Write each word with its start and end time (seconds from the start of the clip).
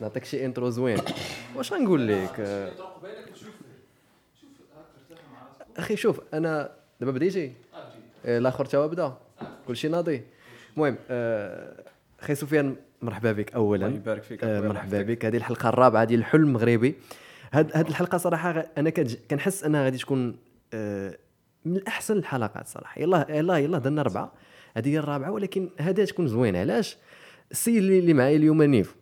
نعطيك 0.00 0.24
شي 0.24 0.44
انترو 0.44 0.70
زوين 0.70 0.98
واش 1.56 1.72
غنقول 1.72 2.08
لك؟ 2.08 2.40
آه، 2.40 2.72
أخي 5.76 5.96
شوف 5.96 6.20
أنا 6.34 6.70
دابا 7.00 7.12
بديتي؟ 7.12 7.52
إيه، 8.24 8.38
الآخر 8.38 8.64
تا 8.64 8.86
بدا. 8.86 9.12
كلشي 9.68 9.88
ناضي. 9.88 10.22
المهم 10.76 10.96
آه، 11.10 11.84
أخي 12.20 12.34
سفيان 12.34 12.76
مرحبا 13.02 13.32
بك 13.32 13.54
اولا. 13.54 13.86
الله 13.86 13.96
يبارك 13.98 14.22
فيك 14.22 14.44
آه، 14.44 14.60
مرحبا. 14.60 15.02
بك. 15.02 15.24
هذه 15.24 15.36
الحلقة 15.36 15.68
الرابعة 15.68 16.04
ديال 16.04 16.20
الحلم 16.20 16.42
المغربي 16.42 16.94
هاد 17.52 17.76
هاد 17.76 17.88
الحلقة 17.88 18.18
صراحة 18.18 18.66
أنا 18.78 18.90
كنحس 19.30 19.64
أنها 19.64 19.84
غادي 19.84 19.98
تكون 19.98 20.36
آه، 20.74 21.16
من 21.64 21.76
الأحسن 21.76 22.18
الحلقات 22.18 22.68
صراحة. 22.68 23.00
يلاه 23.00 23.26
يلاه 23.30 23.58
يلاه 23.58 23.78
درنا 23.78 24.00
اربعه 24.00 24.32
هذه 24.76 24.88
هي 24.88 24.98
الرابعة 24.98 25.30
ولكن 25.30 25.70
هذه 25.78 26.04
تكون 26.04 26.28
زوينة. 26.28 26.58
علاش؟ 26.58 26.96
السيد 27.50 27.76
اللي 27.76 27.98
اللي 27.98 28.14
معايا 28.14 28.36
اليوم 28.36 28.62
نيف. 28.62 28.99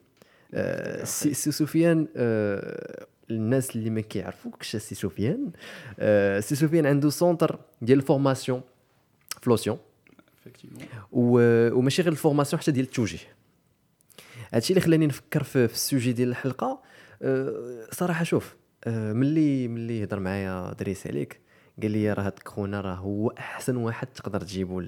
آه، 0.54 1.04
سي 1.04 1.34
سفيان 1.34 2.08
آه، 2.16 3.06
الناس 3.30 3.76
اللي 3.76 3.90
ما 3.90 4.00
كيعرفوكش 4.00 4.76
سي 4.76 4.94
سفيان 4.94 5.50
آه، 5.98 6.40
سي 6.40 6.54
سفيان 6.54 6.86
عنده 6.86 7.10
centre 7.10 7.58
ديال 7.82 7.98
ال 7.98 8.04
formation 8.04 8.60
فلوسيون. 9.42 9.78
وماشي 11.12 12.02
غير 12.02 12.12
ال 12.12 12.17
formation 12.17 12.62
حتى 12.62 12.70
ديال 12.70 12.86
التوجيه. 12.86 13.38
هادشي 14.52 14.72
اللي 14.72 14.80
خلاني 14.80 15.06
نفكر 15.06 15.42
في, 15.42 15.68
في 15.68 15.74
ال 15.74 15.80
sujet 15.80 16.12
ديال 16.12 16.28
الحلقة 16.28 16.82
أه، 17.22 17.86
صراحة 17.90 18.24
شوف 18.24 18.56
أه، 18.84 19.12
ملي 19.12 19.68
ملي 19.68 20.04
هضر 20.04 20.20
معايا 20.20 20.72
دريس 20.72 21.06
عليك 21.06 21.40
قال 21.82 21.90
لي 21.90 22.12
راه 22.12 22.22
هذاك 22.22 22.48
خونا 22.48 22.80
راه 22.80 22.94
هو 22.94 23.28
أحسن 23.28 23.76
واحد 23.76 24.06
تقدر 24.06 24.40
تجيبو 24.40 24.82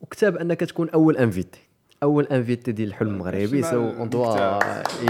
وكتاب 0.00 0.36
أنك 0.36 0.60
تكون 0.60 0.90
أول 0.90 1.16
انفيتي 1.16 1.60
أول 2.02 2.24
انفيتي 2.24 2.72
ديال 2.72 2.88
الحلم 2.88 3.08
المغربي 3.08 3.60
مع 3.60 3.70
سو 3.70 3.88
الكتاب. 3.88 4.62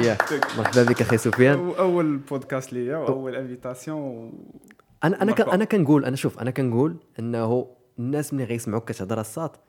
ياه 0.02 0.18
مرحبا 0.58 0.82
بك 0.82 1.00
أخي 1.00 1.16
سفيان 1.16 1.72
أول 1.78 2.16
بودكاست 2.16 2.72
ليا 2.72 2.96
وأول 2.96 3.36
انفيتاسيون 3.36 4.32
أنا 5.04 5.22
أنا. 5.22 5.54
أنا 5.54 5.64
كنقول 5.64 6.04
أنا 6.04 6.16
شوف 6.16 6.38
أنا 6.38 6.50
كنقول 6.50 6.96
إنه 7.18 7.66
الناس 7.98 8.34
ملي 8.34 8.44
غيسمعوك 8.44 8.88
كتهضر 8.88 9.20
الساط 9.20 9.60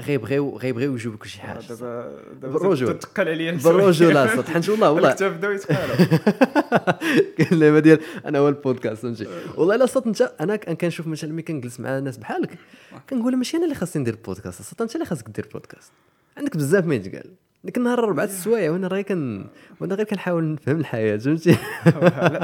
غيبغيو 0.00 0.56
غيبغيو 0.58 0.94
يجيبوك 0.94 1.24
شي 1.26 1.40
حاجة. 1.40 1.58
دابا 1.68 2.20
بالرجل. 2.42 2.86
دابا 2.86 2.98
تتقل 2.98 3.28
عليا 3.28 3.52
بالرجوله 3.52 4.24
الصوت 4.24 4.48
حنت 4.50 4.68
والله 4.68 4.90
والله. 4.92 5.08
الكتاب 5.08 5.32
بداو 5.36 5.50
يتقالوا. 5.50 5.96
اللعبه 7.52 7.78
ديال 7.78 8.00
أنا 8.26 8.38
هو 8.38 8.48
البودكاست 8.48 9.02
فهمتي. 9.02 9.26
والله 9.56 9.74
إلا 9.74 9.86
surtout 9.86 10.06
أنت 10.06 10.32
أنا 10.40 10.56
كنشوف 10.56 11.06
مثلا 11.06 11.32
ملي 11.32 11.42
كنجلس 11.42 11.80
مع 11.80 11.98
ناس 11.98 12.16
بحالك 12.16 12.58
كنقول 13.10 13.36
ماشي 13.36 13.56
أنا 13.56 13.64
اللي 13.64 13.74
خاصني 13.74 14.02
ندير 14.02 14.14
البودكاست 14.14 14.62
surtout 14.62 14.80
أنت 14.80 14.94
اللي 14.94 15.06
خاصك 15.06 15.28
دير 15.28 15.44
البودكاست. 15.44 15.92
عندك 16.36 16.56
بزاف 16.56 16.84
ما 16.84 16.94
يتقال. 16.94 17.30
ديك 17.64 17.76
النهار 17.78 17.98
اربعه 18.04 18.24
السوايع 18.24 18.70
وأنا 18.70 18.86
غير 18.86 19.02
كن 19.02 19.46
وأنا 19.80 19.94
غير 19.94 20.06
كنحاول 20.06 20.52
نفهم 20.52 20.80
الحياة 20.80 21.16
فهمتي؟ 21.16 21.50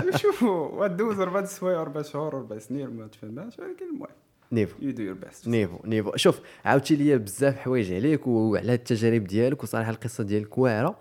لا 0.07 0.17
شوفوا 0.17 0.87
دوز 0.87 1.21
أربع 1.21 1.45
سوايع 1.45 1.83
أربع 1.83 2.03
شهور 2.03 2.37
أربع 2.37 2.59
سنين 2.59 2.91
ما 2.91 3.07
تفهمهاش 3.07 3.59
ولكن 3.59 3.85
المهم. 3.95 4.09
نيفو 4.53 4.77
you 4.83 4.91
do 4.91 5.03
your 5.03 5.15
best 5.15 5.49
نيفو 5.49 5.79
نيفو 5.85 6.17
شوف 6.17 6.41
عاودتي 6.65 6.97
لي 6.97 7.19
بزاف 7.19 7.57
حوايج 7.57 7.93
عليك 7.93 8.27
وعلى 8.27 8.75
التجارب 8.75 9.25
ديالك 9.25 9.63
وصراحة 9.63 9.91
القصة 9.91 10.25
ديالك 10.25 10.59
واعرة. 10.59 10.99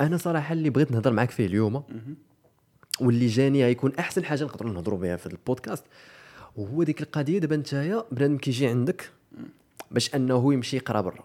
أنا 0.00 0.16
صراحة 0.16 0.52
اللي 0.52 0.70
بغيت 0.70 0.92
نهضر 0.92 1.12
معاك 1.12 1.30
فيه 1.30 1.46
اليوم 1.46 1.82
واللي 3.00 3.26
جاني 3.26 3.64
غيكون 3.64 3.92
أحسن 3.98 4.24
حاجة 4.24 4.44
نقدروا 4.44 4.72
نهضروا 4.72 4.98
بها 4.98 5.16
في 5.16 5.26
البودكاست 5.26 5.84
وهو 6.56 6.82
ديك 6.82 7.02
القضية 7.02 7.38
دابا 7.38 7.56
نتايا 7.56 8.04
بنادم 8.12 8.38
كيجي 8.38 8.66
عندك 8.66 9.10
باش 9.90 10.14
أنه 10.14 10.52
يمشي 10.54 10.76
يقرأ 10.76 11.00
برا. 11.00 11.24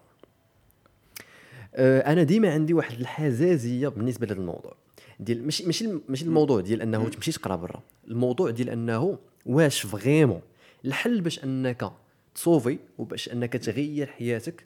آه، 1.75 1.99
أنا 1.99 2.23
ديما 2.23 2.53
عندي 2.53 2.73
واحد 2.73 2.99
الحزازية 2.99 3.87
بالنسبة 3.87 4.27
لهذا 4.27 4.39
الموضوع. 4.39 4.75
ديال 5.19 5.43
ماشي 5.43 5.65
ماشي 5.65 5.99
ماشي 6.09 6.25
الموضوع 6.25 6.61
ديال 6.61 6.81
أنه 6.81 7.09
تمشي 7.09 7.31
تقرأ 7.31 7.55
برا. 7.55 7.81
الموضوع 8.07 8.49
ديال 8.49 8.69
أنه 8.69 9.17
واش 9.45 9.81
فغيمون 9.81 10.41
الحل 10.85 11.21
باش 11.21 11.43
أنك 11.43 11.91
تصوفي 12.35 12.79
وباش 12.97 13.29
أنك 13.29 13.53
تغير 13.53 14.07
حياتك 14.07 14.65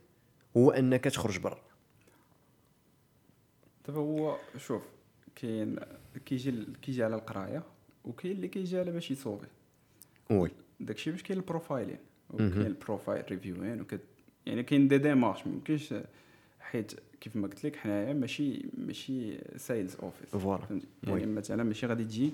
هو 0.58 0.72
أنك 0.72 1.04
تخرج 1.04 1.40
برا. 1.40 1.62
دابا 3.88 4.00
هو 4.00 4.38
شوف 4.58 4.82
كاين 5.36 5.76
كيجي 6.26 6.66
كيجي 6.82 7.04
على 7.04 7.16
القراية 7.16 7.64
وكاين 8.06 8.36
اللي 8.36 8.48
كيجي 8.48 8.80
على 8.80 8.92
باش 8.92 9.12
يصوفي. 9.12 9.48
oui. 10.30 10.52
داكشي 10.80 11.12
باش 11.12 11.24
كاين 11.24 11.40
ال 11.40 11.45
profiling 11.45 11.98
وكاين 12.30 12.66
ال 12.66 12.74
profile 12.74 13.32
reviewing 13.32 13.82
وكت 13.82 14.02
يعني 14.46 14.64
كاين 14.64 14.88
des 14.88 14.98
démarches 14.98 15.48
ميمكنش 15.48 15.94
حيت 16.60 16.92
كيف 17.22 17.36
ما 17.36 17.48
قلت 17.48 17.66
لك 17.66 17.76
حنايا 17.76 18.14
ماشي 18.14 18.66
ماشي 18.78 19.38
sales 19.58 19.96
office 19.96 20.30
voilà. 20.30 20.82
يعني 21.04 21.26
مثلا 21.26 21.64
ماشي 21.64 21.86
غادي 21.88 22.04
تجي 22.04 22.32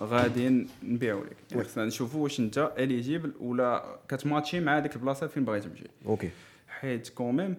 غادي 0.00 0.66
نبيعو 0.82 1.24
لك. 1.24 1.36
يعني. 1.50 1.64
خصنا 1.64 1.84
نشوفوا 1.84 2.22
واش 2.22 2.40
انت 2.40 2.72
eligible 2.78 3.32
ولا 3.40 3.98
كتماتشي 4.08 4.60
مع 4.60 4.78
ديك 4.78 4.96
البلاصة 4.96 5.26
فين 5.26 5.44
باغي 5.44 5.60
تمشي. 5.60 5.84
okay 6.06 6.30
حيت 6.68 7.08
quand 7.08 7.34
même 7.34 7.54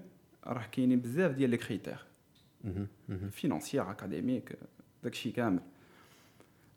راه 0.48 0.66
كاينين 0.72 1.00
بزاف 1.00 1.32
ديال 1.32 1.50
les 1.50 1.58
critères 1.58 1.98
financiers 3.32 3.92
académiques 3.92 4.58
داكشي 5.04 5.32
كامل. 5.32 5.60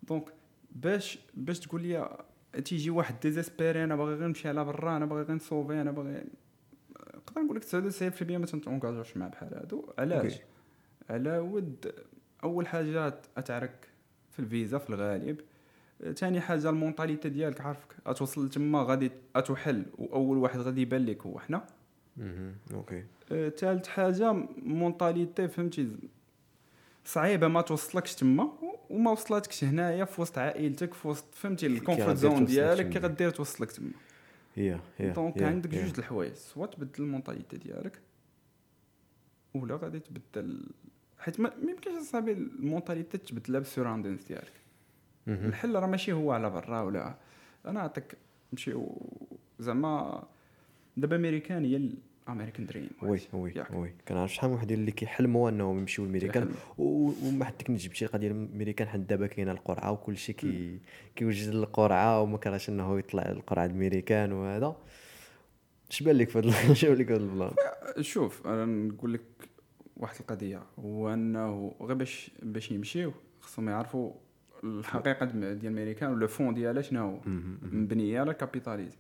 donc 0.03 0.25
باش 0.73 1.19
باش 1.35 1.61
تقول 1.61 1.83
لي 1.83 2.19
تيجي 2.65 2.91
واحد 2.91 3.21
désespéré 3.21 3.85
أنا 3.85 3.97
باغي 3.97 4.15
غير 4.15 4.27
نمشي 4.29 4.49
على 4.49 4.65
برا 4.65 4.97
أنا 4.97 5.07
باغي 5.07 5.23
غير 5.23 5.37
نصوفي 5.37 5.81
أنا 5.81 5.91
باغي 5.91 6.25
نقدر 7.17 7.43
نقول 7.43 7.57
لك 7.57 7.65
99% 7.65 8.23
ما 8.23 8.47
تنتونكاجوش 8.47 9.17
مع 9.17 9.29
بحال 9.29 9.55
هادو. 9.55 9.93
علاش. 9.99 10.35
على 11.11 11.39
ود 11.39 11.93
أول 12.45 12.67
حاجة 12.67 13.15
اتعرك 13.37 13.89
في 14.31 14.39
الفيزا 14.39 14.79
في 14.79 14.91
الغالب. 14.91 15.41
ثاني 16.11 16.41
حاجة 16.41 16.71
ال 16.71 16.77
mentalité 16.77 17.29
ديالك 17.29 17.61
عارفك 17.61 17.97
أتوصل 18.07 18.51
تما 18.51 18.83
غادي 18.83 19.11
اتوحل 19.37 19.87
وأول 19.99 20.39
واحد 20.39 20.61
غادي 20.61 20.83
يبان 20.83 21.07
لك 21.07 21.27
هو 21.27 21.39
حنا. 21.39 21.67
okay 22.75 23.05
ثالث 23.29 23.89
حاجة 23.89 24.33
mentalité 24.63 25.49
فهمتي 25.49 25.91
صعيبة 27.05 27.49
ما 27.49 27.61
توصلكش 27.61 28.15
تما 28.15 28.53
وما 28.91 29.11
وصلتكش 29.11 29.65
هنايا 29.65 30.05
في 30.05 30.21
وسط 30.21 30.39
عائلتك 30.39 30.95
في 30.95 31.09
وسط 31.09 31.35
فهمتي 31.35 31.67
ال 31.67 31.73
comfort 31.73 32.17
zone 32.17 32.45
ديالك 32.45 32.89
كي. 32.89 32.99
غدير 32.99 33.31
توصلك 33.31 33.73
تما 33.73 33.91
هي 34.55 34.79
هي 34.99 35.11
donc 35.11 35.43
عندك. 35.43 35.71
جوج 35.71 35.99
الحوايج 35.99 36.35
soit 36.35 36.67
تبدل 36.67 37.05
ال 37.05 37.10
mentalité 37.10 37.57
ديالك 37.57 37.99
ولا 39.55 39.77
غادي 39.77 40.01
تبدل 40.01 40.67
حيت 41.19 41.41
ما 41.41 41.53
يمكنش 41.69 41.95
أصاحبي 41.95 42.33
ال 42.33 42.41
mentalité 42.41 43.19
تبدلها 43.19 43.61
بال 43.61 43.70
surroundings 43.70 44.25
ديالك. 44.25 44.62
الحل 45.29 45.75
راه 45.77 45.87
ماشي 45.87 46.13
هو 46.13 46.33
على 46.33 46.51
برا 46.51 46.81
ولا 46.81 47.15
أنا 47.67 47.73
نعطيك 47.81 48.15
نمشيو 48.53 49.03
زعما 49.59 50.23
دابا 50.97 51.17
أمريكان 51.17 51.65
هي 51.65 51.77
ال 52.29 52.33
American 52.33 52.67
dream 52.67 52.91
oui 53.03 53.21
oui. 53.33 53.55
oui. 53.75 53.93
كنعرف 54.09 54.33
شحال 54.35 54.51
من 54.51 54.57
واحد 54.57 54.73
اللي 54.73 54.91
كيحلموا 54.93 55.51
انهم 55.51 55.79
يمشيو. 55.79 56.05
و- 56.79 57.13
وما 57.23 57.45
حد 57.45 57.63
كنجيب 57.67 57.93
شي 57.93 58.07
قضية 58.07 58.29
الميريكان 58.31 58.89
حد 58.89 59.07
دابا 59.07 59.27
كاينة 59.27 59.53
القرعة 59.53 59.93
وكل 59.93 60.17
شيء 60.17 60.35
كي 60.35 60.79
كيوجد 61.17 61.49
القرعة 61.49 62.21
وما 62.23 62.39
كرهش 62.39 62.69
إنه 62.69 62.99
يطلع 62.99 63.23
القرعة 63.23 63.65
الميريكان 63.67 64.33
وهذا. 64.33 64.77
اش 65.91 66.03
بان 66.03 66.17
لك 66.17 66.37
اش 66.37 66.85
بان 66.85 66.95
لك 66.99 67.07
في 67.07 67.13
هذا 67.15 67.17
ال 67.25 67.29
plan؟ 67.29 67.51
شوف 68.01 68.47
أنا 68.47 68.65
نقول 68.65 69.15
لك 69.15 69.21
واحد 69.97 70.17
القضية. 70.21 70.63
هو 70.79 71.13
إنه 71.15 71.75
غير 71.81 71.95
باش 71.95 72.31
باش 72.43 72.71
يمشيو 72.71 73.13
خصهم 73.41 73.69
يعرفوا 73.69 74.13
الحقيقة 74.65 75.27
ديال 75.27 75.45
الامريكان 75.45 76.13
ولا 76.13 76.25
ال 76.25 76.31
fond 76.31 76.55
ديالها 76.55 76.83
شنو 76.83 77.01
هو؟ 77.01 77.19
مبنية 77.73 78.21
على 78.21 78.31
ال 78.31 78.36
capitalism. 78.36 78.97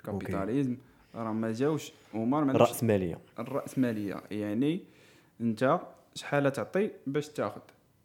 ال 0.00 0.07
capitalism 0.07 0.76
راه 1.14 1.32
ما 1.32 1.52
جاوش 1.52 1.92
هما 2.14 2.40
ما 2.40 2.52
الراسماليه 2.52 3.18
الرأسمالية. 3.38 4.22
يعني 4.30 4.80
انت 5.40 5.80
شحال 6.14 6.52
تعطي 6.52 6.90
باش 7.06 7.28
تاخذ 7.28 7.60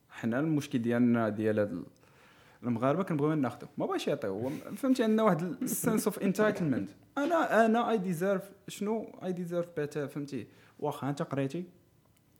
حنا 0.10 0.40
المشكل 0.40 0.80
ديالنا 0.80 1.30
ديال 1.30 1.60
هاد 1.60 1.72
ال- 1.72 1.84
المغاربة 2.64 3.04
كنبغيو 3.04 3.34
ناخذو 3.34 3.68
ما 3.78 3.86
بغاش 3.86 4.08
يعطيو. 4.08 4.50
فهمتي؟ 4.76 5.04
عندنا 5.04 5.24
واحد 5.24 5.42
ال 5.42 5.53
sense 5.53 6.08
of 6.08 6.20
entitlement 6.20 6.90
أنا 7.18 7.66
أنا 7.66 7.90
I 7.92 7.98
deserve 7.98 8.52
شنو؟ 8.68 9.08
I 9.24 9.34
deserve 9.34 9.68
better 9.78 10.08
فهمتي؟ 10.08 10.48
واخا 10.80 11.10
انت 11.10 11.22
قريتي؟ 11.22 11.64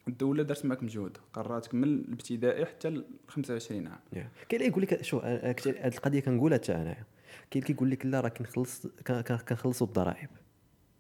الدولة 0.08 0.44
دارت 0.44 0.66
معك 0.66 0.84
مجهود 0.84 1.18
قراتك 1.34 1.74
من 1.74 1.84
الابتدائي 1.84 2.66
حتى 2.66 2.90
ل 2.90 3.06
25 3.28 3.88
عام. 3.88 4.00
كاين 4.14 4.28
اللي 4.54 4.66
يقول 4.68 4.82
لك 4.84 5.02
شو 5.02 5.20
هذه 5.20 5.56
القضية 5.88 6.20
كنقولها 6.20 6.58
حتى 6.58 6.76
انايا 6.76 7.06
كاين 7.52 7.64
اللي 7.64 7.74
كيقول 7.74 7.92
لك 7.92 8.06
لا 8.06 8.22
راه 8.22 8.30
كنخلص 8.30 8.88
كن- 8.88 9.22
كن- 9.22 9.38
كنخلصوا 9.38 9.88
الضرائب. 9.88 10.30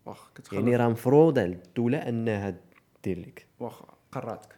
واخا 0.05 0.29
كتخلص 0.35 0.53
يعني 0.53 0.75
راه 0.75 0.87
مفروض 0.87 1.39
على 1.39 1.51
الدولة 1.53 1.97
انها 1.97 2.57
دير 3.03 3.19
لك. 3.19 3.47
واخا 3.59 3.85
قراتك. 4.11 4.55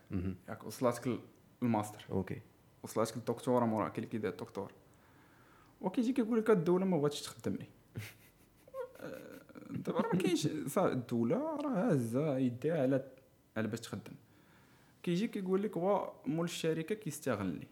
ياك 0.50 0.64
وصلاتك 0.64 1.20
الماستر. 1.62 2.06
okay. 2.12 2.42
وصلاتك 2.84 3.18
الدكتوره 3.18 3.66
موراك 3.66 3.92
كاين 3.92 4.04
اللي 4.04 4.12
كيدير 4.12 4.30
الدكتور. 4.32 4.72
وكيجي 5.82 6.14
كيقول 6.14 6.38
لك 6.40 6.50
الدولة 6.50 6.86
ما 6.86 6.98
بغاتش 6.98 7.22
تخدمني 7.22 7.66
آه، 9.00 9.40
دابا 9.70 10.00
راه 10.00 10.10
ما 10.14 10.20
كاينش 10.22 10.48
الدولة 10.78 11.38
راه 11.38 11.92
هازه 11.92 12.38
يديها 12.38 12.82
على 12.82 13.04
على 13.58 13.68
باش 13.68 13.80
تخدم. 13.80 14.14
كيجي 15.04 15.28
كيقول 15.28 15.64
لك 15.64 15.78
هو 15.78 16.14
مول 16.26 16.46
الشركة 16.46 16.96
كيستغلني. 16.96 17.68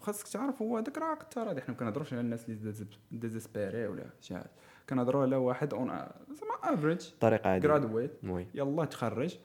خاصك 0.00 0.28
تعرف 0.28 0.62
هو 0.62 0.76
هذاك 0.76 0.98
راه 0.98 1.14
ترى 1.14 1.60
حنا 1.60 1.64
ما 1.68 1.74
كنهضروش 1.74 2.12
على 2.12 2.20
الناس 2.20 2.48
اللي 2.48 2.86
désespéré 3.10 3.86
ولا 3.86 4.10
شي 4.20 4.34
حاجة. 4.34 4.50
كنهضروا 4.88 5.22
على 5.22 5.36
واحد 5.36 5.74
on 5.74 5.88
زعما 6.30 6.74
average 6.74 7.10
طريقه 7.20 7.50
عاديه 7.50 7.68
graduate 7.68 8.10
oui. 8.24 8.46
يلا 8.54 8.84
تخرج. 8.84 9.38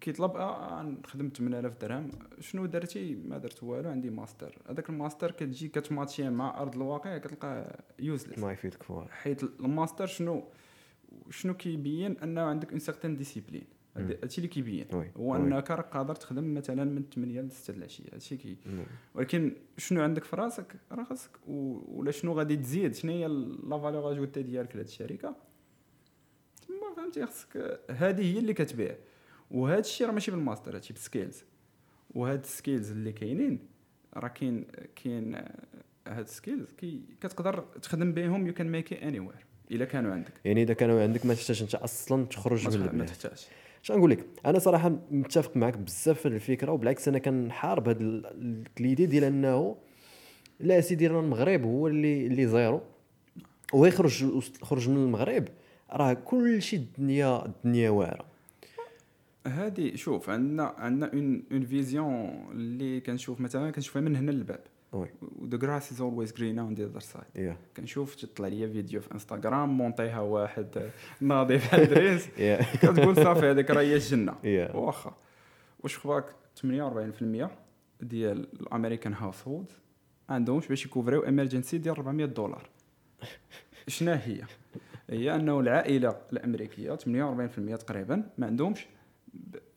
كيطلب 0.00 0.36
آه 0.36 0.82
نخدم 0.82 1.30
8000 1.36 1.76
درهم. 1.80 2.10
شنو 2.40 2.66
درتي؟ 2.66 3.14
ما 3.14 3.38
درت 3.38 3.62
والو 3.62 3.90
عندي 3.90 4.10
ماستر 4.10 4.58
هذاك 4.68 4.90
الماستر 4.90 5.30
كتجي 5.30 5.68
كتماتشي 5.68 6.30
مع 6.30 6.62
أرض 6.62 6.76
الواقع 6.76 7.18
كتلقاه 7.18 7.78
useless 7.98 8.38
ما 8.38 8.52
يفيدك 8.52 8.82
voilà 8.82 9.12
حيت 9.12 9.42
الماستر 9.42 10.06
شنو؟ 10.06 10.44
شنو 11.30 11.54
كيبين؟ 11.54 12.18
أنه 12.18 12.40
عندك 12.40 12.70
une 12.70 12.78
certaine 12.78 13.16
discipline 13.16 13.66
هادشي 13.96 14.38
اللي 14.38 14.48
كيبين. 14.48 14.86
هو. 15.16 15.36
انك 15.36 15.70
راك 15.70 15.90
قادر 15.90 16.14
تخدم 16.14 16.54
مثلا 16.54 16.84
من 16.84 17.02
8 17.14 17.40
ل 17.40 17.50
6 17.50 17.74
العشية. 17.74 18.04
هادشي 18.12 18.36
كي. 18.36 18.56
ولكن 19.14 19.56
شنو 19.78 20.02
عندك 20.02 20.24
في 20.24 20.36
راسك؟ 20.36 20.76
راه 20.92 21.04
خاصك 21.04 21.30
ولا 21.46 22.10
شنو 22.10 22.32
غادي 22.32 22.56
تزيد؟ 22.56 22.94
شنو 22.94 23.12
هي 23.12 23.28
la 23.68 23.78
valeur 23.78 24.12
ajoutée 24.12 24.42
ديالك 24.42 24.76
لهاد 24.76 24.86
الشركة؟ 24.86 25.36
تما 26.68 26.94
فهمتي 26.96 27.26
خاصك 27.26 27.80
هذه 27.90 28.34
هي 28.34 28.38
اللي 28.38 28.54
كتبيع. 28.54 28.96
وهذا 29.50 29.80
الشيء 29.80 30.06
راه 30.06 30.12
ماشي 30.12 30.30
بالماستر 30.30 30.76
هادشي 30.76 30.92
بال 30.92 31.05
skills 31.05 31.44
وهاد 32.10 32.40
ال 32.40 32.47
skills 32.47 32.90
اللي 32.90 33.12
كاينين 33.12 33.58
راه 34.16 34.28
كاين 34.28 34.66
كاين 35.04 35.34
هاد 36.06 36.24
ال 36.24 36.31
skills 36.31 36.72
كي 36.72 37.02
كتقدر 37.20 37.60
تخدم 37.82 38.12
بهم 38.12 38.46
you 38.46 38.54
can 38.54 38.72
make 38.72 38.92
it 38.92 39.20
anywhere 39.20 39.46
إلا 39.70 39.84
كانوا 39.84 40.12
عندك. 40.12 40.32
يعني 40.44 40.62
إذا 40.62 40.74
كانوا 40.74 41.02
عندك 41.02 41.26
ما 41.26 41.34
تحتاج 41.34 41.62
أنت 41.62 41.74
أصلا 41.74 42.26
تخرج 42.26 42.78
من 42.78 42.98
ما 42.98 43.04
تحتاج 43.04 43.46
شنو 43.84 44.06
لك؟ 44.06 44.26
أنا 44.46 44.58
صراحة 44.58 44.88
متفق 45.10 45.56
معك 45.56 45.76
بزاف 45.78 46.20
في 46.20 46.28
الفكرة 46.28 46.72
وبالعكس 46.72 47.08
أنا 47.08 47.18
كنحارب 47.18 47.88
هاد 47.88 48.00
ال- 48.00 48.26
ال- 48.26 48.64
l'idée 48.80 49.06
ديال 49.06 49.24
أنه 49.24 49.76
لا 50.60 50.80
سيدي 50.80 51.06
راه 51.06 51.20
المغرب 51.20 51.64
هو 51.64 51.88
اللي 51.88 52.26
اللي 52.26 52.46
zéro 52.46 52.80
ويخرج 53.74 54.24
خرج 54.62 54.88
من 54.88 54.96
المغرب 54.96 55.44
راه 55.92 56.12
كل 56.12 56.62
شيء 56.62 56.78
الدنيا 56.80 57.46
الدنيا 57.46 57.90
واعرة. 57.90 58.24
هادي 59.46 59.96
شوف 59.96 60.30
عندنا 60.30 60.74
عندنا 60.78 61.12
une 61.12 61.42
une 61.52 61.64
vision 61.64 62.48
اللي 62.52 63.00
كنشوف 63.00 63.40
مثلا 63.40 63.70
كنشوفها 63.70 64.02
من 64.02 64.16
هنا 64.16 64.30
للباب. 64.30 64.60
oui 64.94 65.08
the 65.44 65.56
grass 65.56 65.92
is 65.92 66.00
always 66.00 66.32
green 66.32 66.58
on 66.58 66.74
the 66.74 66.84
other 66.84 67.00
side 67.00 67.56
كنشوف 67.76 68.14
تطلع 68.14 68.48
لي 68.48 68.68
فيديو 68.68 69.00
في 69.00 69.12
انستغرام 69.12 69.68
مونطيها 69.68 70.20
واحد 70.20 70.90
ناضي 71.20 71.56
بحال 71.56 71.88
دريس 71.88 72.28
كتقول 72.82 73.16
صافي 73.16 73.50
هذيك 73.50 73.70
راه 73.70 73.80
هي 73.82 73.94
الجنة. 73.94 74.34
واخا. 74.74 75.14
واش 75.80 75.98
خباك 75.98 76.24
48% 76.66 77.46
ديال 78.00 78.48
ال 78.60 79.14
American 79.14 79.48
household 79.48 79.72
عندهمش 80.28 80.68
باش 80.68 80.86
يكوفريو 80.86 81.22
emergency 81.22 81.78
ديال 81.78 81.94
400 81.94 82.26
دولار. 82.26 82.68
شنو 83.88 84.12
هي؟ 84.12 84.42
هي 85.10 85.34
أنه 85.34 85.60
العائلة 85.60 86.16
الأمريكية 86.32 86.96
48% 86.96 87.76
تقريبا 87.76 88.22
ما 88.38 88.46
عندهمش 88.46 88.86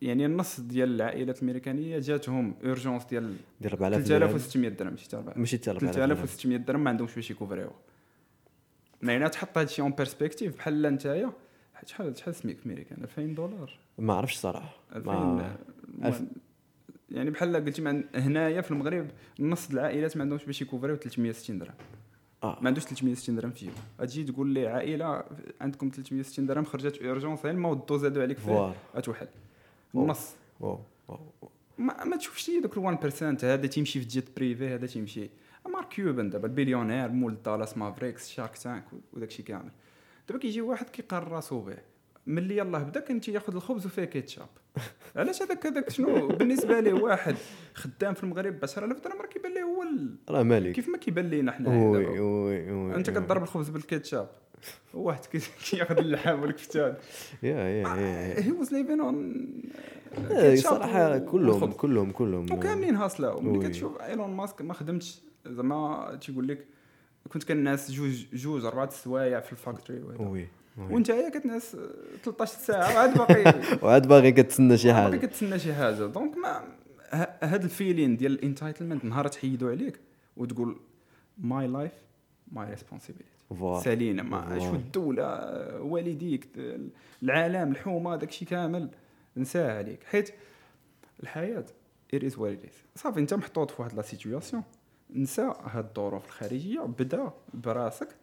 يعني 0.01 0.25
النص 0.25 0.59
ديال 0.59 0.95
العائلات 0.95 1.37
الأمريكانية 1.37 1.99
جاتهم 1.99 2.55
urgence 2.63 3.05
ديال 3.05 3.35
ديال 3.61 3.71
4000 3.71 4.07
درهم 4.07 4.37
3600 4.37 4.69
درهم 4.69 4.91
ماشي 4.91 5.05
حتى 5.05 5.17
4000 5.17 5.37
ماشي 5.37 5.57
حتى 5.57 5.71
4000 5.71 5.95
درهم 5.95 6.15
3600 6.15 6.57
درهم 6.57 6.83
ما 6.83 6.89
عندهمش 6.89 7.15
باش 7.15 7.31
يكوفريو 7.31 7.71
يعني 9.03 9.29
تحط 9.29 9.57
هادشي 9.57 9.81
en 9.81 9.91
perspective 9.91 10.57
بحال 10.57 10.81
نتايا 10.81 11.31
شحال 11.85 12.17
شحال 12.17 12.35
سميك 12.35 12.59
في 12.59 12.65
أمريكان؟ 12.65 13.03
2000 13.03 13.21
دولار؟ 13.21 13.79
ما 13.97 14.13
عرفتش 14.13 14.35
صراحة. 14.35 14.75
2000 14.95 15.11
ما 15.11 15.55
المهم، 15.97 16.27
يعني 17.11 17.29
بحال 17.29 17.55
قلتي 17.55 18.03
هنايا 18.15 18.61
في 18.61 18.71
المغرب 18.71 19.07
نص 19.39 19.69
العائلات 19.69 20.17
ما 20.17 20.23
عندهمش 20.23 20.45
باش 20.45 20.61
يكوفريو 20.61 20.95
360 20.95 21.59
درهم. 21.59 21.75
آه. 22.43 22.57
ما 22.61 22.67
عندوش 22.67 22.83
360 22.83 23.35
درهم 23.35 23.51
فيه 23.51 23.69
تجي 23.99 24.23
تقول 24.23 24.49
لي 24.49 24.67
عائلة 24.67 25.23
عندكم 25.61 25.89
360 25.89 26.45
درهم 26.45 26.65
خرجت 26.65 27.01
urgence 27.01 27.45
غير 27.45 27.53
ما 27.53 27.69
ودو 27.69 27.97
زادوا 27.97 28.23
عليك 28.23 28.37
فيه 28.37 28.51
أوه. 28.51 28.75
النص. 30.03 30.35
wow. 30.59 30.79
wow. 31.07 31.19
ما, 31.77 32.03
ما 32.03 32.17
تشوفش 32.17 32.49
لي 32.49 32.59
دوك 32.59 32.77
ال 32.77 32.97
1% 33.13 33.43
هذا 33.43 33.67
تيمشي 33.67 33.99
في 33.99 34.05
jet 34.05 34.35
privé 34.37 34.67
هذا 34.67 34.87
تيمشي. 34.87 35.29
مارك 35.73 35.87
كيوبن 35.87 36.29
دابا 36.29 36.47
البليونير 36.47 37.09
مول 37.09 37.37
Dallas 37.45 37.77
Mavericks 37.77 38.29
Shark 38.29 38.57
Tank 38.57 38.83
وداك 39.13 39.29
الشيء 39.29 39.45
كامل. 39.45 39.71
دابا 40.27 40.39
كيجي 40.39 40.61
واحد 40.61 40.89
كيقرر 40.89 41.27
راسو 41.27 41.59
به. 41.61 41.77
ملي 42.27 42.57
يلاه 42.57 42.79
بدا 42.83 42.99
كان 42.99 43.21
تياخذ 43.21 43.55
الخبز 43.55 43.85
وفيه 43.85 44.03
كيتشاب. 44.05 44.47
علاش 45.15 45.41
هذاك 45.41 45.65
هذاك 45.65 45.89
شنو؟ 45.89 46.27
بالنسبة 46.27 46.79
ليه 46.79 46.93
واحد 46.93 47.35
خدام 47.73 48.13
في 48.13 48.23
المغرب 48.23 48.59
ب 48.59 48.63
10000 48.63 48.99
درهم 49.03 49.21
راه 49.21 49.25
كيبان 49.27 49.53
ليه 49.53 49.63
هو 49.63 49.83
راه 50.29 50.43
مالك 50.43 50.71
كيف 50.75 50.89
ما 50.89 50.97
كيبان 50.97 51.29
لينا 51.29 51.51
حنا 51.51 51.69
oui. 51.69 52.05
oui 52.05 52.71
oui 52.71 52.95
أنت 52.95 53.09
كتضرب 53.09 53.43
الخبز 53.43 53.69
بالكيتشاب 53.69 54.29
واحد 54.93 55.25
كي- 55.25 55.39
كياخذ 55.71 55.97
اللحم 55.97 56.41
والكفتان. 56.41 56.95
يا 57.43 57.49
يا 57.57 57.87
يا. 57.87 58.39
he 58.45 58.51
was 58.51 58.73
living 58.73 59.01
on 59.01 59.45
صراحة 60.55 61.17
كلهم 61.17 61.71
كلهم 61.71 62.11
كلهم. 62.11 62.51
وكاملين 62.51 62.95
hustle 62.95 63.35
او 63.35 63.41
ملي 63.41 63.57
oui. 63.57 63.67
كتشوف 63.67 64.01
إيلون 64.01 64.29
ماسك 64.31 64.61
ما 64.61 64.73
خدمتش 64.73 65.19
زعما 65.45 66.17
تيقول 66.21 66.47
لك 66.47 66.65
كنت 67.29 67.43
كنعس 67.43 67.91
جوج 67.91 68.25
جوج 68.33 68.65
أربعة 68.65 68.85
السوايع 68.87 69.39
في 69.39 69.51
ال 69.51 69.57
factory 69.57 69.99
وهذا. 69.99 70.45
وانت 70.77 71.11
هي 71.11 71.31
كتنعس 71.31 71.77
13 72.23 72.57
ساعة 72.57 72.95
وعاد 72.95 73.17
باقي 73.17 73.61
وعاد 73.83 74.07
باغي 74.07 74.31
كتسنى 74.31 74.77
شي 74.77 74.87
باقي 74.87 75.01
حاجة 75.01 75.17
كتسنى 75.17 75.59
شي 75.59 75.73
حاجة. 75.73 76.05
donc 76.05 76.37
ما 76.37 76.63
هاد 77.41 77.63
ال 77.63 77.70
feeling 77.70 78.17
ديال 78.17 78.31
ال 78.31 78.37
entitlement 78.37 79.05
نهار 79.05 79.27
تحيدوا 79.27 79.71
عليك 79.71 79.99
وتقول 80.37 80.79
my 81.37 81.67
life 81.67 81.91
my 82.51 82.69
responsibility 82.69 83.31
سالينا 83.83 84.23
ما. 84.23 84.59
شو 84.59 84.75
الدولة 84.75 85.25
والديك 85.81 86.47
العالم 87.23 87.71
الحومه 87.71 88.15
داكشي 88.15 88.45
كامل. 88.45 88.89
نساه 89.37 89.77
عليك. 89.77 90.03
حيت 90.03 90.33
الحياة 91.23 91.65
it 92.15 92.19
is 92.19 92.33
what 92.33 92.51
it 92.51 92.67
is. 92.69 92.75
صافي 92.95 93.19
انت 93.19 93.33
محطوط 93.33 93.71
في 93.71 93.81
واحد 93.81 93.93
la 93.93 94.01
situation 94.01 94.63
نسى 95.15 95.53
هاد 95.63 95.85
الظروف 95.85 96.25
الخارجية 96.25 96.79
بدا 96.79 97.31
براسك 97.53 98.15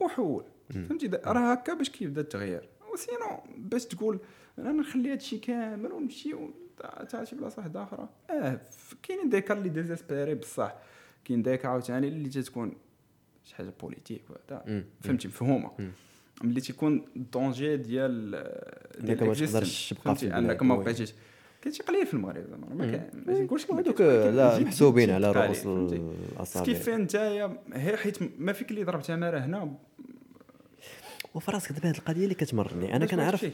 وحول. 0.00 0.44
فهمتي؟ 0.70 1.06
راه 1.24 1.52
هكا 1.52 1.74
باش 1.74 1.90
كيبدا 1.90 2.20
التغيير. 2.20 2.68
و 2.92 3.00
sinon 3.00 3.40
باش 3.56 3.84
تقول 3.84 4.18
أنا 4.58 4.72
نخلي 4.72 5.12
هادشي 5.12 5.38
كامل 5.38 5.92
ونمشي 5.92 6.34
تاع 7.08 7.24
شي 7.24 7.36
بلاصة 7.36 7.58
واحدة 7.58 7.82
أخرى. 7.82 8.08
آه 8.30 8.60
كاينين 9.02 9.28
des 9.28 9.41
cas 9.41 9.54
اللي 9.54 9.68
désespérés 9.68 10.34
بصح. 10.34 10.74
كاين 11.24 11.42
des 11.42 11.55
cas 11.55 11.68
عاوتاني 11.68 12.08
اللي 12.08 12.28
تتكون 12.28 12.76
شي 13.44 13.54
حاجة 13.54 13.72
politique 13.80 14.22
وهذا. 14.30 14.84
فهمتي؟ 15.00 15.28
مفهومة. 15.28 15.70
ملي 16.44 16.60
تيكون 16.60 17.04
ال 17.16 17.25
danger 17.25 17.76
ديال 17.76 18.34
إنك 19.00 19.22
ما. 19.22 19.34
تقدرش 19.34 19.94
تبقى 19.94 20.16
في 20.16 20.38
أنك 20.38 20.62
ما. 20.62 20.76
بقيتيش. 20.76 21.14
كاين 21.62 21.74
شي 21.74 21.82
قليل 21.82 22.06
في 22.06 22.14
المغرب 22.14 22.44
زعما. 22.46 22.66
ما 22.74 23.10
ما 23.26 23.80
هذوك 23.80 24.00
لا 24.00 24.58
محسوبين 24.58 25.10
على 25.10 25.32
رؤوس؟ 25.32 25.66
الأصابع. 25.66 26.66
كيف 26.66 26.88
نتايا 26.88 27.58
هي 27.72 27.96
حيت 27.96 28.40
ما 28.40 28.52
فيك 28.52 28.70
اللي 28.70 28.84
ضربتها 28.84 29.16
مرة 29.16 29.38
هنا 29.38 29.76
وفي 31.34 31.50
راسك 31.50 31.72
دابا 31.72 31.90
هذه 31.90 31.98
القضية 31.98 32.24
اللي 32.24 32.34
كتمرني. 32.34 32.96
أنا 32.96 33.06
كنعرف. 33.06 33.46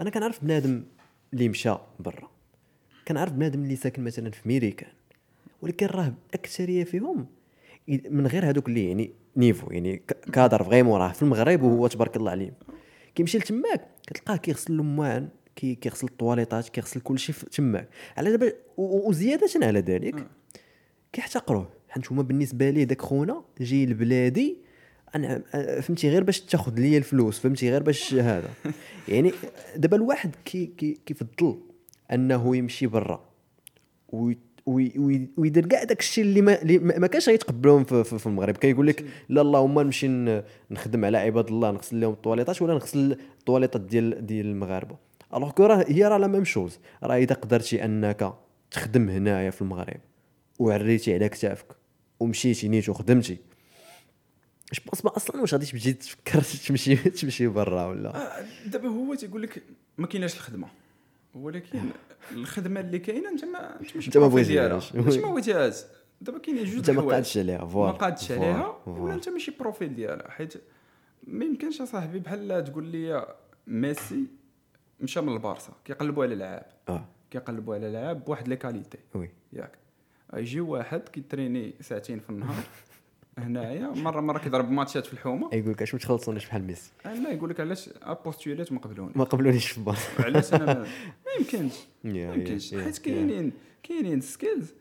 أنا 0.00 0.10
كنعرف 0.10 0.44
بنادم 0.44 0.84
اللي 1.32 1.48
مشى 1.48 1.74
برا. 1.98 2.30
كنعرف 3.08 3.32
بنادم 3.32 3.62
اللي 3.62 3.76
ساكن 3.76 4.04
مثلا 4.04 4.30
في 4.30 4.48
ميريكان. 4.48 4.90
ولكن 5.62 5.86
راه 5.86 6.14
الاكثريه 6.30 6.84
فيهم 6.84 7.26
من 7.88 8.26
غير 8.26 8.50
هذوك 8.50 8.68
اللي 8.68 8.88
يعني 8.88 9.10
نيفو 9.36 9.70
يعني 9.70 10.02
cadre 10.32 10.62
vraiment 10.62 11.00
راه 11.00 11.12
في 11.12 11.22
المغرب 11.22 11.62
وهو 11.62 11.86
تبارك 11.86 12.16
الله 12.16 12.30
عليه 12.30 12.52
كيمشي 13.14 13.38
لتماك 13.38 13.88
كتلقاه 14.06 14.36
كيغسل 14.36 14.72
الاموان 14.74 15.28
كي 15.56 15.74
كيغسل 15.74 16.06
الطواليطات 16.06 16.68
كيغسل 16.68 17.00
كل 17.00 17.18
شيء 17.18 17.34
تماك. 17.34 17.88
على 18.16 18.30
دابا 18.30 18.52
وزيادة 18.76 19.66
على 19.66 19.80
ذلك. 19.80 20.26
كيحتقروه. 21.12 21.68
حيت 21.88 22.12
هما 22.12 22.22
بالنسبة 22.22 22.70
ليه 22.70 22.84
داك 22.84 23.02
خونا 23.02 23.44
جاي 23.60 23.86
لبلادي 23.86 24.56
أنا 25.14 25.42
أه، 25.54 25.80
فهمتي 25.80 26.08
غير 26.08 26.22
باش 26.24 26.40
تاخذ 26.40 26.74
ليا 26.80 26.98
الفلوس 26.98 27.38
فهمتي 27.38 27.70
غير 27.70 27.82
باش 27.82 28.14
هذا. 28.14 28.48
يعني 29.08 29.32
دابا 29.76 29.96
الواحد 29.96 30.30
كي 30.44 30.66
كي 30.66 30.98
كيفضل 31.06 31.58
أنه 32.12 32.56
يمشي 32.56 32.86
برا 32.86 33.24
وي- 34.08 34.38
وي- 34.66 34.92
وي- 34.98 35.28
ويدير 35.36 35.66
كاع 35.66 35.84
داك 35.84 36.00
الشيء 36.00 36.24
اللي 36.24 36.40
ما 36.42 36.58
ما 36.98 37.06
كانش 37.06 37.28
غيتقبلوهم 37.28 37.84
في, 37.84 38.04
في, 38.04 38.18
في 38.18 38.26
المغرب. 38.26 38.56
كيقول 38.56 38.86
لك 38.86 39.04
لا 39.28 39.40
اللهم 39.40 39.80
نمشي 39.80 40.08
نخدم 40.70 41.04
على 41.04 41.18
عباد 41.18 41.48
الله 41.48 41.70
نغسل 41.70 42.00
لهم 42.00 42.12
الطواليطات 42.12 42.62
ولا 42.62 42.74
نغسل 42.74 43.16
الطواليطات 43.38 43.80
ديال 43.82 44.26
ديال 44.26 44.46
المغاربة. 44.46 44.96
alors 45.34 45.50
que 45.50 45.66
راه 45.66 45.84
هي 45.88 46.04
راه 46.04 46.18
la 46.18 46.26
même 46.26 46.44
chose. 46.44 46.78
راه 47.02 47.16
إذا 47.16 47.34
قدرتي 47.34 47.84
أنك 47.84 48.32
تخدم 48.70 49.08
هنايا 49.08 49.50
في 49.50 49.62
المغرب 49.62 50.00
وعريتي 50.58 51.14
على 51.14 51.28
كتافك 51.28 51.66
ومشيتي 52.20 52.68
نيت 52.68 52.88
وخدمتي 52.88 53.36
je 54.72 54.80
pense 54.80 55.04
ما 55.04 55.16
أصلا 55.16 55.40
واش 55.40 55.54
غادي 55.54 55.66
تجي 55.66 55.92
تفكر 55.92 56.42
تمشي 56.68 56.96
تمشي 56.96 57.46
برا 57.46 57.86
ولا؟ 57.86 58.16
آه، 58.16 58.46
دابا 58.66 58.88
هو 58.88 59.14
تيقول 59.14 59.42
لك 59.42 59.62
ما 59.98 60.06
كايناش 60.06 60.34
الخدمة. 60.34 60.68
ولكن 61.34 61.80
الخدمة 62.32 62.80
اللي 62.80 62.98
كاينة 62.98 63.28
أنت 63.28 63.44
ما 63.44 63.80
أنت 63.96 64.16
ما 64.18 64.28
بغيتيهاش. 64.28 64.94
ماشي 64.94 65.20
ما 65.20 65.30
بغيتيهاش 65.32 65.76
دابا 66.20 66.38
كاينين 66.38 66.64
جوج 66.64 66.76
أنت 66.76 66.90
ما. 66.90 67.02
قادش 67.02 67.38
عليها. 67.38 67.58
ما 67.58 67.66
voilà 67.68 67.92
قادش 67.92 68.26
voilà، 68.32 68.44
عليها. 68.44 68.76
ولا 68.86 69.14
أنت 69.14 69.28
ماشي 69.28 69.50
profil 69.60 69.94
ديالها. 69.94 70.30
حيت 70.30 70.54
ما 71.26 71.44
يمكنش 71.44 71.80
اصاحبي 71.80 72.18
بحال 72.18 72.64
تقول 72.64 72.86
لي 72.86 73.34
ميسي 73.66 74.24
مشى 75.00 75.20
من 75.20 75.32
البارسا. 75.32 75.72
كيقلبوا 75.84 76.24
على 76.24 76.34
لعاب 76.34 76.66
آه. 76.88 77.08
كيقلبوا 77.30 77.74
على 77.74 77.90
لعاب 77.92 78.24
بواحد 78.24 78.48
les 78.48 78.56
qualités. 78.56 78.98
oui. 79.14 79.30
ياك. 79.52 79.78
يجي 80.34 80.60
واحد 80.60 81.08
كي 81.08 81.20
entraîner 81.20 81.74
ساعتين 81.80 82.20
في 82.20 82.30
النهار. 82.30 82.62
هنايا 83.46 83.88
مره 83.88 84.20
مرة 84.20 84.38
كيضرب 84.38 84.70
ماتشات 84.70 85.06
في 85.06 85.12
الحومة. 85.12 85.50
يقول 85.52 85.72
لك 85.72 85.82
اش 85.82 85.94
ما 85.94 86.00
تخلصونيش 86.00 86.46
بحال 86.46 86.62
ميسي؟ 86.64 86.90
لا 87.04 87.30
يقول 87.30 87.50
لك 87.50 87.60
علاش 87.60 87.90
ابوستوليت 88.02 88.72
ما 88.72 88.78
قبلوني 88.80 89.12
ما 89.16 89.24
قبلونيش 89.24 89.70
في 89.70 89.78
البار 89.78 89.96
علاش 90.18 90.54
أنا 90.54 90.74
ما 90.74 90.86
يمكنش. 91.38 91.74
ما 92.04 92.34
يمكنش. 92.34 92.74
حيت. 92.84 92.98
كاينين 92.98 93.52
كاينين 93.82 94.20
skills 94.20 94.74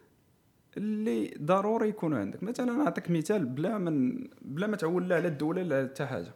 اللي 0.77 1.33
ضروري 1.41 1.89
يكونوا 1.89 2.19
عندك. 2.19 2.43
مثلا 2.43 2.71
نعطيك 2.71 3.11
مثال 3.11 3.45
بلا 3.45 3.77
من 3.77 4.27
بلا 4.41 4.67
ما 4.67 4.77
تعول 4.77 5.09
لا 5.09 5.15
على 5.15 5.27
الدولة 5.27 5.61
لا 5.61 5.83
حتى 5.87 6.05
حاجة. 6.05 6.33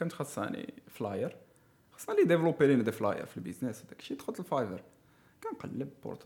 كنت 0.00 0.12
خاصني 0.12 0.74
flyer 0.88 1.36
خاصنا 1.92 2.14
اللي 2.14 2.24
développer 2.24 2.66
لينا 2.66 2.82
des 2.82 2.92
flyers 2.92 3.26
في 3.26 3.36
ال 3.36 3.41
business 3.41 3.84
وداك 3.84 4.00
الشيء. 4.00 4.16
دخلت 4.16 4.40
الفايفر. 4.40 4.82
كنقلب 5.42 5.88
بورت 6.04 6.22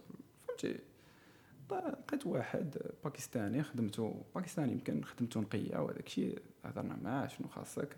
فهمتي؟ 0.49 0.79
لقيت 1.73 2.27
واحد 2.27 2.77
باكستاني 3.05 3.63
خدمته 3.63 4.23
باكستاني 4.35 4.73
يمكن 4.73 5.05
خدمته 5.05 5.41
نقية 5.41 5.79
وهذاك 5.79 6.07
الشيء 6.07 6.39
هضرنا 6.65 6.97
معاه 7.03 7.27
شنو 7.27 7.49
خاصك 7.49 7.97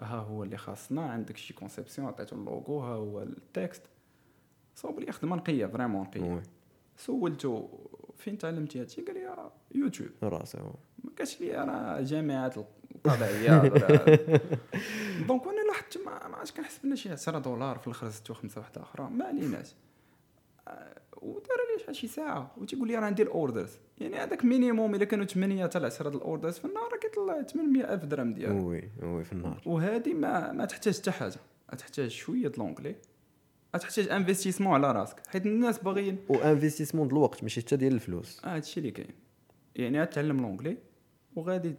ها 0.00 0.16
هو 0.16 0.44
اللي 0.44 0.56
خاصنا 0.56 1.10
عندك 1.10 1.36
شي 1.36 1.54
conception 1.54 2.08
عطيته 2.08 2.34
اللوغو 2.34 2.80
ها 2.80 2.94
هو 2.94 3.22
ال 3.22 3.31
texte. 3.31 3.82
صوب 4.74 5.00
لي 5.00 5.12
خدمة 5.12 5.36
نقية 5.36 5.66
vraiment 5.66 6.02
نقية. 6.02 6.42
سولته 6.96 7.68
فين 8.16 8.38
تعلمتي 8.38 8.80
هادشي؟ 8.80 9.02
قال 9.02 9.14
لي 9.14 9.50
يوتيوب. 9.74 10.10
راسه 10.22 10.58
ما 11.04 11.10
قالش 11.18 11.40
لي 11.40 11.62
أنا 11.62 12.00
جامعات 12.02 12.58
ولا 12.58 12.66
donc 15.28 15.46
وأنا 15.46 15.60
لاحظت 15.66 15.98
ما 16.06 16.36
عادش 16.36 16.52
كنحس 16.52 16.78
بأن 16.78 16.96
شي 16.96 17.12
10 17.12 17.38
دولار 17.38 17.78
في 17.78 17.86
الأخر 17.86 18.08
زدتو 18.08 18.34
خمسة 18.34 18.60
واحدة 18.60 18.82
أخرى 18.82 19.10
ما 19.10 19.24
عليناش. 19.24 19.74
ودار 21.22 21.58
لي 21.72 21.82
شحال 21.82 21.96
شي 21.96 22.06
ساعة؟ 22.06 22.54
وتيقول 22.56 22.88
لي 22.88 22.94
راه 22.94 23.04
عندي 23.04 23.22
ال 23.22 23.29
orders. 23.29 23.78
يعني 23.98 24.16
هذاك 24.16 24.44
minimum 24.44 24.94
إلا 24.94 25.04
كانوا 25.04 25.24
8 25.24 25.64
حتى 25.64 25.78
10 25.78 26.08
ال 26.08 26.15
orders 26.15 26.58
في 26.58 26.64
النهار 26.64 26.92
راه 26.92 26.98
كيطلع 26.98 27.42
800 27.42 27.94
ألف 27.94 28.04
درهم 28.04 28.34
ديالو 28.34 28.70
oui 28.70 28.90
oui 29.02 29.24
في 29.24 29.32
النهار. 29.32 29.62
وهذه 29.66 30.14
ما 30.14 30.52
ما 30.52 30.64
تحتاج 30.64 30.98
حتى 30.98 31.10
حاجة. 31.10 31.40
تحتاج 31.78 32.10
شوية 32.10 32.48
د 32.48 32.58
l'anglais 32.58 32.94
تحتاج 33.72 34.08
investissement 34.08 34.74
على 34.74 34.92
راسك. 34.92 35.26
حيت 35.26 35.46
الناس 35.46 35.78
باغيين. 35.78 36.18
و 36.28 36.33
investissement 36.33 37.08
ديال 37.08 37.18
الوقت 37.18 37.42
ماشي 37.42 37.60
حتى 37.60 37.76
ديال 37.76 37.92
الفلوس. 37.94 38.44
آه 38.44 38.56
هادشي 38.56 38.80
اللي 38.80 38.90
كاين. 38.90 39.14
يعني 39.76 40.06
تعلم 40.06 40.40
l'anglais 40.40 40.76
وغادي 41.36 41.74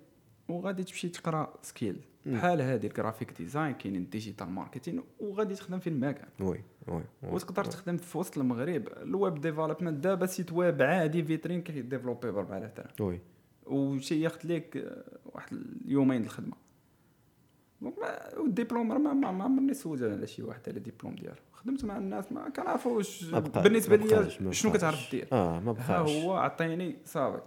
وغادي 0.50 0.84
تمشي 0.84 1.10
تقرأ 1.10 1.54
skill 1.62 2.02
بحال 2.28 2.62
هذه 2.62 2.88
ال 2.88 2.93
graphic 2.93 3.32
design 3.38 3.74
كاينين 3.74 4.02
ال 4.02 4.08
digital 4.08 4.50
marketing 4.50 5.04
وغادي 5.20 5.56
تخدم 5.56 5.80
فين 5.80 6.00
ما 6.00 6.12
كان 6.12 6.28
oui 6.40 6.62
oui. 6.88 7.04
وتقدر 7.24 7.64
تخدم 7.66 7.98
في 7.98 8.18
وسط 8.18 8.38
المغرب. 8.38 8.88
ال 8.88 9.01
web 9.01 9.42
development 9.42 10.04
دابا 10.04 10.26
site 10.26 10.54
web 10.54 10.82
عادي 10.82 11.24
vitrine 11.24 11.62
كي 11.62 11.74
développer 11.74 12.32
ب 12.32 12.38
4000 12.38 12.72
درهم 12.78 13.10
oui. 13.10 13.22
وشي 13.66 14.22
ياخذ 14.22 14.40
لك 14.54 14.78
آه، 14.78 15.04
واحد 15.26 15.54
اليومين 15.86 16.24
الخدمة. 16.24 16.54
donc 17.82 18.00
ما 18.00 18.40
والدبلوم 18.40 18.88
ما 18.88 19.14
ما 19.14 19.32
ما 19.32 19.44
عمرني 19.44 19.74
سولت 19.74 20.04
على 20.04 20.28
شي 20.28 20.44
واحد 20.44 20.62
على 20.68 20.78
الدبلوم 20.78 21.16
ديالو. 21.16 21.36
خدمت 21.54 21.86
مع 21.86 21.98
الناس 21.98 22.32
ما 22.32 22.50
كنعرفوش 22.50 23.26
بالنسبة 23.64 23.98
ما 23.98 24.04
لي 24.04 24.10
بقاش، 24.10 24.42
ما 24.42 24.52
شنو. 24.52 24.74
كتعرف 24.74 25.12
دير. 25.12 25.28
آه 25.32 25.60
ما 25.60 25.72
ها 25.72 25.74
بقاش. 25.74 26.10
هو 26.10 26.34
عطيني 26.34 26.96
صافي. 27.06 27.42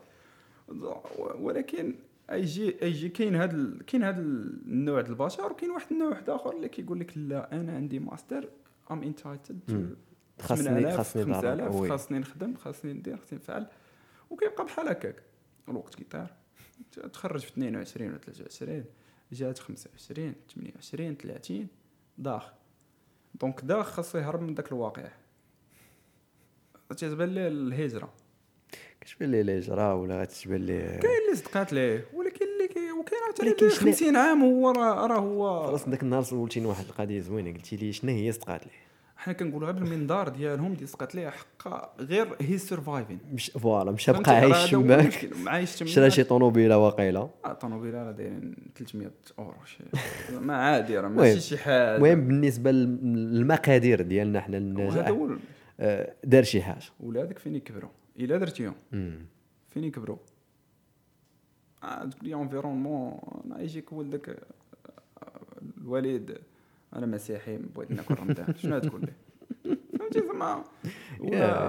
ولكن 1.18 1.94
يجي 2.30 2.76
يجي 2.82 3.08
كاين 3.08 3.36
هذا 3.36 3.56
ال... 3.56 3.84
كاين 3.86 4.02
هذا 4.04 4.20
النوع 4.20 5.00
ديال 5.00 5.12
البشر 5.12 5.52
وكاين 5.52 5.70
واحد 5.70 5.92
النوع 5.92 6.08
واحد 6.08 6.30
آخر 6.30 6.56
اللي 6.56 6.68
كيقول 6.68 7.00
لك 7.00 7.18
لا 7.18 7.52
أنا 7.52 7.76
عندي 7.76 7.98
master 7.98 8.48
I'm 8.90 9.02
entitled. 9.02 9.96
خاصني 10.40 10.92
خاصني 10.92 11.24
ضرب 11.24 11.32
5000 11.32 11.74
oui. 11.74 11.88
خاصني 11.88 12.18
نخدم 12.18 12.54
خاصني 12.54 12.92
ندير 12.92 13.16
خاصني 13.16 13.38
نفعل. 13.38 13.66
وكيبقى 14.30 14.64
بحال 14.64 14.88
هكاك. 14.88 15.22
الوقت 15.68 15.94
كيطير. 15.94 16.26
تخرج 17.12 17.40
في 17.40 17.48
22 17.48 18.08
ولا 18.08 18.18
23 18.18 18.84
جات 19.32 19.58
25 19.58 20.34
28 20.54 21.16
30 21.16 21.66
داخ. 22.18 22.52
donc 23.34 23.60
داخ 23.64 23.86
خاصو 23.86 24.18
يهرب 24.18 24.40
من 24.42 24.54
داك 24.54 24.72
الواقع. 24.72 25.08
تتبان 26.88 27.28
ليه 27.28 27.48
الهجرة. 27.48 28.12
كتبان 29.00 29.30
لي 29.30 29.40
الهجرة 29.40 29.94
ولا 29.94 30.20
غتبان 30.20 30.66
لي 30.66 30.98
كاين 31.02 31.20
اللي 31.26 31.36
صدقات 31.36 31.72
ليه. 31.72 32.08
ولكن 33.42 33.66
اللي 33.66 33.70
كي 33.70 33.76
وكاين 33.76 33.78
حتى 33.78 33.84
ولكن 33.84 33.86
اللي 33.86 33.94
شنو- 33.94 34.10
50 34.10 34.16
عام 34.16 34.42
هو 34.42 34.70
راه 34.70 35.06
راه 35.06 35.18
هو 35.18 35.66
خلاص 35.66 35.88
ذاك 35.88 36.02
النهار 36.02 36.22
سولتيني 36.22 36.66
واحد 36.66 36.84
القضية 36.84 37.20
زوينة 37.20 37.52
قلتي 37.52 37.76
لي 37.76 37.92
شنو 37.92 38.10
هي 38.12 38.32
صدقات 38.32 38.64
ليه؟ 38.66 38.72
حنا 39.16 39.32
كنقولوها 39.34 39.72
بالمنظار 39.72 40.28
ديالهم 40.28 40.74
ديال 40.74 40.88
صدقات 40.88 41.14
ليه 41.14 41.28
حقا 41.30 41.94
غير 42.00 42.28
هي 42.40 42.58
سرفايفين 42.58 43.18
مش 43.32 43.50
فوالا 43.50 43.90
مشى 43.92 44.12
بقى 44.12 44.34
عايش 45.46 45.76
تماك 45.76 45.90
شرا 45.92 46.08
شي 46.08 46.24
طوموبيلة 46.24 46.78
واقيلة. 46.78 47.30
آه، 47.44 47.52
طوموبيلة 47.52 48.02
راه 48.02 48.12
دايرين 48.12 48.54
300 48.76 49.10
أورو 49.38 49.54
شي. 49.64 49.84
ما 50.40 50.56
عادي 50.56 50.98
راه 50.98 51.08
ماشي 51.08 51.40
شي 51.40 51.58
حاجة. 51.58 51.96
المهم 51.96 52.26
بالنسبة 52.26 52.70
للمقادير 52.72 54.02
ديالنا 54.02 54.40
حنا 54.40 54.56
وهذا 54.56 54.68
للنجاح 54.68 55.08
هو 55.08 55.26
ال- 55.26 55.38
آه، 55.80 56.12
دار 56.24 56.42
شي 56.42 56.62
حاجة. 56.62 56.84
ولادك 57.00 57.38
فين 57.38 57.54
يكبروا؟ 57.56 57.90
إلا 58.18 58.38
درتيهم. 58.38 58.74
فين 59.70 59.84
يكبروا؟ 59.84 60.16
تقول 61.82 62.12
لي 62.22 62.34
انفيرونمون 62.34 63.20
أنا 63.46 63.60
يجيك 63.60 63.92
ولدك 63.92 64.28
آه، 64.28 65.40
الوالد 65.78 66.38
أنا 66.96 67.06
مسيحي 67.06 67.56
بغيت 67.56 67.90
ناكل 67.90 68.14
رمضان. 68.14 68.54
شنو 68.62 68.78
تقول 68.78 69.00
لي 69.00 69.12
فهمتي 69.98 70.20
زعما؟ 70.20 70.64
ولا. 71.20 71.68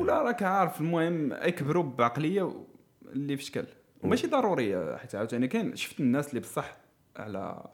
ولا 0.00 0.22
راك 0.22 0.42
عارف 0.42 0.80
المهم 0.80 1.32
يكبروا 1.32 1.82
بعقلية 1.82 2.64
اللي 3.12 3.36
في 3.36 3.42
شكل. 3.42 3.66
وماشي 4.02 4.26
ضروريه 4.26 4.96
حيت 4.96 5.14
عاوتاني. 5.14 5.48
كاين 5.48 5.76
شفت 5.76 6.00
الناس 6.00 6.28
اللي 6.28 6.40
بصح 6.40 6.76
على 7.16 7.64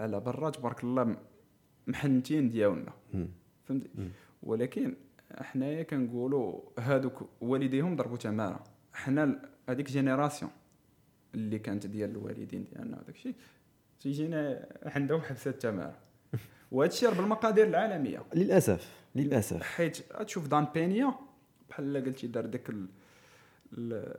على 0.00 0.20
برا 0.20 0.50
تبارك 0.50 0.84
الله 0.84 1.16
محنتين 1.86 2.48
ديالنا. 2.48 2.92
فهمتي 3.64 3.88
ولكن 4.42 4.94
حنايا 5.40 5.82
كنقولوا 5.82 6.60
هادوك 6.78 7.28
والديهم 7.40 7.96
ضربوا 7.96 8.16
تمارة. 8.16 8.64
حنا 8.92 9.51
هذيك 9.68 9.86
جينيراسيون 9.90 10.50
اللي 11.34 11.58
كانت 11.58 11.86
ديال 11.86 12.10
الوالدين 12.10 12.64
ديالنا 12.72 12.96
وداك 12.98 13.14
الشيء. 13.14 13.34
تيجينا 14.00 14.66
عندهم 14.82 15.20
حبسات 15.20 15.62
تمارة. 15.62 15.96
وهذا 16.72 16.92
الشيء 16.92 17.08
راه 17.08 17.14
بالمقادير 17.14 17.66
العالمية. 17.66 18.22
للأسف 18.34 18.88
للأسف. 19.14 19.62
حيت 19.62 19.96
تشوف 20.22 20.48
دان 20.48 20.66
بينيا 20.74 21.14
بحال 21.70 22.04
قلتي 22.04 22.26
دار 22.26 22.46
داك 22.46 22.70
ال- 22.70 22.86
ال- 23.78 24.14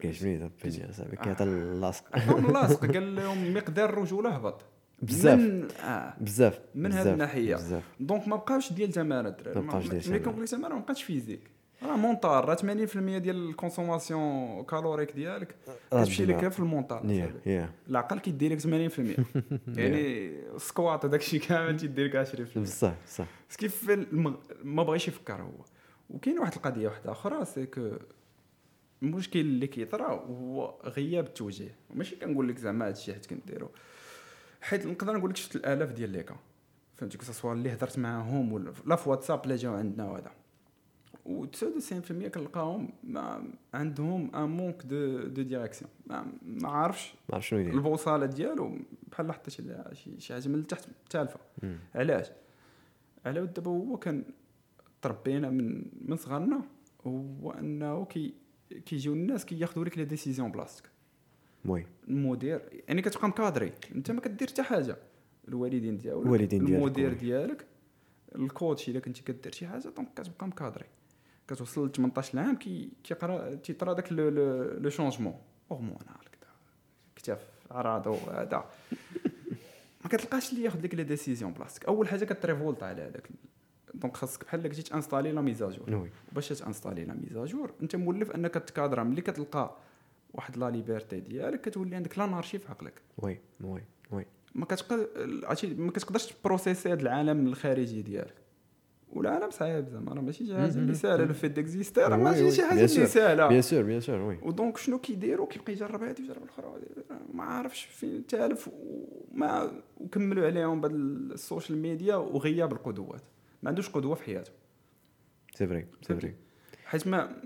كيعجبني 0.00 0.36
دابا 0.38 0.50
بيني 0.64 0.90
اصاحبي 0.90 1.16
كيعطي 1.16 1.44
اللاصق 1.44 2.04
اللاصق 2.38 2.86
قال 2.94 3.16
لهم 3.16 3.54
مقدار 3.54 3.88
الرجولة 3.90 4.30
هبط. 4.30 4.62
بزاف. 5.02 5.38
من 5.40 5.68
آه. 5.84 6.14
بزاف. 6.20 6.60
من 6.74 6.92
هذه 6.92 7.12
الناحية. 7.12 7.54
بزاف. 7.54 7.82
donc 8.00 8.28
ما 8.28 8.36
بقاوش 8.36 8.72
ديال 8.72 8.92
تمارة 8.92 9.28
الدراري. 9.28 9.60
ما 9.60 9.66
بقاوش 9.66 9.82
ديال 9.88 9.94
ملي 9.94 10.18
تمارة. 10.18 10.44
كنقول 10.46 10.70
ما 10.74 10.78
بقاتش 10.80 11.02
physique. 11.02 11.50
راه 11.82 11.96
mental 11.96 12.44
راه 12.44 12.54
80% 12.54 12.96
ديال 12.96 13.48
ال 13.48 13.57
consommation 13.57 14.64
calorique 14.64 15.12
ديالك 15.12 15.54
كتمشي 15.90 16.26
لك. 16.26 16.48
في 16.48 16.58
ال 16.58 16.65
mental 16.65 17.04
العقل 17.88 18.18
كيدير 18.18 18.52
لك 18.52 18.60
80% 18.60 18.66
يعني 19.78 20.28
ال 20.54 20.62
squat 20.62 21.04
هذاك 21.04 21.20
الشيء 21.20 21.40
كامل 21.40 21.76
تيدير 21.76 22.06
لك 22.06 22.28
20% 22.54 22.58
بصح 22.58 22.94
بصح 23.06 23.26
كيف 23.58 23.90
المغ... 23.90 24.34
ما 24.64 24.82
بغاش 24.82 25.08
يفكر 25.08 25.42
هو 25.42 25.64
وكاين 26.10 26.38
واحد 26.38 26.52
القضية 26.54 26.88
واحدة 26.88 27.12
أخرى 27.12 27.44
c'est 27.44 27.66
que 27.66 27.90
المشكل 29.02 29.40
اللي 29.40 29.66
كيطرا 29.66 30.12
هو 30.12 30.74
غياب 30.84 31.26
التوجيه 31.26 31.74
وماشي 31.90 32.16
كنقول 32.16 32.48
لك 32.48 32.58
زعما 32.58 32.88
هادشي 32.88 33.12
حيت 33.14 33.26
كنديرو 33.26 33.70
حيت 34.60 34.86
نقدر 34.86 35.16
نقول 35.16 35.30
لك 35.30 35.36
شفت 35.36 35.56
الالاف 35.56 35.92
ديال 35.92 36.10
لي 36.10 36.22
كا 36.22 36.36
فهمتي 36.96 37.18
كو 37.18 37.52
اللي 37.52 37.72
هضرت 37.74 37.98
معاهم 37.98 38.52
ولا 38.52 38.72
لا 38.86 38.96
في 38.96 39.08
واتساب 39.08 39.46
لا 39.46 39.56
جاو 39.56 39.74
عندنا 39.74 40.04
وهذا 40.04 40.30
و 41.28 41.46
99% 41.46 42.26
كنلقاهم 42.28 42.90
ما 43.04 43.44
عندهم 43.74 44.34
un 44.36 44.48
manque 44.48 44.82
de 44.86 45.18
de 45.26 45.42
direction 45.42 45.90
ما, 46.06 46.26
ما 46.42 46.68
عارفش 46.68 47.14
ما 47.28 47.34
عرف 47.34 47.46
شنو 47.46 47.58
يدير 47.60 47.74
البوصله 47.74 48.26
ديالو 48.26 48.78
بحال 49.12 49.32
حتى 49.32 49.50
شي 49.50 49.62
شي- 50.18 50.32
حاجة 50.34 50.48
من 50.48 50.54
التحت 50.54 50.88
تالفه. 51.10 51.40
علاش؟ 51.94 52.26
على 53.26 53.40
ود 53.40 53.52
دابا 53.54 53.70
هو 53.70 53.96
كان 53.96 54.24
تربينا 55.02 55.50
من 55.50 55.84
من 56.08 56.16
صغرنا 56.16 56.62
هو 57.06 57.50
أنه 57.50 58.04
كي 58.04 58.34
كيجيو 58.86 59.12
الناس 59.12 59.44
كياخذوا 59.44 59.84
لك 59.84 59.98
les 59.98 60.04
décisions 60.04 60.52
بلاصتك 60.52 60.90
oui. 61.64 61.86
المدير 62.08 62.60
يعني 62.88 63.02
كتبقى 63.02 63.28
مكادري. 63.28 63.72
أنت 63.94 64.10
ما 64.10 64.20
كدير 64.20 64.48
حتى 64.48 64.62
حاجة. 64.62 64.96
الوالدين 65.48 65.98
ديالك 65.98 66.22
الوالدين 66.26 66.64
ديالك، 66.64 66.82
المدير. 66.82 67.12
ديالك 67.14 67.66
ال 68.34 68.43
coach 68.43 68.88
إلا 68.88 69.00
كنتي 69.00 69.22
كدير 69.22 69.52
شي 69.52 69.66
حاجة 69.66 69.88
donc 69.96 70.08
كتبقى 70.16 70.46
مكادري. 70.48 70.84
كتوصل 71.48 71.86
ل 71.86 71.92
18 71.92 72.38
عام 72.38 72.56
كي 72.56 72.90
كيقرا 73.04 73.54
تيطرا 73.54 73.92
داك 73.92 74.12
le- 74.12 74.88
changement. 74.90 75.34
hormonal 75.70 75.98
كدا 76.32 76.48
كتاف 77.16 77.38
عراض 77.70 78.08
هذا 78.08 78.64
ما 80.04 80.08
كتلقاش 80.10 80.52
اللي 80.52 80.62
ياخذ 80.64 80.82
لك 80.84 80.94
les 80.94 81.02
décisions 81.04 81.52
بلاصتك 81.52 81.84
أول 81.84 82.08
حاجة 82.08 82.24
كتريفولت 82.24 82.82
على 82.82 83.02
هذاك 83.02 83.28
donc 83.94 84.16
خاصك 84.16 84.44
بحال 84.44 84.62
قلتي 84.62 84.82
تانستالي 84.82 85.32
la 85.32 85.40
mise 85.40 85.67
à 85.67 85.74
jour. 85.74 86.08
باش 86.32 86.48
تانستالي 86.48 87.04
la 87.04 87.14
mise 87.14 87.40
à 87.40 87.46
jour 87.46 87.72
أنت 87.82 87.96
مولف 87.96 88.30
أنك 88.30 88.54
تكادرا 88.54 89.02
ملي 89.04 89.20
كتلقى 89.20 89.76
واحد 90.34 90.56
la 90.56 90.70
liberté 90.70 91.20
ديالك 91.20 91.60
كتولي 91.60 91.96
عندك 91.96 92.18
l'anarchie 92.18 92.58
في 92.58 92.68
عقلك. 92.68 93.02
oui 93.18 93.40
oui 93.60 93.82
oui. 94.10 94.26
ما 94.54 94.64
كتقدر 94.66 95.08
عرفتي 95.46 95.66
ما 95.74 95.90
كتقدرش 95.92 96.26
تبروسيسي 96.32 96.92
هذا 96.92 97.00
العالم 97.02 97.46
الخارجي 97.46 98.02
ديالك. 98.02 98.34
والعالم 99.12 99.50
صعيب 99.50 99.88
زعما 99.88 100.12
راه 100.12 100.20
ماشي 100.20 100.46
شي 100.46 100.54
حاجة 100.56 100.74
اللي 100.74 100.94
ساهلة 100.94 101.24
le 101.24 101.34
fait 101.34 101.50
d'exister 101.50 102.00
راه 102.00 102.16
ماشي 102.16 102.50
شي 102.50 102.62
حاجة 102.62 102.84
اللي. 102.84 103.06
ساهلة. 103.06 103.48
bien 103.48 103.62
sûr 103.62 103.82
bien 103.82 104.00
sûr 104.00 104.20
oui 104.20 104.38
و 104.42 104.49
donc 104.49 104.76
شنو 104.76 104.98
كيديروا؟ 104.98 105.46
كيبقى 105.46 105.72
يجرب 105.72 106.02
هذه 106.02 106.20
ويجرب 106.20 106.42
الأخرى. 106.42 106.80
ما 107.32 107.42
عارفش 107.42 107.84
فين 107.84 108.26
تالف 108.26 108.70
وما 108.72 109.82
وكملوا 109.96 110.46
عليهم 110.46 110.80
بهذا 110.80 110.94
ال 110.94 111.06
social 111.06 111.78
media 111.78 112.16
وغياب 112.16 112.72
القدوات. 112.72 113.22
ما 113.62 113.68
عندوش 113.68 113.88
قدوة 113.90 114.14
في 114.14 114.22
حياته. 114.22 114.52
c'est 115.54 115.66
vrai 115.66 115.86
c'est 116.02 116.14
vrai 116.14 116.34
حيت 116.84 117.06
ما 117.06 117.36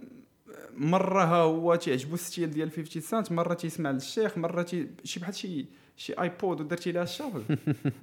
مرة 0.76 1.24
ها 1.24 1.36
هو 1.36 1.74
تيعجبو 1.74 2.16
style 2.16 2.50
ديال 2.50 2.70
50 2.70 3.02
سنت 3.02 3.32
مرة 3.32 3.54
تيسمع 3.54 3.90
للشيخ 3.90 4.38
مرة 4.38 4.62
تي 4.62 4.88
شي 5.04 5.20
بحال 5.20 5.34
شي 5.34 5.66
شي 5.96 6.12
iPod 6.20 6.60
ودرتي 6.60 6.92
لها 6.92 7.02
ال 7.02 7.07
shuffle. 7.07 7.42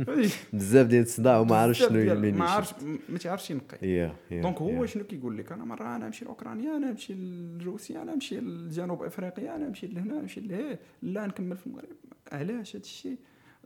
بزاف 0.53 0.87
ديال 0.87 1.01
الصداع 1.03 1.39
وما 1.39 1.55
عارفش 1.57 1.79
شنو 1.79 1.99
يمين 1.99 2.35
ما 2.37 2.45
عارفش 2.49 2.73
ما 3.09 3.17
تعرفش 3.17 3.51
ينقي. 3.51 4.11
donc 4.31 4.57
هو. 4.61 4.85
شنو 4.85 5.03
كيقول 5.03 5.37
لك؟ 5.37 5.51
أنا 5.51 5.65
مرة 5.65 5.95
أنا 5.95 6.05
نمشي 6.05 6.25
لأوكرانيا 6.25 6.77
أنا 6.77 6.91
نمشي 6.91 7.13
لروسيا 7.59 8.01
أنا 8.01 8.13
نمشي 8.13 8.39
لجنوب 8.39 9.03
إفريقيا 9.03 9.55
أنا 9.55 9.67
نمشي 9.67 9.87
لهنا 9.87 10.13
نمشي 10.21 10.41
لهيه 10.41 10.79
لا 11.01 11.25
نكمل 11.27 11.57
في 11.57 11.67
المغرب. 11.67 11.87
علاش 12.31 12.75
هذا 12.75 12.83
الشيء 12.83 13.17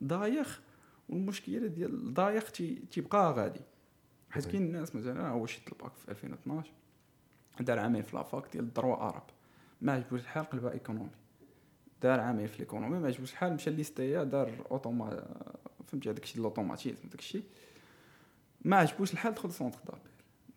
دايخ 0.01 0.61
والمشكلة 1.09 1.67
ديال 1.67 2.41
تي- 2.51 2.81
تيبقى 2.91 3.33
غادي. 3.33 3.61
حيت 4.29 4.45
كاين 4.45 4.61
الناس 4.63 4.95
مثلا 4.95 5.27
هو 5.29 5.45
شد 5.45 5.59
الباك 5.71 5.91
في 6.05 6.11
2012 6.11 6.71
دار 7.59 7.79
عامين 7.79 8.01
في 8.01 8.15
la 8.15 8.26
fac 8.26 8.43
ديال 8.53 8.63
ال 8.63 8.69
droit 8.69 8.95
عرب. 8.95 9.23
ما 9.81 9.91
عجبوش 9.93 10.21
الحال 10.21 10.43
قلبها 10.45 10.71
économie. 10.71 11.09
دار 12.01 12.19
عامين 12.19 12.47
في 12.47 12.59
l'économie 12.59 12.99
ما 12.99 13.07
عجبوش 13.07 13.31
الحال 13.31 13.53
مشى 13.53 13.69
ليستيا 13.69 14.23
دار 14.23 14.51
automa 14.71 15.25
فهمتي؟ 15.87 16.09
هذاك 16.09 16.23
الشيء 16.23 16.39
ال 16.39 16.45
automatisme 16.45 17.09
داك 17.11 17.19
الشيء. 17.19 17.43
ما 18.65 18.75
عجبوش 18.77 19.13
الحال 19.13 19.33
دخل 19.33 19.51
centre 19.51 19.79
d'appel. 19.85 20.01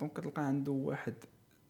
donc 0.00 0.12
كتلقى 0.12 0.42
عنده 0.42 0.72
واحد 0.72 1.14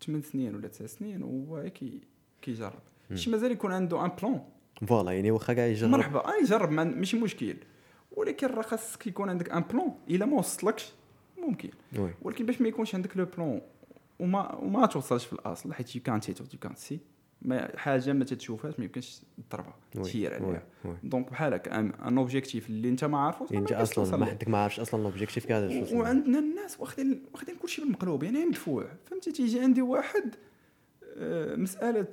8 0.07 0.23
سنين 0.23 0.55
ولا 0.55 0.69
9 0.69 0.87
سنين 0.87 1.23
وهو 1.23 1.71
كي 1.71 2.01
كيجرب. 2.43 2.81
شي 3.15 3.31
مازال 3.31 3.53
يكون 3.53 3.73
عنده 3.73 4.05
un 4.05 4.11
plan 4.23 4.43
voilà 4.87 5.13
يعني 5.13 5.31
واخا 5.31 5.53
كاع 5.53 5.67
يجرب. 5.67 5.91
مرحبا. 5.91 6.19
آه 6.29 6.37
يجرب 6.43 6.71
ما- 6.71 6.85
ماشي 6.85 7.19
مشكل. 7.19 7.57
ولكن 8.13 8.47
راه 8.47 8.63
خاصك 8.63 9.07
يكون 9.07 9.29
عندك 9.31 9.51
un 9.51 9.61
plan 9.63 9.95
إلا 10.11 10.27
ما 10.27 10.37
وصلكش 10.39 10.93
ممكن. 11.39 11.71
oui. 11.99 12.11
ولكن 12.23 12.47
باش 12.47 12.61
ما 12.61 12.69
يكونش 12.69 12.95
عندك 12.95 13.17
le 13.17 13.25
plan 13.25 13.61
وما 14.19 14.55
وما 14.55 14.87
توصلش 14.87 15.25
في 15.25 15.33
الأصل 15.33 15.73
حيت 15.73 15.97
يو 15.97 16.03
كانت 16.03 16.31
هيت 16.31 16.41
يو 16.41 16.59
كانت 16.61 16.79
سي 16.79 17.01
ما 17.43 17.79
حاجة 17.79 18.13
ما 18.13 18.25
تتشوفهاش 18.25 18.79
ما 18.79 18.85
يمكنش 18.85 19.21
تضربها 19.51 19.75
تسير 19.91 20.35
عليها. 20.35 20.63
donc 21.03 21.31
بحال 21.31 21.55
هكا 21.55 21.79
un 21.79 22.19
objectif 22.19 22.69
اللي 22.69 22.89
أنت 22.89 23.05
ما 23.05 23.19
عارفوش 23.19 23.51
يعني 23.51 23.63
أنت 23.63 23.73
أصلا 23.73 24.17
ما. 24.17 24.27
حدك 24.27 24.49
ما 24.49 24.59
عارفش 24.59 24.81
أصلا 24.81 25.03
l'objectif 25.03 25.47
كاع 25.47 25.85
وعندنا 25.93 26.39
الناس 26.39 26.81
واخدين 26.81 27.23
واخدين 27.33 27.55
كلشي 27.57 27.83
بالمقلوب 27.83 28.23
يعني 28.23 28.45
مدفوع 28.45 28.87
فهمتي؟ 29.07 29.33
تيجي 29.33 29.61
عندي 29.61 29.83
واحد 29.83 30.35
آه، 31.17 31.57
مسألة 31.57 32.07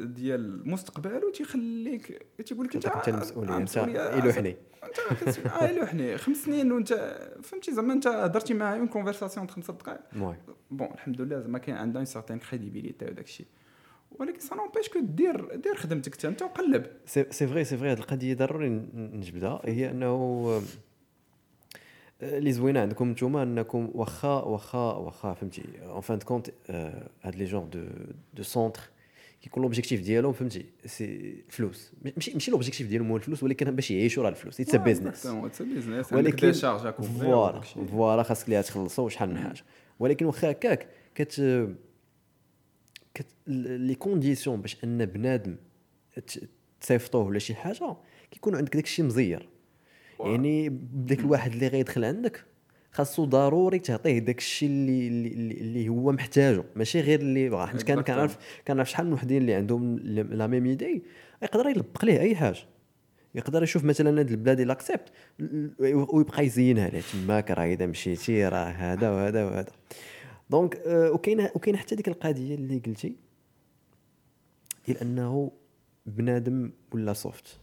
ديال 0.00 0.68
مستقبله 0.70 1.32
تيخليك 1.34 2.26
تيقول 2.46 2.66
لك 2.66 2.74
أنت 2.74 2.86
أنت 2.86 3.08
المسؤوليه 3.08 3.56
أنت 3.56 3.62
مسؤولية. 3.62 4.18
الوحني 4.18 4.56
انت 4.84 5.20
كتس- 5.20 5.46
آه 5.46 5.72
لوحني 5.72 6.18
خمس 6.18 6.36
سنين 6.36 6.72
وانت 6.72 6.92
فهمتي؟ 7.42 7.72
زعما 7.74 7.92
أنت 7.92 8.06
هضرتي 8.06 8.54
معاه 8.54 8.76
une 8.78 8.88
conversation 8.88 9.46
د 9.46 9.50
خمسة 9.50 9.72
دقائق 9.72 10.00
bon 10.70 10.88
الحمد 10.94 11.20
لله 11.20 11.40
زعما 11.40 11.58
كاين 11.58 11.76
عندها 11.76 11.98
une 12.00 12.04
certaine 12.06 12.38
crédibilité 12.38 13.04
وداك 13.04 13.24
الشيء 13.24 13.46
ولكن 14.18 14.38
ça 14.40 14.54
n'empêche 14.56 14.88
que 14.88 14.98
دير 15.00 15.56
دير 15.56 15.74
خدمتك 15.76 16.14
حتى 16.14 16.28
أنت 16.28 16.42
وقلب. 16.42 16.86
c'est 17.06 17.24
vrai 17.46 17.64
c'est 17.64 17.76
vrai 17.76 17.92
هذه 17.92 17.98
القضية 17.98 18.34
ضروري 18.34 18.68
نجبدها. 18.94 19.60
هي 19.64 19.90
أنه 19.90 20.06
آه، 22.22 22.38
اللي 22.38 22.52
زوينه 22.52 22.80
عندكم 22.80 23.10
نتوما 23.10 23.42
أنكم 23.42 23.90
واخا 23.94 24.28
واخا 24.42 24.78
واخا 24.92 25.34
فهمتي؟ 25.34 25.62
en 25.82 26.00
fin 26.00 26.18
de 26.18 26.26
compte 26.26 26.50
هاد 27.22 27.36
les 27.36 27.44
gens 27.44 27.64
de 27.66 27.84
de 28.34 28.42
centre 28.42 28.80
كيكون 29.40 29.62
l'objectif 29.62 30.00
ديالهم 30.00 30.32
فهمتي؟ 30.32 30.66
c'est 30.86 31.34
فلوس 31.48 31.92
ماشي 32.16 32.32
ماشي 32.32 32.50
l'objectif 32.50 32.88
ديالهم 32.88 33.10
هو 33.10 33.16
الفلوس 33.16 33.42
ولكن 33.42 33.70
باش 33.70 33.90
يعيشوا 33.90 34.22
راه 34.22 34.28
الفلوس. 34.28 34.60
it's 34.60 34.74
a 34.74 34.78
business 34.78 35.26
ولكن 36.12 36.52
فوالا 37.02 37.60
فوالا 37.60 38.22
خاصك 38.22 38.48
ليها 38.48 38.62
تخلصوا 38.62 39.08
شحال 39.08 39.30
من 39.30 39.38
حاجة. 39.38 39.64
ولكن 39.98 40.26
واخا 40.26 40.50
هكاك 40.50 40.88
كت 41.14 41.40
كت 43.14 43.26
les 43.46 43.94
conditions 43.94 44.60
باش 44.60 44.84
أن 44.84 45.06
بنادم 45.06 45.56
تصيفطوه 46.80 47.26
ولا 47.26 47.38
شي 47.38 47.54
حاجة 47.54 47.96
كيكون 48.30 48.56
عندك 48.56 48.74
داك 48.76 48.84
الشيء 48.84 49.04
مزير 49.04 49.48
يعني 50.20 50.68
بداك 50.68 51.18
الواحد 51.18 51.52
اللي 51.52 51.68
غيدخل 51.68 52.04
عندك 52.04 52.44
خاصو 52.92 53.24
ضروري 53.24 53.78
تعطيه 53.78 54.18
داك 54.18 54.38
الشيء 54.38 54.68
اللي, 54.68 55.08
اللي 55.08 55.54
اللي 55.54 55.88
هو 55.88 56.12
محتاجه 56.12 56.64
ماشي 56.76 57.00
غير 57.00 57.20
اللي 57.20 57.48
بغا 57.48 57.66
حيت 57.66 57.82
كان. 57.82 58.00
كنعرف 58.00 58.38
كنعرف 58.68 58.90
شحال 58.90 59.06
من 59.06 59.12
وحدين 59.12 59.36
اللي 59.42 59.54
عندهم 59.54 59.98
la 59.98 60.46
même 60.46 60.66
idée 60.66 61.02
يقدر 61.42 61.68
يلبق 61.68 62.04
ليه 62.04 62.20
أي 62.20 62.36
حاجة. 62.36 62.58
يقدر 63.34 63.62
يشوف 63.62 63.84
مثلا 63.84 64.20
هاد 64.20 64.30
البلاد 64.30 64.60
اللي 64.60 64.72
أكسبت 64.72 65.12
ويبقى 65.78 66.46
يزينها 66.46 66.88
ليه 66.88 67.02
تماك 67.12 67.50
راه 67.50 67.64
إذا 67.64 67.86
مشيتي 67.86 68.48
راه 68.48 68.68
هذا 68.68 69.10
وهذا 69.10 69.44
وهذا. 69.44 69.72
donc 70.50 70.76
آه، 70.76 71.10
وكاينه 71.10 71.50
وكاينة 71.54 71.78
حتى 71.78 71.94
ديك 71.94 72.08
القضية 72.08 72.54
اللي 72.54 72.78
قلتي 72.86 73.16
ديال 74.86 74.98
أنه 74.98 75.52
بنادم 76.06 76.70
ولا 76.92 77.12
soft 77.12 77.58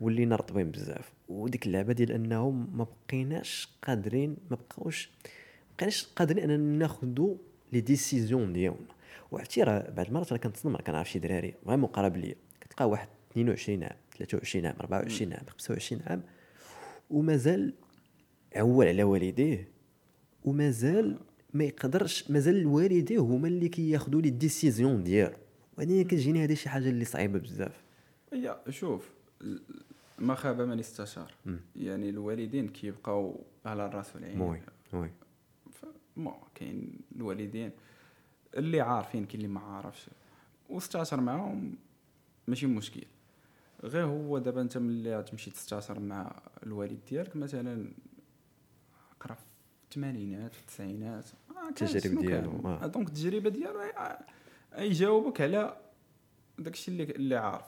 ولينا 0.00 0.36
رطبين 0.36 0.70
بزاف. 0.70 1.12
وديك 1.28 1.66
اللعبة 1.66 1.92
ديال 1.92 2.12
انه 2.12 2.50
ما 2.50 2.86
بقيناش 3.08 3.68
قادرين 3.82 4.36
ما 4.50 4.56
بقاوش 4.56 5.10
ما 5.24 5.74
بقيناش 5.76 6.06
قادرين 6.16 6.50
أننا 6.50 6.78
ناخذوا 6.78 7.34
لي 7.72 7.80
ديسيزيون 7.80 8.52
ديالنا. 8.52 8.94
وعرفتي 9.30 9.62
راه 9.62 9.90
بعض 9.90 10.06
المرات 10.06 10.32
راه 10.32 10.38
كنتصدم 10.38 10.76
راه 10.76 10.82
كنعرف 10.82 11.10
شي 11.10 11.18
دراري 11.18 11.54
vraiment 11.66 11.90
قراب 11.90 12.16
ليا. 12.16 12.34
كتلقى 12.60 12.88
واحد 12.88 13.08
22 13.32 13.84
عام 13.84 13.96
23 14.18 14.66
عام 14.66 14.76
24 14.80 15.32
عام 15.32 15.44
25 15.48 16.02
عام 16.06 16.22
ومازال 17.10 17.74
عول 18.56 18.86
على 18.86 19.02
والديه 19.02 19.68
ومازال 20.44 21.18
ما 21.54 21.64
يقدرش 21.64 22.30
مازال 22.30 22.66
والديه 22.66 23.18
هما 23.18 23.48
اللي 23.48 23.68
كياخذوا 23.68 24.20
les 24.20 24.28
décisions 24.28 25.04
ديالو. 25.04 25.36
وهذه 25.78 26.02
كتجيني 26.02 26.44
هذه 26.44 26.54
شي 26.54 26.68
حاجة 26.68 26.88
اللي 26.88 27.04
صعيبة 27.04 27.38
بزاف. 27.38 27.82
هي 28.32 28.60
شوف 28.68 29.10
ما 30.20 30.34
خاب 30.34 30.60
من 30.60 30.78
استشار. 30.78 31.34
يعني 31.76 32.10
الوالدين 32.10 32.68
كيبقاو 32.68 33.44
على 33.64 33.86
الرأس 33.86 34.16
والعين. 34.16 34.40
oui 34.40 34.62
oui 34.92 35.10
ما 36.16 36.36
كاين 36.54 37.00
الوالدين 37.16 37.70
اللي 38.56 38.80
عارفين 38.80 39.24
كاين 39.24 39.40
اللي 39.40 39.54
ما 39.54 39.60
عارفش. 39.60 40.06
واستشار 40.68 41.20
معاهم 41.20 41.76
ماشي 42.48 42.66
مشكل. 42.66 43.02
غير 43.84 44.04
هو 44.04 44.38
دابا 44.38 44.60
انت 44.60 44.78
ملي 44.78 45.22
تمشي 45.22 45.50
تستشار 45.50 46.00
مع 46.00 46.42
الوالد 46.62 46.98
ديالك 47.10 47.36
مثلا 47.36 47.92
قرا 49.20 49.34
في 49.34 49.42
الثمانينات 49.84 50.54
في 50.54 50.60
التسعينات 50.60 51.24
شنو 51.84 52.20
ديالو، 52.20 52.78
donc 52.86 53.08
التجربة 53.08 53.50
ديالو 53.50 53.80
يجاوبك 54.78 55.40
على 55.40 55.80
داكشي 56.58 56.90
اللي 56.90 57.02
اللي 57.02 57.36
عارف 57.36 57.66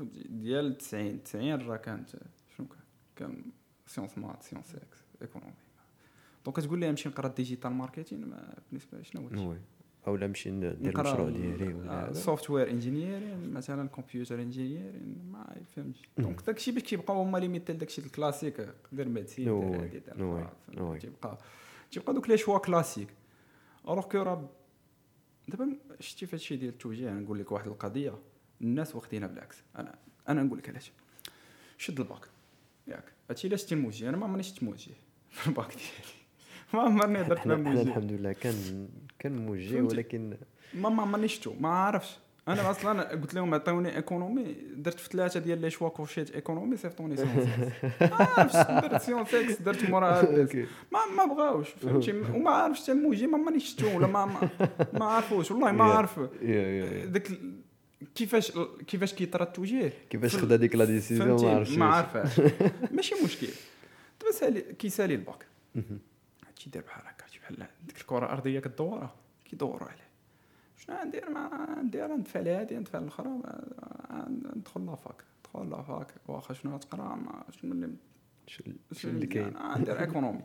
فهمتي 0.00 0.28
ديال 0.28 0.78
90 0.78 1.22
90 1.22 1.68
راه 1.68 1.76
كانت 1.76 2.10
شنو 2.56 2.66
كان؟ 2.66 2.80
كان 3.16 3.42
sciences 3.86 4.18
maths 4.18 4.42
sciences 4.42 4.74
ex 4.74 4.98
économie 5.22 5.52
donc 6.44 6.56
كتقول 6.56 6.78
لي 6.78 6.90
نمشي 6.90 7.08
نقرا 7.08 7.28
digital 7.28 7.72
marketing 7.72 8.24
ما 8.24 8.54
بالنسبة 8.68 8.98
لي 8.98 9.04
شنو 9.04 9.28
هو 9.28 9.50
oui. 9.50 9.60
أو 10.06 10.16
لا 10.16 10.26
نمشي 10.26 10.50
ندير 10.50 11.00
المشروع 11.00 11.30
ديالي 11.30 11.74
ولا 11.74 12.04
هذا. 12.04 12.12
soft 12.12 12.50
ware 12.50 12.70
engineering 12.70 13.52
مثلا 13.52 13.88
computer 13.88 14.42
engineering 14.42 15.30
ما 15.32 15.56
يفهمش 15.60 16.02
donc 16.18 16.46
داكشي 16.46 16.72
باش 16.72 16.82
كيبقاو 16.82 17.22
هما 17.22 17.38
limités 17.38 17.70
داكشي 17.70 18.00
الكلاسيك 18.00 18.74
دير 18.92 19.08
médecine 19.08 19.48
oui، 19.48 19.70
دير 19.70 19.82
هادي 19.82 19.98
دير. 20.68 20.98
تيبقى 20.98 21.38
تيبقى 21.90 22.14
دوك 22.14 22.28
les 22.28 22.36
choix 22.36 22.58
classiques 22.58 23.08
alors 23.84 24.08
que 24.08 24.18
راه 24.18 24.48
دابا 25.48 25.76
شتي 26.00 26.26
في 26.26 26.36
هادشي 26.36 26.56
ديال 26.56 26.72
التوجيه 26.72 27.10
نقول 27.10 27.38
لك 27.38 27.52
واحد 27.52 27.66
القضية. 27.66 28.18
الناس 28.60 28.94
واخدينها 28.96 29.28
بالعكس. 29.28 29.56
أنا 29.78 29.94
أنا 30.28 30.42
نقول 30.42 30.58
لك 30.58 30.68
علاش. 30.68 30.92
شد 31.78 32.00
الباك 32.00 32.20
ياك. 32.88 33.04
هادشي 33.30 33.48
علاش 33.48 33.60
شتي 33.62 33.74
الموجه 33.74 34.08
أنا 34.08 34.16
ما 34.16 34.26
مانيش 34.26 34.46
شت 34.48 34.62
موجه 34.62 34.90
في 35.30 35.46
الباك 35.46 35.66
ديالي. 35.68 36.14
ما 36.74 36.80
عمرني 36.80 37.20
هضرت 37.20 37.46
مع 37.46 37.54
موجه. 37.56 37.82
الحمد 37.82 38.12
لله 38.12 38.32
كان 38.32 38.88
كان 39.18 39.46
موجه 39.46 39.74
فهمتي؟ 39.74 39.94
ولكن 39.96 40.36
ما 40.74 40.88
ما 40.88 41.02
عمرني 41.02 41.28
شفتو 41.28 41.54
ما 41.60 41.68
عارفش. 41.68 42.18
أنا 42.48 42.70
أصلا 42.70 43.02
قلت 43.10 43.34
لهم 43.34 43.54
عطيوني 43.54 43.96
économie 43.96 44.56
درت 44.76 45.00
في 45.00 45.08
ثلاثة 45.08 45.40
ديال 45.40 45.60
les 45.60 45.70
choix 45.70 45.88
كوشيت 45.88 46.30
économie 46.30 46.76
صيفطوني 46.76 47.16
sciences 47.16 47.48
درت 48.68 49.00
sciences 49.02 49.34
ex 49.34 49.62
درت 49.62 49.90
مورا 49.90 50.40
OK. 50.40 50.66
ما 50.92 50.98
ما 51.16 51.34
بغاوش 51.34 51.68
فهمتي؟ 51.68 52.12
وما 52.12 52.50
عارفش 52.50 52.82
حتى 52.82 52.94
موجي 52.94 53.26
ما 53.26 53.38
مانيش 53.38 53.64
شفتو 53.70 53.96
ولا 53.96 54.06
ما 54.06 54.50
ما, 54.92 55.04
عارفوش. 55.04 55.50
والله 55.50 55.72
ما. 55.72 55.84
عارف. 55.84 56.18
ال- 56.18 57.59
كيفاش 58.14 58.52
كيفاش 58.86 59.14
كيطرى 59.14 59.44
التوجيه؟ 59.44 59.92
كيفاش 60.10 60.36
خدا 60.36 60.56
ديك 60.56 60.74
la 60.74 60.84
décision؟ 60.84 61.44
ما 61.44 61.50
عرفتش. 61.50 61.76
ما. 61.76 61.84
عارفاش 61.86 62.40
ماشي 62.92 63.14
مشكل. 63.24 63.48
دابا 64.20 64.32
سالي 64.32 64.60
كيسالي 64.60 65.14
الباك 65.14 65.46
هادشي 66.46 66.70
دار 66.70 66.82
بحال 66.82 67.06
هكا 67.06 67.24
بحال 67.42 67.66
ديك 67.86 68.00
الكرة 68.00 68.24
الأرضية 68.24 68.60
كدورها 68.60 69.14
كيدوروا 69.44 69.88
عليه. 69.88 70.10
شنو 70.76 70.96
غندير 70.96 71.30
ما 71.30 71.76
ندير 71.82 72.16
ندفع 72.16 72.40
لهادي 72.40 72.76
ندفع 72.76 72.98
الاخرى 72.98 73.28
ندخل 74.56 74.86
la 74.86 75.01
fac 75.01 75.24
ندخل 75.40 75.70
la 75.70 75.84
fac 75.84 76.06
واخا 76.28 76.54
شنو 76.54 76.74
غتقرا 76.74 77.44
شنو 77.50 77.72
اللي 77.72 77.94
شو 78.92 79.08
اللي 79.08 79.26
كاين؟ 79.26 79.54
ندير 79.78 80.00
économie 80.00 80.42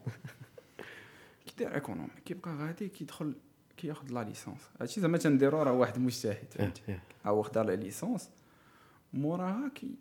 كيدير 1.45 1.75
économie 1.75 2.09
كيبقى 2.25 2.55
غادي 2.55 2.87
كيدخل 2.89 3.35
كياخذ 3.77 4.11
la 4.11 4.23
licence. 4.23 4.69
هادشي 4.81 5.01
زعما 5.01 5.17
تنديرو 5.17 5.63
راه 5.63 5.71
واحد 5.71 5.99
مجتهد 5.99 6.47
آه، 6.51 6.57
فهمتي؟ 6.57 6.81
آه. 6.89 7.29
هو 7.29 7.43
خدا 7.43 7.63
la 7.63 7.75
licence 7.75 8.29
موراها 9.13 9.71
كي 9.75 9.95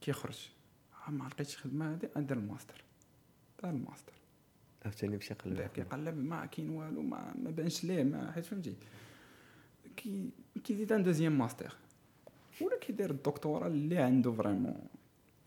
كيخرج. 0.00 0.48
ها 1.04 1.10
ما 1.10 1.24
لقيتش 1.24 1.56
خدمة 1.56 1.92
هادي 1.92 2.08
ندير 2.16 2.36
الماستر. 2.36 2.84
دار 3.62 3.70
الماستر. 3.70 4.12
عاوتاني 4.84 5.16
مشى 5.16 5.34
بدا 5.34 5.62
قلب 5.62 5.70
كيقلب 5.74 6.16
ما 6.16 6.46
كاين 6.46 6.70
والو 6.70 7.02
ما, 7.02 7.34
ما 7.42 7.50
بانش 7.50 7.84
ليه 7.84 8.04
ما 8.04 8.32
حيت 8.32 8.44
فهمتي؟ 8.44 8.74
كي 9.96 10.30
كيزيد 10.64 10.92
un 10.92 11.02
deuxième 11.02 11.38
master. 11.38 11.76
ولا 12.60 12.78
كيدير 12.78 13.10
الدكتوراه 13.10 13.66
اللي 13.66 13.98
عنده 13.98 14.32
vraiment 14.32 14.86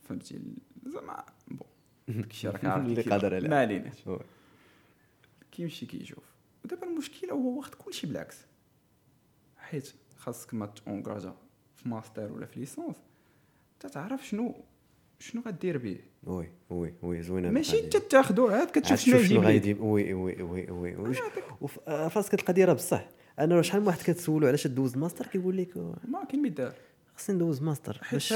فهمتي؟ 0.03 0.39
زعما 0.85 1.23
bon. 1.47 1.67
داكشي 2.21 2.47
راك 2.47 2.65
عارف 2.65 2.85
اللي 2.85 3.01
قادر 3.01 3.35
عليه. 3.35 3.49
ما 3.49 3.59
عليناش. 3.59 4.03
كيمشي 5.51 5.85
كيشوف. 5.85 6.28
ودابا 6.71 6.87
المشكلة 6.87 7.33
هو 7.33 7.57
واخد 7.57 7.73
كلشي 7.75 8.07
بالعكس. 8.07 8.37
حيت 9.57 9.89
خاصك 10.17 10.53
ما 10.53 10.65
تونكاجا 10.65 11.33
في 11.75 11.89
ماستر 11.89 12.31
ولا 12.33 12.45
في 12.45 12.59
licence 12.59 12.95
تتعرف 13.79 14.27
شنو 14.27 14.55
شنو 15.19 15.41
غدير 15.47 15.77
به 15.77 15.97
oui 16.23 16.49
oui 16.69 16.93
oui 17.03 17.21
زوينة 17.21 17.49
ماشي. 17.49 17.85
انت 17.85 17.97
تاخدو 17.97 18.47
عاد 18.47 18.67
كتشوف 18.71 18.99
شنو 18.99 19.13
شنو 19.15 19.23
يجيب 19.23 19.37
ليك. 19.37 19.45
غايدي 19.45 19.73
oui 19.73 20.13
oui 20.13 20.41
oui 20.43 20.71
oui 20.71 20.95
oui. 20.95 21.15
وف- 21.61 21.79
آه، 21.87 22.07
فراسك 22.07 22.33
القضية 22.33 22.65
راه 22.65 22.73
بصح. 22.73 23.09
أنا 23.39 23.61
شحال 23.61 23.81
من 23.81 23.87
واحد 23.87 23.99
كتسولو 24.01 24.47
علاش 24.47 24.67
دوز 24.67 24.97
ماستر 24.97 25.27
كيقول 25.27 25.57
لك 25.57 25.77
ما 26.07 26.25
كاين 26.29 26.41
ما 26.41 26.48
يدار. 26.48 26.73
خصني 27.19 27.35
ندوز 27.35 27.61
ماستر 27.61 28.01
باش 28.11 28.33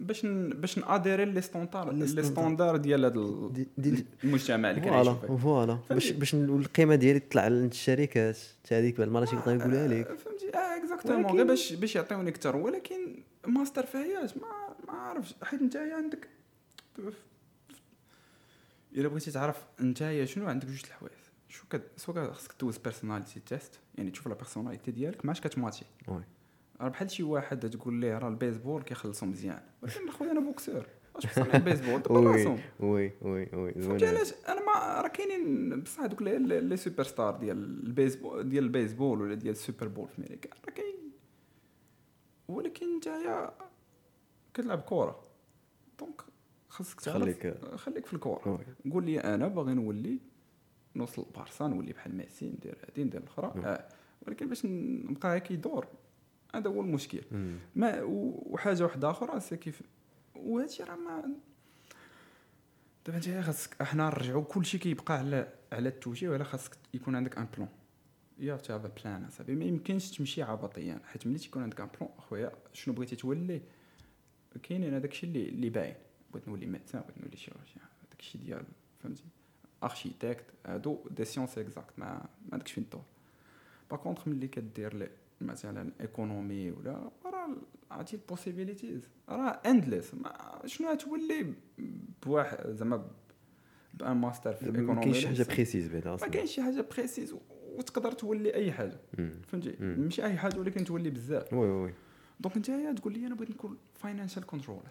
باش. 0.00 0.26
باش 0.26 0.78
نأديري 0.78 1.24
les 1.24 1.40
standards 1.40 1.92
les 1.92 2.22
standards. 2.22 2.76
ديال 2.76 3.04
هذا 3.04 3.50
دي- 3.78 4.06
المجتمع 4.24 4.70
اللي 4.70 4.82
voilà 4.82 5.12
كنعيشو 5.12 5.26
فيه. 5.36 5.42
voilà. 5.42 5.78
باش؟ 5.90 6.10
باش 6.10 6.34
القيمه 6.34 6.94
ديالي 6.94 7.20
تطلع 7.20 7.42
عند 7.42 7.70
الشركات. 7.70 8.38
حتى 8.64 8.74
هذيك 8.74 8.98
بعد 8.98 9.06
المرات 9.08 9.32
يقدر 9.32 9.54
يقولها 9.56 9.88
لك. 9.88 10.06
آه، 10.06 10.14
فهمتي؟ 10.14 10.54
آه 10.54 10.58
exactement 10.82 11.36
غير 11.36 11.46
باش 11.46 11.72
باش 11.72 11.96
يعطيوني 11.96 12.30
أكثر 12.30 12.56
ولكن 12.56 13.22
ماستر 13.46 13.86
فياش 13.86 14.36
ما 14.36 14.42
ما 14.88 14.92
عارفش. 14.92 15.34
حيت 15.42 15.62
نتايا 15.62 15.94
عندك 15.94 16.28
إلا 18.94 19.08
بغيتي 19.08 19.30
تعرف 19.30 19.64
نتايا 19.80 20.24
شنو 20.24 20.46
عندك 20.48 20.66
جوج 20.68 20.82
الحوايج. 20.86 21.14
شو 21.48 21.64
كد 21.70 21.82
سواء 21.96 22.32
خصك 22.32 22.54
دوز 22.60 22.78
personality 22.78 23.40
test 23.40 23.72
يعني 23.98 24.10
تشوف 24.10 24.28
la 24.28 24.34
personnalité 24.34 24.90
ديالك 24.90 25.24
ماش 25.26 25.40
كتماتشي 25.40 25.84
oui. 26.08 26.22
راه 26.80 26.88
بحال 26.88 27.10
شي 27.10 27.22
واحد 27.22 27.70
تقول 27.70 27.94
ليه 27.94 28.18
راه 28.18 28.28
البيسبول 28.28 28.82
كيخلصوا 28.82 29.28
مزيان. 29.28 29.62
ولكن 29.82 30.10
خويا 30.10 30.30
أنا 30.32 30.40
boxeur 30.40 30.86
واش 31.14 31.26
بصنع 31.26 31.54
البيسبول 31.56 32.02
oui 32.12 32.56
oui 32.80 33.12
oui 33.22 33.48
oui. 33.54 33.72
زوينه 33.76 34.08
علاش؟ 34.08 34.32
أنا 34.48 34.60
ما 34.66 35.00
راه 35.00 35.08
كاينين 35.08 35.80
بصح 35.80 36.06
دوك 36.06 36.22
les- 36.22 36.76
superstars 36.76 37.36
ديال 37.36 37.56
البيسبول 37.86 38.48
ديال 38.48 38.64
البيسبول 38.64 39.20
ولا 39.22 39.34
ديال 39.34 39.52
ال 39.52 39.58
Super 39.58 39.88
Bowl 39.88 40.08
في 40.08 40.18
أمريكا. 40.18 40.50
راه 40.68 40.72
كاين. 40.74 40.94
ولكن 42.48 42.96
نتايا 42.96 43.50
كتلعب 44.54 44.80
كره 44.80 45.22
دونك 45.98 46.22
خاصك 46.68 47.00
خليك- 47.00 47.74
خليك 47.74 48.06
في 48.06 48.14
الكره 48.14 48.48
oui. 48.84 48.92
قول 48.92 49.04
لي 49.04 49.20
أنا 49.20 49.48
باغي 49.48 49.74
نولي 49.74 50.18
نوصل 50.96 51.26
لبارسا 51.30 51.66
نولي 51.66 51.92
بحال 51.92 52.16
ميسي 52.16 52.46
ندير 52.46 52.78
هادي 52.88 53.04
ندير 53.04 53.20
الأخرى. 53.20 53.52
آه. 53.64 53.88
ولكن 54.26 54.48
باش 54.48 54.66
نبقى 54.66 55.36
هكا 55.36 55.52
يدور. 55.52 55.86
هذا 56.56 56.70
هو 56.70 56.80
المشكل. 56.80 57.22
ما 57.76 58.02
وحاجة 58.02 58.82
واحدة 58.82 59.10
أخرى 59.10 59.40
سي 59.40 59.56
كيف 59.56 59.82
وهادشي 60.34 60.82
راه 60.82 60.96
ما 60.96 61.22
دابا 63.06 63.18
انت 63.18 63.44
خاصك 63.46 63.80
إحنا 63.82 64.06
نرجعوا 64.06 64.44
كلشي 64.44 64.78
كيبقى 64.78 65.18
على 65.18 65.52
على 65.72 65.88
التوجيه 65.88 66.28
ولا 66.28 66.44
خاصك 66.44 66.76
يكون 66.94 67.16
عندك 67.16 67.38
un 67.38 67.46
plan 67.56 67.68
يا 68.38 68.56
تاع 68.56 68.76
plan 68.76 69.24
اصاحبي 69.24 69.54
ما 69.54 69.64
يمكنش 69.64 70.10
تمشي 70.10 70.42
عبطيا 70.42 71.00
حيت 71.04 71.26
ملي 71.26 71.38
تيكون 71.38 71.62
عندك 71.62 71.80
un 71.80 71.86
plan 71.86 72.10
أخويا 72.18 72.52
شنو 72.72 72.94
بغيتي 72.94 73.16
تولي؟ 73.16 73.60
كاينين 74.62 74.94
هذاك 74.94 75.12
الشيء 75.12 75.28
اللي 75.28 75.48
اللي 75.48 75.70
باين. 75.70 75.94
بغيت 76.32 76.48
نولي 76.48 76.66
médecin 76.66 77.00
بغيت 77.00 77.18
نولي 77.18 77.36
chirurgien 77.36 77.78
هذاك 77.78 78.20
الشيء 78.20 78.40
ديال 78.40 78.64
فهمتي؟ 79.02 79.24
architecte 79.82 80.44
هادو 80.66 80.98
des 81.10 81.24
sciences 81.24 81.58
exactes 81.58 81.98
ما 81.98 82.06
ما 82.14 82.52
عندكش 82.52 82.72
فين 82.72 82.88
تدور. 82.88 83.02
par 83.90 83.98
contre 84.00 84.28
ملي 84.28 84.48
كدير 84.48 84.94
لي 84.94 85.08
مثلا 85.40 85.92
économie 86.00 86.70
ولا 86.70 87.10
راه 87.24 87.48
عرفتي 87.90 88.16
ال 88.16 88.23
possibilities 88.23 89.08
راه 89.28 89.60
endless 89.66 90.12
شنو 90.66 90.90
غتولي 90.90 91.54
بواحد 92.26 92.70
زعما 92.70 93.10
ب 93.94 94.01
un 94.01 94.16
master 94.16 94.52
في 94.52 94.64
ما 94.64 94.70
ال 94.70 94.73
économie 94.73 95.00
كاينش 95.00 95.26
حاجة 95.26 95.46
précise 95.54 95.88
بعدا 95.88 96.10
ما 96.10 96.16
كاينش 96.16 96.50
شي 96.50 96.62
حاجة 96.62 96.86
précise 96.96 97.36
وتقدر 97.74 98.12
تولي 98.12 98.54
أي 98.54 98.72
حاجة. 98.72 99.00
فهمتي. 99.46 99.76
ماشي 99.80 100.24
أي 100.24 100.36
حاجة 100.36 100.58
ولكن 100.58 100.84
تولي 100.84 101.10
بزاف. 101.10 101.52
oui 101.52 101.68
oui 101.68 101.94
donc 102.40 102.56
انت 102.56 102.98
تقول 102.98 103.12
لي 103.12 103.26
أنا 103.26 103.34
بغيت 103.34 103.50
نكون 103.50 103.78
financial 103.94 104.46
controller 104.46 104.88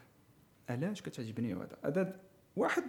علاش؟ 0.69 1.01
كتعجبني 1.01 1.53
هذا. 1.53 1.77
هذا 1.85 2.19
واحد 2.55 2.83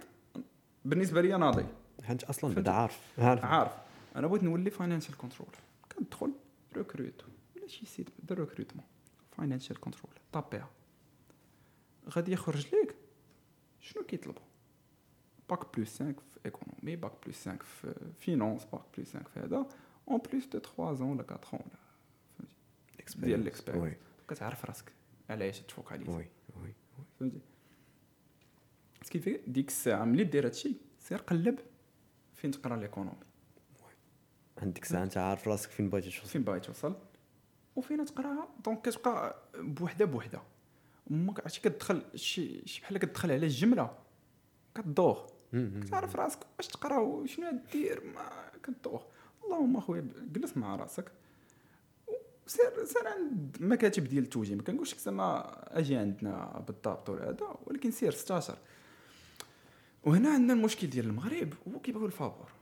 بالنسبة 0.85 1.21
لي 1.21 1.37
ناضي. 1.37 1.65
حيت 2.03 2.23
أصلا؟ 2.23 2.55
بدا 2.55 2.71
عارف 2.71 3.19
عارف. 3.19 3.45
عارف. 3.45 3.73
أنا 4.15 4.27
بغيت 4.27 4.43
نولي 4.43 4.69
financial 4.69 5.17
controller 5.17 5.55
كندخل 5.95 6.31
ReKrute 6.77 7.25
ولا 7.67 7.75
شي 7.75 7.85
site 7.85 8.09
de 8.23 8.35
recrutement 8.35 8.85
financial 9.31 9.79
controller 9.79 10.21
طابيها. 10.31 10.69
غادي 12.09 12.31
يخرج 12.31 12.67
لك 12.67 12.95
شنو 13.79 14.03
كيطلبوا 14.03 14.41
bac 15.49 15.77
plus 15.77 15.99
5 15.99 16.13
في 16.13 16.39
économie 16.45 16.95
bac 16.95 17.11
plus 17.25 17.49
5 17.49 17.63
في 17.63 18.11
finance 18.19 18.65
bac 18.65 18.81
plus 18.97 19.13
5 19.13 19.29
في 19.29 19.39
هذا 19.39 19.69
en 20.07 20.17
plus 20.17 20.45
de 20.45 20.59
3 20.59 20.93
ans 20.93 21.09
ولا 21.09 21.21
4 21.31 21.41
زون 21.51 21.59
ولا 21.59 23.27
ديال 23.27 23.41
ال 23.41 23.45
expérience 23.45 23.83
oui 23.83 23.97
كتعرف 24.27 24.65
راسك 24.65 24.91
علاش 25.29 25.59
تفوكاليزي. 25.59 26.11
oui 26.11 26.29
oui 26.55 26.73
فهمتي؟ 27.19 27.39
كيف 29.09 29.29
ديك 29.47 29.67
الساعة 29.67 30.05
ملي 30.05 30.23
دير 30.23 30.45
هادشي 30.45 30.75
سير 30.99 31.17
قلب 31.17 31.59
فين 32.33 32.51
تقرا 32.51 32.75
l'économie. 32.75 33.27
عندك 34.57 34.85
ساعة 34.85 35.03
انت 35.03 35.17
عارف 35.17 35.47
راسك 35.47 35.69
فين 35.69 35.89
بغيتي 35.89 36.09
توصل. 36.09 36.27
فين 36.27 36.43
باغي 36.43 36.59
توصل. 36.59 36.95
وفين 37.77 38.05
تقراها. 38.05 38.47
donc 38.65 38.81
كتبقى 38.81 39.35
بوحدة 39.55 40.05
بوحدة. 40.05 40.41
أمك 41.11 41.39
عرفتي 41.39 41.59
كتدخل 41.59 42.01
شي 42.15 42.67
شي 42.67 42.81
بحال 42.81 42.97
كتدخل 42.97 43.31
على 43.31 43.45
الجمله 43.45 43.91
كتدوخ 44.75 45.25
مم. 45.53 45.79
كتعرف 45.83 46.15
راسك 46.15 46.39
واش 46.57 46.67
تقرا 46.67 46.99
وشنو 46.99 47.59
دير 47.71 48.03
ما 48.15 48.51
كتدوخ 48.63 49.01
اللهم 49.45 49.77
اخويا 49.77 50.07
جلس 50.33 50.57
مع 50.57 50.75
راسك. 50.75 51.11
سير 52.47 52.85
سير 52.85 53.07
عند 53.07 53.57
مكاتب 53.59 54.03
ديال 54.03 54.23
التوجيه. 54.23 54.55
ما 54.55 54.63
كنقولش 54.63 54.93
لك 54.93 54.99
زعما 54.99 55.53
أجي 55.79 55.95
عندنا 55.95 56.63
بالضبط 56.67 57.09
ولا 57.09 57.29
هذا 57.29 57.57
ولكن 57.65 57.91
سير 57.91 58.09
استشر 58.09 58.57
وهنا 60.03 60.29
عندنا 60.29 60.53
المشكل 60.53 60.87
ديال 60.87 61.05
المغرب 61.05 61.53
هو 61.67 61.79
كيبغيو 61.79 62.05
الفابور. 62.05 62.56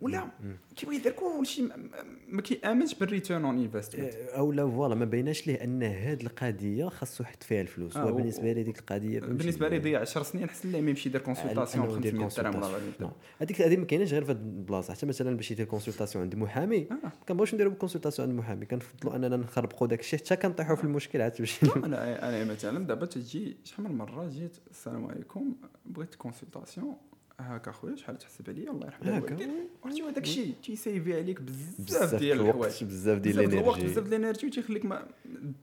ولا 0.00 0.24
مم. 0.24 0.56
كيبغي 0.76 0.96
يدير 0.96 1.12
كلشي 1.12 1.62
ما- 1.62 1.76
ما- 1.76 1.88
ما 2.28 2.42
كيامنش 2.42 2.94
بال 2.94 3.07
return 3.07 3.44
on 3.44 3.58
investment 3.58 4.14
أو 4.14 4.52
لا 4.52 4.70
voilà 4.70 4.94
ما 4.94 5.04
بيناش 5.04 5.46
ليه 5.46 5.64
أن 5.64 5.82
هاد 5.82 6.20
القضية 6.20 6.88
خاصو 6.88 7.24
يحط 7.24 7.42
فيها 7.42 7.60
الفلوس 7.60 7.96
آه، 7.96 8.02
هو 8.02 8.08
و- 8.08 8.14
بالنسبة 8.14 8.52
لي 8.52 8.62
ديك 8.62 8.78
القضية؟ 8.78 9.20
بالنسبة 9.20 9.68
لي 9.68 9.78
ضيع 9.78 10.00
10 10.00 10.22
سنين 10.22 10.48
حسن 10.50 10.72
ليه 10.72 10.80
ما 10.80 10.90
يمشي 10.90 11.08
يدير 11.08 11.20
consultation 11.20 11.86
ب 11.86 11.90
أنه 11.90 11.98
يدير 11.98 12.20
500 12.20 12.50
درهم 12.50 12.62
ولا 12.62 12.78
نعم. 13.00 13.10
هذيك 13.40 13.62
هذه 13.62 13.76
ما 13.76 13.84
كايناش 13.84 14.12
غير 14.12 14.24
في 14.24 14.30
هاد 14.30 14.40
البلاصة 14.40 14.94
حتى 14.94 15.06
مثلا 15.06 15.36
باش 15.36 15.50
يدير 15.50 15.66
consultation 15.66 16.24
عند 16.24 16.34
محامي 16.34 16.88
آه. 16.90 17.12
كنبغيوش 17.28 17.54
نديرو 17.54 17.74
consultation 17.74 18.28
عند 18.28 18.38
محامي 18.38 18.66
كنفضلوا 18.66 19.16
أننا 19.16 19.36
نخربقوا 19.36 19.86
داك 19.86 20.00
الشيء 20.00 20.18
حتى 20.18 20.36
كنطيحوا 20.36 20.76
في 20.76 20.84
المشكل 20.84 21.20
عاد 21.22 21.32
باش 21.38 21.64
أنا 21.76 22.28
أنا 22.28 22.44
مثلا 22.52 22.86
دابا 22.86 23.06
تجي 23.06 23.56
شحال 23.64 23.84
من 23.84 23.98
مرة 23.98 24.28
جيت 24.28 24.56
السلام 24.70 25.06
عليكم 25.06 25.54
بغيت 25.86 26.14
consultation 26.14 26.96
هاكا 27.40 27.72
خويا 27.72 27.96
شحال 27.96 28.18
تحسب 28.18 28.50
عليا؟ 28.50 28.70
الله 28.70 28.86
يرحم 28.86 29.08
هاكا. 29.08 29.18
الوالدين. 29.18 29.68
عرفتي 29.84 30.02
هذاك 30.02 30.22
الشيء 30.22 30.54
تي 30.62 30.75
sauver 30.75 31.14
عليك 31.16 31.40
بزاف 31.40 32.14
ديال 32.14 32.40
الحوايج. 32.40 32.84
بزاف 32.84 33.18
ديال 33.18 33.40
ال 33.40 33.45
énergie. 33.45 33.84
بزاف 33.84 34.04
ديال 34.04 34.20
ال 34.20 34.23
énergie 34.23 34.46
وتيخليك 34.46 34.86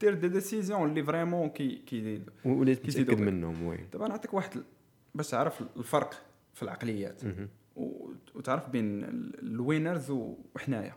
دير 0.00 0.14
des 0.14 0.28
décisions 0.28 0.88
اللي 0.90 1.04
vraiment 1.04 1.48
كي 1.48 1.76
كي 1.76 2.22
وليت 2.44 3.00
بك. 3.00 3.20
منهم 3.20 3.62
oui. 3.62 3.76
دابا 3.92 4.08
نعطيك 4.08 4.34
واحد 4.34 4.62
باش 5.14 5.30
تعرف 5.30 5.62
الفرق 5.76 6.14
في 6.54 6.62
العقليات. 6.62 7.22
وتعرف 8.34 8.68
بين 8.68 9.04
ال- 9.04 9.38
ال 9.42 9.51
winners 9.51 10.10
وحنايا. 10.54 10.94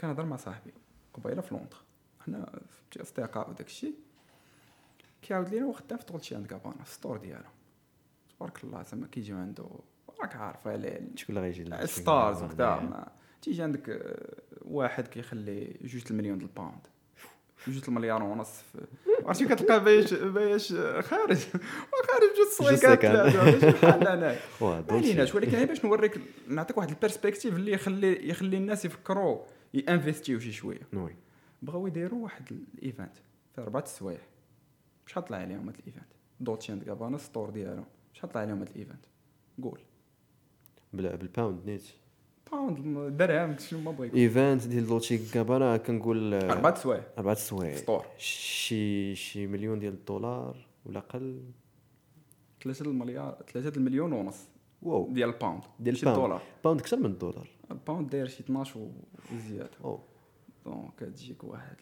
كنهضر 0.00 0.26
مع 0.26 0.36
صاحبي 0.36 0.72
قبيلة 1.14 1.40
في 1.40 1.54
لندن 1.54 1.66
حنا 2.20 2.60
في 2.90 3.02
أصدقاء 3.02 3.50
وداك 3.50 3.66
الشيء 3.66 3.94
كيعاود 5.22 5.48
لينا 5.48 5.66
هو 5.66 5.72
خدام 5.72 5.98
في 5.98 6.04
Dolce 6.04 6.34
and 6.34 6.46
Gabbana 6.46 6.82
في 6.84 6.90
ال 6.90 6.94
store 6.94 7.16
ديالو. 7.16 7.44
تبارك 8.42 8.64
الله 8.64 8.82
زعما 8.82 9.06
كيجيو 9.06 9.36
عنده 9.36 9.64
راك 10.20 10.36
عارف 10.36 10.60
شكون 11.16 11.36
اللي 11.36 11.40
غيجي؟ 11.40 11.86
stars 11.86 12.42
وكذا 12.42 13.06
تيجي 13.42 13.62
عندك 13.62 13.90
آه، 13.90 14.42
واحد 14.62 15.08
كيخلي 15.08 15.76
جوج 15.82 16.02
المليون 16.10 16.38
د 16.38 16.42
الباوند. 16.42 16.86
جوج 17.68 17.82
المليار 17.88 18.22
ونص 18.22 18.62
عرفتي 19.24 19.44
كتلقى 19.44 19.84
بايش 19.84 20.14
بايش 20.14 20.72
خارج 21.00 21.38
وخارج 21.92 22.30
جوج 22.38 22.68
ماشي 22.70 22.86
بحال 23.70 24.04
ما. 24.60 24.84
عليناش 24.90 25.34
ولكن 25.34 25.50
غير 25.52 25.66
باش 25.66 25.84
نوريك 25.84 26.20
نعطيك 26.48 26.78
واحد 26.78 26.88
ال 26.90 26.96
perspective 26.96 27.56
اللي 27.56 27.72
يخلي 27.72 28.28
يخلي 28.28 28.56
الناس 28.56 28.84
يفكروا 28.84 29.42
يـ 29.74 29.81
investi 29.81 30.31
و 30.31 30.38
شي 30.40 30.52
شوية. 30.52 30.80
oui 30.92 31.16
بغاو 31.62 31.86
يديروا 31.86 32.22
واحد 32.24 32.44
ال 32.50 32.61
event 32.61 33.16
في 33.54 33.60
أربعة 33.60 33.82
السوايع. 33.82 34.20
شحال 35.06 35.24
طلع 35.24 35.36
عليهم 35.36 35.68
هاد 35.68 35.76
ال 35.78 35.84
event 35.84 36.12
Dolce 36.40 36.72
and 36.72 36.84
Gabbana 36.84 37.18
store 37.18 37.50
ديالهم 37.50 37.84
شحال 38.12 38.30
طلع 38.32 38.40
عليهم 38.42 38.58
هاد 38.58 38.68
ال 38.68 38.73
event. 38.73 39.04
قول. 39.62 39.80
بال- 40.92 41.16
بالباوند 41.16 41.66
نيت. 41.66 41.82
باوند 42.52 43.16
درهم 43.16 43.58
شنو 43.58 43.80
ما 43.80 43.90
بغيت 43.90 44.14
event 44.14 44.66
ديال 44.66 44.86
Dolce 44.86 45.16
Gabbana 45.16 45.76
كنقول 45.76 46.34
آه، 46.34 46.52
أربعة 46.52 46.72
السوايع 46.72 47.02
أربعة 47.18 47.34
سوايع. 47.34 47.76
store 47.76 48.06
شي 48.18 49.14
شي 49.14 49.46
مليون 49.46 49.78
ديال 49.78 49.92
الدولار 49.92 50.56
ولا 50.86 50.98
أقل. 50.98 51.40
3 52.64 52.82
المليار 52.82 53.38
3 53.52 53.76
المليون 53.76 54.12
ونص 54.12 54.38
waw. 54.82 55.12
ديال 55.12 55.28
الباوند 55.28 55.62
ديال 55.80 55.96
الباوند. 55.96 56.18
الدولار 56.18 56.42
باوند 56.64 56.80
أكثر 56.80 56.96
من 56.96 57.06
الدولار. 57.06 57.48
الباوند 57.70 58.10
داير 58.10 58.26
شي 58.28 58.42
12 58.42 58.78
و- 58.78 58.90
وزيادة. 59.34 59.70
donc 60.64 60.98
تجيك 60.98 61.44
واحد 61.44 61.76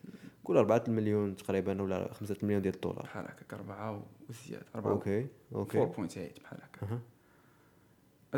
كل 0.44 0.56
4 0.56 0.84
مليون 0.88 1.36
تقريبا 1.36 1.82
ولا 1.82 2.12
5 2.12 2.36
مليون 2.42 2.62
ديال 2.62 2.74
الدولار. 2.74 3.02
بحال 3.02 3.24
هكاك 3.24 3.54
4 3.54 4.06
وزياده 4.28 4.66
4 4.74 4.92
okay 4.92 5.26
okay. 5.54 5.86
4.8 5.86 6.40
بحال 6.42 6.58
هكا 6.62 6.86
أها. 6.86 7.00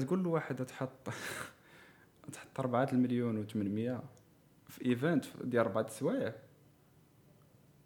تقول 0.01 0.25
له 0.25 0.31
واحد 0.31 0.67
تحط 0.67 1.11
تحط 2.33 2.61
4 2.61 2.89
المليون 2.93 3.47
و800 3.47 4.03
في 4.69 4.87
event 4.87 5.25
ديال 5.45 5.65
أربعة 5.65 5.87
السوايع. 5.87 6.35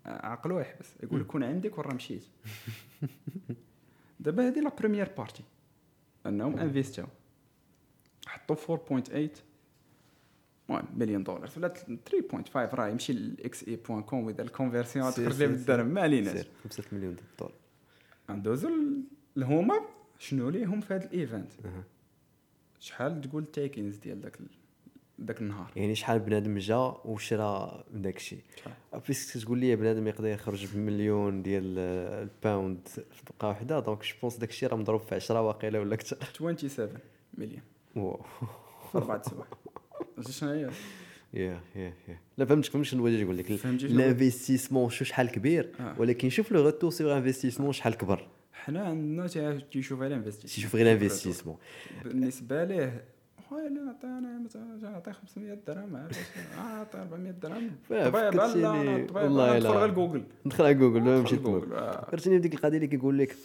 عقلو 0.06 0.58
يحبس 0.58 0.94
يقول 1.02 1.20
لك 1.20 1.26
كون 1.26 1.44
عندك 1.44 1.78
ورا 1.78 1.94
مشيت. 1.94 2.24
دابا 4.20 4.48
هذه 4.48 4.60
la 4.60 4.70
première 4.78 5.10
partie 5.18 5.44
أنهم 6.26 6.58
investi 6.58 7.00
و 7.00 7.06
حطوا 8.26 8.76
4.8 8.76 9.28
المهم 10.68 10.84
مليون 10.96 11.24
دولار. 11.24 11.50
ولا 11.56 11.74
3.5 11.74 12.56
راه 12.56 12.88
يمشي 12.88 13.12
لاكس 13.12 13.68
اي 13.68 13.76
بوان 13.76 14.02
كوم 14.02 14.26
وإذا 14.26 14.42
ال 14.42 14.48
conversion 14.48 15.10
سير، 15.10 15.24
تخرج 15.24 15.38
سير، 15.38 15.48
بالدرهم 15.48 15.86
ما 15.86 16.00
عليناش 16.00 16.32
سير 16.32 16.48
5 16.64 16.84
مليون 16.92 17.16
الدولار 17.32 17.54
ندوزو 18.30 18.70
لهما. 19.36 19.80
شنو 20.18 20.48
ليهم 20.48 20.80
في 20.80 20.94
هذا 20.94 21.04
ال 21.04 21.11
event. 21.11 21.52
شحال 22.80 23.20
تقول 23.20 23.42
ال 23.42 23.49
takings 23.49 23.96
ديال 23.96 24.20
داك 24.20 24.38
داك 25.18 25.40
النهار؟ 25.40 25.72
يعني 25.76 25.94
شحال 25.94 26.18
بنادم 26.18 26.58
جا 26.58 26.76
وشرا 27.04 27.84
من 27.92 28.02
داك 28.02 28.16
الشيء؟ 28.16 28.40
parce 29.06 29.29
que 29.29 29.42
تقول 29.42 29.58
لي 29.58 29.76
بنادم 29.76 30.06
يقدر 30.06 30.28
يخرج 30.28 30.66
بمليون 30.74 31.42
ديال 31.42 31.78
الباوند 31.78 32.88
في 32.88 33.22
دقة 33.26 33.48
واحدة. 33.48 33.80
donc 33.80 34.02
je 34.02 34.14
pense 34.22 34.36
داك 34.36 34.50
الشيء 34.50 34.68
راه 34.68 34.76
مضروب 34.76 35.00
في 35.00 35.14
10 35.14 35.40
واقيلا 35.40 35.78
ولا 35.78 35.94
أكثر. 35.94 36.16
27 36.34 36.88
مليون 37.34 37.62
waw. 37.96 38.20
أربع 38.94 39.22
سوايع 39.22 39.46
عرفتي 40.16 40.32
شنو 40.32 40.50
هي 40.50 40.70
يا 41.34 41.60
يا 41.76 41.92
يا 42.08 42.18
لا 42.38 42.44
فهمتك 42.44 42.70
فهمت 42.70 42.84
شنو 42.84 43.02
بغيت 43.02 43.20
نقول 43.24 43.38
لك. 43.38 43.50
ال 43.84 43.91
investissement 43.91 44.90
شو 44.90 45.04
شحال 45.04 45.30
كبير؟ 45.30 45.72
آه. 45.80 45.94
ولكن 46.00 46.28
شوف 46.30 46.52
le 46.52 46.62
retour 46.62 46.90
sur 46.90 47.16
investissement 47.16 47.72
شحال 47.72 47.94
كبر. 47.94 48.28
حنا 48.52 48.84
عندنا 48.84 49.26
تي- 49.26 49.60
تيشوف 49.72 50.02
على 50.02 50.14
investissement 50.14 50.62
شوف 50.64 50.76
غير 50.76 50.92
investissement 50.92 51.56
بالنسبة 52.04 52.64
ليه 52.64 53.04
خويا 53.48 53.66
اللي 53.66 53.80
نعطينا 53.80 54.42
مثلا 54.44 54.76
نعطي 54.90 55.12
500 55.12 55.54
درهم 55.66 55.92
نعطي 56.56 56.98
400 56.98 57.30
درهم. 57.32 57.70
طبيعي 57.88 58.10
بحال 58.10 58.30
والله 59.12 59.58
ندخل. 59.58 59.70
غير 59.76 59.90
جوجل. 59.94 60.22
ندخل 60.46 60.64
على 60.64 60.74
جوجل 60.74 61.00
ما 61.00 61.20
مشيت 61.20 61.40
جوجل 61.42 61.72
آه. 61.72 62.04
فكرتيني 62.04 62.38
بديك 62.38 62.54
القضية 62.54 62.76
اللي 62.76 62.86
كيقول 62.88 63.18
لك 63.18 63.36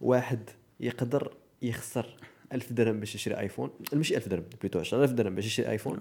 واحد 0.00 0.50
يقدر 0.80 1.34
يخسر. 1.62 2.16
1000 2.52 2.72
درهم 2.72 3.00
باش 3.00 3.14
يشري 3.14 3.38
آيفون. 3.38 3.70
ماشي 3.92 4.16
1000 4.16 4.28
درهم 4.28 4.44
plutôt 4.60 4.80
10000 4.80 5.10
درهم 5.10 5.34
باش 5.34 5.46
يشري 5.46 5.68
آيفون. 5.68 6.00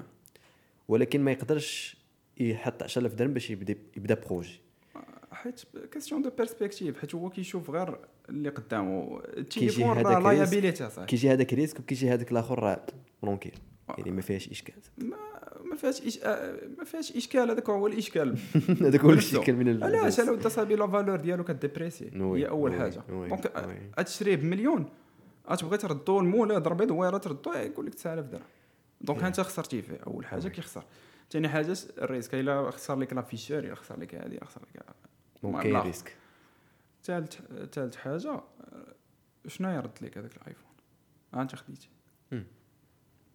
ولكن 0.88 1.22
ما 1.22 1.32
يقدرش 1.32 1.98
يحط 2.38 2.84
10000 2.84 3.14
درهم 3.14 3.34
باش 3.34 3.50
يبدا 3.50 3.76
يبدأ 3.98 4.16
projet. 4.28 4.60
حيت 5.32 5.62
question 5.92 6.22
de 6.22 6.30
perspective 6.30 7.00
حيت 7.00 7.16
هو 7.16 7.30
كيشوف 7.30 7.70
غير 7.70 7.98
اللي 8.30 8.50
قدامه 8.50 9.22
التليفون 9.38 9.90
راه. 9.90 10.20
liability 10.20 10.90
صاحبي. 10.90 11.06
كيجي 11.06 11.30
هذاك 11.30 11.54
risque 11.54 11.80
وكيجي 11.80 12.10
هذاك 12.10 12.32
الآخر 12.32 12.60
راه 12.60 12.86
tranquille 13.22 13.54
يعني 13.98 14.12
ما 14.12 14.22
فيهاش 14.22 14.50
إشكال. 14.50 14.74
ما 14.98 15.18
ما 15.66 15.76
فيهاش 15.76 16.02
إش... 16.02 16.20
آه، 16.24 16.60
ما 16.78 16.84
فيهاش 16.84 17.16
إشكال 17.16 17.50
هذاك 17.50 17.70
هو 17.70 17.88
الإشكال. 17.88 18.38
هذاك 18.82 19.02
هو. 19.02 19.10
الإشكال 19.10 19.56
من 19.56 19.84
علاش؟ 19.84 20.20
على 20.20 20.32
ود 20.32 20.48
صاحبي 20.48 20.76
la 20.76 20.88
valeur 20.88 21.16
ديالو 21.16 21.44
ك 21.44 21.50
déprécier. 21.50 22.12
هي 22.14 22.50
أول 22.50 22.74
حاجة. 22.74 23.04
donc. 23.10 23.94
تشريه 23.98 24.36
بمليون 24.36 24.86
تبغي 25.54 25.78
تردو 25.78 26.20
المولى 26.20 26.58
ضربي 26.58 26.86
دويره 26.86 27.18
تردو 27.18 27.54
يقول 27.54 27.86
لك 27.86 27.94
9000 27.94 28.26
درهم 28.26 28.44
donc 29.02 29.24
انت 29.24 29.42
خسرتي 29.42 29.82
فيه 29.82 29.98
أول 30.08 30.26
حاجة 30.26 30.48
كيخسر. 30.48 30.84
ثاني 31.32 31.50
حاجة 31.50 31.78
ال 31.98 32.03
risque 32.03 32.36
إلا 32.36 32.72
خسر 32.72 32.96
لك 33.00 33.14
l'afficheur 33.14 33.60
إلا 33.60 33.76
خسر 33.76 34.00
لك 34.00 34.16
هذه 34.16 34.40
خسر 34.44 34.62
لك 34.62 34.84
كاين. 35.62 35.78
risque. 35.78 36.16
ثالث 37.04 37.42
ثالث 37.72 37.96
حاجة 37.96 38.32
آه، 38.32 38.44
شنو 39.48 39.70
يرد 39.70 39.92
لك 40.02 40.18
هذاك 40.18 40.36
الآيفون؟ 40.38 40.72
ها 41.34 41.42
أنت 41.42 41.56
خديتي. 41.56 41.90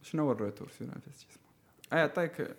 شنو 0.02 0.22
هو 0.22 0.32
ال 0.32 0.38
retour 0.38 0.68
sur 0.68 0.88
investissement 0.88 1.46
يعطيك 1.92 2.56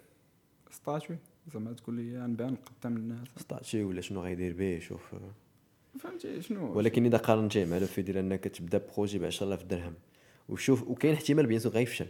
statut 0.71 1.17
زعما 1.53 1.73
تقول 1.73 1.95
لي 1.95 2.27
نبان 2.27 2.55
قدام 2.55 2.97
الناس 2.97 3.27
statut 3.37 3.83
ولا 3.83 4.01
شنو 4.01 4.21
غيدير 4.21 4.53
به 4.53 4.79
شوف. 4.79 5.15
فهمتي؟ 5.99 6.41
شنو؟ 6.41 6.77
ولكن 6.77 7.05
إذا 7.05 7.17
قارنتيه 7.17 7.65
مع 7.65 7.77
le 7.77 7.85
fait 7.85 8.01
ديال 8.01 8.17
أنك 8.17 8.43
تبدأ 8.43 8.81
projet 8.95 9.19
ب 9.19 9.23
10000 9.23 9.63
درهم 9.63 9.93
وشوف 10.49 10.87
وكاين 10.87 11.13
احتمال 11.13 11.47
bien 11.47 11.59
sûr 11.59 11.71
غيفشل. 11.71 12.07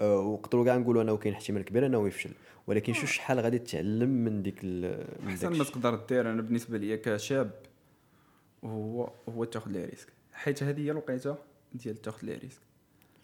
أه، 0.00 0.18
وقدروا 0.18 0.64
كاع 0.64 0.76
نقولوا 0.76 1.02
أنه 1.02 1.16
كاين 1.16 1.34
احتمال 1.34 1.62
كبير 1.62 1.86
أنه 1.86 2.08
يفشل. 2.08 2.30
ولكن 2.66 2.92
شوف 2.92 3.10
شحال 3.10 3.40
غادي 3.40 3.58
تتعلم 3.58 4.08
من 4.08 4.42
ديك 4.42 4.64
من 4.64 5.04
أحسن 5.26 5.48
ما. 5.48 5.64
تقدر 5.64 5.94
دير 5.94 6.30
أنا 6.30 6.42
بالنسبة 6.42 6.78
ليا 6.78 6.96
كشاب 6.96 7.50
هو 8.64 9.10
هو 9.28 9.44
تاخذ 9.44 9.70
les 9.70 9.84
risques. 9.84 10.08
حيت 10.32 10.62
هذه 10.62 10.80
هي 10.80 10.90
الوقيتة 10.90 11.36
ديال 11.74 12.02
تاخذ 12.02 12.26
les 12.26 12.34
risques. 12.34 12.60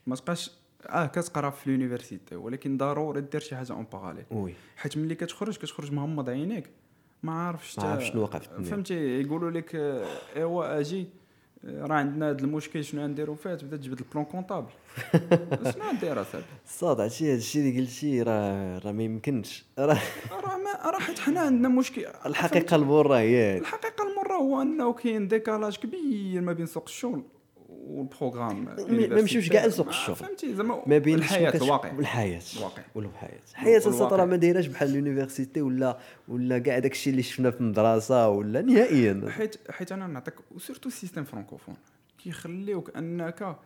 ما 0.06 0.16
تبقاش 0.16 0.50
آه 0.86 1.06
كتقرا 1.06 1.50
في 1.50 1.66
ال 1.66 1.73
université 1.73 2.36
ولكن 2.36 2.76
ضروري 2.76 3.20
دير 3.20 3.40
شي 3.40 3.56
حاجة 3.56 3.72
en 3.72 3.86
parallèle 3.92 4.24
oui. 4.30 4.54
حيت 4.76 4.98
ملي 4.98 5.14
كتخرج 5.14 5.56
كتخرج 5.56 5.92
مغمض 5.92 6.30
عينيك. 6.30 6.70
ما 7.22 7.32
عارفش 7.32 7.78
ما 7.78 7.84
تا- 7.84 7.90
عارف 7.90 8.04
شنو 8.04 8.20
واقع 8.22 8.38
في 8.38 8.48
الدنيا. 8.48 8.70
فهمتي 8.70 9.20
يقولوا 9.20 9.50
لك 9.50 9.74
آه، 9.74 10.06
ايوا 10.36 10.80
أجي 10.80 11.06
آه، 11.64 11.86
راه 11.86 11.94
عندنا 11.94 12.30
هذا 12.30 12.40
المشكل 12.40 12.84
شنو 12.84 13.06
نديرو 13.06 13.34
فيه 13.34 13.54
تبدا 13.54 13.76
تجبد 13.76 13.98
ال 14.00 14.05
plan 14.05 14.24
comptable. 14.24 14.70
شنو 15.74 15.92
ندير 15.96 16.20
أصاحبي؟ 16.20 16.44
صاد 16.66 17.00
هادشي 17.00 17.32
هادشي 17.32 17.58
اللي 17.60 17.80
قلتي 17.80 18.22
راه 18.22 18.78
راه 18.78 18.92
ما 18.92 19.02
يمكنش. 19.02 19.64
راه 19.78 19.98
راه 20.32 20.56
ما 20.56 20.90
راه 20.90 20.98
حيت 20.98 21.18
حنا 21.18 21.40
عندنا 21.40 21.68
مشكل. 21.68 22.04
الحقيقة 22.26 22.76
المور 22.76 23.06
راه 23.06 23.18
هي. 23.18 23.58
الحقيقة 23.58 24.04
المرة 24.10 24.32
هو 24.34 24.62
أنه 24.62 24.92
كاين 24.92 25.28
décalage 25.28 25.76
كبير 25.76 26.40
ما 26.40 26.52
بين 26.52 26.66
سوق 26.66 26.84
الشغل. 26.86 27.22
وال 27.92 28.05
programme 28.05 28.64
ما 28.64 28.76
نمشيوش 28.90 29.48
كاع 29.48 29.66
لسوق 29.66 29.88
الشغل. 29.88 30.16
فهمتي؟ 30.16 30.54
زعما 30.54 30.82
ما 30.86 30.98
بين 30.98 31.14
الحياة 31.14 31.56
الواقع. 31.56 31.90
الحياة. 31.90 32.42
الواقع. 32.56 32.82
ولا 32.94 33.08
الحياة. 33.52 33.82
والواقع. 33.86 34.16
راه 34.16 34.24
ما 34.24 34.36
دايراش 34.36 34.66
بحال 34.66 34.88
ال 34.88 34.95
université 34.95 35.62
ولا 35.62 35.98
ولا 36.28 36.58
كاع 36.58 36.78
داكشي 36.78 37.10
اللي 37.10 37.22
شفنا 37.22 37.50
في 37.50 37.60
المدرسة 37.60 38.28
ولا 38.28 38.62
نهائيا. 38.62 39.30
حيت 39.30 39.70
حيت 39.70 39.92
أنا 39.92 40.06
نعطيك 40.06 40.34
و 40.50 40.55
surtout 40.55 40.88
ال 40.88 40.93
système 40.93 41.24
francophone. 41.24 41.74
كيخليوك 42.18 42.96
أنك 42.96 43.56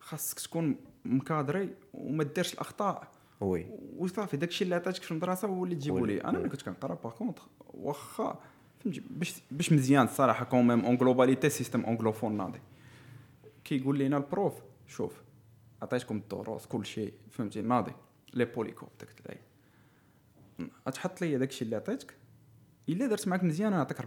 خاصك 0.00 0.40
تكون 0.40 0.76
م 1.04 1.15
cadré 1.15 1.68
وما 1.94 2.24
ديرش 2.24 2.54
الأخطاء. 2.54 3.08
oui. 3.40 3.66
وصافي 3.98 4.36
داكشي 4.36 4.64
اللي 4.64 4.74
عطاتك 4.74 5.02
في 5.02 5.10
المدرسة 5.10 5.48
هو 5.48 5.64
اللي 5.64 5.74
تجيبو 5.74 6.06
لي. 6.06 6.24
أنا. 6.24 6.38
ملي 6.38 6.48
كنت 6.48 6.62
كنقرأ 6.62 6.94
par 6.94 7.12
contre 7.12 7.42
واخا 7.74 8.38
فهمتي؟ 8.84 9.02
باش 9.10 9.34
باش 9.50 9.72
مزيان 9.72 10.04
الصراحه 10.04 10.44
quand 10.44 10.66
même 10.66 10.84
en 10.84 10.96
globalité 10.96 11.48
système 11.48 11.80
anglophone 11.84 12.36
ناضي. 12.36 12.60
كيقول 13.70 13.98
لنا 13.98 14.16
ال 14.16 14.24
prof 14.24 14.54
شوف 14.86 15.22
عطيتكم 15.82 16.16
الدروس 16.16 16.66
كل 16.66 16.86
شيء 16.86 17.14
فهمتي 17.30 17.62
ناضي 17.62 17.92
les 18.34 18.44
polycopes 18.44 18.88
داك 19.00 19.08
العين 19.20 19.40
غتحط 20.88 21.20
لي 21.20 21.38
داكشي 21.38 21.64
اللي 21.64 21.76
عطيتك 21.76 22.14
الا 22.88 23.06
درت 23.06 23.28
معاك 23.28 23.44
مزيان 23.44 23.70
نعطيك 23.70 23.98
40% 23.98 24.02
40% 24.02 24.06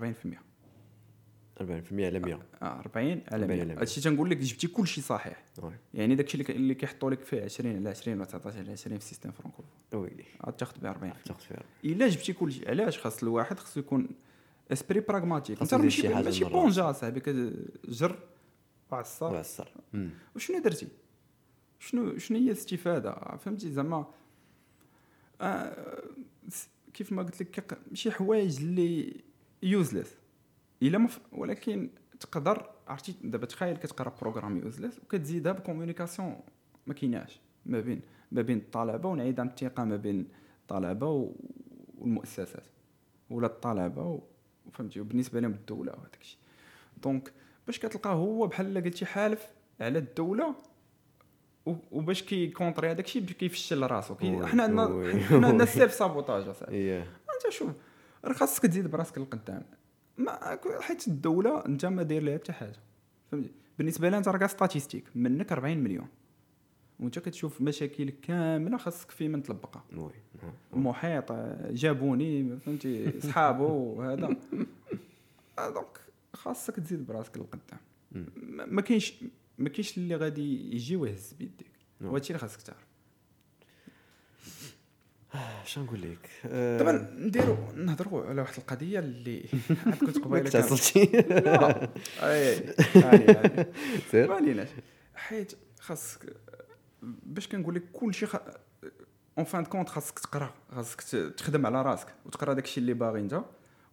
على 1.92 2.20
100 2.20 2.40
آه 2.62 2.80
40 2.80 3.22
على 3.32 3.44
40 3.44 3.48
100 3.48 3.62
على 3.62 3.66
100. 3.66 3.80
هادشي 3.80 4.02
تنقول 4.02 4.30
لك 4.30 4.38
جبتي 4.38 4.68
كل 4.68 4.88
شيء 4.88 5.04
صحيح 5.04 5.44
oui 5.62 5.74
يعني 5.94 6.16
داكشي 6.16 6.42
اللي, 6.42 6.54
اللي 6.54 6.76
كيحطوا 6.76 7.12
لك 7.12 7.22
فيه 7.22 7.44
20 7.44 7.76
على 7.76 7.90
20 7.90 8.18
ولا 8.18 8.26
19 8.26 8.60
على 8.60 8.72
20 8.72 8.98
في 8.98 9.04
ال 9.04 9.07
système 9.07 9.32
franco 9.32 9.64
oui 9.94 10.26
غتاخذ 10.46 10.80
ب 10.82 10.86
40 10.86 11.14
تاخذ 11.26 11.40
فيها 11.40 11.64
الا 11.86 12.08
جبتي 12.08 12.34
كل 12.34 12.52
شيء 12.52 12.70
علاش 12.70 13.00
خاص 13.00 13.24
الواحد 13.24 13.60
خاصو 13.60 13.80
يكون 13.80 14.10
esprit 14.72 15.00
pragmatique 15.00 15.62
انت 15.62 15.74
ماشي 15.74 16.08
ماشي. 16.08 16.46
بونجا 16.46 16.92
صاحبي 16.92 17.20
كتجر 17.20 18.20
وعصر 19.32 19.68
أمم. 19.94 20.10
وشنو 20.36 20.60
درتي؟ 20.60 20.88
شنو 21.80 22.18
شنو 22.18 22.38
هي 22.38 22.46
الاستفادة؟ 22.46 23.38
فهمتي 23.38 23.72
زعما 23.72 24.06
آه 25.42 26.04
كيف 26.94 27.12
ما 27.12 27.24
قلت 27.24 27.42
لك 27.42 27.78
شي 27.94 28.12
حوايج 28.12 28.60
اللي 28.62 29.22
useless 29.64 30.16
إلا 30.82 30.98
ما 30.98 31.08
ف... 31.08 31.20
ولكن 31.32 31.90
تقدر 32.20 32.70
عرفتي 32.88 33.16
دابا 33.24 33.46
تخيل 33.46 33.78
كتقرأ 33.78 34.14
programme 34.22 34.58
useless 34.58 35.00
وكتزيدها 35.00 35.52
ب 35.52 35.58
communication 35.58 36.40
ما 36.88 36.94
كايناش. 36.94 37.40
ما 37.66 37.80
بين 37.80 38.02
ما 38.32 38.42
بين 38.42 38.58
الطلبة 38.58 39.10
وانعدام 39.10 39.48
الثقه 39.48 39.84
ما 39.84 39.96
بين 39.96 40.28
الطلبة 40.62 41.34
والمؤسسات. 41.98 42.64
ولا 43.30 43.48
الطلبة 43.48 44.04
و- 44.08 44.22
فهمتي 44.74 45.00
وبالنسبة 45.00 45.40
لهم 45.40 45.52
الدولة 45.52 45.92
وهذاك 45.94 46.18
الشيء 46.22 46.40
donc 47.04 47.34
باش 47.68 47.80
كتلقاه 47.80 48.14
هو 48.14 48.48
بحال 48.48 48.84
قلتي 48.84 49.06
حالف 49.06 49.48
على 49.82 50.00
الدولة 50.00 50.56
وباش 51.92 52.24
كي 52.24 52.39
contrer 52.39 52.92
هذاك 52.92 53.06
الشيء 53.06 53.24
كيفشل 53.24 53.84
راسو. 53.84 54.16
كي 54.16 54.46
حنا 54.46 54.64
عندنا. 54.64 55.14
حنا 55.30 55.48
عندنا 55.48 55.66
self-sabotage 55.76 56.48
أصاحبي. 56.48 56.76
إيه. 56.76 57.00
أنت 57.02 57.54
شوف 57.54 57.70
راه 58.26 58.34
خاصك 58.34 58.64
تزيد 58.66 58.88
براسك 58.88 59.18
للقدام. 59.18 59.64
ما 60.18 60.60
حيت 60.80 61.08
الدولة 61.08 61.66
أنت 61.66 61.86
ما 61.86 62.04
داير 62.04 62.24
لها 62.24 62.38
حتى 62.38 62.54
حاجة. 62.54 62.80
فهمتي؟ 63.32 63.52
بالنسبة 63.78 64.10
لها 64.10 64.18
أنت 64.18 64.28
راه 64.28 64.48
statistique 64.48 65.04
منك 65.16 65.52
40 65.52 65.78
مليون. 65.78 66.08
وأنت 67.00 67.20
كتشوف 67.20 67.62
مشاكل 67.62 68.10
كاملة 68.10 68.78
خاصك 68.78 69.12
في 69.12 69.28
من 69.28 69.44
تلبقها. 69.44 69.84
المحيط 70.74 71.32
جابوني 71.70 72.60
فهمتي 72.60 73.22
صحابه 73.22 73.64
وهذا. 73.66 74.30
آه، 75.60 75.70
donc 75.70 76.00
خاصك 76.44 76.76
تزيد 76.76 77.06
براسك 77.06 77.38
للقدام. 77.38 77.80
ما 78.48 78.82
كاينش 78.82 79.14
ما 79.58 79.70
كاينش 79.70 79.98
اللي 79.98 80.16
غادي 80.16 80.76
يجي 80.76 80.96
ويهز 80.96 81.34
بيديك. 81.34 81.72
نعم. 82.00 82.12
وهادشي 82.12 82.30
اللي 82.30 82.40
خاصك 82.40 82.62
تعرف. 82.62 82.86
اش 85.64 85.80
نقول 85.80 86.02
لك؟ 86.02 86.30
آه، 86.46 86.80
طبعا 86.80 87.10
نديرو 87.18 87.58
نهضروا 87.76 88.26
على 88.26 88.42
واحد 88.42 88.58
القضية 88.58 89.00
اللي 89.00 89.46
عاد 89.86 89.96
كنت 89.98 90.18
قبيلة 90.18 90.44
كنت 90.44 90.56
عصلتي 90.56 91.06
لا. 91.06 91.90
أي 92.22 92.74
ما 94.14 94.36
عليناش 94.36 94.70
حيت 95.16 95.54
خاصك 95.80 96.36
باش 97.02 97.48
كنقول 97.48 97.76
لك 97.76 97.84
كلشي 97.94 98.26
خ... 98.26 98.36
en 99.38 99.46
fin 99.46 99.66
de 99.66 99.72
compte 99.72 99.90
خاصك 99.90 100.20
تقرا 100.20 100.54
خاصك 100.72 101.02
تخدم 101.38 101.66
على 101.66 101.82
راسك 101.82 102.08
وتقرا 102.26 102.54
داكشي 102.54 102.80
اللي 102.80 102.94
باغي 102.94 103.20
انت. 103.20 103.42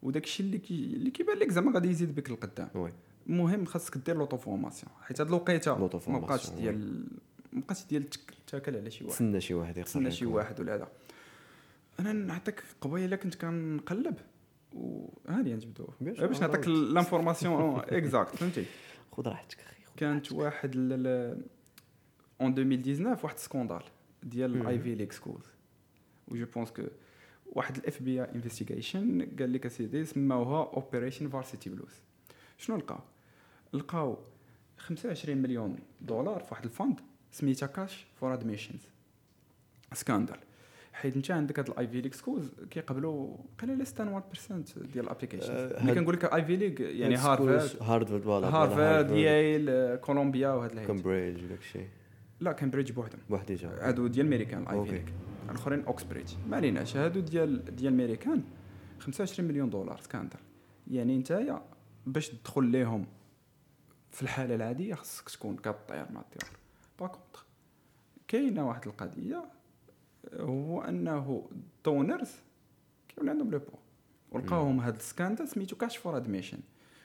وداكشي 0.03 0.43
اللي 0.43 0.59
كي... 0.59 0.75
اللي 0.75 1.11
كيبان 1.11 1.39
لك 1.39 1.51
زعما 1.51 1.73
غادي 1.73 1.89
يزيد 1.89 2.15
بك 2.15 2.31
للقدام 2.31 2.69
oui. 2.75 2.93
المهم 3.27 3.65
خاصك 3.65 3.99
دير 3.99 4.17
l'auto-formation 4.17 4.93
حيت 5.03 5.21
هاد 5.21 5.29
الوقيته 5.29 5.79
ما 6.09 6.19
بقاش. 6.19 6.51
ديال 6.51 7.07
ما 7.53 7.61
بقاش 7.61 7.87
ديال 7.87 8.05
تاكل 8.47 8.77
على 8.77 8.91
شي 8.91 9.05
واحد. 9.05 9.17
تسنى 9.17 9.41
شي 9.41 9.55
واحد 9.55 9.85
تسنى 9.85 10.11
شي 10.11 10.27
واحد 10.27 10.61
ولا 10.61 10.75
هذا. 10.75 10.89
أنا 12.01 12.13
نعطيك 12.13 12.63
قبيله 12.81 13.17
كنت 13.17 13.35
كنقلب. 13.35 14.17
وهاني 14.73 15.55
نجبدو 15.55 15.87
باش 16.01 16.21
باش 16.21 16.41
نعطيك. 16.41 16.69
l'information 16.69 17.81
exacte 17.89 18.37
فهمتي؟ 18.37 18.65
خذ 19.13 19.29
راحتك 19.29 19.61
أخي 19.61 19.83
كانت 19.97 20.33
واحد 20.33 20.77
en 22.41 22.59
2019 22.59 23.25
واحد 23.25 23.39
scandale 23.39 23.83
ديال. 24.23 24.57
ال 24.57 24.79
Ivy 24.79 24.95
League 24.95 25.13
schools 25.13 25.47
و 26.29 26.37
je 26.37 26.47
pense 26.55 26.71
que 26.71 26.83
واحد 27.53 27.77
ال 27.77 28.03
FBI 28.03 28.23
investigation 28.23 29.29
قال 29.39 29.53
لك 29.53 29.67
أسيدي 29.67 30.05
سماوها 30.05 30.71
Operation 30.75 31.29
Varsity 31.29 31.71
Blues 31.71 31.95
شنو 32.59 32.77
لقاو؟ 32.77 32.99
لقاو 33.73 34.19
25 34.79 35.39
مليون 35.39 35.77
دولار 36.01 36.41
في 36.41 36.49
واحد 36.51 36.65
ال 36.65 36.72
fund 36.72 37.01
سميتها 37.33 37.67
cash 37.67 38.07
for 38.21 38.35
admissions 38.35 38.81
scandal. 39.93 40.37
حيت 40.93 41.17
انت 41.17 41.31
عندك 41.31 41.59
هاد 41.59 41.69
ال 41.69 41.89
Ivy 41.89 42.01
League 42.01 42.15
schools 42.15 42.51
كيقبلوا 42.71 43.37
قليل 43.63 43.79
ليس 43.79 43.95
1% 43.95 43.95
ديال 44.77 45.05
ال 45.05 45.09
application 45.09 45.53
آه، 45.53 45.85
ملي 45.85 45.95
كنقول 45.95 46.15
لك 46.15 46.35
Ivy 46.35 46.57
League 46.57 46.81
يعني 46.81 47.17
هارفارد 47.17 47.83
هارفارد 47.83 48.23
voilà 48.23 48.49
هارفارد 48.49 49.11
ييل 49.11 49.97
كولومبيا 49.97 50.49
وهاد 50.49 50.71
الحاجات 50.71 50.89
كامبريدج 50.89 51.45
وداك 51.45 51.59
الشيء 51.59 51.89
لا 52.41 52.53
كامبريدج 52.53 52.93
بوحدهم. 52.93 53.21
بوحدي 53.31 53.55
جا 53.55 53.89
هادو 53.89 54.07
ديال 54.07 54.25
الميريكان 54.27 54.63
ال 54.63 54.73
Ivy 54.73 54.79
okay. 54.79 55.05
الأخرين 55.51 55.85
اوكسبريدج 55.85 56.35
ما 56.49 56.57
عليناش 56.57 56.97
هادو 56.97 57.21
ديال 57.21 57.77
ديال 57.77 57.93
الميريكان 57.93 58.43
25 58.99 59.49
مليون 59.49 59.71
دولار 59.71 60.01
scandal 60.01 60.41
يعني 60.91 61.19
نتايا 61.19 61.63
باش 62.07 62.29
تدخل 62.29 62.65
ليهم 62.65 63.07
في 64.11 64.23
الحالة 64.23 64.55
العادية 64.55 64.95
خصك 64.95 65.29
تكون 65.29 65.57
كطير 65.57 66.13
مع 66.13 66.21
الطيور 66.21 66.51
par 67.01 67.15
contre 67.15 67.45
كاينة 68.29 68.69
واحد 68.69 68.87
القضية 68.87 69.45
هو 70.35 70.83
أنه 70.83 71.49
donors 71.85 72.31
كيولي 73.09 73.31
عندهم 73.31 73.51
لو 73.51 73.59
بو 73.59 73.79
ولقاوهم 74.31 74.81
هاد 74.81 74.97
ال 74.97 75.03
scandal 75.03 75.47
سميتو 75.47 75.77
cash 75.77 75.97
for 75.97 76.17
admission 76.17 76.59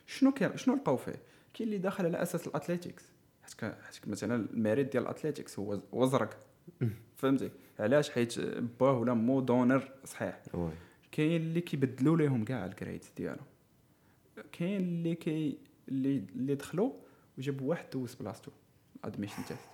شنو 0.08 0.32
كي 0.32 0.58
شنو 0.58 0.76
لقاو 0.76 0.98
فيه؟ 0.98 1.22
كاين 1.54 1.68
اللي 1.68 1.78
داخل 1.78 2.06
على 2.06 2.22
أساس 2.22 2.48
ال 2.48 2.53
athletics 2.53 3.04
حيت 3.62 4.08
مثلا 4.08 4.36
المريض 4.36 4.90
ديال 4.90 5.04
ال 5.04 5.09
athletics 5.09 5.60
هو 5.60 6.06
زرق. 6.06 6.40
فهمتي؟ 7.16 7.52
علاش؟ 7.80 8.10
حيت 8.10 8.40
باه 8.80 9.00
ولا 9.00 9.14
مو 9.14 9.42
donor 9.42 9.92
صحيح. 10.06 10.42
كاين 11.12 11.42
اللي 11.42 11.62
كيبدلوا 11.62 12.18
لهم 12.18 12.46
كاع 12.46 12.66
ال 12.66 12.71
credit 12.71 13.06
ديالو. 13.18 13.42
كاين 14.52 14.82
اللي 14.82 15.16
كي 15.16 15.58
اللي 15.90 16.24
اللي 16.36 16.56
دخلوا 16.56 16.92
وجابوا 17.38 17.70
واحد 17.70 17.86
دوز 17.94 18.16
بلاصتو 18.16 18.52
admission 19.04 19.46
test 19.48 19.70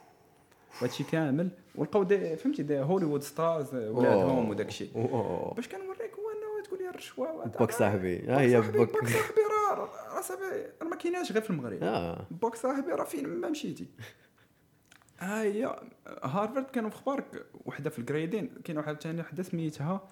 وهادشي 0.82 1.04
كامل. 1.04 1.50
ولقاو 1.76 2.06
فهمتي 2.36 2.64
des 2.64 2.80
Hollywood 2.80 3.24
stars 3.24 3.76
ولادهم 3.76 4.50
وداك 4.50 4.68
الشيء 4.68 4.92
أوه. 4.96 5.54
باش 5.54 5.68
كنوريك 5.68 6.14
هو 6.14 6.30
انه 6.30 6.64
تقول 6.64 6.80
لي 6.80 6.90
الرشوة. 6.90 7.46
باك 7.46 7.72
صاحبي. 7.72 8.20
ها 8.20 8.26
باك 8.26 8.40
هي 8.40 8.62
باك 8.62 8.90
صاحبي 9.08 9.42
راه 9.52 9.90
راه 10.16 10.22
صاحبي 10.22 10.44
راه 10.82 10.88
ما 10.88 10.96
كايناش 10.96 11.32
غير 11.32 11.42
في 11.42 11.50
المغرب. 11.50 11.80
باك 12.32 12.56
صاحبي 12.56 12.92
راه 12.92 13.04
فين؟ 13.04 13.30
ما 13.30 13.50
مشيتي. 13.50 13.86
هي 15.22 15.76
هارفارد 16.24 16.66
كانوا 16.66 16.90
في 16.90 16.96
أخبارك 16.96 17.46
وحدة 17.66 17.90
في 17.90 18.00
الجريدين 18.00 18.50
كاين 18.64 18.78
واحد 18.78 19.02
ثاني 19.02 19.22
وحدة 19.22 19.44
سميتها 19.44 20.08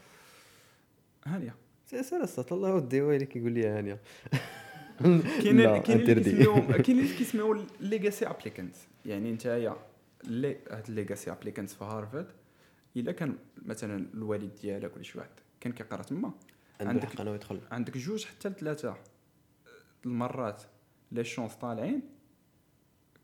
هانيه 1.25 1.55
سير 1.85 2.23
استغفر 2.23 2.55
الله 2.55 2.75
ودي 2.75 3.01
ويلي 3.01 3.25
كيقول 3.25 3.51
لي 3.51 3.67
هانيه 3.67 3.99
كاين 5.43 5.81
كاين 5.81 5.99
اللي. 5.99 6.23
كيسميوهم 6.23 6.71
كاين 6.81 6.99
اللي 6.99 7.13
كيسميو 7.17 7.65
legacy 7.79 8.27
applicants 8.27 8.79
يعني 9.05 9.31
نتايا 9.31 9.75
les 10.23 10.57
هاد 10.71 10.87
ال 10.89 10.95
legacy 10.95 11.31
applicants 11.31 11.73
في 11.73 11.83
هارفارد 11.83 12.27
إلا 12.97 13.11
كان 13.11 13.35
مثلا 13.65 14.05
الوالد 14.13 14.55
ديالك 14.61 14.93
ولا 14.95 15.03
شي 15.03 15.17
واحد 15.17 15.29
كان 15.59 15.73
كيقرا 15.73 16.01
تما. 16.03 16.31
عندك- 16.81 17.21
انه 17.21 17.33
يدخل 17.35 17.61
عندك 17.71 17.97
جوج 17.97 18.25
حتى 18.25 18.49
لثلاثة 18.49 18.95
المرات 20.05 20.63
les 21.11 21.23
chances 21.23 21.55
طالعين 21.55 22.01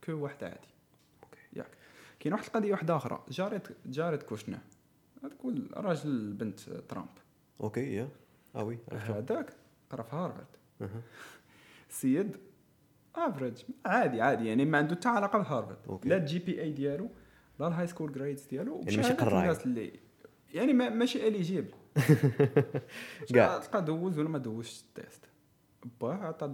que 0.04 0.12
واحد 0.12 0.44
عادي. 0.44 0.68
كاين 2.26 2.34
واحد 2.34 2.46
القضية 2.46 2.72
واحدة 2.72 2.96
آخرى 2.96 3.24
جارد 3.28 3.76
جارد 3.86 4.22
كوشنر 4.22 4.58
هذاك 5.22 5.36
هو 5.44 5.50
الراجل 5.50 6.32
بنت 6.32 6.60
ترامب 6.60 7.08
okay 7.60 7.94
yeah 7.94 8.08
آه 8.54 8.64
oui. 8.64 8.78
هذاك 8.92 9.52
قرا 9.90 10.02
في 10.02 10.16
هارفارد 10.16 10.46
أها. 10.80 11.02
السيد 11.90 12.36
average 13.14 13.62
عادي 13.86 14.20
عادي 14.20 14.48
يعني 14.48 14.64
ما 14.64 14.78
عنده 14.78 14.96
حتى 14.96 15.08
علاقة 15.08 15.38
بهارفارد 15.38 15.78
okay. 15.88 16.08
لا 16.08 16.16
ال 16.16 16.38
GPA 16.38 16.72
ديالو 16.72 17.08
لا 17.60 17.68
ال 17.68 17.86
high 17.86 17.96
school 17.96 18.12
grades 18.12 18.46
ديالو 18.46 18.80
يعني 18.84 18.96
ماشي 18.96 19.12
قراي. 19.12 19.42
الناس 19.42 19.66
اللي 19.66 20.00
يعني 20.54 20.72
ما 20.72 20.88
ماشي 20.88 21.26
eligible 21.28 21.74
كاع. 23.34 23.58
تلقى 23.58 23.84
دوز 23.84 24.18
ولا 24.18 24.28
ما 24.28 24.38
دوزش 24.38 24.82
ال 24.82 24.90
test 24.90 25.24
باه 26.00 26.14
عطى 26.14 26.46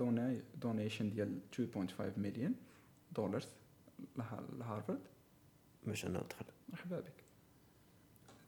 donation 0.55 1.11
ديال 1.11 1.39
2.5 1.55 2.19
مليون 2.19 2.55
دولار 3.13 3.43
لهارفارد 4.59 5.12
باش 5.87 6.07
أنا 6.07 6.19
ندخل 6.25 6.45
مرحبا 6.69 7.01
بك 7.01 7.25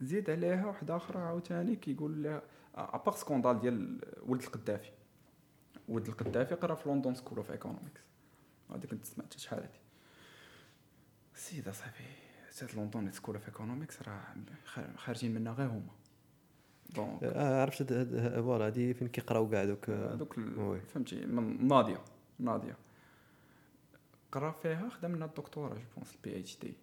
زيد 0.01 0.31
عليها 0.31 0.67
واحد 0.67 0.91
أخرى 0.91 1.19
عاوتاني 1.21 1.77
كيقول 1.77 2.23
لها 2.23 2.43
à 2.75 2.83
part 2.83 3.15
scandale 3.15 3.61
ديال 3.61 4.01
ولد 4.27 4.43
القدافي. 4.43 4.91
ولد 5.89 6.07
القدافي 6.09 6.55
قرا 6.55 6.75
في 6.75 6.89
London 6.89 7.15
School 7.15 7.39
of 7.39 7.51
Economics 7.51 8.01
هذه 8.71 8.87
كنت 8.87 9.05
سمعت 9.05 9.39
شحال 9.39 9.61
هادي؟ 9.61 9.79
سيدي 11.35 11.73
صاحبي 11.73 12.05
cette 12.51 12.75
London 12.75 13.13
School 13.13 13.35
of 13.35 13.47
Economics 13.47 14.03
راه 14.03 14.23
خار- 14.65 14.97
خارجين 14.97 15.35
منها 15.35 15.53
غير 15.53 15.69
هما. 15.69 15.91
donc 16.95 17.23
آه، 17.25 17.63
عرفت 17.63 17.93
هاد- 17.93 18.41
voilà 18.41 18.67
هادي 18.67 18.95
فين 18.95 19.09
كيقراو 19.09 19.49
كاع 19.51 19.65
دوك؟ 19.65 19.91
دوك. 19.91 20.35
فهمتي 20.89 21.27
من 21.27 21.69
ناضيه 21.69 22.01
ناضيه 22.39 22.77
قرا 24.33 24.51
فيها 24.51 24.89
خدا 24.89 25.09
منها 25.09 25.27
الدكتوراه 25.27 25.75
je 25.75 25.81
pense 25.97 26.15
ال 26.15 26.41
PhD 26.41 26.75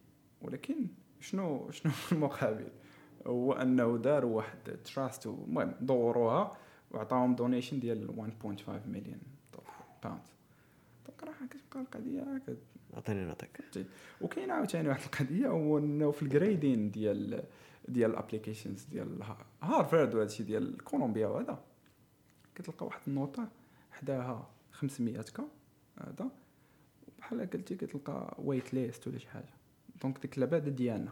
ولكن 0.42 0.76
شنو 1.20 1.68
شنو 1.72 1.92
المقابل؟ 2.12 2.68
هو 3.28 3.54
أنه 3.54 3.98
داروا 3.98 4.38
واحد 4.38 4.58
trust 4.86 5.26
المهم 5.28 5.74
دوروها 5.82 6.58
وعطاهم 6.92 7.36
donation 7.36 7.80
ديال 7.80 8.32
1.5 8.44 8.70
مليون 8.88 9.20
pound 10.04 10.20
donc 11.08 11.24
راه 11.24 11.48
كتبقى 11.50 11.82
القضية 11.82 12.42
عطيني 12.94 13.26
نعطيك 13.26 13.62
وكاين 14.22 14.52
عاوتاني 14.52 14.88
واحد 14.90 15.02
القضية 15.04 15.48
هو 15.48 15.78
إنه 15.78 16.12
في 16.12 16.22
ال 16.24 16.32
grading 16.32 16.92
ديال 16.92 17.44
ديال 17.88 18.12
ال 18.12 18.17
applications 18.17 18.84
ديال 18.84 19.24
ها- 19.24 19.38
هارفارد 19.62 20.16
وهذا 20.16 20.26
الشيء 20.28 20.46
ديال 20.46 20.84
كولومبيا 20.84 21.28
وهذا. 21.28 21.64
كتلقى 22.56 22.86
واحد 22.86 23.02
النوطة 23.08 23.48
حداها 23.92 24.50
500 24.72 25.22
K 25.22 25.48
هذا. 26.00 26.30
بحال 27.20 27.50
قلتي 27.50 27.76
كتلقى 27.76 28.36
waitlist 28.40 29.08
ولا 29.08 29.18
شي 29.18 29.28
حاجة. 29.30 29.54
donc 30.02 30.22
ديك 30.22 30.36
اللعبه 30.36 30.58
ديالنا 30.58 31.12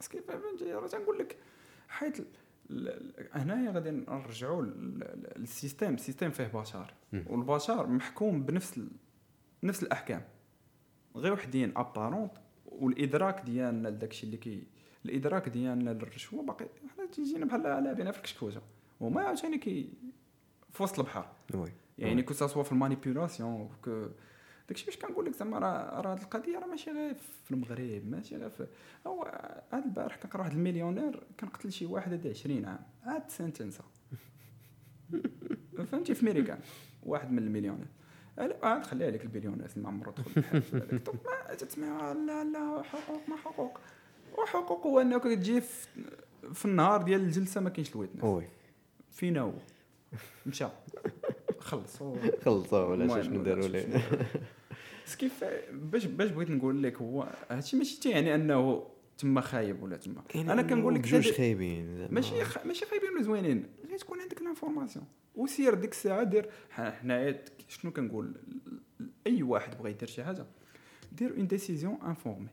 est-ce 0.00 0.13
que 0.13 0.20
فهمتي 0.20 0.72
راه 0.72 0.86
تنقول 0.86 1.18
لك 1.18 1.36
حيت 1.88 2.26
هنايا 3.32 3.70
غادي 3.70 3.90
نرجعوا 3.90 4.62
لل 4.62 4.88
système. 4.88 5.94
ال 5.94 5.98
système 5.98 6.30
فيه 6.30 6.46
بشر. 6.46 6.94
والبشر 7.26 7.86
محكوم 7.86 8.42
بنفس 8.42 8.78
ال... 8.78 8.88
نفس 9.62 9.82
الأحكام. 9.82 10.22
غير 11.16 11.32
وحدين 11.32 11.72
apparente 11.76 12.32
والإدراك 12.66 13.40
ديالنا 13.40 13.88
لداكشي 13.88 14.26
اللي 14.26 14.36
كي 14.36 14.66
الإدراك 15.04 15.48
ديالنا 15.48 15.90
للرشوة 15.90 16.42
باقي 16.42 16.66
حنا 16.96 17.06
تيجينا 17.06 17.46
بحال 17.46 17.62
لعبنا 17.62 18.12
في 18.12 18.18
الكشكوشه 18.18 18.62
وما 19.00 19.20
عاوتاني 19.20 19.58
كي 19.58 19.92
في 20.72 20.82
وسط 20.82 20.98
البحر. 20.98 21.28
يعني 21.98 22.22
que 22.22 22.34
ce 22.34 22.43
soit 22.43 22.62
في 22.62 22.72
ال 22.72 22.79
manipulation 22.79 23.70
داكشي 24.68 24.86
باش 24.86 24.96
كنقول 24.96 25.26
لك 25.26 25.34
زعما 25.34 25.58
راه 25.58 26.00
راه 26.00 26.12
هاد 26.12 26.20
القضية 26.20 26.58
راه 26.58 26.66
ماشي 26.66 26.90
غير 26.90 27.14
في 27.14 27.50
المغرب 27.50 28.02
ماشي 28.10 28.36
غير 28.36 28.50
في 28.50 28.66
هو 29.06 29.22
هاد 29.72 29.84
البارح 29.84 30.16
كنقرا 30.16 30.40
واحد 30.40 30.52
المليونير 30.52 31.22
كان 31.38 31.48
قتل 31.48 31.72
شي 31.72 31.86
واحد 31.86 32.12
هادي 32.12 32.28
20 32.28 32.64
عام. 32.64 32.78
عاد 33.04 33.30
سنتنسا 33.30 33.84
فهمتي؟ 35.90 36.14
في 36.14 36.24
ميريكان 36.24 36.58
واحد 37.02 37.32
من 37.32 37.38
المليونير. 37.38 37.86
لا 38.38 38.56
عاد 38.62 38.86
خلي 38.86 39.04
عليك 39.04 39.22
البليونير 39.22 39.70
ما 39.76 39.88
عمرو 39.88 40.12
دخل. 40.12 40.42
ما 41.48 41.54
تسمع 41.54 42.12
لا 42.12 42.44
لا 42.44 42.82
حقوق 42.82 43.28
ما 43.28 43.36
حقوق. 43.36 43.80
وحقوق 44.38 44.86
هو 44.86 45.00
إنك 45.00 45.22
تجي 45.22 45.60
في, 45.60 45.88
في 46.54 46.64
النهار 46.64 47.02
ديال 47.02 47.20
الجلسة 47.20 47.60
ما 47.60 47.70
كاينش 47.70 47.92
ال 47.92 47.96
witness. 47.96 48.24
oui 48.24 48.44
فينا 49.10 49.40
هو 49.40 49.52
مشى. 50.46 50.66
خلص. 51.58 51.96
هو 52.02 52.16
خلصوا 52.44 52.84
ولا 52.84 53.22
شنو 53.22 53.42
داروا 53.42 53.68
ليه. 53.68 54.02
بس 55.06 55.16
كيف 55.16 55.44
باش 55.72 56.04
باش 56.04 56.30
بغيت 56.30 56.50
نقول 56.50 56.82
لك 56.82 56.96
هو 56.96 57.28
هادشي 57.50 57.76
ماشي 57.76 58.00
تيعني 58.00 58.34
أنه 58.34 58.86
تما 59.18 59.40
خايب 59.40 59.82
ولا 59.82 59.96
تما. 59.96 60.22
أنا 60.34 60.62
كنقول 60.62 60.94
لك 60.94 61.14
هاد- 61.14 61.30
خايبين. 61.30 62.08
ماشي 62.14 62.44
خ... 62.44 62.66
ماشي 62.66 62.86
خايبين 62.86 63.08
ولا 63.10 63.22
زوينين. 63.22 63.66
غير 63.88 63.98
تكون 63.98 64.20
عندك 64.20 64.40
ال 64.40 64.45
information. 64.45 65.06
وسير 65.34 65.74
ديك 65.74 65.90
الساعة 65.90 66.22
دير 66.22 66.50
حنايا 66.70 67.44
شنو 67.68 67.92
كنقول؟ 67.92 68.34
أي 69.26 69.42
واحد 69.42 69.78
بغى 69.78 69.90
يدير 69.90 70.08
شي 70.08 70.24
حاجة 70.24 70.46
دير 71.12 71.36
une 71.36 71.46
décision 71.46 71.98
informée 72.02 72.48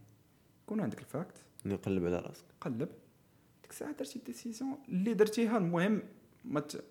يكون 0.63 0.79
عندك 0.81 0.99
ال 0.99 1.05
facts. 1.05 1.37
نقلب 1.65 2.05
على 2.05 2.19
راسك. 2.19 2.45
قلب. 2.61 2.79
ديك 3.61 3.71
الساعة 3.71 3.91
درتي 3.91 4.19
décision 4.25 4.77
اللي 4.89 5.13
درتيها 5.13 5.57
المهم 5.57 6.01
ما 6.45 6.59
ت... 6.59 6.83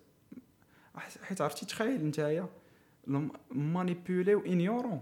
حيت 1.23 1.41
عرفتي 1.41 1.65
تخيل 1.65 2.05
نتايا. 2.05 2.49
manipulé 3.51 4.35
و 4.35 4.42
ignorant 4.42 5.01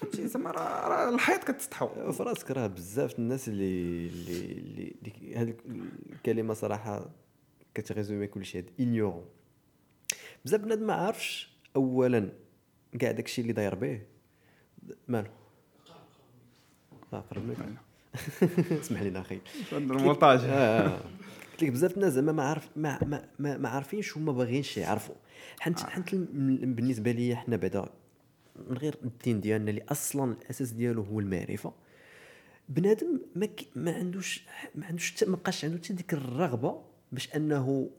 فهمتي؟ 0.00 0.26
زعما 0.28 0.50
راه 0.50 1.14
الحيط 1.14 1.44
كتسطحو 1.44 2.12
في 2.12 2.22
راسك 2.22 2.50
راه 2.50 2.66
بزاف 2.66 3.18
الناس 3.18 3.48
اللي 3.48 4.06
اللي 4.06 4.94
اللي 5.02 5.36
هذيك 5.36 5.56
الكلمة 6.12 6.54
صراحة 6.54 7.10
كت 7.74 7.86
résumer 7.86 8.26
كلشي 8.26 8.58
هاد 8.58 8.70
ignorant 8.80 9.24
بزاف 10.44 10.60
بنادم 10.60 10.86
ما 10.86 10.92
عارفش 10.94 11.52
اولا 11.76 12.32
كاع 12.98 13.10
داكشي 13.10 13.40
اللي 13.42 13.52
داير 13.52 13.74
به. 13.74 14.00
مالو؟ 15.08 15.28
آه، 17.12 17.24
قرب 17.30 17.42
منك. 17.44 17.58
اسمح 18.80 19.02
لينا 19.02 19.20
أخي. 19.20 19.38
المونتاج. 19.72 20.40
آه، 20.44 20.86
آه. 20.86 21.00
قلت 21.52 21.62
لك 21.62 21.70
بزاف 21.70 21.94
الناس 21.96 22.12
زعما 22.12 22.32
ما 22.32 22.42
عارف 22.42 22.68
ما 22.76 23.04
ما 23.04 23.28
ما, 23.38 23.56
ما 23.58 23.68
عارفينش 23.68 24.16
هما 24.16 24.32
باغيينش 24.32 24.76
يعرفوا. 24.76 25.14
حنت 25.60 25.80
حنت 25.80 26.14
بالنسبة 26.14 27.10
لي 27.12 27.36
حنا 27.36 27.56
بعدا 27.56 27.88
من 28.56 28.76
غير 28.76 28.96
الدين 29.04 29.40
ديالنا 29.40 29.70
اللي 29.70 29.84
أصلا 29.88 30.32
الأساس 30.32 30.70
ديالو 30.70 31.02
هو 31.02 31.20
المعرفة. 31.20 31.72
بنادم 32.68 33.20
ما 33.34 33.48
ما 33.76 33.92
عندوش 33.92 34.44
ما 34.74 34.86
عندوش 34.86 35.24
ما 35.24 35.36
بقاش 35.36 35.64
عنده 35.64 35.78
حتى 35.78 35.92
ديك 35.92 36.14
الرغبة 36.14 36.82
باش 37.12 37.36
أنه 37.36 37.90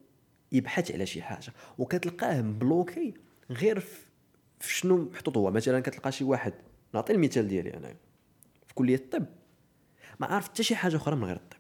يبحث 0.51 0.91
على 0.91 1.06
شي 1.06 1.22
حاجة. 1.22 1.53
وكتلقاه 1.78 2.41
مبلوكي 2.41 3.14
غير 3.49 3.80
في 4.60 4.74
شنو 4.74 4.97
محطوط 4.97 5.38
هو. 5.38 5.51
مثلا 5.51 5.80
كتلقى 5.80 6.12
شي 6.12 6.24
واحد 6.24 6.53
نعطي 6.93 7.14
المثال 7.14 7.47
ديالي 7.47 7.74
أنا 7.74 7.95
في 8.68 8.74
كلية 8.74 8.95
الطب. 8.95 9.26
ما 10.20 10.28
عارف 10.28 10.45
حتى 10.49 10.64
شي 10.64 10.76
حاجة 10.76 10.95
أخرى 10.95 11.16
من 11.16 11.24
غير 11.24 11.36
الطب. 11.36 11.58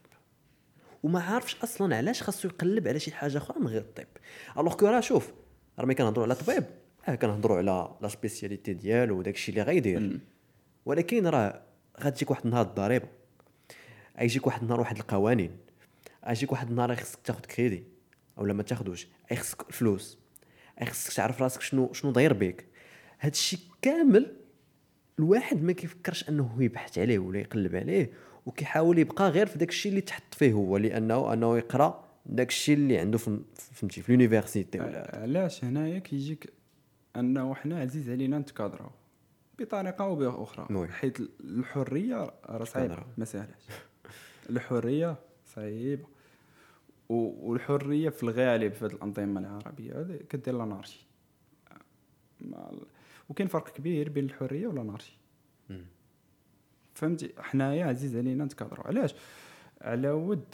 وما 1.03 1.19
عارفش 1.19 1.55
أصلا 1.63 1.97
علاش 1.97 2.23
خاصو 2.23 2.47
يقلب 2.47 2.87
على 2.87 2.99
شي 2.99 3.11
حاجة 3.11 3.37
أخرى 3.37 3.59
من 3.59 3.67
غير 3.67 3.81
الطب. 3.81 4.07
alors 4.57 4.75
que 4.75 4.87
راه 4.87 4.99
شوف 4.99 5.33
راه 5.79 5.85
ملي 5.85 5.95
كنهضروا 5.95 6.25
على 6.25 6.35
طبيب. 6.35 6.63
آه 7.07 7.15
كنهضروا 7.15 7.57
على 7.57 7.95
la 8.01 8.07
spécialité 8.07 8.73
ديالو 8.73 9.19
وداكشي 9.19 9.51
اللي 9.51 9.61
غيدير 9.61 10.19
ولكن 10.85 11.27
راه 11.27 11.61
غتجيك 12.01 12.31
واحد 12.31 12.45
النهار 12.45 12.65
الضريبة. 12.65 13.07
غيجيك 14.19 14.47
واحد 14.47 14.61
النهار 14.61 14.79
واحد 14.79 14.97
القوانين. 14.97 15.51
غيجيك 16.27 16.51
واحد 16.51 16.69
النهار 16.69 16.95
خصك 16.95 17.19
تاخذ 17.23 17.39
كريدي 17.39 17.83
أولا 18.37 18.53
ما 18.53 18.63
تاخذوش 18.63 19.07
خصك 19.33 19.67
الفلوس. 19.69 20.17
خصك 20.83 21.13
تعرف 21.13 21.41
راسك 21.41 21.61
شنو 21.61 21.93
شنو 21.93 22.11
داير 22.11 22.33
بيك. 22.33 22.65
هادشي 23.19 23.59
كامل 23.81 24.35
الواحد 25.19 25.63
ما 25.63 25.71
كيفكرش 25.71 26.29
أنه 26.29 26.57
يبحث 26.59 26.97
عليه 26.99 27.19
ولا 27.19 27.39
يقلب 27.39 27.75
عليه 27.75 28.11
وكيحاول 28.45 28.99
يبقى 28.99 29.29
غير 29.29 29.45
في 29.45 29.57
داك 29.57 29.69
الشيء 29.69 29.89
اللي 29.89 30.01
تحط 30.01 30.33
فيه 30.33 30.53
هو 30.53 30.77
لأنه 30.77 31.33
أنه 31.33 31.57
يقرأ 31.57 32.05
داك 32.25 32.49
الشيء 32.49 32.75
اللي 32.75 32.97
عنده 32.97 33.17
في 33.17 33.39
فهمتي 33.55 34.01
في 34.01 34.11
l'université 34.11 34.79
ولا 34.79 35.19
علاش 35.21 35.63
هنايا 35.63 35.99
كيجيك 35.99 36.53
أنه 37.15 37.55
حنا 37.55 37.79
عزيز 37.79 38.09
علينا 38.09 38.39
نتكادراو 38.39 38.89
بطريقة 39.59 40.03
أو 40.05 40.15
بأخرى. 40.15 40.87
حيت 40.87 41.17
الحرية 41.39 42.33
راه 42.45 42.63
صعيبة. 42.63 43.03
ما 43.17 43.25
ساهلاش 43.25 43.63
الحرية 44.49 45.15
صعيبة. 45.45 46.05
والحرية 47.09 48.09
في 48.09 48.23
الغالب 48.23 48.73
في 48.73 48.85
هذه 48.85 48.91
الأنظمة 48.91 49.39
العربية 49.39 50.19
كدير 50.29 50.57
لانارشي. 50.57 51.05
وكاين 53.29 53.47
فرق 53.47 53.69
كبير 53.69 54.09
بين 54.09 54.25
الحرية 54.25 54.67
والانارشي. 54.67 55.17
فهمتي؟ 56.93 57.33
حنايا 57.39 57.85
عزيز 57.85 58.15
علينا 58.17 58.45
نتكادروا. 58.45 58.87
علاش؟ 58.87 59.15
على 59.81 60.11
ود 60.11 60.45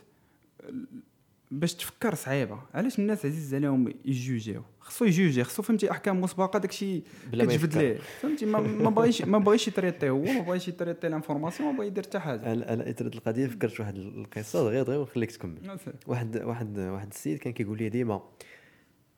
باش 1.52 1.74
تفكر 1.74 2.16
صعيبة. 2.16 2.62
علاش 2.74 3.00
الناس 3.00 3.26
عزيز 3.26 3.54
عليهم 3.54 3.94
يجوجيو؟ 4.06 4.64
خصو 4.80 5.06
يجوجي 5.06 5.44
خصو 5.44 5.64
فهمتي 5.64 5.92
أحكام 5.92 6.22
مسبقة 6.22 6.60
داكشي 6.60 7.02
كتجبد. 7.32 7.78
ليه. 7.78 7.98
فهمتي؟ 8.22 8.46
ما 8.46 8.60
ما 8.60 8.90
بغيش 8.90 9.22
ما 9.22 9.38
بغيش 9.38 9.68
ي 9.68 9.73
traiter 9.73 10.10
هو 10.10 10.24
ما 10.24 10.42
بغيش 10.42 10.68
ي 10.68 10.73
traiter 10.73 11.10
l'information 11.10 11.72
ما 11.72 11.78
بغى 11.78 11.88
يدير 11.88 12.04
حتى 12.04 12.20
حاجة. 12.20 12.52
أنا 12.52 12.74
أنا 12.74 12.90
اثرت 12.90 13.16
القضية 13.16 13.48
فكرت 13.48 13.80
واحد 13.80 13.96
القصة 13.96 14.64
دغيا 14.64 14.84
دغيا 14.84 14.98
ونخليك 14.98 15.32
تكمل. 15.32 15.78
واحد 16.08 16.38
واحد 16.38 16.80
واحد 16.80 17.08
السيد 17.08 17.38
كان 17.38 17.54
كيقول 17.54 17.78
لي 17.78 17.90
ديما 17.90 18.22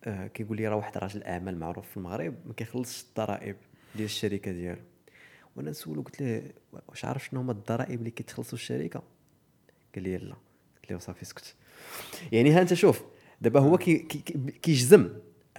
آه 0.03 0.27
كيقول 0.27 0.57
لي 0.57 0.67
راه 0.67 0.75
واحد 0.75 0.97
راجل 0.97 1.23
أعمال 1.23 1.59
معروف 1.59 1.89
في 1.89 1.97
المغرب 1.97 2.35
ما 2.45 2.53
كيخلصش 2.53 3.03
الضرائب 3.09 3.55
ديال 3.95 4.05
الشركة 4.05 4.51
ديالو. 4.51 4.81
وأنا 5.55 5.69
نسولو 5.69 6.01
قلت 6.01 6.21
له 6.21 6.43
واش 6.87 7.05
عارف 7.05 7.25
شنو 7.25 7.39
هما 7.39 7.51
الضرائب 7.51 7.99
اللي 7.99 8.11
كيتخلصوا 8.11 8.53
الشركة؟ 8.53 9.03
قال 9.95 10.03
لي 10.03 10.17
لا. 10.17 10.35
قلت 10.81 10.91
له 10.91 10.97
صافي 10.97 11.25
سكت. 11.25 11.55
يعني 12.31 12.51
ها 12.51 12.61
انت 12.61 12.73
شوف 12.73 13.01
دابا 13.41 13.59
هو 13.59 13.77
كي- 13.77 13.97
كيجزم 14.61 15.09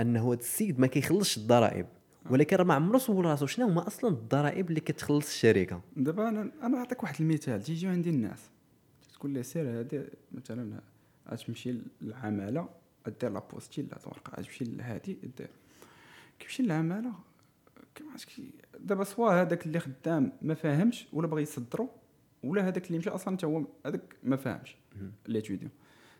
انه 0.01 0.29
هذا 0.33 0.39
السيد 0.41 0.81
ما 0.81 0.87
كيخلصش 0.87 1.37
الضرائب 1.37 1.87
ولكن 2.31 2.57
راه 2.57 2.65
ما 2.65 2.75
عمرو 2.75 2.99
سول 2.99 3.25
راسو. 3.25 3.47
شنو 3.47 3.67
هما 3.67 3.87
أصلا 3.87 4.11
الضرائب 4.11 4.69
اللي 4.69 4.81
كتخلص 4.81 5.27
الشركة؟ 5.27 5.81
دابا 5.97 6.29
أنا 6.29 6.51
أنا 6.63 6.69
نعطيك 6.79 7.03
واحد 7.03 7.15
المثال. 7.21 7.63
تيجيو 7.63 7.91
عندي 7.91 8.11
الناس 8.11 8.39
تقول 9.15 9.31
لي 9.31 9.43
سير 9.43 9.79
هادي 9.79 10.03
مثلا 10.33 10.81
غتمشي 11.31 11.75
للعمالة 12.03 12.69
دير 13.21 13.31
l'apostille 13.31 13.85
هاد 13.93 14.01
الورقه 14.03 14.41
غتمشي 14.41 14.65
لهادي 14.65 15.19
دير. 15.39 15.51
كيمشي 16.39 16.63
للعمالة 16.63 17.13
دابا 18.81 19.05
soit 19.05 19.43
هذاك 19.43 19.67
اللي 19.67 19.81
خدام 19.81 20.33
ما 20.43 20.55
فاهمش 20.55 21.07
ولا 21.13 21.27
بغى 21.27 21.43
يصدرو 21.43 21.89
ولا 22.45 22.69
هذاك 22.69 22.87
اللي 22.87 22.99
مشى 22.99 23.11
أصلا 23.11 23.37
حتى 23.37 23.47
هو 23.47 23.65
هذاك 23.87 24.01
ما 24.23 24.37
فاهمش. 24.37 24.77
l'étudiant 25.29 25.71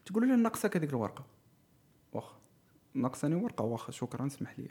تقول 0.07 0.29
له 0.29 0.37
ناقصك 0.37 0.77
هذيك 0.77 0.91
الورقة. 0.91 1.25
واخا 2.13 2.37
ناقصاني 2.95 3.35
ورقة 3.35 3.65
واخا 3.65 3.93
شكرا 3.93 4.27
اسمح 4.27 4.59
لي. 4.59 4.69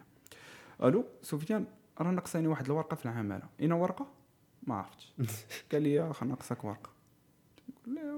ألو 0.83 1.05
سفيان 1.21 1.65
راه 2.01 2.11
ناقصاني 2.11 2.47
واحد 2.47 2.65
الورقة 2.65 2.95
في 2.95 3.05
العمالة. 3.05 3.49
اين 3.59 3.71
ورقة؟ 3.71 4.07
ما 4.67 4.75
عرفتش. 4.75 5.13
قال 5.71 5.81
لي 5.81 6.11
أخي 6.11 6.25
ناقصك 6.25 6.63
ورقة. 6.63 6.89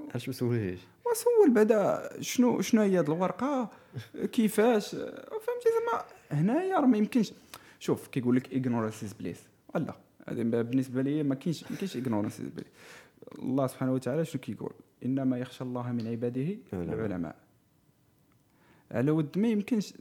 علاش 0.09 0.27
ما 0.27 0.33
سولهاش 0.33 0.79
وسول 1.05 1.53
بعدا 1.53 2.09
شنو 2.21 2.61
شنو 2.61 2.81
هي 2.81 2.99
هاد 2.99 3.09
الورقة؟ 3.09 3.69
كيفاش؟ 4.31 4.95
فهمتي 4.95 5.69
زعما 5.69 6.05
هنايا 6.31 6.79
راه 6.79 6.85
ما 6.85 6.97
يمكنش. 6.97 7.33
شوف 7.79 8.07
كيقول 8.07 8.35
لك 8.35 8.53
ignorance 8.53 9.03
is 9.03 9.13
bliss 9.13 9.39
لا 9.75 9.95
هذا 10.27 10.43
بالنسبة 10.61 11.01
لي 11.01 11.23
ما 11.23 11.35
كاينش 11.35 11.71
ما 11.71 11.77
كاينش 11.77 11.97
ignorance 11.97 12.33
is 12.33 12.41
bliss 12.41 12.67
الله 13.39 13.67
سبحانه 13.67 13.93
وتعالى 13.93 14.25
شنو 14.25 14.41
كيقول؟ 14.41 14.73
إنما 15.05 15.37
يخشى 15.39 15.63
الله 15.63 15.91
من 15.91 16.07
عباده 16.07 16.57
العلماء. 16.73 17.35
على 18.91 19.11
ود 19.11 19.37
ما 19.37 19.47
يمكنش 19.47 19.93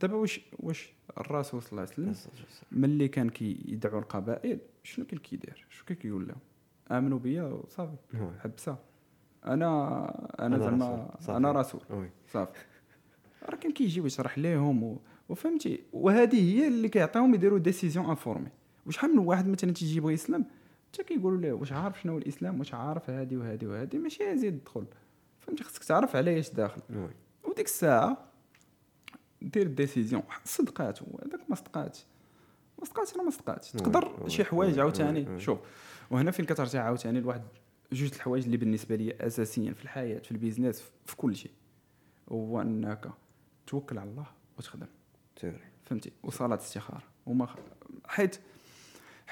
دابا 0.00 0.14
واش 0.14 0.40
واش 0.58 0.92
الرسول 1.20 1.62
صلى 1.62 1.70
الله 1.70 1.82
عليه 1.82 2.10
وسلم 2.10 2.32
ملي 2.72 3.08
كان 3.08 3.30
كيدعو 3.30 3.98
القبائل 3.98 4.58
شنو 4.82 5.06
كان 5.06 5.18
كيدير؟ 5.18 5.66
شنو 5.70 5.84
كان 5.86 5.96
كيقول 5.96 6.28
لهم 6.28 6.38
آمنوا 6.98 7.18
بيا 7.18 7.42
وصافي 7.42 7.96
oui. 8.14 8.30
حبسها 8.40 8.78
أنا 9.46 10.46
أنا 10.46 10.58
زعما. 10.58 11.16
أنا 11.28 11.52
رسول 11.52 11.80
صافي. 12.32 12.58
راه 13.48 13.56
كان 13.56 13.72
كيجي 13.72 14.00
ويشرح 14.00 14.38
لهم 14.38 14.82
و... 14.82 14.98
وفهمتي 15.28 15.80
وهذه 15.92 16.58
هي 16.58 16.68
اللي 16.68 16.88
كيعطيهم 16.88 17.34
يديروا 17.34 17.58
décision 17.58 18.06
informée 18.06 18.48
وشحال 18.86 19.10
من 19.10 19.18
واحد 19.18 19.48
مثلا 19.48 19.72
تيجي 19.72 19.96
يبغي 19.96 20.14
يسلم؟ 20.14 20.44
حتى 20.92 21.04
كيقولوا 21.04 21.40
له 21.40 21.52
واش 21.52 21.72
عارف 21.72 22.00
شنو 22.00 22.12
هو 22.12 22.18
الإسلام 22.18 22.58
واش 22.58 22.74
عارف 22.74 23.10
هذه 23.10 23.36
وهذه 23.36 23.66
وهذه 23.66 23.96
ماشي 23.96 24.36
زيد 24.36 24.64
دخل 24.64 24.86
فهمتي؟ 25.40 25.64
خصك 25.64 25.84
تعرف 25.84 26.16
على 26.16 26.30
إيش 26.30 26.50
داخل. 26.50 26.82
وديك 27.44 27.66
الساعة 27.66 28.28
دير 29.42 29.66
décision 29.66 30.22
صدقات 30.44 31.02
هذاك 31.02 31.50
ما 31.50 31.54
صدقاتش. 31.56 32.04
ما 32.78 32.84
صدقاتش 32.84 33.16
راه 33.16 33.22
ما 33.22 33.30
صدقاتش. 33.30 33.72
تقدر 33.72 34.28
شي 34.28 34.44
حوايج 34.44 34.78
عاوتاني. 34.78 35.40
شوف 35.40 35.58
وهنا 36.10 36.30
فين 36.30 36.44
كترجع 36.44 36.84
عاوتاني 36.84 37.20
لواحد 37.20 37.42
جوج 37.92 38.12
الحوايج 38.14 38.44
اللي 38.44 38.56
بالنسبة 38.56 38.96
لي 38.96 39.16
أساسيين 39.20 39.74
في 39.74 39.84
الحياة 39.84 40.18
في 40.18 40.32
البيزنس 40.32 40.92
في 41.06 41.16
كل 41.16 41.36
شيء. 41.36 41.52
هو 42.28 42.60
أنك 42.60 43.10
توكل 43.66 43.98
على 43.98 44.10
الله 44.10 44.26
وتخدم. 44.58 44.86
فهمتي؟ 45.84 46.12
وصلاة 46.22 46.56
استخارة. 46.56 47.02
وما 47.26 47.46
خ... 47.46 47.56
حيت 48.06 48.40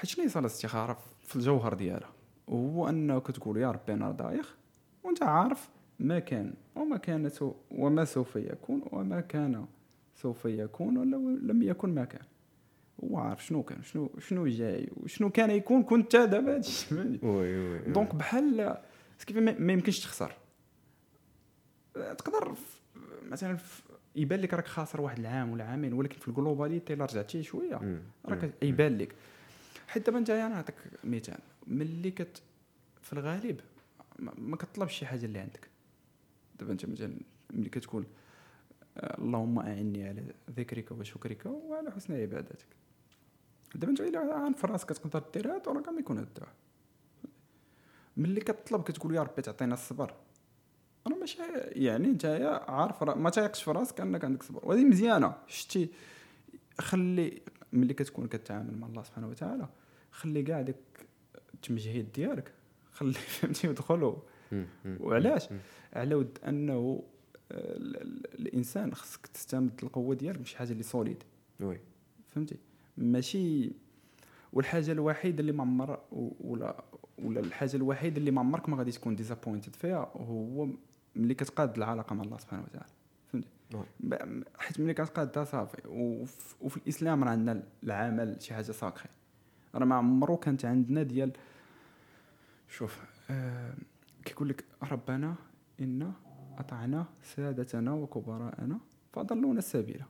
حيت 0.01 0.09
شنو 0.09 0.27
صلاه 0.27 0.41
الاستخاره 0.41 0.97
في 1.23 1.35
الجوهر 1.35 1.73
ديالها؟ 1.73 2.09
هو 2.49 2.89
انك 2.89 3.27
تقول 3.27 3.57
يا 3.57 3.71
ربي 3.71 3.93
أنا 3.93 4.11
دايخ 4.11 4.55
وأنت 5.03 5.23
عارف 5.23 5.69
ما 5.99 6.19
كان 6.19 6.53
وما 6.75 6.97
كان 6.97 7.31
وما 7.71 8.05
سوف 8.05 8.35
يكون 8.35 8.81
وما 8.91 9.21
كان 9.21 9.65
سوف 10.15 10.45
يكون 10.45 10.97
ولا 10.97 11.15
لم 11.51 11.63
يكن 11.63 11.95
ما 11.95 12.05
كان. 12.05 12.21
هو 13.03 13.17
عارف 13.17 13.45
شنو 13.45 13.63
كان 13.63 13.83
شنو 13.83 14.09
شنو 14.19 14.47
جاي 14.47 14.89
وشنو 14.97 15.29
كان 15.29 15.51
يكون 15.51 15.83
كنت 15.83 16.15
دابا 16.15 16.55
هادشي 16.55 16.95
وي 16.95 17.19
oui 17.23 17.79
donc 17.79 18.15
بحال 18.15 18.77
كيف 19.25 19.37
ما 19.37 19.73
يمكنش 19.73 19.99
تخسر. 19.99 20.33
تقدر 21.93 22.55
مثلا 23.29 23.57
يبان 24.15 24.39
لك 24.39 24.53
راك 24.53 24.67
خاسر 24.67 25.01
واحد 25.01 25.19
العام 25.19 25.51
ولا 25.51 25.63
عامين 25.63 25.93
ولكن 25.93 26.19
في 26.19 26.27
ال 26.27 26.34
globalité 26.34 26.93
الا 26.93 27.05
رجعتي 27.05 27.43
شوية. 27.43 28.01
راك 28.25 28.51
يبان 28.61 28.97
لك. 28.97 29.15
حيت 29.91 30.05
دابا 30.05 30.17
انت 30.17 30.29
أنا 30.29 30.47
نعطيك 30.47 30.75
مثال 31.03 31.39
ملي 31.67 32.11
كت 32.11 32.41
في 33.01 33.13
الغالب 33.13 33.59
ما 34.19 34.55
كطلبش 34.57 34.93
شي 34.93 35.05
حاجة 35.05 35.25
اللي 35.25 35.39
عندك. 35.39 35.69
دابا 36.59 36.71
أنت 36.71 36.85
مثلا 36.85 37.17
ملي 37.53 37.69
كتقول 37.69 38.05
آه، 38.97 39.17
اللهم 39.17 39.59
أعني 39.59 40.07
على 40.07 40.33
ذكرك 40.57 40.91
وشكرك 40.91 41.45
وعلى 41.45 41.91
حسن 41.91 42.13
عبادتك. 42.21 42.65
دابا 43.75 43.91
أنت 43.91 44.15
عن 44.15 44.53
في 44.53 44.67
راسك 44.67 44.89
تقدر 44.89 45.23
دير 45.33 45.55
هاد 45.55 45.67
وراه 45.67 45.91
ما 45.91 45.99
يكون 45.99 46.17
هاد 46.17 46.27
الدعاء 46.27 46.53
ملي 48.17 48.41
كطلب 48.41 48.83
كتقول 48.83 49.15
يا 49.15 49.23
ربي 49.23 49.41
تعطينا 49.41 49.73
الصبر. 49.73 50.13
راه 51.07 51.15
ماشي 51.15 51.37
يعني 51.65 52.07
أنت 52.07 52.25
عارف 52.67 53.03
راه 53.03 53.15
ما 53.15 53.29
تايقش 53.29 53.63
في 53.63 53.71
راسك 53.71 54.01
انك 54.01 54.25
عندك 54.25 54.43
صبر. 54.43 54.61
وهذه 54.63 54.83
مزيانة. 54.83 55.35
شتي 55.47 55.89
خلي 56.79 57.41
ملي 57.73 57.93
كتكون 57.93 58.27
كتعامل 58.27 58.77
مع 58.77 58.87
الله 58.87 59.03
سبحانه 59.03 59.27
وتعالى 59.27 59.69
خلي 60.11 60.43
كاع 60.43 60.61
داك 60.61 60.75
التمجهيد 61.53 62.11
ديالك. 62.11 62.51
خلي 62.91 63.13
فهمتي. 63.39 63.73
مم. 64.51 64.65
وعلاش. 64.99 65.49
على 65.93 66.15
ود 66.15 66.37
انه 66.47 67.03
آه، 67.51 67.77
ال- 67.77 68.01
ال- 68.01 68.39
الانسان 68.39 68.93
خصك 68.95 69.27
تستمد 69.27 69.71
القوة 69.83 70.15
ديالك 70.15 70.39
بشي 70.39 70.57
حاجة 70.57 70.71
اللي 70.71 70.83
solide 70.83 71.23
oui. 71.59 71.79
فهمتي؟ 72.27 72.55
ماشي 72.97 73.71
والحاجة 74.53 74.91
الوحيدة 74.91 75.39
اللي 75.39 75.51
ما 75.51 75.61
عمر 75.61 75.99
ولا 76.39 76.83
ولا 77.17 77.39
الحاجة 77.39 77.75
الوحيدة 77.75 78.17
اللي 78.17 78.31
ما 78.31 78.39
عمرك 78.41 78.69
ما 78.69 78.77
غادي 78.77 78.91
تكون 78.91 79.15
ديزابوينتد 79.15 79.75
فيها 79.75 80.11
هو 80.15 80.67
ملي 81.15 81.33
كتقاد 81.33 81.77
العلاقة 81.77 82.13
مع 82.13 82.23
الله 82.23 82.37
سبحانه 82.37 82.63
وتعالى. 82.63 82.89
فهمتي؟ 83.27 83.47
حيت 84.57 84.79
ملي 84.79 84.93
كتقادها 84.93 85.43
صافي. 85.43 85.77
وف- 85.87 86.55
وفي 86.61 86.77
الإسلام 86.77 87.23
راه 87.23 87.29
عندنا 87.31 87.63
العمل 87.83 88.41
شي 88.41 88.53
حاجة 88.53 88.71
ساكري 88.71 89.09
راه 89.75 89.85
ما 89.85 89.95
عمرو 89.95 90.37
كانت 90.37 90.65
عندنا 90.65 91.03
ديال 91.03 91.31
شوف 92.69 92.99
آه 93.29 93.73
كيقول 94.25 94.49
لك 94.49 94.63
ربنا 94.91 95.35
إنا 95.81 96.11
أطعنا 96.57 97.05
سادتنا 97.23 97.93
وكبراءنا 97.93 98.79
فأضلونا 99.13 99.59
السبيل 99.59 100.01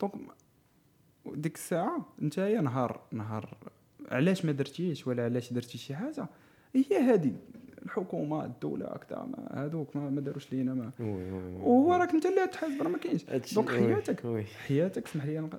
donc 0.00 0.12
ديك 1.26 1.54
الساعة 1.54 2.06
انت 2.22 2.38
يا 2.38 2.60
نهار 2.60 3.00
نهار 3.12 3.56
علاش 4.10 4.44
ما 4.44 4.52
درتيش 4.52 5.06
ولا 5.06 5.24
علاش 5.24 5.52
درتي 5.52 5.78
شي 5.78 5.94
حاجة؟ 5.94 6.26
هي 6.74 6.98
هذه 6.98 7.32
الحكومة 7.82 8.44
الدولة 8.44 8.86
هكذا 8.86 9.18
ما- 9.18 9.64
هذوك 9.64 9.96
ما, 9.96 10.10
ما 10.10 10.20
داروش 10.20 10.52
لينا 10.52 10.74
ما 10.74 10.90
وهو 11.60 11.94
راك 11.94 12.10
انت 12.14 12.26
اللي 12.26 12.46
تحاسب 12.46 12.82
راه 12.82 12.88
ما 12.88 12.98
كاينش. 12.98 13.24
donc 13.54 13.70
حياتك 13.70 14.44
حياتك 14.66 15.06
اسمح 15.06 15.24
لي 15.24 15.38
نقطع. 15.38 15.58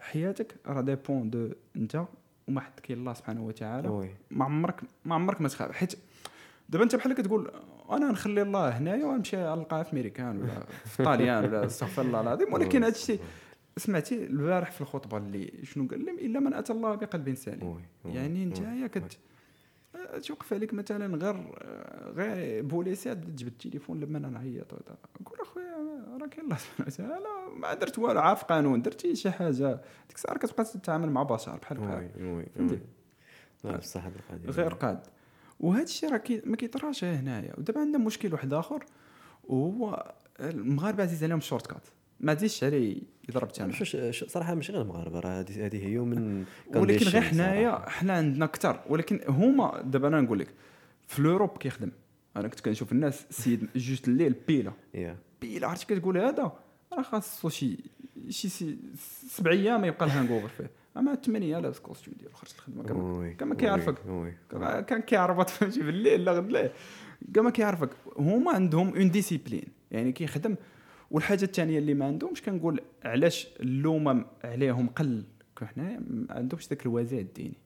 حياتك 0.00 0.54
راه 0.66 0.80
dépend 0.80 1.30
de 1.30 1.48
انت 1.76 2.04
وما 2.48 2.60
حد 2.60 2.80
كاين 2.80 2.98
الله 2.98 3.14
سبحانه 3.14 3.46
وتعالى. 3.46 4.08
ما 4.30 4.44
عمرك 4.44 4.80
ما 5.04 5.14
عمرك 5.14 5.40
ما 5.40 5.48
تخاف. 5.48 5.72
حيت 5.72 5.94
دابا 6.68 6.84
انت 6.84 6.96
بحال 6.96 7.12
كتقول 7.12 7.50
أنا 7.90 8.10
نخلي 8.10 8.42
الله 8.42 8.68
هنايا 8.68 9.04
ونمشي 9.04 9.36
نلقاه 9.36 9.82
في 9.82 9.94
ميريكان 9.94 10.42
ولا 10.42 10.66
في 10.84 11.04
طاليان 11.04 11.44
ولا 11.44 11.66
استغفر 11.66 12.02
الله 12.02 12.20
العظيم. 12.20 12.52
ولكن 12.52 12.84
هذا 12.84 12.94
الشيء 12.94 13.20
سمعتي 13.76 14.24
البارح 14.24 14.70
في 14.70 14.80
الخطبة 14.80 15.16
اللي 15.16 15.52
شنو 15.62 15.88
قال 15.88 16.06
لهم 16.06 16.18
إلا 16.18 16.40
من 16.40 16.54
أتى 16.54 16.72
الله 16.72 16.94
بقلب 16.94 17.34
سليم. 17.34 17.80
يعني 18.04 18.44
انت. 18.44 18.58
يا 18.58 18.86
كت 18.86 19.18
توقف 20.26 20.52
عليك 20.52 20.74
مثلا 20.74 21.16
غير 21.16 21.36
غير 22.16 22.62
بوليسات 22.62 23.16
تجبد 23.16 23.52
التليفون 23.52 24.00
لما 24.00 24.18
أنا 24.18 24.28
نعيط 24.28 24.74
نقول 25.20 25.38
أخويا 25.40 25.85
راه 26.20 26.26
كاين 26.26 26.44
الله 26.44 26.56
سبحانه 26.56 26.88
وتعالى 26.88 27.24
ما 27.56 27.74
درت 27.74 27.98
والو. 27.98 28.20
عارف 28.20 28.44
قانون. 28.44 28.82
درتي 28.82 29.14
شي 29.16 29.30
حاجة؟ 29.30 29.72
ديك 30.08 30.14
الساعة 30.16 30.38
كتبقى 30.38 30.64
تتعامل 30.64 31.10
مع 31.10 31.22
بشر 31.22 31.56
بحال 31.56 31.78
بحال. 31.78 32.10
وي 32.20 32.46
فهمتي؟ 32.56 32.78
بصح 33.64 34.02
غير 34.46 34.74
قاد. 34.74 35.00
وهذا 35.60 35.82
الشيء 35.82 36.12
راه 36.12 36.22
ما 36.44 36.56
كيطراش 36.56 37.04
هنايا. 37.04 37.54
ودابا 37.58 37.80
عندنا 37.80 38.04
مشكل 38.04 38.32
واحد 38.32 38.52
آخر 38.52 38.84
وهو 39.44 40.12
المغاربة 40.40 41.02
عزيز 41.02 41.24
عليهم 41.24 41.38
ال 41.38 41.66
shortcut 41.66 41.86
ما 42.20 42.32
عزيزش 42.32 42.64
عليه 42.64 43.02
يضرب 43.28 43.48
مش- 43.60 44.24
صراحة 44.28 44.54
ماشي 44.54 44.72
غير 44.72 44.82
المغاربه 44.82 45.20
راه 45.20 45.40
هذه 45.50 45.86
هي 45.86 45.98
من 45.98 46.44
ولكن 46.74 47.06
غير 47.06 47.22
حنايا. 47.22 47.88
حنا 47.88 48.12
عندنا 48.12 48.44
أكثر 48.44 48.80
ولكن 48.88 49.20
هما 49.28 49.82
دابا 49.84 50.08
أنا 50.08 50.20
نقول 50.20 50.38
لك 50.38 50.48
في 51.06 51.18
ال 51.18 51.24
Europe 51.24 51.58
كيخدم. 51.58 51.90
أنا 52.36 52.48
كنت 52.48 52.60
كنشوف 52.60 52.92
الناس 52.92 53.26
السيد 53.30 53.68
جوج 53.76 54.00
الليل 54.08 54.34
بيلا. 54.48 54.72
يا 55.46 55.52
بيلا 55.52 55.68
عرفتي 55.68 55.94
كتقول 55.94 56.18
هذا؟ 56.18 56.52
راه 56.92 57.02
خاصو 57.02 57.48
شي 57.48 57.78
شي 58.28 58.76
سبع 59.28 59.50
أيام 59.50 59.84
يبقى 59.84 60.06
ال 60.06 60.32
hangover 60.32 60.48
فيه. 60.48 60.70
أما 60.96 61.14
ثمانية 61.14 61.58
لابس 61.58 61.78
costume 61.78 62.14
ديالو 62.18 62.34
خرج 62.34 62.50
الخدمة. 62.54 62.82
كما 62.82 63.32
كما 63.38 63.54
كيعرفك. 63.54 63.94
كان 64.86 65.00
كيعرفط 65.00 65.50
فهمتي 65.54 65.82
بالليل 65.82 66.24
لا 66.24 66.32
غد 66.32 66.50
ليه. 66.50 66.72
كاع 67.34 67.42
ما 67.42 67.50
كيعرفك. 67.50 67.90
هما 68.16 68.52
عندهم 68.52 68.94
اون 68.96 69.10
ديسيبلين 69.10 69.64
يعني 69.90 70.12
كيخدم. 70.12 70.56
والحاجة 71.10 71.44
الثانية 71.44 71.78
اللي 71.78 71.94
ما 71.94 72.04
عندهمش 72.04 72.42
كنقول 72.42 72.80
علاش 73.04 73.48
اللومه 73.60 74.24
عليهم 74.44 74.88
قل. 74.88 75.24
حنا 75.62 75.98
ما 75.98 76.26
عندهمش 76.30 76.68
ذاك 76.68 76.86
الوزع 76.86 77.18
الديني. 77.18 77.65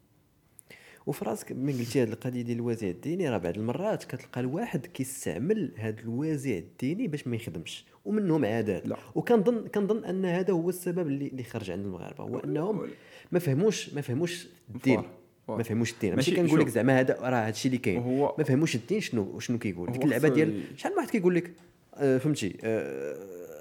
وفي 1.06 1.24
راسك 1.24 1.52
من 1.52 1.72
قلتي 1.72 2.02
هذه 2.02 2.08
القضية 2.08 2.42
ديال 2.42 2.56
الوازع 2.56 2.88
الديني 2.88 3.28
راه 3.30 3.38
بعض 3.38 3.56
المرات 3.56 4.04
كتلقى 4.04 4.40
الواحد 4.40 4.86
كيستعمل 4.86 5.72
هذا 5.76 6.00
الوازع 6.00 6.56
الديني 6.58 7.06
باش 7.08 7.26
ما 7.26 7.36
يخدمش 7.36 7.84
ومنهم 8.04 8.44
عادات. 8.44 8.86
لا. 8.86 8.96
وكنظن 9.14 9.66
كنظن 9.68 10.04
أن 10.04 10.24
هذا 10.24 10.52
هو 10.52 10.68
السبب 10.68 11.06
اللي 11.06 11.26
اللي 11.26 11.42
خرج 11.44 11.70
عند 11.70 11.84
المغاربة 11.84 12.24
هو 12.24 12.38
أنهم 12.38 12.88
ما 13.32 13.38
فهموش 13.38 13.94
ما 13.94 14.00
فهموش 14.00 14.48
الدين. 14.74 15.02
ما 15.48 15.62
فهموش 15.62 15.92
الدين. 15.92 16.16
ماشي- 16.16 16.36
كنقول 16.36 16.60
لك. 16.60 16.68
زعما 16.68 17.00
هذا 17.00 17.14
راه 17.20 17.46
هادشي 17.46 17.68
اللي 17.68 17.78
كاين. 17.78 18.00
ما 18.38 18.44
فهموش 18.44 18.76
الدين 18.76 19.00
شنو 19.00 19.38
شنو 19.38 19.58
كيقول 19.58 19.92
ديك 19.92 20.04
اللعبة 20.04 20.28
ديال 20.28 20.62
شحال 20.76 20.92
من 20.92 20.98
واحد 20.98 21.10
كيقول 21.10 21.34
لك 21.34 21.50
آه، 21.94 22.18
فهمتي 22.18 22.56
آه، 22.64 23.16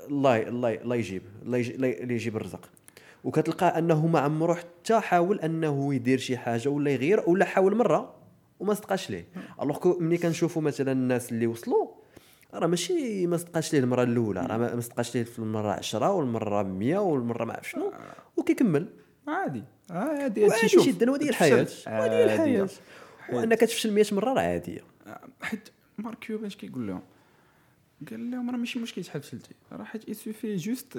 الله 0.08 0.48
الله 0.48 0.74
الله 0.82 0.96
يجيب 0.96 1.22
الله 1.46 1.58
يجي- 1.58 1.76
الله 1.76 1.90
الله 1.92 2.14
يجيب 2.14 2.36
الرزق. 2.38 2.70
وكتلقى 3.24 3.80
أنه 3.80 4.07
ما 4.07 4.20
عمرو 4.20 4.55
حتى 4.55 4.99
حاول 4.99 5.39
أنه 5.39 5.93
يدير 5.93 6.17
شي 6.17 6.38
حاجة 6.38 6.70
ولا 6.70 6.91
يغير 6.91 7.24
ولا 7.28 7.45
حاول 7.45 7.76
مرة 7.76 8.15
وما 8.59 8.74
صدقاش 8.74 9.09
ليه. 9.09 9.28
الوغ 9.61 9.78
كو 9.78 9.97
ملي 9.99 10.17
كنشوفوا 10.17 10.61
مثلا 10.61 10.91
الناس 10.91 11.32
اللي 11.32 11.47
وصلوا 11.47 11.88
راه 12.53 12.67
ماشي 12.67 13.28
ما 13.28 13.38
صدقاش 13.38 13.74
ليه 13.74 13.80
المرة 13.80 14.03
الأولى 14.03 14.41
راه 14.41 14.57
ما 14.57 14.82
صدقاش 14.82 15.15
ليه 15.15 15.24
في 15.24 15.39
المرة 15.39 15.72
10 15.72 16.11
والمرة 16.11 16.63
100 16.63 16.97
والمرة 16.97 17.45
ما 17.45 17.53
عرف 17.53 17.70
شنو 17.70 17.91
وكيكمل. 18.38 18.89
عادي. 19.28 19.63
عادي 19.89 20.41
وعادي 20.41 20.45
هادشي 20.45 20.67
شوف. 20.70 20.88
جدا 20.88 21.11
وهذه 21.11 21.30
الحياة. 21.30 21.67
وهذه 21.88 22.24
الحياة. 22.24 22.67
وانك 23.34 23.59
تفشل 23.59 23.93
100 23.93 24.05
مرة 24.11 24.34
راه 24.34 24.41
عاديه 24.41 24.82
حيت 25.41 25.70
مارك 25.97 26.20
كيوبن 26.20 26.49
كيقول 26.49 26.88
لهم 26.88 27.01
قال 28.12 28.32
لهم 28.32 28.50
راه 28.50 28.58
ماشي 28.58 28.80
مشكل 28.80 29.04
شحال 29.04 29.22
فشلتي 29.22 29.56
راه 29.72 29.84
حيت 29.84 30.10
il 30.10 30.21
suffit 30.21 30.55
juste 30.55 30.97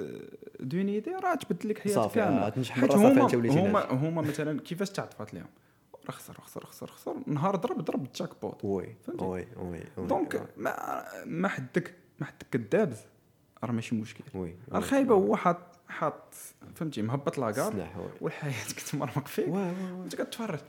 d'une 0.59 0.87
idée 0.87 1.11
راه 1.11 1.35
تبدل 1.35 1.69
لك 1.69 1.79
حياتك 1.79 2.11
كاملة. 2.15 2.63
حيت 2.69 2.91
هما 2.95 3.27
هما 3.59 3.91
هما 3.91 4.21
مثلا 4.21 4.59
كيفاش 4.61 4.89
تعاطات 4.89 5.33
لهم؟ 5.33 5.45
راه 6.05 6.11
خسر 6.11 6.33
خسر 6.41 6.65
خسر 6.65 6.87
خسر 6.87 7.15
نهار 7.27 7.55
ضرب 7.55 7.81
ضرب 7.85 8.05
ال 8.05 8.29
jackpot. 8.41 8.65
oui؟ 8.65 8.95
oui 9.19 9.47
oui 9.57 9.79
donc 9.97 10.47
ما 10.57 11.03
ما 11.25 11.47
حدك 11.47 11.93
ما 12.19 12.25
حدك 12.25 12.47
كدابز 12.51 12.97
راه 13.63 13.71
ماشي 13.71 13.95
مشكل. 13.95 14.23
وي 14.35 14.55
راه 14.71 14.77
الخايبه 14.77 15.15
هو 15.15 15.35
حاط 15.35 15.57
حاط 15.89 16.33
فهمتي 16.75 17.01
مهبط 17.01 17.37
لاكار 17.37 17.87
والحياة 18.21 18.63
كتمرمق 18.77 19.27
فيك. 19.27 19.47
وي 19.47 19.53
وي. 19.53 20.03
أنت 20.03 20.15
كتفرج. 20.15 20.59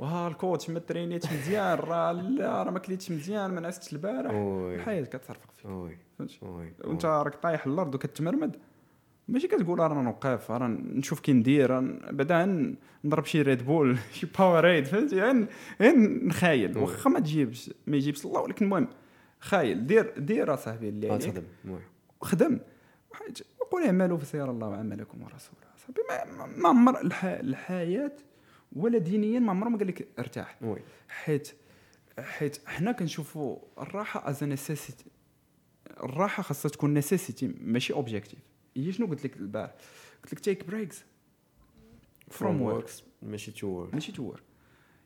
وها 0.00 0.28
الكوتش 0.28 0.70
ما 0.70 0.78
ترينيتش 0.78 1.32
مزيان 1.32 1.78
راه 1.78 2.12
لا 2.12 2.62
راه 2.62 2.70
ما 2.70 2.78
كليتش 2.78 3.10
مزيان 3.10 3.50
ما 3.54 3.60
نعستش 3.60 3.92
البارح. 3.92 4.30
الحياة 4.74 5.02
كتصرفق 5.04 5.50
فيك. 5.56 5.98
فهمتي 6.18 6.38
وانت 6.84 7.04
راك 7.04 7.34
طايح 7.34 7.66
الأرض 7.66 7.94
وكتمرمد. 7.94 8.56
ماشي 9.28 9.48
كتقول 9.48 9.78
راه 9.78 10.02
نوقف 10.02 10.50
راه 10.50 10.66
نشوف 10.68 11.20
كي 11.20 11.32
ندير 11.32 11.80
بعدا 12.12 12.74
نضرب 13.04 13.24
شي 13.24 13.42
ريد 13.42 13.62
بول 13.66 13.98
شي 14.12 14.26
باور 14.38 14.64
ريد 14.64 14.84
فهمتي 14.84 15.20
غير 15.20 15.46
نخايل. 16.26 16.78
واخا 16.78 17.10
ما 17.10 17.20
تجيبش 17.20 17.70
ما 17.86 17.96
يجيبش. 17.96 18.26
الله 18.26 18.40
ولكن 18.40 18.64
المهم 18.64 18.88
خايل 19.40 19.86
دير 19.86 20.14
دير 20.18 20.54
اصاحبي 20.54 20.88
اللي 20.88 21.10
عليك. 21.10 21.44
خدم. 22.22 22.58
وقول 23.60 23.84
اعملوا 23.84 24.18
فسيرى 24.18 24.50
الله 24.50 24.76
عملكم 24.76 25.22
ورسوله. 25.22 25.60
صاحبي 25.76 26.00
ما- 26.56 26.68
عمر 26.68 27.00
الح- 27.00 27.24
الحياة 27.24 28.12
ولا 28.72 28.98
الدنيا 28.98 29.38
ما 29.40 29.50
عمره 29.50 29.68
ما 29.68 29.78
قال 29.78 29.86
لك 29.86 30.08
ارتاح. 30.18 30.62
oui. 30.62 30.78
حيت 31.08 31.52
حيت 32.18 32.68
حنا 32.68 32.92
كنشوفوا 32.92 33.58
الراحة 33.78 34.30
as 34.30 34.44
necessity 34.44 35.04
الراحة 36.02 36.42
خاصها 36.42 36.68
تكون 36.68 36.94
nécessité 36.94 37.54
ماشي 37.60 37.92
objectif 37.92 38.38
هي 38.76 38.92
شنو 38.92 39.06
قلت 39.06 39.24
لك 39.24 39.36
البارح؟ 39.36 39.74
قلت 40.24 40.32
لك 40.32 40.40
take 40.40 40.66
breaks 40.66 41.04
from 42.30 42.62
work 42.62 42.90
ماشي 43.22 43.52
to 43.52 43.66
work 43.66 43.94
ماشي 43.94 44.12
to 44.12 44.22
work 44.22 44.42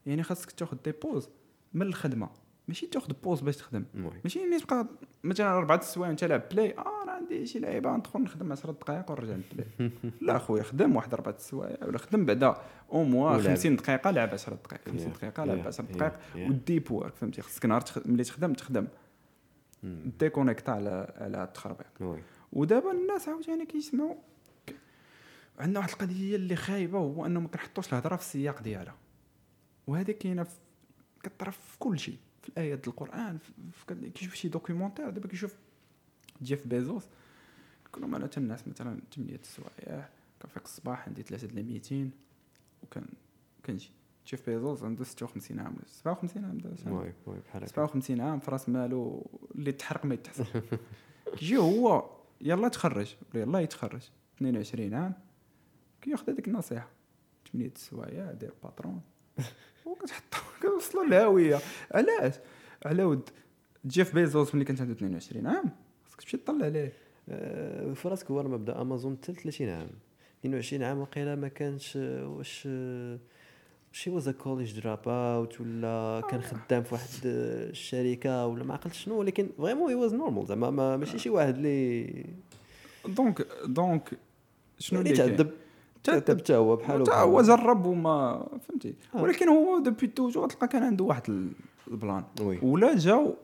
يعني 0.07 0.23
خاصك 0.23 0.51
تاخذ 0.53 0.77
des 0.85 0.93
pauses 0.93 1.29
من 1.75 1.87
الخدمة. 1.87 2.31
ماشي 2.69 2.87
تاخذ 2.87 3.13
pause 3.13 3.41
باش 3.41 3.57
تخدم. 3.57 3.85
ماشي 4.25 4.45
اني 4.45 4.59
تبقى 4.59 4.87
مثلا 5.25 5.57
أربعة 5.57 5.77
السوايع 5.79 6.11
انت 6.11 6.25
لاعب 6.25 6.43
play 6.51 6.75
آه 6.79 7.04
عندي 7.25 7.47
شي 7.47 7.59
لعيبة 7.59 7.97
ندخل 7.97 8.23
نخدم 8.23 8.53
10 8.53 8.73
دقائق 8.73 9.11
ونرجع 9.11 9.35
نبلاي 9.35 9.91
لا 10.27 10.39
خويا 10.39 10.63
خدم 10.63 10.97
واحد 10.97 11.15
اربعة 11.15 11.35
السوايع 11.39 11.77
ولا 11.83 11.99
خدم 11.99 12.25
بعدا 12.25 12.57
أو 12.93 13.05
موا 13.05 13.31
ولعب. 13.31 13.43
50 13.43 13.77
دقيقة 13.77 14.11
لعب 14.11 14.29
10 14.29 14.55
دقائق 14.55 14.89
50 14.89 15.13
Yeah, 15.13 15.17
دقيقة 15.17 15.45
لعب 15.45 15.63
yeah, 15.63 15.67
10 15.67 15.85
yeah, 15.85 15.93
دقائق. 15.93 16.13
وال 16.37 16.55
deep 16.55 16.91
work 16.91 17.15
فهمتي؟ 17.15 17.43
خصك 17.43 17.67
نهار 17.67 17.83
ملي 18.07 18.25
تخدم 18.25 18.53
تخدم. 18.53 18.87
ديكونيكطا 20.21 20.71
على 20.71 21.15
على 21.17 21.45
التخربيق. 21.45 21.87
ودابا 22.53 22.93
الناس 22.93 23.29
عاوتاني 23.29 23.67
كيسمعوا 23.67 24.15
عندنا 25.59 25.79
واحد 25.79 25.91
القضية 25.91 26.37
اللي 26.37 26.57
خايبة 26.57 26.99
هو 26.99 27.27
أنه 27.27 27.41
ما 27.41 27.49
كنحطوش 27.49 27.93
الهضرة 27.93 28.17
في 28.17 28.23
السياق 28.23 28.63
ديالها. 28.63 28.95
وهذه 29.87 30.11
كاينة 30.11 30.43
في 30.43 30.57
كطرا 31.23 31.51
في 31.51 31.79
كل 31.79 31.99
شيء 31.99 32.17
في 32.43 32.49
الآيات 32.49 32.89
القرآن 32.89 33.39
في 33.73 34.11
كيشوف 34.15 34.35
شي 34.35 34.49
دوكيومونتير 34.49 35.11
دابا 35.11 35.29
كيشوف 35.29 35.55
جيف 36.43 36.67
بيزوس 36.67 37.05
كل 37.93 38.05
أنا 38.05 38.29
الناس 38.37 38.69
مثلا 38.69 39.01
8 39.15 39.35
السوايع 39.35 40.09
كنفيق 40.43 40.63
الصباح 40.63 41.09
عندي 41.09 41.23
3 41.23 41.47
د 41.47 41.55
200 41.55 42.11
وكان 42.83 43.07
كنجي 43.67 43.91
جيف 44.27 44.51
بيزوس 44.51 44.83
عنده 44.83 45.05
56 45.05 45.61
عام 45.61 45.77
57 45.87 46.45
عام 46.45 46.59
دابا؟ 46.59 46.99
وي 46.99 47.13
وي 47.27 47.41
بحال 47.41 47.63
هكا. 47.63 47.73
57 47.73 48.21
عام 48.21 48.41
في 48.41 48.51
راس 48.51 48.69
مالو 48.69 49.27
اللي 49.55 49.73
تحرق 49.73 50.05
ما 50.05 50.15
يتحسب. 50.15 50.47
كيجي 51.37 51.57
هو 51.57 52.11
يلا 52.41 52.69
تخرج 52.69 53.17
ولا 53.35 53.43
يلا 53.43 53.61
يتخرج 53.61 54.03
22 54.37 54.95
عام 54.95 55.15
كياخذ 56.03 56.31
هذيك 56.31 56.49
النصيحة. 56.49 56.89
8 57.53 57.71
السوايع 57.77 58.33
ديال 58.33 58.53
باطرون. 58.65 59.01
وكتحط 59.87 60.23
كنوصلوا 60.63 61.05
للهاويه 61.05 61.59
علاش؟ 61.91 62.35
على 62.87 63.05
ود 63.05 63.31
جيف 63.87 64.15
بيزوس 64.15 64.55
ملي 64.55 64.65
كانت 64.65 64.81
عنده 64.81 64.93
22 64.93 65.47
عام 65.47 65.71
خاصك 66.17 66.21
تمشي 66.23 66.37
تطلع 66.37 66.65
عليه. 66.65 66.93
آه، 67.29 67.93
في 67.93 68.09
راسك 68.09 68.31
هو 68.31 68.43
مبدا 68.43 68.81
أمازون 68.81 69.17
حتى 69.23 69.33
30 69.35 69.69
عام. 69.69 69.89
22 70.41 70.83
عام 70.83 70.99
وقيلا 71.01 71.35
ما 71.35 71.49
كانش 71.49 71.97
آه، 71.97 72.29
واش 72.29 72.65
آه، 72.67 73.19
he 73.93 74.11
was 74.11 74.29
college 74.29 74.81
dropout 74.81 75.61
ولا 75.61 76.23
كان 76.31 76.41
خدام 76.43 76.83
في 76.83 76.95
واحد 76.95 77.09
آه، 77.27 77.71
الشركة 77.71 78.47
ولا 78.47 78.65
ما 78.65 78.75
عقلتش 78.75 79.05
شنو 79.05 79.19
ولكن 79.21 79.49
vraiment 79.59 79.89
he 79.91 79.95
was 79.95 80.15
normal 80.15 80.47
زعما 80.47 80.71
ما- 80.71 80.97
ماشي 80.97 81.19
شي 81.19 81.31
واحد 81.31 81.57
اللي 81.57 82.25
donc 83.09 83.47
donc 83.67 84.11
شنو 84.79 85.01
اللي 85.01 85.11
اللي؟ 85.11 85.23
تعذب 85.37 85.51
تعذب 86.05 86.39
حتى 86.41 86.55
هو 86.55 86.77
بحالو 86.77 87.05
تا 87.05 87.15
هو 87.15 87.43
جرب 87.43 87.87
وما 87.87 88.47
فهمتي؟ 88.69 88.95
آه. 89.15 89.23
ولكن 89.23 89.49
هو 89.49 89.79
toujours 89.79 90.07
toujours 90.07 90.49
تلقى 90.49 90.69
كان 90.69 90.83
عنده 90.83 91.05
واحد 91.05 91.23
ال- 91.31 91.53
ال 91.91 91.96
plan. 91.96 92.25
ولا 92.63 92.97
جا 92.97 93.15
و- 93.15 93.35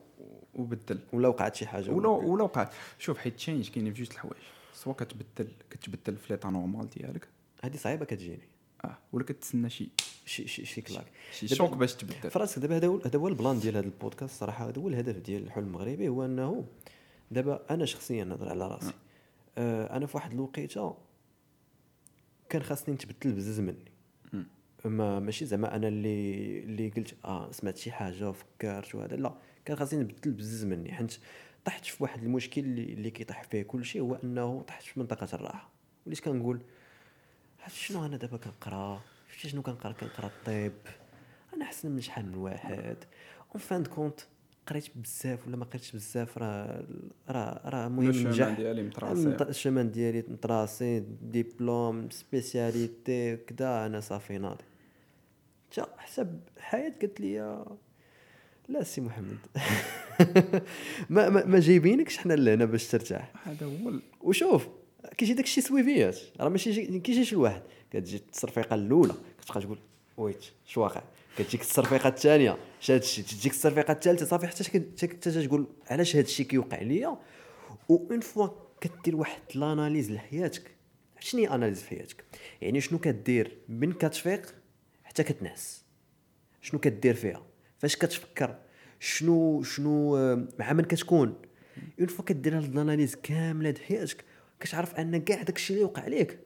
وبدل. 0.55 0.99
ولا 1.13 1.27
وقعت 1.27 1.55
شي 1.55 1.67
حاجة 1.67 1.91
ولا 1.91 2.09
ولا 2.09 2.43
وقعت. 2.43 2.73
شوف 2.99 3.17
حيت 3.17 3.35
change 3.35 3.69
كاينين 3.69 3.93
في 3.93 4.03
جوج 4.03 4.11
الحوايج. 4.11 4.43
سوا 4.73 4.93
كتبدل 4.93 5.51
كتبدل 5.69 6.17
في 6.17 6.33
l'état 6.33 6.49
normal 6.49 6.89
ديالك. 6.89 7.27
هذه 7.63 7.77
صعيبة 7.77 8.05
كتجيني. 8.05 8.47
آه 8.85 8.97
ولا 9.13 9.23
كتسنى 9.23 9.69
شي 9.69 9.89
شي 10.25 10.47
شي 10.47 10.65
شي 10.65 10.81
claque 10.81 11.05
شي 11.31 11.47
choc 11.47 11.73
باش 11.73 11.93
تبدل. 11.93 12.29
في 12.29 12.39
راسك 12.39 12.59
دابا 12.59 12.77
هذا 12.77 12.87
هو 12.87 12.97
هذا 13.05 13.19
هو 13.19 13.27
ال 13.27 13.33
plan 13.33 13.59
ديال 13.59 13.77
هذا 13.77 13.85
البودكاست 13.85 14.39
صراحة. 14.39 14.69
هذا 14.69 14.81
هو 14.81 14.87
الهدف 14.87 15.17
ديال 15.17 15.43
الحلم 15.43 15.65
المغربي 15.65 16.07
هو 16.07 16.25
أنه 16.25 16.65
دابا 17.31 17.65
أنا 17.69 17.85
شخصيا 17.85 18.23
نهضر 18.23 18.49
على 18.49 18.67
راسي. 18.67 18.93
آه. 19.57 19.97
أنا 19.97 20.05
في 20.05 20.17
واحد 20.17 20.33
الوقيتة 20.33 20.97
كان 22.49 22.63
خاصني 22.63 22.95
نتبدل 22.95 23.31
بزز 23.31 23.59
مني. 23.59 23.91
ما 24.85 25.19
ماشي 25.19 25.45
زعما 25.45 25.75
أنا 25.75 25.87
اللي 25.87 26.59
اللي 26.59 26.89
قلت 26.89 27.15
آه 27.25 27.51
سمعت 27.51 27.77
شي 27.77 27.91
حاجة 27.91 28.29
وفكرت 28.29 28.95
وهذا 28.95 29.15
لا. 29.15 29.33
كان 29.65 29.77
خاصني 29.77 29.99
نبدل 29.99 30.31
بزز 30.31 30.65
مني 30.65 30.91
حيت 30.91 31.17
طحت 31.65 31.85
في 31.85 32.03
واحد 32.03 32.23
المشكل 32.23 32.61
اللي, 32.61 32.93
اللي 32.93 33.11
كيطيح 33.11 33.43
فيه 33.43 33.63
كل 33.63 33.85
شيء 33.85 34.01
هو 34.01 34.15
أنه 34.23 34.61
طحت 34.61 34.83
في 34.83 34.99
منطقة 34.99 35.27
الراحة. 35.33 35.69
وليت 36.05 36.19
كنقول 36.19 36.61
شنو 37.67 38.05
أنا 38.05 38.17
دابا 38.17 38.37
كنقرأ؟ 38.37 39.01
عرفتي 39.29 39.49
شنو 39.49 39.61
كنقرأ؟ 39.61 39.91
كنقرأ 39.91 40.27
الطب. 40.27 40.73
أنا 41.53 41.65
احسن 41.65 41.91
من 41.91 42.01
شحال 42.01 42.25
من 42.25 42.35
واحد. 42.35 42.97
اون 43.55 43.61
فان 43.61 43.85
كونت 43.85 44.19
قريت 44.67 44.97
بزاف 44.97 45.47
ولا 45.47 45.57
ما 45.57 45.65
قريتش 45.65 45.91
بزاف 45.91 46.37
راه 46.37 46.83
راه 47.29 47.69
راه 47.69 47.87
مهم 47.87 48.09
الشومان 48.09 48.27
ننجح 48.27 48.57
ديالي 48.57 48.83
متراسي. 48.83 49.27
الشمان 49.49 49.91
ديالي 49.91 50.23
متراسي 50.27 50.99
ديبلوم 51.21 52.09
سبيسياليتي 52.09 53.37
كدا 53.37 53.85
أنا 53.85 53.99
صافي 53.99 54.37
ناضي. 54.37 54.63
تا 55.71 55.87
حسب 55.97 56.39
الحياة 56.57 56.93
قالت 57.01 57.21
لي 57.21 57.65
لا 58.71 58.83
سي 58.83 59.01
محمد. 59.01 59.37
ما 61.09 61.29
ما, 61.29 61.45
ما 61.45 61.59
جايبينكش 61.59 62.17
حنا 62.17 62.33
لهنا 62.33 62.65
باش 62.65 62.87
ترتاح. 62.87 63.31
هذا 63.43 63.65
هو 63.65 63.91
وشوف 64.21 64.67
كيجي 65.17 65.33
داك 65.33 65.45
الشيء 65.45 65.63
سويفيات. 65.63 66.19
راه 66.39 66.49
ماشي 66.49 66.69
يجي- 66.69 66.99
كيجي 66.99 67.25
شي 67.25 67.35
واحد 67.35 67.61
كتجي 67.91 68.17
التصرفيقة 68.17 68.73
الأولى 68.75 69.13
كتبقى 69.41 69.61
تقول 69.61 69.77
wait 70.17 70.45
اش 70.67 70.77
واقع؟ 70.77 71.01
كتجيك 71.37 71.61
التصرفيقة 71.61 72.09
الثانية 72.09 72.57
اش 72.81 72.91
هاد 72.91 73.01
الشيء 73.01 73.23
تجيك 73.25 73.51
التصرفيقة 73.53 73.91
الثالثة 73.91 74.25
صافي 74.25 74.47
حتى 74.47 74.63
حتى 74.63 75.45
تقول 75.47 75.67
علاش 75.87 76.15
هاد 76.15 76.23
الشيء 76.23 76.45
كيوقع 76.45 76.81
ليا؟ 76.81 77.17
une 77.89 78.19
fois 78.19 78.47
كدير 78.81 79.15
واحد 79.15 79.41
l'analyse 79.55 80.11
لحياتك 80.11 80.71
شنو 81.19 81.41
هي 81.41 81.47
analyse 81.55 81.81
في 81.81 81.89
حياتك 81.89 82.23
يعني 82.61 82.81
شنو 82.81 82.99
كدير 82.99 83.57
من 83.69 83.91
كتفيق 83.93 84.55
حتى 85.03 85.23
كتنعس 85.23 85.83
شنو 86.61 86.79
كدير 86.79 87.13
فيها؟ 87.15 87.43
فاش 87.81 87.95
كتفكر؟ 87.95 88.55
شنو 88.99 89.63
شنو 89.63 90.17
آه، 90.17 90.47
مع 90.59 90.73
من 90.73 90.83
كتكون؟ 90.83 91.35
une 91.99 92.07
fois 92.07 92.25
كدير 92.25 92.57
هاد 92.57 92.63
ال 92.63 92.70
analyse 92.70 93.15
كاملة 93.15 93.69
د 93.71 93.77
حياتك 93.77 94.25
كتعرف 94.59 94.95
أن 94.95 95.17
كاع 95.17 95.41
داكشي 95.43 95.73
اللي 95.73 95.85
وقع 95.85 96.07
لك 96.07 96.39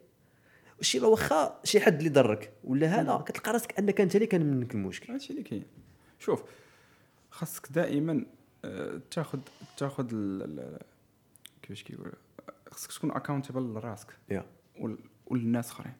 شي 0.82 1.00
واخا 1.00 1.60
شي 1.64 1.80
حد 1.80 1.98
اللي 1.98 2.10
ضرك 2.10 2.54
ولا 2.64 2.88
هذا 3.02 3.18
كتلقى 3.28 3.52
راسك 3.52 3.80
أنك 3.80 4.02
أنت 4.02 4.16
اللي 4.16 4.28
كان 4.28 4.46
منك 4.46 4.76
المشكل. 4.76 5.14
هادشي 5.14 5.34
اللي 5.34 5.44
كاين. 5.44 5.64
شوف 6.20 6.44
خاصك 7.32 7.68
دائما 7.72 8.26
آه، 8.66 9.02
تاخذ 9.12 9.40
تاخذ 9.78 10.10
ال- 10.14 10.42
ال- 10.60 10.80
كيفاش 11.62 11.84
كيقول 11.84 12.12
خاصك 12.72 12.92
تكون 12.92 13.12
اكاونتبل 13.12 13.62
لراسك 13.62 14.08
وللناس 15.28 15.72
أخرين. 15.72 15.94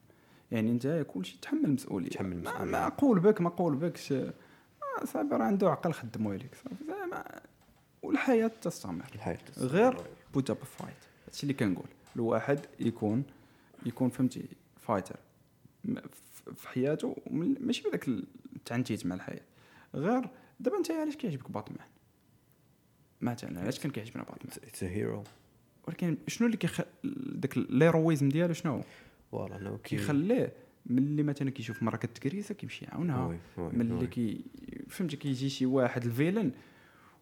يعني 0.52 0.72
انت 0.72 1.06
كلشي 1.08 1.38
تحمل 1.42 1.66
المسؤوليه 1.66 2.10
تحمل 2.10 2.30
ما- 2.30 2.36
المسؤولية. 2.36 2.72
ما 2.72 2.90
قول 2.90 3.20
بك 3.20 3.42
ما 3.42 3.50
قول 3.50 3.76
بكش 3.76 4.14
راه 5.16 5.44
عنده 5.44 5.70
عقل 5.70 5.94
خدمو 5.94 6.32
عليك 6.32 6.56
صافي. 6.56 6.84
زعما 6.88 7.42
والحياة 8.04 8.52
تستمر. 8.62 9.06
الحياة 9.16 9.40
غير 9.58 9.98
put 10.34 10.50
up 10.50 10.58
fight 10.58 10.96
هادشي 11.28 11.44
اللي 11.44 11.54
كنقول. 11.54 11.88
الواحد 12.16 12.60
يكون 12.80 13.24
يكون 13.86 14.10
فهمتي 14.10 14.46
fighter 14.82 15.16
في 16.56 16.68
حياته 16.68 17.16
ماشي 17.32 17.84
بهذاك 17.84 18.08
التعنتيت 18.56 19.06
مع 19.06 19.16
الحياة. 19.16 19.42
غير 19.96 20.30
دابا 20.60 20.78
انت 20.78 20.92
علاش 20.92 21.16
كيعجبك 21.16 21.52
باتمان؟ 21.52 21.88
مثلا 23.22 23.60
علاش 23.62 23.80
كان 23.80 23.92
كيعجبنا 23.92 24.24
باتمان؟ 24.24 24.58
it's 24.68 24.84
hero 24.84 25.24
ولكن 25.88 26.18
شنو 26.28 26.48
اللي 26.48 26.58
كيخ 26.58 26.82
داك 27.04 27.58
l'héroïsme 27.58 28.30
ديالو 28.30 28.54
شنو 28.54 28.72
هو؟ 28.72 28.82
voilà 29.32 29.78
كيخليه 29.84 30.54
ملي 30.86 31.24
مثلا 31.24 31.50
كيشوف 31.50 31.84
مرة 31.84 31.98
كتكريسا 31.98 32.56
كيمشي 32.56 32.86
يعاونها. 32.86 33.38
ملي. 33.58 34.08
كي 34.08 34.46
فهمتي 34.90 35.18
كيجي 35.18 35.50
شي 35.50 35.66
واحد 35.66 36.06
ال 36.06 36.11
villain 36.11 36.52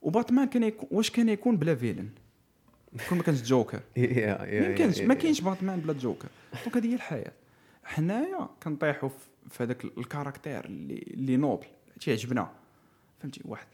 وباتمان 0.02 0.48
كان 0.48 0.64
يكون 0.64 0.90
واش 0.92 1.10
كان 1.12 1.30
يكون 1.30 1.58
بلا 1.58 1.76
villain؟ 1.76 2.10
كون 3.10 3.18
ما 3.18 3.24
كانش 3.24 3.42
جوكر. 3.42 3.80
ما 3.98 4.48
يمكنش 4.48 4.98
يا- 4.98 5.08
ما 5.08 5.14
كاينش 5.14 5.42
باتمان 5.42 5.80
بلا 5.80 5.94
جوكر. 5.94 6.28
donc 6.64 6.78
هذه 6.78 6.88
هي 6.90 6.96
الحياة. 6.96 7.32
حنايا 7.84 8.50
كنطيحوا 8.64 9.10
في- 9.50 9.64
هذاك 9.64 9.86
ال 9.86 9.94
caractère 9.94 10.66
اللي 10.66 10.98
اللي 11.08 11.38
noble 11.38 11.66
تيعجبنا 12.00 12.52
فهمتي 13.20 13.42
واحد 13.46 13.68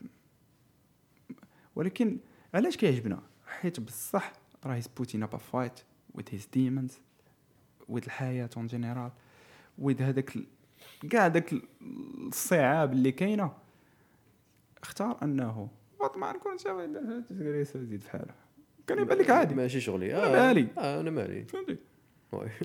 ولكن 1.76 2.18
علاش 2.54 2.78
كيعجبنا؟ 2.78 3.22
حيت 3.48 3.80
بصح 3.80 4.34
راه 4.66 4.76
he's 4.76 4.88
putting 4.88 5.24
up 5.24 5.36
fight 5.38 5.80
with 6.18 6.24
his 6.36 6.42
demons 6.58 6.92
with 7.92 8.04
الحياة 8.06 8.50
en 8.58 8.68
général 8.68 9.12
with 9.82 10.02
هذاك 10.02 10.34
كاع 11.10 11.28
داك 11.28 11.54
ال- 11.54 11.62
الصعاب 12.28 12.94
اللي 12.94 13.12
كاينة 13.12 13.52
اختار 14.84 15.18
أنه 15.24 15.70
باتمان 16.00 16.40
كون 16.40 16.58
شاف 16.58 16.90
تكريسا 17.30 17.80
يزيد 17.80 18.04
في 18.04 18.10
حاله. 18.10 18.34
كان 18.88 19.00
يبان 19.00 19.18
لك 19.18 19.30
عادي. 19.30 19.56
ماشي 19.56 19.82
شغلي. 19.82 20.14
آه، 20.16 20.32
مالي. 20.32 20.68
آه 20.78 21.00
أنا 21.02 21.10
مالي. 21.12 21.44
فهمتي. 21.46 21.78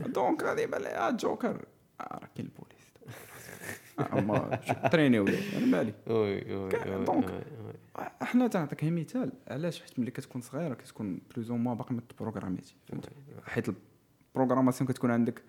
donc 0.07 0.43
غادي 0.43 0.63
يبان 0.63 0.81
لي 0.83 0.89
آه، 0.89 1.11
جوكر. 1.11 1.65
راه 2.01 2.21
كاين 2.35 2.47
البوليس. 2.49 2.85
آه، 3.99 4.21
ما 4.21 4.61
شو- 4.67 4.89
تريني 4.93 5.19
ولا 5.19 5.39
أنا 5.57 5.67
مالي. 5.67 5.93
donc. 7.05 7.45
إحنا 8.23 8.47
تنعطيك 8.49 8.85
غير 8.85 8.93
مثال 8.93 9.33
علاش 9.49 9.83
حيت 9.83 9.99
ملي 9.99 10.11
كتكون 10.11 10.41
صغير 10.41 10.75
كتكون 10.75 11.21
plus 11.35 11.51
ou 11.51 11.57
moins 11.57 11.77
باقي 11.77 11.95
ما 11.95 12.01
تپروگراميتي 12.09 12.75
فهمتي 12.89 13.11
حيت 13.47 13.67
ال 14.35 14.39
programmation 14.39 14.89
كتكون 14.89 15.11
عندك 15.11 15.43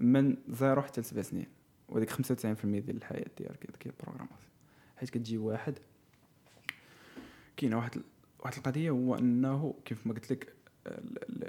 من 0.00 0.36
zéro 0.48 0.82
حتى 0.82 1.00
لسبع 1.00 1.22
سنين 1.22 1.46
وهذيك 1.88 2.10
95% 2.12 2.16
ديال 2.64 2.96
الحياة 2.96 3.26
ديالك 3.38 3.66
هذيك 3.70 3.86
هي 3.86 3.90
ال 3.90 3.93
programmation 3.93 4.38
حيت 4.96 5.10
كتجي 5.10 5.38
واحد 5.38 5.78
كاينة 7.56 7.76
واحد 7.76 8.02
واحد 8.40 8.56
القضية 8.56 8.90
هو 8.90 9.14
أنه 9.14 9.74
كيف 9.84 10.06
ما 10.06 10.12
قلت 10.14 10.32
لك 10.32 10.52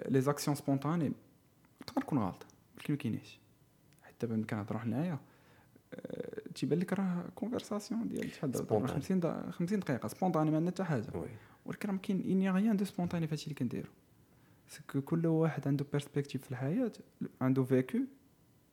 les 0.08 0.22
actions 0.22 0.56
spontanées 0.56 1.12
تقدر 1.88 2.02
تكون 2.02 2.20
غلط 2.20 2.46
ولكن 2.78 2.94
ما 2.94 2.98
كاينينش 3.00 3.40
دابا 4.22 4.36
ملي 4.36 4.46
كنهضروا 4.46 4.80
حنايا 4.80 5.20
آه، 5.94 6.42
تيبان 6.56 6.80
لك 6.80 6.94
راه 6.94 7.24
conversation 7.36 8.08
ديال 8.08 8.32
شحال 8.34 8.52
دابا 8.52 8.66
spontanée. 8.66 8.94
50 9.02 9.20
دا- 9.20 9.52
50 9.52 9.80
دقيقة 9.80 10.08
spontanée 10.08 10.50
ما 10.52 10.56
عندنا 10.58 10.72
حتى 10.72 10.84
حاجة. 10.84 11.08
ولكن 11.66 11.88
راه 11.88 11.94
ما 11.94 12.00
كاين 12.00 12.22
rien 12.22 12.78
de 12.78 12.86
spontané 12.86 13.28
فهادشي 13.28 13.44
اللي 13.44 13.56
كنديرو 13.56 13.90
parce 14.68 14.89
que 14.89 15.02
كل 15.02 15.28
واحد 15.28 15.68
عنده 15.68 15.86
perspective 15.92 16.44
في 16.44 16.52
الحياة 16.52 16.92
عنده 17.42 17.64
vécu 17.64 17.98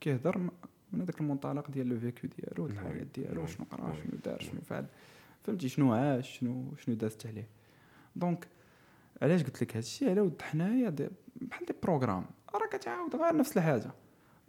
كيهضر 0.01 0.37
من 0.93 1.01
هذاك 1.01 1.21
المنطلق 1.21 1.71
ديال 1.71 1.89
le 1.89 1.99
vécu 1.99 2.27
ديالو 2.27 2.67
نعم. 2.67 2.77
الحياة 2.77 3.05
ديالو 3.15 3.41
نعم. 3.41 3.47
شنو 3.47 3.65
قرا 3.71 3.81
نعم. 3.81 3.93
شنو 3.93 4.19
دار 4.25 4.39
شنو 4.41 4.61
فعل 4.61 4.85
فهمتي 5.43 5.69
شنو 5.69 5.93
عاش 5.93 6.39
شنو 6.39 6.73
شنو 6.75 6.95
دازت 6.95 7.25
عليه 7.25 7.47
donc 8.15 8.47
علاش 9.21 9.43
قلت 9.43 9.61
لك 9.61 9.75
هادشي 9.75 10.09
على 10.09 10.21
ود 10.21 10.41
حنايا 10.41 10.95
بحال 11.35 11.65
des 11.65 11.73
programmes 11.83 12.25
راه 12.55 12.67
كتعاود 12.71 13.15
غير 13.15 13.35
نفس 13.35 13.57
الحاجة 13.57 13.91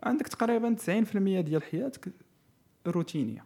عندك 0.03 0.29
تقريبا 0.29 0.77
90% 0.77 1.17
ديال 1.17 1.63
حياتك 1.63 2.13
روتينية 2.87 3.45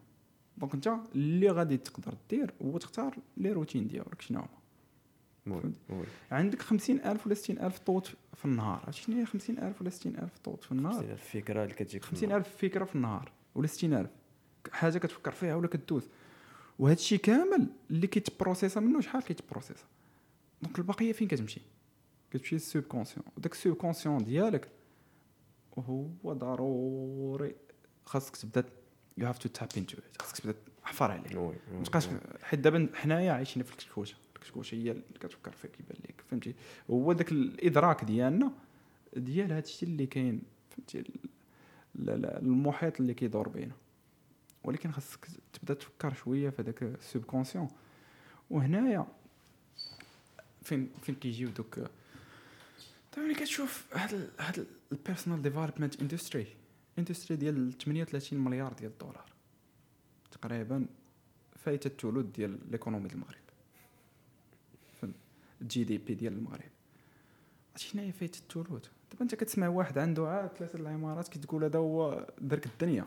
donc 0.57 0.75
انت 0.75 0.89
اللي 1.15 1.49
غادي 1.51 1.77
تقدر 1.77 2.15
دير 2.31 2.55
هو 2.63 2.79
تختار 2.79 3.17
les 3.37 3.53
routines 3.53 3.89
ديالك 3.89 4.23
شنو 4.23 4.39
هما. 4.39 4.56
عندك 6.31 6.63
خمسين 6.63 7.01
ألف 7.01 7.27
ولا 7.27 7.35
ستين 7.35 7.59
ألف 7.59 7.79
طوط 7.79 8.07
في 8.35 8.45
النهار. 8.45 8.83
عرفتي 8.87 9.03
شنو 9.03 9.17
هي 9.17 9.27
خمسين 9.27 9.59
ألف 9.59 9.81
ولا 9.81 9.91
ستين 9.91 10.17
ألف 10.17 10.39
طوط 10.39 10.65
في 10.65 10.73
النهار؟ 10.73 10.95
خمسين 10.95 11.11
ألف 11.11 11.29
فكرة 11.29 11.63
اللي 11.63 11.75
كتجيك 11.75 12.03
في 12.03 12.09
خمسين 12.09 12.25
النهار. 12.25 12.41
ألف 12.41 12.57
فكرة 12.57 12.85
في 12.85 12.95
النهار 12.95 13.33
ولا 13.55 13.67
ستين 13.67 13.95
ألف. 13.95 14.11
حاجة 14.73 14.99
كتفكر 14.99 15.31
فيها 15.31 15.55
ولا 15.55 15.69
كدوز 15.69 16.09
وهذا 16.79 16.95
الشيء 16.95 17.19
كامل 17.19 17.67
اللي 17.91 18.07
كيتبروسيسا 18.07 18.81
منه 18.81 19.01
شحال 19.01 19.23
كيتبروسيسا؟ 19.23 19.85
donc 20.63 20.79
البقية 20.79 21.13
فين 21.13 21.29
كتمشي؟ 21.29 21.61
كتمشي 22.31 22.55
لل 22.55 22.83
subconscient 22.83 23.27
وداك 23.37 23.53
ال 23.53 23.77
subconscient 23.77 24.25
ديالك 24.25 24.69
هو 25.79 26.33
ضروري. 26.33 27.55
خاصك 28.05 28.37
تبدا 28.37 28.65
you 29.19 29.27
have 29.27 29.39
to 29.39 29.49
tap 29.49 29.69
into 29.77 29.97
خاصك 30.21 30.37
تبدا 30.37 30.59
تحفر 30.83 31.11
عليه. 31.11 31.55
ما 31.73 31.83
تبقاش 31.85 32.09
حيت 32.43 32.61
دابا 32.61 32.89
حنايا 32.95 33.33
عايشين 33.33 33.63
في 33.63 33.73
الكشكوشه 33.73 34.17
الكشكوشه 34.47 34.75
هي 34.75 34.91
اللي 34.91 35.03
كتفكر 35.21 35.51
فيك 35.53 35.81
يبان 35.81 35.99
لك 36.09 36.25
فهمتي؟ 36.31 36.55
هو 36.91 37.13
ذاك 37.13 37.33
الإدراك 37.33 38.05
ديالنا 38.05 38.53
ديال 39.17 39.53
هذا 39.53 39.59
الشيء 39.65 39.89
اللي 39.89 40.07
كاين 40.07 40.43
فهمتي؟ 40.71 40.99
ال- 40.99 41.07
ال- 41.99 42.11
ال- 42.11 42.27
المحيط 42.27 43.01
اللي 43.01 43.15
كيدور 43.15 43.49
بينا. 43.49 43.73
ولكن 44.65 44.93
خاصك 44.93 45.27
تبدا 45.53 45.75
تفكر 45.75 46.15
شوية 46.15 46.51
في 46.51 46.63
هذاك 46.63 46.83
ال 46.83 47.25
subconscient 47.25 47.69
وحنايا 48.51 49.07
فين 50.63 50.91
فين 51.03 51.15
كيجيو 51.15 51.49
دوك؟ 51.49 51.81
ملي 53.19 53.35
كتشوف 53.35 53.87
هاد 53.95 54.31
هاد 54.41 54.67
ال 54.93 54.98
personal 54.98 55.43
development 55.43 56.01
industry 56.01 56.47
industry 56.99 57.37
ديال 57.37 57.79
38 57.79 58.39
مليار 58.39 58.73
ديال 58.73 58.91
الدولار 58.91 59.25
تقريبا 60.31 60.87
فايتة 61.57 61.89
الثلث 61.89 62.27
ديال 62.37 62.59
l'économie 62.71 63.09
المغرب. 63.13 63.46
ال 65.63 65.85
GDP 65.85 66.15
ديال 66.15 66.33
المغرب. 66.33 66.71
عرفتي 67.71 67.89
شنو 67.89 68.03
هي 68.03 68.13
فايته 68.13 68.39
الثلث 68.39 68.87
دابا 69.11 69.23
انت 69.23 69.35
كتسمع 69.35 69.69
واحد 69.69 69.99
عنده 69.99 70.29
عاد 70.29 70.51
ثلاثة 70.57 70.79
العمارات 70.79 71.29
كتقول 71.29 71.65
هذا 71.65 71.79
هو 71.79 72.27
درك 72.41 72.67
الدنيا. 72.67 73.05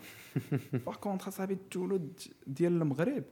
par 0.72 0.96
contre 0.96 1.28
اصاحبي 1.28 1.54
الثلث 1.54 2.28
ديال 2.46 2.72
المغرب 2.72 3.24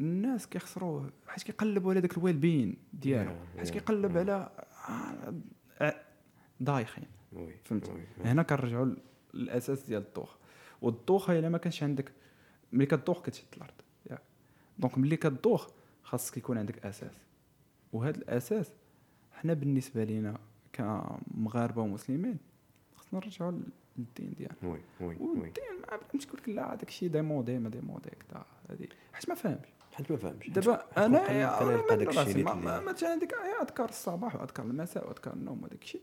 الناس 0.00 0.46
كيخسروه 0.46 1.10
حيت 1.26 1.42
كيقلبوا 1.42 1.90
على 1.90 2.00
داك 2.00 2.18
ال 2.18 2.36
well-being 2.36 2.76
ديالو. 2.92 3.30
Yeah, 3.30 3.58
حيت 3.58 3.68
yeah, 3.68 3.72
كيقلب 3.72 4.12
yeah. 4.12 4.16
على 4.16 4.50
آه، 4.88 5.34
آه، 5.78 6.00
دايخين. 6.60 7.04
oui. 7.32 7.54
فهمت. 7.64 7.90
هنا 8.24 8.42
كنرجعوا 8.42 8.94
للأساس 9.34 9.82
ديال 9.82 10.02
الدوخ 10.02 10.36
والدوخه 10.82 11.38
إلا 11.38 11.48
ما 11.48 11.58
كانش 11.58 11.82
عندك 11.82 12.12
ملي 12.72 12.86
كدوخ 12.86 13.22
كتشد 13.22 13.44
الأرض. 13.56 13.74
ياك 14.10 14.22
donc 14.78 14.98
ملي 14.98 15.16
كدوخ 15.16 15.68
خاصك 16.02 16.36
يكون 16.36 16.58
عندك 16.58 16.86
أساس. 16.86 17.12
وهذا 17.96 18.16
الأساس 18.16 18.72
حنا 19.32 19.54
بالنسبة 19.54 20.04
لينا 20.04 20.38
كمغاربة 20.72 21.82
ومسلمين 21.82 22.38
خصنا 22.96 23.20
نرجعوا 23.20 23.60
للدين 23.98 24.34
ديالنا 24.34 24.56
oui. 24.62 24.80
oui. 25.00 25.16
والدين 25.16 25.64
ما 25.90 25.96
بغيتش 25.96 26.26
نقول 26.26 26.40
لك 26.40 26.48
لا 26.48 26.72
هذاك 26.72 26.88
الشيء 26.88 27.08
démodé 27.08 27.58
ما 27.58 27.68
démodé 27.68 28.10
كدا 28.10 28.44
هذه 28.70 28.88
حيت 29.12 29.28
ما 29.28 29.34
فاهمش 29.34 29.68
حيت 29.92 30.10
ما 30.10 30.16
فاهمش 30.16 30.50
دابا 30.50 30.82
أنا 30.96 32.80
مثلا 32.80 33.10
عندك 33.10 33.32
يا 33.32 33.62
أذكار 33.62 33.88
الصباح 33.88 34.36
وأذكار 34.36 34.66
المساء 34.66 35.08
وأذكار 35.08 35.34
النوم 35.34 35.64
وداك 35.64 35.82
الشيء 35.82 36.02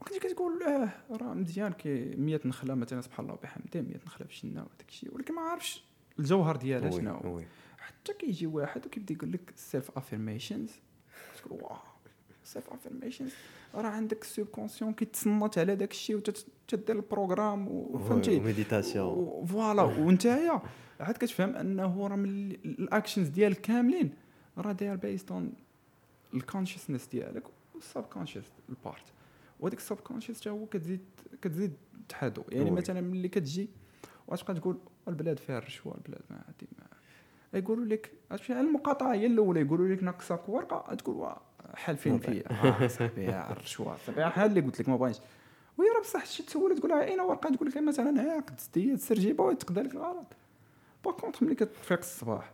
وكنتي 0.00 0.18
كتقول 0.18 0.62
آه 0.62 0.88
راه 1.10 1.34
مزيان 1.34 1.72
كي 1.72 2.16
100 2.16 2.40
نخله 2.44 2.74
مثلا 2.74 3.00
سبحان 3.00 3.24
الله 3.24 3.38
وبحمده 3.38 3.82
100 3.82 3.96
نخله 4.06 4.26
في 4.26 4.44
الجنه 4.44 4.62
وداك 4.62 4.88
الشيء 4.88 5.14
ولكن 5.14 5.34
ما 5.34 5.40
عارفش 5.40 5.84
الجوهر 6.18 6.56
ديالها. 6.56 6.90
شنو 6.90 7.14
هو. 7.14 7.40
حتى 8.06 8.14
كيجي 8.14 8.46
واحد 8.46 8.86
وكيبدا 8.86 9.14
يقول 9.14 9.32
لك 9.32 9.52
self 9.56 9.90
affirmations 9.96 10.70
تقول 11.38 11.60
waw 11.62 11.76
self 12.44 12.70
affirmations 12.70 13.32
راه 13.74 13.88
عندك 13.88 14.22
ال 14.22 14.46
subconscient 14.46 14.92
كيتصنت 14.92 15.58
على 15.58 15.76
داك 15.76 15.90
الشيء 15.90 16.16
وتدير 16.16 16.96
ال 16.96 17.03
programme 17.03 17.68
وفهمتي 17.68 18.40
méditation 18.40 19.46
voilà. 19.46 19.82
وانتايا 19.82 20.62
عاد 21.00 21.14
كتفهم 21.14 21.56
انه 21.56 22.06
راه 22.06 22.16
من 22.16 22.50
ال 22.50 22.60
actions 22.60 23.28
ديالك 23.28 23.60
كاملين. 23.60 24.14
راه 24.58 24.72
داير 24.72 24.96
based 24.96 25.30
on 25.30 25.52
ال 26.34 26.39
consciousness 26.39 27.06
ديالك 27.06 27.44
وال 27.74 28.02
subconscious 28.02 28.52
ال 28.68 28.75
part 28.75 29.04
وهذيك 29.60 29.78
ال 29.78 29.96
subconscious 29.96 30.40
حتى 30.40 30.50
هو 30.50 30.66
كتزيد 30.66 31.00
كتزيد 31.42 31.72
تحادو. 32.08 32.42
يعني. 32.48 32.70
مثلا 32.70 33.00
ملي 33.00 33.28
كتجي 33.28 33.68
وتبقى 34.28 34.54
تقول 34.54 34.78
البلاد 35.08 35.38
فيها 35.38 35.58
الرشوة 35.58 35.94
البلاد 35.94 36.22
ما 36.30 36.36
هادي 36.36 36.66
ما 36.75 36.75
يقولوا 37.56 37.84
لك 37.84 38.12
على 38.30 38.60
المقاطعة 38.60 39.12
هي 39.12 39.26
الأولى 39.26 39.60
يقولوا 39.60 39.88
لك 39.88 40.02
ناقصك 40.02 40.48
ورقة 40.48 40.94
تقول 40.94 41.16
واه 41.16 41.40
حالفين 41.74 42.18
فيا. 42.18 42.50
آه 42.50 42.86
صاحبي 42.86 43.28
الرشوه 43.30 43.96
صاحبي 43.96 44.20
بحال 44.20 44.50
اللي 44.50 44.60
قلت 44.60 44.80
لك 44.80 44.88
ما 44.88 44.96
بغيتش. 44.96 45.20
وهي 45.78 45.88
راه 45.88 46.00
بصح 46.00 46.26
شي 46.26 46.42
تسول 46.42 46.78
تقول 46.78 46.90
لها 46.90 47.04
أين 47.04 47.20
ورقة؟ 47.20 47.54
تقول 47.54 47.68
لك 47.68 47.76
مثلا 47.76 48.32
عقد 48.32 48.60
ديت 48.74 49.00
سرجيبه 49.00 49.44
وتقدر 49.44 49.82
لك 49.82 49.94
الغلط. 49.94 50.26
par 51.04 51.12
contre 51.12 51.42
ملي 51.42 51.54
كتفيق 51.54 51.98
الصباح 51.98 52.52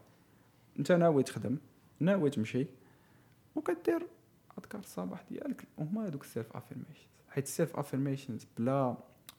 أنت 0.78 0.92
ناوي 0.92 1.22
تخدم 1.22 1.56
ناوي 2.00 2.30
تمشي 2.30 2.66
وكدير 3.56 4.06
أذكار 4.58 4.80
الصباح 4.80 5.24
ديالك. 5.30 5.64
هما 5.78 6.06
هذوك 6.06 6.24
ال 6.24 6.31
self 6.31 6.56
affirmations 6.56 7.06
حيت 7.30 7.44
ال 7.44 7.51
self 7.51 7.76
affirmations 7.76 8.46
بلا 8.58 8.96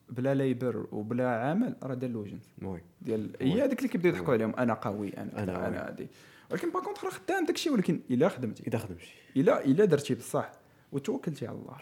بلا 0.10 0.34
ليبر 0.34 0.88
وبلا 0.92 1.30
عمل 1.30 1.76
راه 1.84 1.94
دار 1.94 2.10
لوجنز 2.10 2.50
oui. 2.62 2.82
ديال 3.02 3.30
هي 3.42 3.64
هذيك 3.64 3.80
اللي 3.80 3.90
كيبداو 3.90 4.12
يضحكوا 4.12 4.34
عليهم 4.34 4.56
أنا 4.56 4.74
قوي 4.74 5.10
أنا. 5.10 5.44
أنا 5.44 5.88
هادي. 5.88 6.08
ولكن 6.52 6.72
par 6.72 6.80
contre 6.80 7.06
راه 7.06 7.12
خدام 7.12 7.46
داك 7.46 7.56
الشيء 7.56 7.74
ولكن 7.74 8.00
إلا 8.12 8.30
خدمتي. 8.30 8.64
اذا 8.68 8.78
خدمتي. 8.78 9.14
إلا 9.36 9.66
إلا 9.66 9.86
درتي 9.86 10.16
بصح. 10.16 10.52
وتوكلتي 10.92 11.48
على 11.48 11.58
الله. 11.58 11.78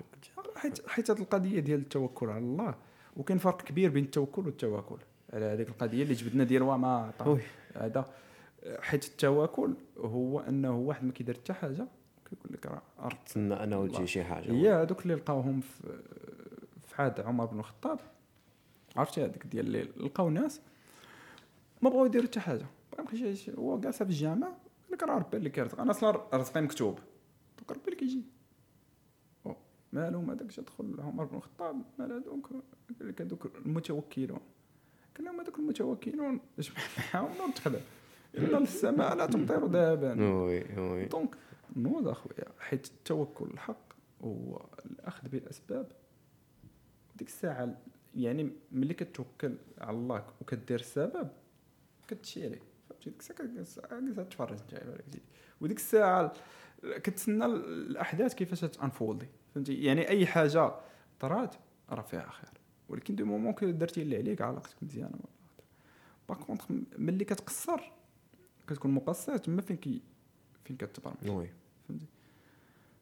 حيت 0.55 0.89
حيت 0.89 1.11
هذه 1.11 1.19
القضية 1.19 1.59
ديال 1.59 1.79
التوكل 1.79 2.29
على 2.29 2.37
الله 2.37 2.75
وكاين 3.17 3.39
فرق 3.39 3.61
كبير 3.61 3.89
بين 3.89 4.03
التوكل 4.03 4.45
والتواكل. 4.45 4.97
على 5.33 5.45
هذيك 5.45 5.69
القضية 5.69 6.03
اللي 6.03 6.13
جبدنا 6.13 6.43
ديال 6.43 6.63
وي. 6.63 7.41
هذا. 7.75 8.05
حيت 8.79 9.05
التواكل 9.05 9.73
هو 9.97 10.39
أنه 10.39 10.77
واحد 10.77 11.03
ما 11.03 11.11
كيدير 11.11 11.35
حتى 11.35 11.53
حاجة 11.53 11.87
كيقول 12.29 12.53
لك 12.53 12.65
راه 12.65 12.81
راه 12.99 13.17
تسنى 13.25 13.53
أنا. 13.53 13.77
وتجي 13.77 14.07
شي 14.07 14.23
حاجة. 14.23 14.51
هي 14.51 14.69
هذوك 14.69 15.03
اللي 15.03 15.15
لقاوهم 15.15 15.61
في 15.61 15.99
في 16.95 17.01
عهد 17.01 17.19
عمر 17.19 17.45
بن 17.45 17.59
الخطاب. 17.59 17.99
عرفتي 18.95 19.25
هذيك 19.25 19.45
ديال 19.47 19.65
اللي 19.65 19.81
لقاو 20.07 20.29
ناس 20.29 20.61
ما 21.81 21.89
بغاو 21.89 22.05
يديروا 22.05 22.27
حتى 22.27 22.39
حاجة. 22.39 22.65
يمشي 22.99 23.35
شي- 23.35 23.57
هو 23.57 23.79
جالس 23.79 23.97
في 23.97 24.03
الجامع 24.09 24.47
قال 24.47 24.55
لك 24.91 25.03
راه 25.03 25.17
ربي 25.17 25.37
اللي 25.37 25.49
كيرزق. 25.49 25.79
أنا 25.81 25.91
أصلا 25.91 26.21
رزقي 26.33 26.61
مكتوب. 26.61 26.99
دوك 27.59 27.71
ربي 27.71 27.81
اللي 27.85 27.95
كيجي. 27.95 28.21
أو، 29.45 29.55
مالهم 29.93 30.31
هذاك 30.31 30.47
جا 30.47 30.63
دخل 30.63 30.95
عمر 30.99 31.25
بن 31.25 31.37
الخطاب؟ 31.37 31.81
مال 31.99 32.11
هذوك 32.11 32.49
قال 32.99 33.07
لك 33.09 33.21
هذوك 33.21 33.45
المتوكلون. 33.65 34.39
قال 35.17 35.25
لهم 35.25 35.39
هذوك 35.41 35.59
المتوكلون 35.59 36.39
اجمع 36.59 36.77
معاهم 37.13 37.49
وتخدم 37.49 37.79
إن 38.37 38.55
السماء 38.55 39.15
لا 39.15 39.25
تمطر 39.25 39.65
ذهبا 39.65 40.23
oui 40.43 40.79
oui. 40.79 41.05
donc 41.05 41.35
نوض 41.75 42.07
أخويا 42.07 42.45
حيت 42.59 42.85
التوكل 42.87 43.45
الحق 43.45 43.93
هو 44.23 44.65
الأخذ 44.85 45.27
بالأسباب. 45.27 45.91
ديك 47.15 47.27
الساعة 47.27 47.77
يعني 48.15 48.51
ملي 48.71 48.93
كتوكل 48.93 49.55
على 49.77 49.97
الله 49.97 50.25
وكدير 50.41 50.79
السبب 50.79 51.29
كتشيري 52.07 52.61
فهمتي؟ 52.89 53.09
ديك 53.09 53.19
الساعة 53.19 53.91
الشيء. 54.51 55.21
وديك 55.61 55.77
الساعة 55.77 56.33
كتسنى 56.83 57.45
الأحداث 57.45 58.33
كيفاش 58.33 58.61
ت 58.61 58.69
unfoldي. 58.69 59.27
فهمتي؟ 59.55 59.83
يعني 59.83 60.09
أي 60.09 60.25
حاجة 60.25 60.75
طرات 61.19 61.55
راه 61.89 62.01
فيها 62.01 62.29
خير. 62.29 62.51
ولكن 62.89 63.15
du 63.15 63.25
moment 63.25 63.53
que 63.53 63.69
درتي 63.69 64.01
اللي 64.01 64.17
عليك 64.17 64.41
علاقتك 64.41 64.83
مزيانة 64.83 65.09
مع 65.09 65.29
par 66.29 66.43
contre 66.45 66.67
ملي 66.97 67.25
كتقصر 67.25 67.91
كتكون 68.67 68.91
مقصر 68.91 69.37
تما 69.37 69.61
فين 69.61 69.77
كي 69.77 70.01
فين 70.63 70.77
كتبرمج. 70.77 71.29
oui. 71.29 71.49
فهمتي؟ 71.87 72.05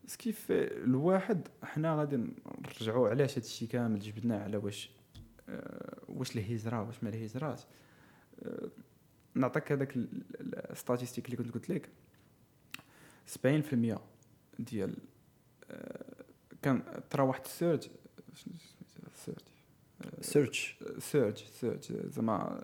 بس 0.09 0.15
كيف 0.15 0.45
الواحد 0.51 1.47
حنا 1.63 1.95
غادي 1.95 2.17
نرجعوا 2.65 3.09
علاش 3.09 3.37
هذا 3.37 3.45
الشيء 3.45 3.67
كامل 3.67 3.99
جبدناه 3.99 4.43
على 4.43 4.57
واش 4.57 4.91
آه، 5.49 6.01
واش 6.07 6.37
الهجره 6.37 6.81
واش 6.81 7.03
ما 7.03 7.09
الهجرات 7.09 7.61
آه، 8.43 8.69
نعطيك 9.35 9.71
هذاك 9.71 9.93
ال 10.41 10.48
statistique 10.48 11.25
اللي 11.25 11.37
كنت 11.37 11.53
قلت 11.53 11.69
لك. 11.69 11.89
70% 13.27 13.99
ديال 14.59 14.95
آه، 15.71 16.15
كان 16.61 16.83
ترى 17.09 17.23
واحد 17.23 17.41
السيرج 17.45 17.87
سيرج 19.13 19.39
سيرش 20.21 20.77
سيرج 20.99 21.37
سيرج 21.37 21.93
زعما 22.07 22.61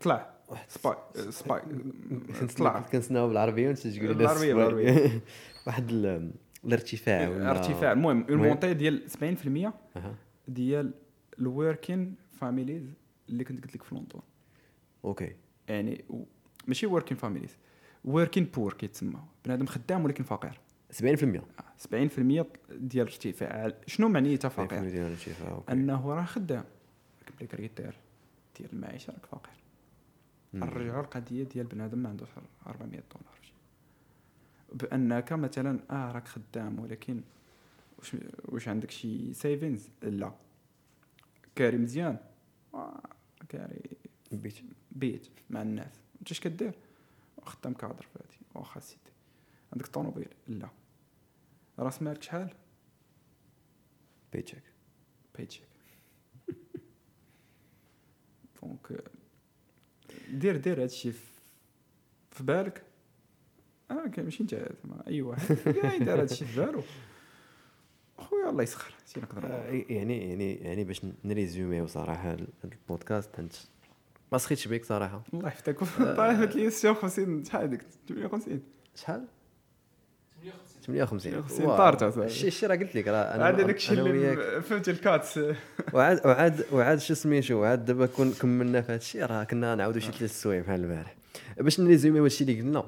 طلع. 0.00 0.36
واحد 0.48 0.70
سباي 0.70 0.96
سباي 1.30 1.62
طلع. 2.58 2.80
كنسناو 2.80 3.28
بالعربية 3.28 3.66
وانت 3.66 3.86
تقول 3.86 4.08
لي 4.08 4.14
بالعربية، 4.14 4.32
السباي. 4.32 4.54
بالعربية. 4.54 5.20
واحد 5.66 5.92
الارتفاع 6.64 7.28
ولا 7.28 7.50
ارتفاع 7.50 7.92
المهم؟ 7.92 8.26
المونتي 8.28 8.74
ديال 8.74 9.10
70% 9.10 9.72
أها. 9.96 10.14
ديال 10.48 10.94
الوركين 11.38 12.14
فاميليز 12.40 12.94
اللي 13.28 13.44
كنت 13.44 13.64
قلت 13.64 13.74
لك 13.76 13.82
في 13.82 13.94
لندن 13.94 14.20
Okay. 15.04 15.32
يعني 15.68 16.04
ماشي 16.66 16.86
working 16.86 17.16
families 17.16 17.56
working 18.04 18.44
poor 18.44 18.72
كيتسمى. 18.72 19.20
بنادم 19.44 19.66
خدام 19.66 20.04
ولكن 20.04 20.24
فقير. 20.24 20.60
70% 20.92 21.02
آه، 21.02 21.64
70% 21.78 22.46
ديال 22.70 23.06
الارتفاع. 23.06 23.72
شنو 23.86 24.08
معنيتها 24.08 24.48
70% 24.48 24.52
فقير؟ 24.52 24.80
ديال 24.80 25.06
الارتفاع 25.06 25.52
okay. 25.52 25.72
أنه 25.72 26.10
راه 26.10 26.24
خدام. 26.24 26.64
ولكن 27.22 27.34
ب 27.38 27.40
les 27.40 27.46
critères 27.46 27.94
ديال 28.58 28.72
المعيشة 28.72 29.12
راك 29.12 29.26
فقير. 29.26 29.56
نرجعوا 30.54 31.02
القضية 31.02 31.42
ديال 31.44 31.66
بنادم 31.66 31.98
ما 31.98 32.08
عندوش 32.08 32.28
400 32.66 32.90
دولار. 32.90 33.36
بأنك 34.72 35.32
مثلا 35.32 35.80
آه 35.90 36.12
راك 36.12 36.28
خدام 36.28 36.80
ولكن 36.80 37.20
واش 37.98 38.16
واش 38.44 38.68
عندك 38.68 38.90
شي 38.90 39.34
savings 39.34 39.88
لا. 40.02 40.32
كاري 41.54 41.76
مزيان. 41.78 42.18
آه 42.74 43.02
كاري 43.48 43.82
بيت. 44.32 44.54
بيت 44.92 45.28
مع 45.50 45.62
الناس. 45.62 46.00
انت 46.20 46.30
اش 46.30 46.40
كدير؟ 46.40 46.74
خدام 47.42 47.74
كادر 47.74 48.02
في 48.02 48.18
هادي 48.18 48.38
واخا 48.54 48.80
سيدي 48.80 49.00
عندك 49.72 49.86
طوموبيل 49.86 50.28
لا. 50.48 50.68
راس 51.78 52.02
مالك 52.02 52.22
شحال؟ 52.22 52.54
paycheck 54.32 54.62
paycheck 55.34 55.68
donc 58.62 59.04
دير 60.30 60.56
دير 60.56 60.82
هادشي 60.82 61.12
في 62.32 62.42
بالك. 62.44 62.85
آه 63.90 64.06
كان 64.06 64.24
ماشي 64.24 64.42
أنت 64.42 64.54
زعما 64.54 65.02
اي 65.08 65.22
واحد 65.22 65.54
كاين 65.54 66.04
دار 66.04 66.20
هادشي 66.20 66.44
في 66.44 66.60
بالو 66.60 66.82
خويا 68.18 68.50
الله 68.50 68.62
يسخر. 68.62 68.94
شي 69.14 69.20
نقدر. 69.20 69.46
آه، 69.46 69.70
يعني 69.88 70.28
يعني 70.30 70.54
يعني 70.54 70.84
باش 70.84 71.02
نريزوميو 71.24 71.86
صراحة 71.86 72.32
هذا 72.32 72.46
البودكاست 72.64 73.38
أنت 73.38 73.52
ما 74.32 74.38
سخيتش 74.38 74.68
بك 74.68 74.84
صراحة؟ 74.84 75.22
الله 75.34 75.48
يفتك 75.48 75.78
طايفت 76.16 76.56
لي 76.56 76.70
56 76.70 77.44
شحال 77.44 77.70
ديك 77.70 77.80
58 78.08 78.62
شحال؟ 78.94 79.24
58 80.86 81.32
58 81.32 81.66
واو. 81.66 81.76
طارت. 81.76 82.18
الشيء 82.18 82.48
الشيء 82.48 82.68
راه 82.68 82.76
قلت 82.76 82.94
لك 82.96 83.08
راه 83.08 83.34
أنا 83.34 83.44
عاد 83.44 83.56
داك 83.56 83.76
الشيء 83.76 83.98
اللي 83.98 84.62
فهمتي 84.62 84.90
الكاتس. 84.90 85.40
وعاد 85.92 86.26
وعاد 86.26 86.64
وعاد 86.72 86.98
شو 86.98 87.14
سميتو 87.14 87.54
وعاد 87.54 87.84
دابا 87.84 88.06
كون 88.06 88.32
كملنا 88.32 88.80
في 88.80 88.86
هذا 88.92 88.96
الشيء 88.96 89.24
راه 89.24 89.44
كنا 89.44 89.74
نعاودوا 89.74 90.00
شي 90.00 90.12
ثلاث 90.12 90.42
سوايع 90.42 90.60
بحال 90.60 90.84
البارح. 90.84 91.16
باش 91.60 91.80
نريزومي 91.80 92.18
هذا 92.20 92.26
الشيء 92.26 92.48
اللي 92.48 92.60
قلنا 92.60 92.84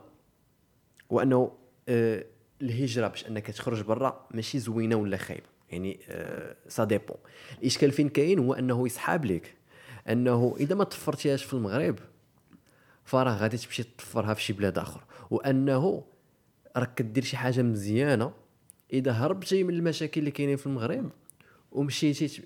هو 1.13 1.21
انه 1.21 1.53
آه 1.89 2.25
الهجرة 2.63 3.09
باش 3.09 3.27
أنك 3.27 3.47
تخرج 3.47 3.83
برا 3.83 4.27
ماشي 4.31 4.59
زوينة 4.59 4.97
ولا 4.97 5.17
خايبة. 5.17 5.47
يعني 5.71 6.01
آه 6.09 6.57
ça 6.69 6.85
dépend 6.85 7.17
الإشكال 7.59 7.93
فين 7.93 8.09
كاين 8.09 8.39
هو 8.39 8.55
أنه 8.55 8.87
يسحاب 8.87 9.25
لك 9.25 9.55
أنه 10.09 10.57
إذا 10.61 10.75
ما 10.75 10.85
طفرتيهاش 10.85 11.45
في 11.45 11.55
المغرب 11.55 11.99
فراه 13.05 13.37
غادي 13.37 13.57
تمشي 13.57 13.83
تطفرها 13.83 14.35
في 14.35 14.43
شي 14.43 14.53
بلاد 14.53 14.79
آخر. 14.79 15.05
وأنه 15.31 16.05
راك 16.77 16.95
كدير 16.95 17.25
شي 17.25 17.37
حاجة 17.37 17.63
مزيانة 17.63 18.33
إذا 18.93 19.13
هربتي 19.13 19.65
من 19.65 19.75
المشاكل 19.75 20.21
اللي 20.21 20.31
كاينين 20.31 20.57
في 20.57 20.67
المغرب 20.67 21.11
ومشيتي 21.73 22.43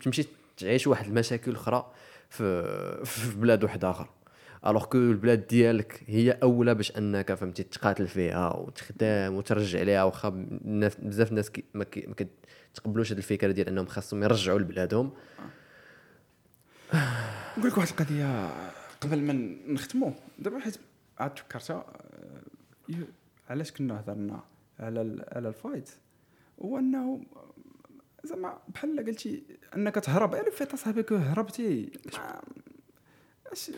تمشي 0.00 0.26
تعيش 0.56 0.86
واحد 0.86 1.06
المشاكل 1.06 1.52
أخرى 1.52 1.92
في 2.28 3.04
في 3.04 3.36
بلاد 3.36 3.64
واحد 3.64 3.84
اخر 3.84 4.08
alors 4.66 4.84
que 4.84 4.98
البلاد 4.98 5.46
ديالك 5.46 6.02
هي 6.06 6.30
أولى 6.30 6.74
باش 6.74 6.96
أنك 6.96 7.34
فهمتي 7.34 7.62
تقاتل 7.62 8.08
فيها 8.08 8.56
وتخدم 8.56 9.34
وترجع 9.34 9.82
ليها 9.82 10.04
واخا 10.04 10.46
بزاف 10.98 11.30
الناس 11.30 11.50
كي 11.50 11.64
ما, 11.74 11.84
كتقبلوش 11.84 13.12
هذه 13.12 13.18
الفكرة 13.18 13.52
ديال 13.52 13.68
أنهم 13.68 13.86
خاصهم 13.86 14.22
يرجعوا 14.22 14.58
لبلادهم. 14.58 15.12
نقول 17.58 17.70
لك 17.70 17.78
واحد 17.78 17.88
القضية 17.88 18.50
قبل 19.00 19.22
ما 19.22 19.32
نختموا 19.66 20.10
دابا 20.38 20.58
حيت 20.58 20.76
عاد 21.18 21.38
فكرتها 21.38 21.86
آه، 22.90 23.06
علاش 23.48 23.72
كنا 23.72 24.00
هضرنا 24.00 24.40
على 24.80 25.24
على 25.32 25.48
ال 25.48 25.54
fight؟ 25.54 25.90
هو 26.62 26.78
أنه 26.78 27.20
زعما 28.24 28.58
بحال 28.68 29.06
قلتي 29.06 29.42
أنك 29.76 29.94
تهرب 29.94 30.34
la 30.34 30.54
fuite 30.54 30.72
اصاحبي 30.72 31.02
كو 31.02 31.16
هربتي 31.16 31.92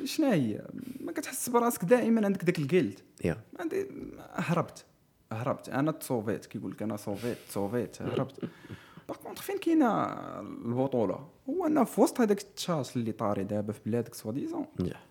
شنو 0.04 0.30
هي 0.30 0.66
ما 1.00 1.12
كتحس 1.12 1.48
براسك 1.48 1.84
دائما 1.84 2.26
عندك 2.26 2.44
داك 2.44 2.58
الجلد 2.58 3.00
يا. 3.24 3.40
عندي 3.60 3.86
هربت. 4.32 4.84
هربت. 5.32 5.68
أنا 5.68 5.92
تصوفيت 5.92 6.46
كيقول 6.46 6.70
لك 6.70 6.82
أنا 6.82 6.96
صوفيت 6.96 7.38
تصوفيت 7.48 8.02
هربت. 8.02 8.48
par 9.08 9.16
contre 9.16 9.42
فين 9.42 9.58
كاينة 9.58 10.02
البطولة؟ 10.40 11.28
هو 11.50 11.66
انه 11.66 11.84
في 11.84 12.00
وسط 12.00 12.20
هذاك 12.20 12.40
التشاش 12.40 12.96
اللي 12.96 13.12
طاري 13.12 13.44
دابا 13.44 13.72
في 13.72 13.80
بلادك 13.86 14.14
soit 14.14 14.32
des 14.32 14.66
enjeux 14.80 15.04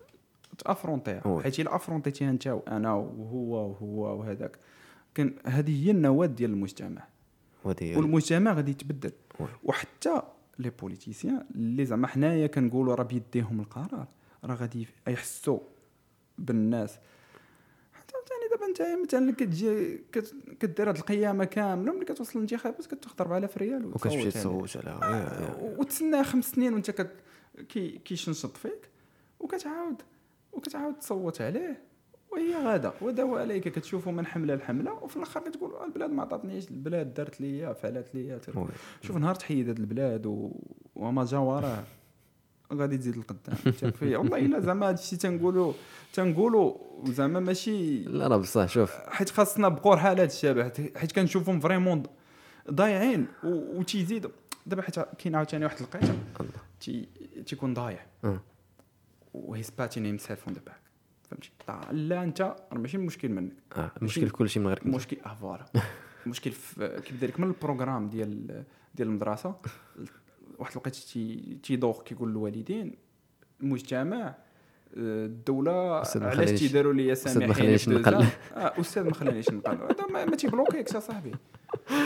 تافرونتيها. 0.58 1.40
حيت 1.42 1.60
إلا 1.60 1.76
أفرونتيتيها 1.76 2.30
أنت 2.30 2.46
وأنا 2.46 2.94
وهو 2.94 3.68
وهو 3.68 4.18
وهذاك 4.18 4.58
كان 5.14 5.34
هذه 5.46 5.86
هي 5.86 5.90
النواة 5.90 6.26
ديال 6.26 6.50
المجتمع. 6.50 7.06
والمجتمع 7.64 8.52
غادي 8.52 8.70
يتبدل. 8.70 9.12
وحتى 9.64 10.22
les 10.58 10.70
politiciens 10.70 11.46
اللي 11.54 11.84
زعما 11.84 12.06
حنايا 12.06 12.46
كنقولوا 12.46 12.94
راه 12.94 13.02
بيديهم 13.04 13.60
القرار. 13.60 14.06
راه 14.44 14.54
غادي 14.54 14.86
يحسوا 15.08 15.58
بالناس 16.38 16.98
حتى 17.92 18.12
ثاني 18.28 18.50
دابا 18.50 18.66
انت 18.66 19.06
مثلا 19.06 19.32
كتجي 19.32 19.96
كت- 20.12 20.34
كدير 20.60 20.88
هاد 20.88 20.96
القيامة 20.96 21.44
كاملة 21.44 21.92
ملي 21.92 22.04
كتوصل 22.04 22.32
الانتخابات 22.38 22.86
كتاخذ 22.86 23.14
4000 23.20 23.56
ريال 23.58 23.86
وكتمشي 23.86 24.16
عليه. 24.18 24.30
تصوت 24.30 24.76
على 24.76 25.16
يا- 25.16 25.66
يا. 25.70 25.76
وتسنى 25.78 26.24
خمس 26.24 26.50
سنين 26.50 26.74
وانت 26.74 26.90
كت... 26.90 27.10
كي 27.68 27.90
كيشنشط 27.98 28.56
فيك 28.56 28.88
وكتعاود 29.40 30.02
وكتعاود 30.52 30.94
تصوت 30.98 31.40
عليه 31.40 31.82
وهي 32.32 32.54
غادة 32.64 32.92
ودواء 33.02 33.40
عليك 33.40 33.68
كتشوفوا 33.68 34.12
من 34.12 34.26
حملة 34.26 34.54
لحملة 34.54 34.92
وفي 34.92 35.16
الآخر 35.16 35.40
كتقول 35.40 35.74
"آه، 35.74 35.84
البلاد 35.84 36.10
ما 36.10 36.22
عطاتنيش 36.22 36.68
البلاد 36.70 37.14
دارت 37.14 37.40
ليا 37.40 37.72
فعلت 37.72 38.14
ليا. 38.14 38.40
شوف 39.02 39.16
نهار 39.16 39.34
تحيد 39.34 39.68
هاد 39.68 39.78
البلاد 39.78 40.26
و... 40.26 40.50
وما 40.96 41.24
جا 41.24 41.38
وراه 41.38 41.84
غادي 42.80 42.98
تزيد 42.98 43.16
القدام 43.16 43.56
فيا 43.92 44.18
والله 44.18 44.38
إلا 44.38 44.60
زعما 44.60 44.88
هادشي 44.88 45.16
تنقولوا 45.16 45.72
تنقولوا 46.12 46.74
زعما 47.04 47.40
ماشي 47.40 48.04
لا 48.04 48.26
راه 48.28 48.36
بصح 48.36 48.66
شوف. 48.68 48.92
حيت 49.08 49.30
خاصنا 49.30 49.68
بقور 49.68 49.96
حالات 49.96 50.30
الشباب 50.30 50.72
حيت 50.96 51.12
كنشوفهم 51.12 51.60
vraiment 51.60 52.02
ضايعين 52.70 53.26
و- 53.44 53.78
وتيزيدوا 53.80 54.30
دابا 54.66 54.82
حيت 54.82 54.98
كاين 55.00 55.34
عاوتاني 55.34 55.64
واحد 55.64 55.80
القيته 55.80 56.14
تي 56.80 57.08
تيكون 57.46 57.74
ضايع. 57.74 58.06
آه. 58.24 58.40
و 59.34 59.70
he's 59.78 60.04
patting 60.06 60.18
himself 60.18 60.44
on 60.46 60.54
the 60.54 60.60
back 60.66 60.80
فهمتي؟ 61.30 61.50
طا- 61.70 61.92
لا 61.92 62.22
انت 62.22 62.56
ماشي 62.72 62.98
مشكل 62.98 63.28
منك. 63.28 63.52
آه 63.76 63.90
المشكل 63.96 64.26
في 64.26 64.32
كل 64.32 64.48
شيء 64.48 64.62
من 64.62 64.68
غير 64.68 64.78
كنت. 64.78 64.86
المشكل 64.86 65.16
آه 65.26 65.34
voilà. 65.34 65.64
المشكل 66.26 66.52
كيبدا 67.04 67.26
لك؟ 67.26 67.40
من 67.40 67.46
ال 67.48 67.54
programme 67.54 68.08
ديال 68.08 68.64
ديال 68.94 69.08
المدرسة. 69.08 69.54
واحد 70.58 70.70
الوقت 70.72 70.94
تي 70.96 71.58
تيدوخ 71.62 72.02
كيقول 72.02 72.30
للوالدين 72.30 72.94
المجتمع 73.62 74.34
آه، 74.96 75.26
الدولة 75.26 76.02
علاش 76.16 76.50
تيداروا 76.50 76.92
لي 76.92 77.12
أستاذ 77.12 77.32
ما 77.34 77.40
سامحين 77.40 77.54
خلانيش 77.54 77.88
نقل. 77.88 78.14
آه 78.14 78.80
أستاذ 78.80 79.02
ما 79.02 79.14
خلانيش 79.14 79.50
نقل 79.50 79.76
هذا 79.76 80.24
ما, 80.26 80.36
تيبلوكيكش 80.36 80.96
أصاحبي. 80.96 81.32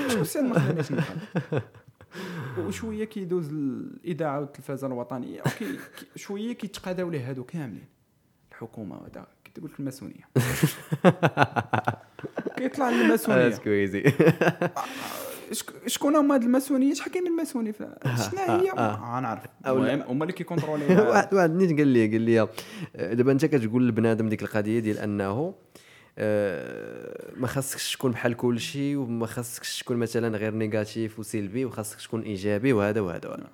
شو 0.08 0.22
أستاذ 0.22 0.42
ما 0.42 0.58
خلانيش 0.58 0.92
نقل 0.92 1.20
وشوية 2.58 3.04
كيدوز 3.04 3.48
الإذاعة 3.52 4.40
والتلفازة 4.40 4.86
الوطنية. 4.86 5.40
وكي 5.40 5.72
كي- 5.76 6.06
شوية 6.16 6.52
كيتقاداو 6.52 7.10
ليه 7.10 7.30
هادو 7.30 7.44
كاملين. 7.44 7.84
الحكومة 8.50 8.96
وهذا 8.98 9.26
كتقول 9.44 9.70
لك 9.70 9.80
الماسونية. 9.80 10.28
كيطلع 12.56 12.88
الماسونيه 12.88 13.50
excusez 13.50 14.02
شك- 14.10 14.72
شكون 15.86 16.16
هما 16.16 16.34
هاد 16.34 16.42
الماسونيه 16.42 16.94
شحال 16.94 17.12
كاين 17.12 17.26
الماسونيه 17.26 17.72
في- 17.72 17.88
شنو 18.30 18.40
هي 18.60 18.70
آه. 18.70 19.00
ما 19.12 19.20
نعرف 19.20 19.42
أو 19.66 19.78
لا. 19.78 19.94
المهم 19.94 20.08
هما 20.08 20.24
اللي 20.24 20.32
كيكونترولي 20.32 20.84
واحد 21.10 21.34
واحد 21.34 21.50
نيت 21.54 21.78
قال 21.78 21.86
لي 21.88 22.06
قال 22.06 22.20
لي 22.20 22.40
آه، 22.40 22.48
دابا 23.14 23.32
انت 23.32 23.44
كتقول 23.44 23.88
لبنادم 23.88 24.28
ديك 24.28 24.42
القضية 24.42 24.78
ديال 24.78 24.98
أنه 24.98 25.54
آه، 26.18 27.32
ما 27.36 27.46
خاصكش 27.46 27.92
تكون 27.96 28.10
بحال 28.10 28.34
كل 28.36 28.60
شيء 28.60 28.96
وما 28.96 29.26
خاصكش 29.26 29.82
تكون 29.82 29.96
مثلا 29.96 30.36
غير 30.38 30.54
negative 30.54 31.18
وسلبي 31.18 31.64
وخاصك 31.64 32.00
تكون 32.00 32.22
إيجابي 32.22 32.72
وهذا 32.72 33.00
وهذا 33.00 33.28
وهذا. 33.28 33.46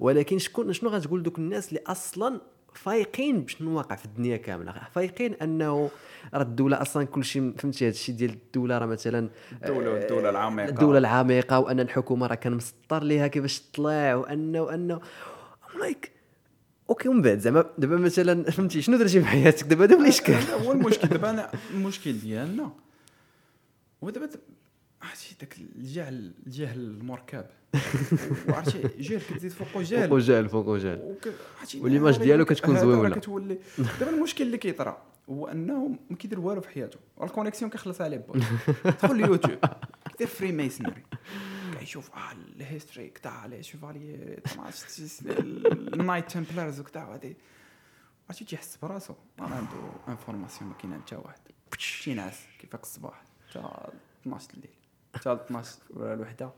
ولكن 0.00 0.38
شكون 0.38 0.72
شنو 0.72 0.90
غتقول 0.90 1.22
دوك 1.22 1.38
الناس 1.38 1.68
اللي 1.68 1.80
أصلا 1.86 2.40
فايقين 2.74 3.40
بشنو 3.42 3.76
واقع 3.76 3.96
في 3.96 4.04
الدنيا 4.04 4.36
كاملة. 4.36 4.74
فايقين 4.94 5.34
أنه 5.34 5.90
راه 6.34 6.42
الدولة 6.42 6.82
أصلا 6.82 7.04
كل 7.04 7.24
شيء 7.24 7.52
فهمتي؟ 7.58 7.84
هذا 7.84 7.94
الشيء 7.94 8.14
ديال 8.14 8.30
الدولة 8.30 8.78
راه 8.78 8.86
مثلا 8.86 9.30
الدولة 9.52 9.90
والدولة 9.90 10.30
العميقة. 10.30 10.68
الدولة 10.68 10.98
العميقة 10.98 11.58
وأن 11.58 11.80
الحكومة 11.80 12.26
راه 12.26 12.34
كان 12.34 12.52
مسطر 12.52 13.02
ليها 13.02 13.26
كيفاش 13.26 13.60
تطلع 13.60 14.14
وانه 14.14 14.60
وانه 14.60 15.00
like 15.80 16.12
OK 16.90 17.08
ومن 17.08 17.22
بعد 17.22 17.38
زعما 17.38 17.64
دابا 17.78 17.96
مثلا 17.96 18.50
فهمتي؟ 18.50 18.82
شنو 18.82 18.96
درتي 18.96 19.20
في 19.20 19.26
حياتك؟ 19.26 19.66
دابا 19.66 19.84
هذا 19.84 19.94
هو 19.94 20.00
الإشكال. 20.00 20.34
هذا 20.34 20.54
هو 20.54 20.72
المشكل. 20.72 21.08
دابا 21.08 21.30
أنا 21.30 21.50
المشكل 21.70 22.18
ديالنا 22.18 22.72
هو 24.04 24.10
دابا 24.10 24.30
عرفتي 25.02 25.36
داك 25.40 25.56
الجهل 25.76 26.32
الجهل 26.46 26.80
المركب. 26.80 27.46
وعرفتي 28.48 28.88
جهل 28.98 29.20
كتزيد 29.20 29.52
فوقه 29.52 29.70
فوق 29.70 29.82
جهل 29.82 30.12
وجال 30.12 30.48
فوق 30.48 30.68
وجال 30.68 30.98
وك- 31.02 31.34
عرفتي 31.60 31.80
وال 31.80 31.90
image 31.90 32.14
هذا 32.14 32.24
ديالو 32.24 32.44
كتكون 32.44 32.78
زويونة. 32.78 33.16
كتولي. 33.16 33.58
دابا 34.00 34.10
المشكل 34.16 34.44
اللي 34.44 34.58
كيطرا 34.58 35.02
هو 35.30 35.46
انه 35.46 35.98
ما 36.10 36.16
كيدير 36.16 36.40
والو 36.40 36.60
في 36.60 36.68
حياته. 36.68 36.98
ال 37.22 37.27
connexion 37.27 37.70
كيخلص 37.70 38.00
عليه 38.00 38.16
با 38.16 38.40
دخل 38.84 39.10
اليوتيوب 39.10 39.58
كيدير 40.10 40.26
Freemasonry 40.26 41.02
كيشوف 41.80 42.10
آه 42.14 42.32
ال 42.56 42.62
history 42.62 43.08
كتاع 43.08 43.46
les 43.46 43.62
chevaliers 43.62 44.38
ال 45.94 45.98
Knights 45.98 46.30
Templars 46.30 46.80
وكتاع 46.80 47.14
هادي 47.14 47.36
عرفتي 48.28 48.44
تيحس 48.44 48.76
براسو. 48.82 49.14
راه 49.40 49.46
عنده 49.46 49.70
information 50.08 50.70
ما 50.70 50.76
كاين 50.76 50.94
حتى 51.02 51.16
واحد. 51.16 51.38
تينعس 52.04 52.40
كيفاق 52.60 52.80
الصباح 52.82 53.22
حتى 53.50 53.62
12 54.22 54.48
الليل. 54.54 54.70
حتى 55.14 55.32
12 55.32 55.68
ولا 55.90 56.14
الوحدة. 56.14 56.50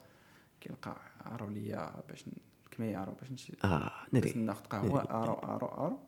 كيلقى 0.63 0.97
عرو 1.27 1.47
ليا 1.49 1.93
باش 2.09 2.25
الكمية 2.67 2.97
عرو 2.99 3.13
باش 3.13 3.31
نمشي 3.31 3.53
آه 3.65 3.93
ندري 4.13 4.33
ناخذ 4.33 4.65
قهوة. 4.65 5.01
أرو 5.01 5.33
أرو 5.35 5.67
أرو. 5.67 5.99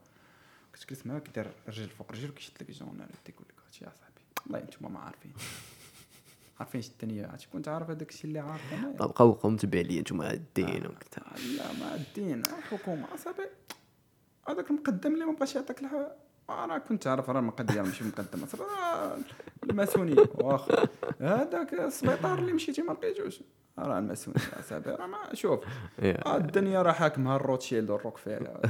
كتجلس 0.73 1.07
معاه 1.07 1.19
كدير 1.19 1.53
رجل 1.69 1.89
فوق 1.89 2.13
رجل 2.13 2.31
وكيشد 2.31 2.53
لك 2.61 2.69
الجورنال 2.69 3.09
تيقول 3.25 3.47
لك. 3.49 3.55
هادشي 3.67 3.85
يا 3.85 3.91
صاحبي. 4.01 4.21
والله 4.47 4.59
أنتم 4.59 4.93
ما 4.93 4.99
عارفين. 4.99 5.33
عارفين 6.61 6.83
شي 6.83 6.91
الدنيا. 6.91 7.29
عرفتي 7.29 7.47
كنت 7.53 7.69
عارف 7.69 7.91
هذاك 7.91 8.11
الشيء 8.11 8.25
اللي 8.25 8.39
عارف 8.39 8.73
أنا. 8.75 8.91
بقاو 8.91 9.33
بقاو 9.33 9.51
متبع 9.51 9.81
لي 9.81 10.01
نتوما 10.01 10.33
الدين 10.33 10.87
وكذا 10.87 11.25
لا 11.57 11.73
ما 11.73 11.95
الدين 11.95 12.41
الحكومة 12.41 13.15
اصاحبي 13.15 13.47
هذاك 14.49 14.71
المقدم 14.71 15.15
اللي 15.15 15.25
ما 15.25 15.33
بقاش 15.33 15.55
يعطيك 15.55 15.83
أنا 16.65 16.79
كنت 16.79 17.07
عارف 17.07 17.31
راه 17.31 17.41
المقدم 17.41 17.85
ماشي 17.85 18.05
مقدم. 18.05 18.43
اصاحبي 18.43 18.55
راه 18.55 19.19
الماسونيه 19.71 20.17
واخا 20.35 20.89
هذاك 21.21 21.75
السبيطار 21.75 22.39
اللي 22.39 22.53
مشيتي 22.53 22.83
ما 22.83 22.93
لقيتوش. 22.93 23.41
راه 23.79 23.99
الماسونيه 23.99 24.37
اصاحبي 24.61 24.91
راه 24.91 25.07
ما 25.07 25.19
شوف. 25.35 25.61
آه 26.03 26.37
الدنيا 26.37 26.83
راه 26.83 26.93
حاكمها 26.93 27.37
الروتشيلد 27.37 27.91
والروكفيلر 27.91 28.61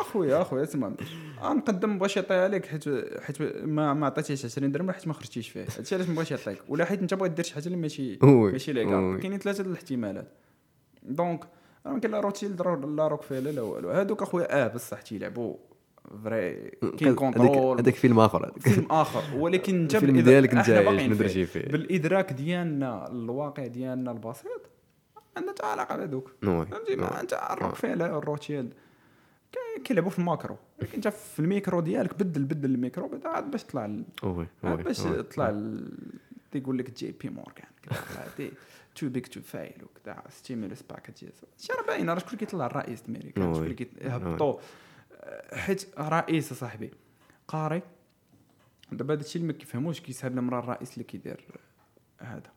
أخويا 0.00 0.42
أخويا 0.42 0.64
تسمع. 0.64 0.90
نقدم 1.42 1.88
ما 1.90 1.98
بغاش 1.98 2.16
يعطيها 2.16 2.48
لك 2.48 2.66
حيت 2.66 2.84
حيت 3.20 3.42
ما 3.64 3.94
ما 3.94 4.06
عطيتيش 4.06 4.44
20 4.44 4.72
درهم 4.72 4.90
حيت 4.92 5.08
ما 5.08 5.14
خرجتيش 5.14 5.48
فيه. 5.48 5.66
هادشي 5.78 5.94
علاش 5.94 6.08
ما 6.08 6.14
بغاش 6.14 6.30
يعطيك 6.30 6.62
ولا 6.68 6.84
حيت 6.84 7.00
أنت 7.00 7.14
بغيت 7.14 7.32
دير 7.32 7.44
شي 7.44 7.54
حاجة 7.54 7.66
اللي 7.66 7.76
ماشي. 7.76 8.18
ماشي. 8.22 8.72
légal 8.72 9.20
كاينين 9.20 9.38
ثلاثة 9.38 9.62
الاحتمالات. 9.62 10.28
donc 11.02 11.44
راه 11.86 11.98
كاين 11.98 12.12
لا 12.12 12.20
روتشيلد 12.20 12.62
لا 12.62 13.08
روكفيلر 13.08 13.50
لا 13.50 13.62
والو. 13.62 13.90
هادوك 13.90 14.22
أخويا 14.22 14.64
آه 14.64 14.68
بصح 14.68 15.02
تيلعبوا 15.02 15.54
vrai 16.24 16.70
كاين 16.98 17.14
control 17.14 17.78
هذاك 17.80 17.94
فيلم 17.94 18.20
آخر. 18.20 18.52
فيلم 18.60 18.86
آخر. 18.90 19.36
ولكن 19.38 19.80
انت 19.82 19.94
الفيلم 19.94 20.20
ديالك 20.20 20.54
انت 20.54 20.70
ما 20.70 20.84
فيه. 21.44 21.68
بالإدراك 21.72 22.32
ديالنا 22.32 23.10
الواقع 23.10 23.66
ديالنا 23.66 24.10
البسيط 24.10 24.60
عندنا 25.36 25.52
حتى 25.52 25.66
علاقة 25.66 25.96
بهذوك. 25.96 26.32
فهمتي؟ 26.42 26.96
ما. 26.96 27.20
انت 27.20 27.32
الروكفيلر 27.50 28.18
الروتشيلد 28.18 28.72
كي- 29.52 29.82
كيلعبوا 29.84 30.10
في 30.10 30.18
ال 30.18 30.23
macro. 30.23 30.56
ولكن 30.80 30.92
انت 30.94 31.08
في 31.08 31.40
الميكرو 31.40 31.80
ديالك 31.80 32.14
بدل 32.14 32.44
بدل 32.44 32.70
الميكرو 32.74 33.08
عاد 33.26 33.50
باش 33.50 33.64
oui 34.22 34.46
عاد 34.64 34.82
باش 34.82 35.00
ال- 35.50 35.92
تيقول 36.52 36.78
لك 36.78 36.90
JP 36.90 37.28
Morgan 37.28 37.66
too 38.94 39.08
big 39.08 39.26
to 39.26 39.40
fail 39.40 39.82
وكذا. 39.84 40.22
stimulus 40.30 40.82
packages 40.82 41.30
شي 41.58 41.72
راه 41.72 41.86
باين 41.86 42.10
راه 42.10 42.18
شكون 42.18 42.38
كيطلع 42.38 42.66
الرئيس 42.66 43.02
الامريكان 43.08 43.44
oui. 43.44 43.54
شكون 43.54 43.64
اللي 43.64 43.74
كيهبطوا 43.74 44.54
حيت 45.52 45.98
رئيس 45.98 46.52
صاحبي 46.52 46.90
قاري. 47.48 47.82
دابا 48.92 49.14
هذا 49.14 49.20
الشيء 49.20 49.42
اللي 49.42 49.52
ما 49.52 49.58
كيفهموش 49.58 50.00
كيسحب 50.00 50.38
المرا 50.38 50.58
الرئيس 50.58 50.92
اللي 50.92 51.04
كيدير 51.04 51.44
هذا. 52.20 52.52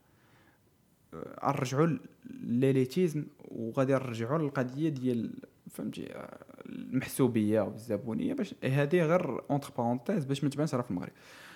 نرجعوا 1.44 1.98
لل 2.26 2.46
élitisme 2.46 3.26
وغادي 3.40 3.94
نرجعوا 3.94 4.38
للقضية 4.38 4.90
ديال 4.90 5.34
فهمتي 5.70 6.28
المحسوبية 6.66 7.62
والزبونيه 7.62 8.34
باش 8.34 8.56
هذه 8.64 9.06
غير 9.06 9.42
entre 9.50 9.72
parenthèses 9.78 10.26
باش 10.26 10.44
ما 10.44 10.50
تبانش 10.50 10.76
راه 10.76 10.82
في 10.82 10.92
المغرب. 10.92 11.12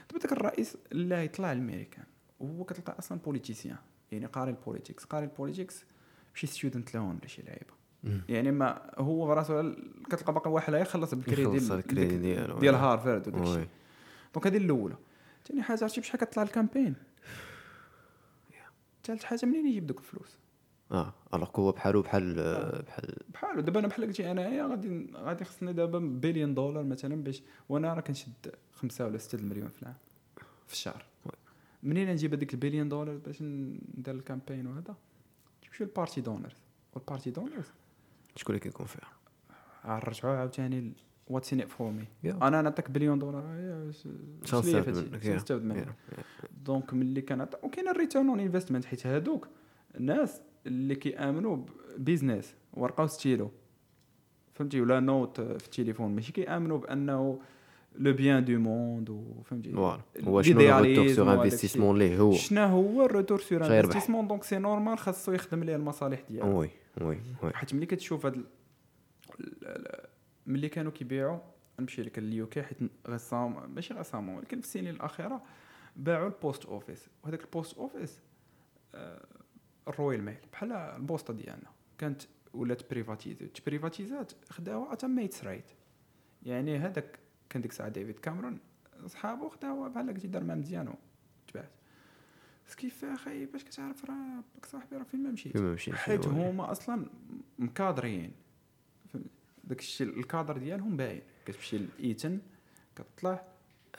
دابا 0.10 0.22
داك 0.22 0.32
الرئيس 0.32 0.78
اللي 0.91 1.26
يطلع 1.26 1.51
الامريكان 1.51 2.06
هو 2.41 2.64
كتلقى 2.64 2.99
أصلا 2.99 3.20
politicien 3.20 3.78
يعني 4.12 4.26
قاري 4.26 4.51
ال 4.52 4.57
politics 4.57 5.04
قاري 5.04 5.26
ال 5.26 5.32
politics 5.32 5.86
شي 6.34 6.47
student 6.48 6.96
loan 6.96 7.10
ولا 7.10 7.28
شي 7.28 7.41
لعيبة. 7.41 7.83
يعني 8.30 8.51
ما 8.51 8.91
هو 8.97 9.28
براسو 9.28 9.74
كتلقى 10.10 10.34
باقي 10.34 10.51
واحد 10.51 10.74
لا 10.74 10.80
يخلص 10.80 11.14
بالكريدي 11.14 11.74
الكريدي 11.74 12.18
ديالو. 12.18 12.60
ديال 12.60 12.76
هارفارد 12.76 13.28
وداك 13.28 13.41
الشيء. 13.41 13.68
donc 14.34 14.48
هذه 14.47 14.58
الأولى. 14.58 14.95
ثاني 15.47 15.62
حاجة 15.62 15.84
عرفتي 15.84 16.01
بشحال 16.01 16.20
كطلع 16.20 16.43
ال 16.44 16.49
campaign؟ 16.49 16.96
ثالث 19.04 19.24
حاجة 19.24 19.45
منين 19.45 19.68
يجيب 19.68 19.88
دوك 19.88 19.99
الفلوس؟ 19.99 20.38
آه 20.91 21.14
الوغ 21.34 21.49
هو 21.56 21.72
بحالو 21.72 22.01
بحال 22.01 22.34
بحال. 22.88 23.16
بحالو. 23.34 23.62
دابا 23.62 23.80
أنا 23.80 23.88
بحال 23.88 24.06
قلتي 24.06 24.32
أنايا 24.32 24.68
غادي 24.68 25.08
غادي 25.16 25.45
خصني 25.45 25.74
دابا 25.74 25.99
بليون 25.99 26.54
دولار 26.54 26.84
مثلا 26.84 27.24
باش 27.24 27.43
وأنا 27.70 27.93
راه 27.93 28.01
كنشد 28.01 28.56
خمسة 28.74 29.06
ولا 29.06 29.18
ستة 29.18 29.36
المليون 29.36 29.68
في 29.68 29.82
العام 29.82 29.95
في 30.68 30.74
الشهر. 30.74 31.06
منين 31.84 32.10
نجيب 32.10 32.34
هذيك 32.34 32.54
البليون 32.54 32.89
دولار 32.89 33.18
باش 33.18 33.41
ندير 33.41 34.16
ال 34.16 34.21
campaign 34.21 34.68
وهذا؟ 34.68 34.95
تمشيو 35.62 35.88
لل 35.88 35.97
party 35.97 36.22
donors 36.22 36.58
وال 36.94 37.04
party 37.04 37.32
donors 37.32 37.66
شكون 38.36 38.56
اللي 38.56 38.64
كيكون 38.64 38.86
فيها؟ 38.86 39.08
نرجعوا 39.86 40.36
عاوتاني 40.36 40.94
what's 41.28 41.54
in 41.54 41.66
for 41.66 41.91
me. 41.91 42.32
أنا 42.42 42.62
نعطيك 42.62 42.92
بليون 42.92 43.20
دولار. 43.20 43.44
هيا 43.46 43.92
ش- 43.92 44.08
شنو 44.44 44.62
شنو 44.62 44.72
ليا 44.72 44.80
نستافد 44.80 44.94
فهادشي؟ 44.94 45.10
منك؟ 45.12 45.22
شنو 45.24 45.32
يا. 45.32 45.36
نستافد 45.38 45.64
منك؟ 45.64 45.78
يا. 45.78 45.94
donc 46.66 46.94
ملي 46.94 47.22
كنعطي 47.22 47.58
وكاين 47.64 47.88
ال 47.88 47.94
return 47.94 48.30
on 48.30 48.39
investment 48.39 48.86
حيت 48.86 49.08
هادوك 49.08 49.48
الناس 49.98 50.42
اللي 50.68 50.96
كيامنوا 50.96 51.58
ب 51.98 52.04
business 52.04 52.54
ورقه 52.74 53.04
وستيلو 53.04 53.52
فهمتي؟ 54.54 54.82
ولا 54.82 55.00
note 55.00 55.41
في 55.42 55.66
التليفون. 55.66 56.16
ماشي 56.16 56.32
كيامنوا 56.32 56.78
بأنه 56.78 57.40
le 57.96 58.14
bien 58.14 58.46
du 58.46 58.60
monde 58.60 59.10
وفهمتي 59.10 59.72
voilà 59.72 60.02
هو 60.24 60.42
شنو 60.42 60.60
ال 60.60 60.62
retour 60.62 60.80
ال 60.80 60.83
idéalisme 60.83 61.16
sur 61.26 61.44
investissement 61.44 61.96
اللي 62.02 62.20
هو؟ 62.20 62.34
شنو 62.34 62.66
هو 62.66 63.06
ال 63.06 63.10
retour 63.10 63.39
sur. 63.39 63.66
investissement 63.80 64.28
donc 64.28 64.44
c'est 64.44 64.58
normal 64.58 64.98
خاصو 64.98 65.32
يخدم 65.32 65.64
ليه 65.64 65.76
المصالح 65.76 66.22
ديالو. 66.30 66.60
oui 66.60 66.70
oui 67.02 67.22
oui. 67.44 67.54
حيت 67.54 67.74
ملي 67.74 67.86
كتشوف 67.86 68.26
هاد 68.26 68.46
ملي 70.46 70.70
كانوا 70.70 70.91
كيبيعوا 70.91 71.39
نمشي 71.80 72.04
لك 72.04 72.18
ال 72.18 72.33
UK 72.33 72.64
حيت 72.64 72.78
غصام 73.08 73.74
ماشي 73.76 73.94
غصام 73.94 74.30
ولكن 74.30 74.60
في 74.62 74.68
السنين 74.68 74.96
الأخيرة 74.96 75.44
باعوا 75.96 76.28
ال 76.28 76.35
Post 76.35 76.66
Office 76.66 77.10
وهذاك 77.24 77.41
ال 77.41 77.49
Post 77.49 77.78
Office 77.78 78.20
ال 79.88 79.94
Royal 79.94 80.24
Mail. 80.24 80.38
بحال 80.52 80.72
البوسطة 80.72 81.34
ديالنا. 81.34 81.70
كانت 81.98 82.22
ولات 82.54 82.89
privatisée 82.89 83.48
تبريفاتيزات 83.48 84.32
خداوها 84.50 84.96
تما 84.96 85.22
يتسرايت 85.22 85.72
يعني 86.44 86.78
هذاك 86.78 87.20
كان 87.50 87.62
ديك 87.62 87.72
الساعة 87.72 87.89
ديفيد 87.89 88.20
كاميرون 88.20 88.60
صحابو 89.08 89.50
خداوها 89.50 89.88
بحال 89.88 90.14
قلتي 90.14 90.28
دار 90.28 90.44
مع 90.44 90.56
مزيان 90.56 90.88
وتبعت 90.88 91.66
بس 91.66 91.83
كيف 92.78 93.05
أخي؟ 93.05 93.45
باش 93.45 93.64
كتعرف 93.64 94.05
راه 94.05 94.43
باك 94.55 94.66
صاحبي 94.66 94.95
راه 94.95 95.03
فين 95.03 95.24
ما 95.24 95.32
مشيت 95.32 95.57
فين 95.57 95.66
ما 95.66 95.74
مشيتي، 95.74 95.97
حيت. 95.97 96.28
هما 96.28 96.72
أصلا 96.72 97.05
مكادرين؟ 97.59 98.32
داك 99.64 99.80
الشيء 99.80 100.07
الكادر 100.07 100.57
ديالهم 100.57 100.97
باين. 100.97 101.22
كتمشي 101.45 101.78
ل 101.78 101.90
Eton 101.90 102.39
كتطلع 102.95 103.43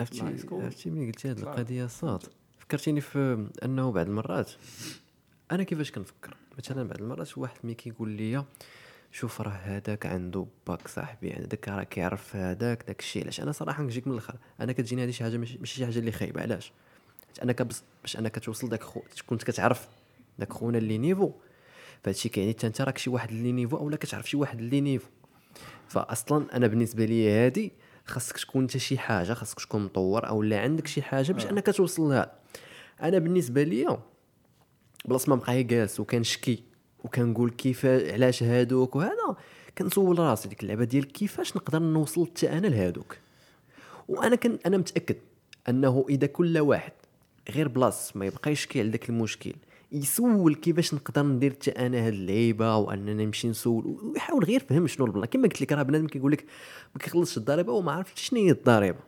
عرفتي. 0.00 0.46
عرفتي 0.52 0.90
ملي 0.90 1.06
قلتي 1.06 1.30
هذه. 1.30 1.40
القضية؟ 1.40 1.86
صاد. 1.86 2.22
فكرتيني 2.58 3.00
في 3.00 3.48
أنه 3.64 3.92
بعض 3.92 4.06
المرات 4.06 4.52
أنا 5.50 5.62
كيفاش 5.62 5.90
كنفكر؟ 5.92 6.36
مثلا 6.58 6.88
بعض 6.88 7.00
المرات 7.00 7.38
واحد 7.38 7.56
ملي 7.64 7.74
كيقول 7.74 8.10
لي 8.10 8.44
شوف 9.12 9.40
راه 9.40 9.50
هذاك 9.50 10.06
عنده 10.06 10.46
باك 10.66 10.88
صاحبي 10.88 11.28
يعني 11.28 11.44
هذاك 11.44 11.68
راه 11.68 11.82
كيعرف 11.82 12.36
هذاك 12.36 12.84
داك 12.86 13.00
الشيء. 13.00 13.22
علاش؟ 13.22 13.40
أنا 13.40 13.52
صراحة 13.52 13.82
نجيك 13.82 14.06
من 14.06 14.12
الأخر. 14.12 14.36
أنا 14.60 14.72
كتجيني 14.72 15.04
هذه 15.04 15.10
شي 15.10 15.24
حاجة 15.24 15.36
ماشي 15.36 15.66
شي 15.66 15.84
حاجة 15.86 15.98
اللي 15.98 16.12
خايبة. 16.12 16.42
علاش؟ 16.42 16.72
حيت 17.35 17.43
أنا 17.43 17.53
كبس 17.53 17.82
باش 18.03 18.16
أنا 18.16 18.28
كتوصل 18.28 18.68
داك 18.68 18.82
خو 18.82 19.01
كنت 19.26 19.43
كتعرف 19.43 19.89
داك 20.39 20.53
خونا 20.53 20.78
اللي 20.78 20.99
niveau. 20.99 21.32
فهادشي 22.03 22.28
كيعني 22.28 22.53
حتى 22.53 22.66
أنت 22.66 22.80
راك 22.80 22.99
شي 22.99 23.11
واحد 23.11 23.30
اللي 23.30 23.53
niveau 23.53 23.76
اولا 23.76 23.97
كتعرف 23.97 24.30
شي 24.30 24.37
واحد 24.37 24.59
اللي 24.59 24.80
niveau. 24.80 25.09
فاصلا 25.89 26.57
أنا 26.57 26.66
بالنسبة 26.66 27.05
لي 27.05 27.30
هادي 27.30 27.72
خاصك 28.07 28.39
تكون 28.39 28.62
انت 28.62 28.76
شي 28.76 28.99
حاجة 28.99 29.32
خاصك 29.32 29.61
تكون 29.61 29.85
مطور 29.85 30.28
أو 30.28 30.43
لا 30.43 30.61
عندك 30.61 30.87
شي 30.87 31.03
حاجة 31.03 31.32
باش 31.32 31.47
انك 31.47 31.66
توصل 31.66 32.03
لها 32.03 32.32
أنا 33.03 33.18
بالنسبة 33.18 33.62
ليا 33.62 33.99
بلاص 35.05 35.28
ما 35.28 35.37
نبقى 35.37 35.62
جالس 35.62 36.01
وكنشكي 36.01 36.62
وكنقول 37.05 37.51
كيف 37.51 37.87
علاش 37.87 38.43
هادوك 38.43 38.97
وهذا 38.97 39.37
كنسول 39.78 40.18
راسي 40.18 40.49
ديك 40.49 40.62
اللعبة 40.62 40.85
ديال 40.85 41.12
كيفاش 41.12 41.57
نقدر 41.57 41.78
نوصل 41.78 42.26
حتى 42.26 42.53
أنا 42.53 42.66
لهادوك. 42.66 43.16
وأنا 44.09 44.37
كن 44.37 44.59
أنا 44.66 44.76
متأكد 44.76 45.16
أنه 45.68 46.07
إذا 46.09 46.26
كل 46.26 46.59
واحد 46.59 46.93
غير 47.51 47.68
بلاص 47.68 48.16
ما 48.16 48.26
يبقى 48.26 48.53
يشكي 48.53 48.80
على 48.80 48.88
داك 48.88 49.09
المشكل. 49.09 49.53
يسول 49.92 50.55
كيفاش 50.55 50.95
نقدر 50.95 51.22
ندير 51.22 51.53
حتى 51.53 51.70
أنا 51.70 52.07
هاد 52.07 52.12
اللعيبة 52.12 52.76
وأننا 52.76 53.24
نمشي 53.24 53.49
نسول 53.49 53.86
ويحاول 53.86 54.45
غير 54.45 54.57
يفهم 54.57 54.86
شنو 54.86 55.07
البلان 55.07 55.24
كما 55.24 55.42
قلت 55.42 55.62
لك 55.62 55.72
راه 55.72 55.82
بنادم 55.82 56.07
كيقول 56.07 56.32
لك 56.32 56.45
ما 56.95 57.01
كيخلصش 57.01 57.36
الضريبة 57.36 57.72
وما 57.72 57.92
عرفتش 57.92 58.22
شنو 58.22 58.40
هي 58.40 58.51
الضريبة. 58.51 58.99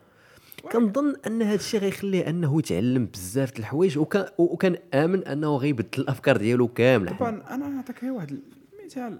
كنظن 0.71 1.15
أن 1.27 1.41
هذا 1.41 1.55
الشيء 1.55 1.79
غيخليه 1.79 2.29
أنه 2.29 2.59
يتعلم 2.59 3.05
بزاف 3.05 3.51
د 3.51 3.57
الحوايج 3.57 3.97
وكان 3.97 4.25
وكان 4.37 4.77
آمن 4.93 5.23
أنه 5.23 5.57
غيبدل 5.57 6.01
الأفكار 6.01 6.37
ديالو 6.37 6.67
كاملة. 6.67 7.17
طبعا 7.17 7.55
أنا 7.55 7.67
نعطيك 7.67 8.03
غير 8.03 8.11
واحد 8.11 8.39
المثال. 8.79 9.19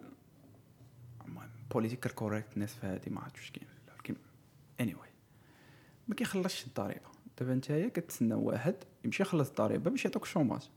political 1.72 2.16
correctness 2.16 2.74
في 2.74 2.88
هذه 2.88 3.10
ما 3.10 3.22
عرفتش 3.22 3.52
كاين 4.04 4.18
اني 4.82 4.94
anyway. 4.94 5.10
ما 6.08 6.16
كيخلصش 6.16 6.66
الضريبة. 6.68 7.17
دابا 7.40 7.54
نتايا 7.56 7.88
كتسنى 7.90 8.34
واحد 8.34 8.76
يمشي 9.06 9.24
يخلص 9.24 9.50
الضريبه 9.50 9.90
باش 9.92 10.06
يعطوك 10.06 10.24
ال 10.24 10.30
chômage 10.30 10.70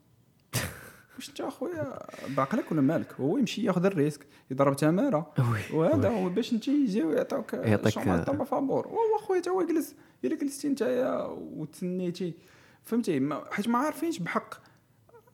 واش 1.17 1.29
انت 1.29 1.41
اخويا 1.41 1.99
بعقلك 2.37 2.73
ولا 2.73 2.81
مالك؟ 2.81 3.13
هو 3.21 3.37
يمشي 3.39 3.63
ياخذ 3.65 3.85
ال 3.85 3.91
risque 3.91 4.27
يضرب 4.51 4.77
تمارة. 4.77 5.35
وهذا 5.73 6.09
هو 6.09 6.29
باش 6.29 6.53
انت 6.53 6.69
يجيو 6.69 7.11
يعطوك 7.11 7.53
يعطيك- 7.55 7.87
ال 7.87 7.91
chômage 7.91 8.25
طبعا 8.25 8.45
فابور. 8.51 8.87
وهو 8.89 9.17
اخويا 9.19 9.41
تا 9.41 9.51
هو 9.51 9.61
يجلس 9.61 9.95
الا 10.25 10.37
جلستي 10.37 10.69
نتايا 10.69 11.25
وتسنيتي. 11.27 12.35
فهمتي؟ 12.83 13.21
ما- 13.21 13.45
حيت 13.53 13.69
ما 13.69 13.79
عارفينش 13.79 14.19
بحق. 14.19 14.55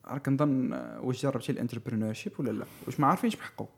راه 0.07 0.19
كنظن 0.19 0.73
واش 1.01 1.23
جربتي 1.23 1.53
ال 1.53 2.13
entrepreneurship 2.13 2.33
ولا 2.41 2.51
لا؟ 2.51 2.65
واش 2.87 3.01
ما 3.01 3.07
عارفينش 3.07 3.37
بحقه 3.37 3.69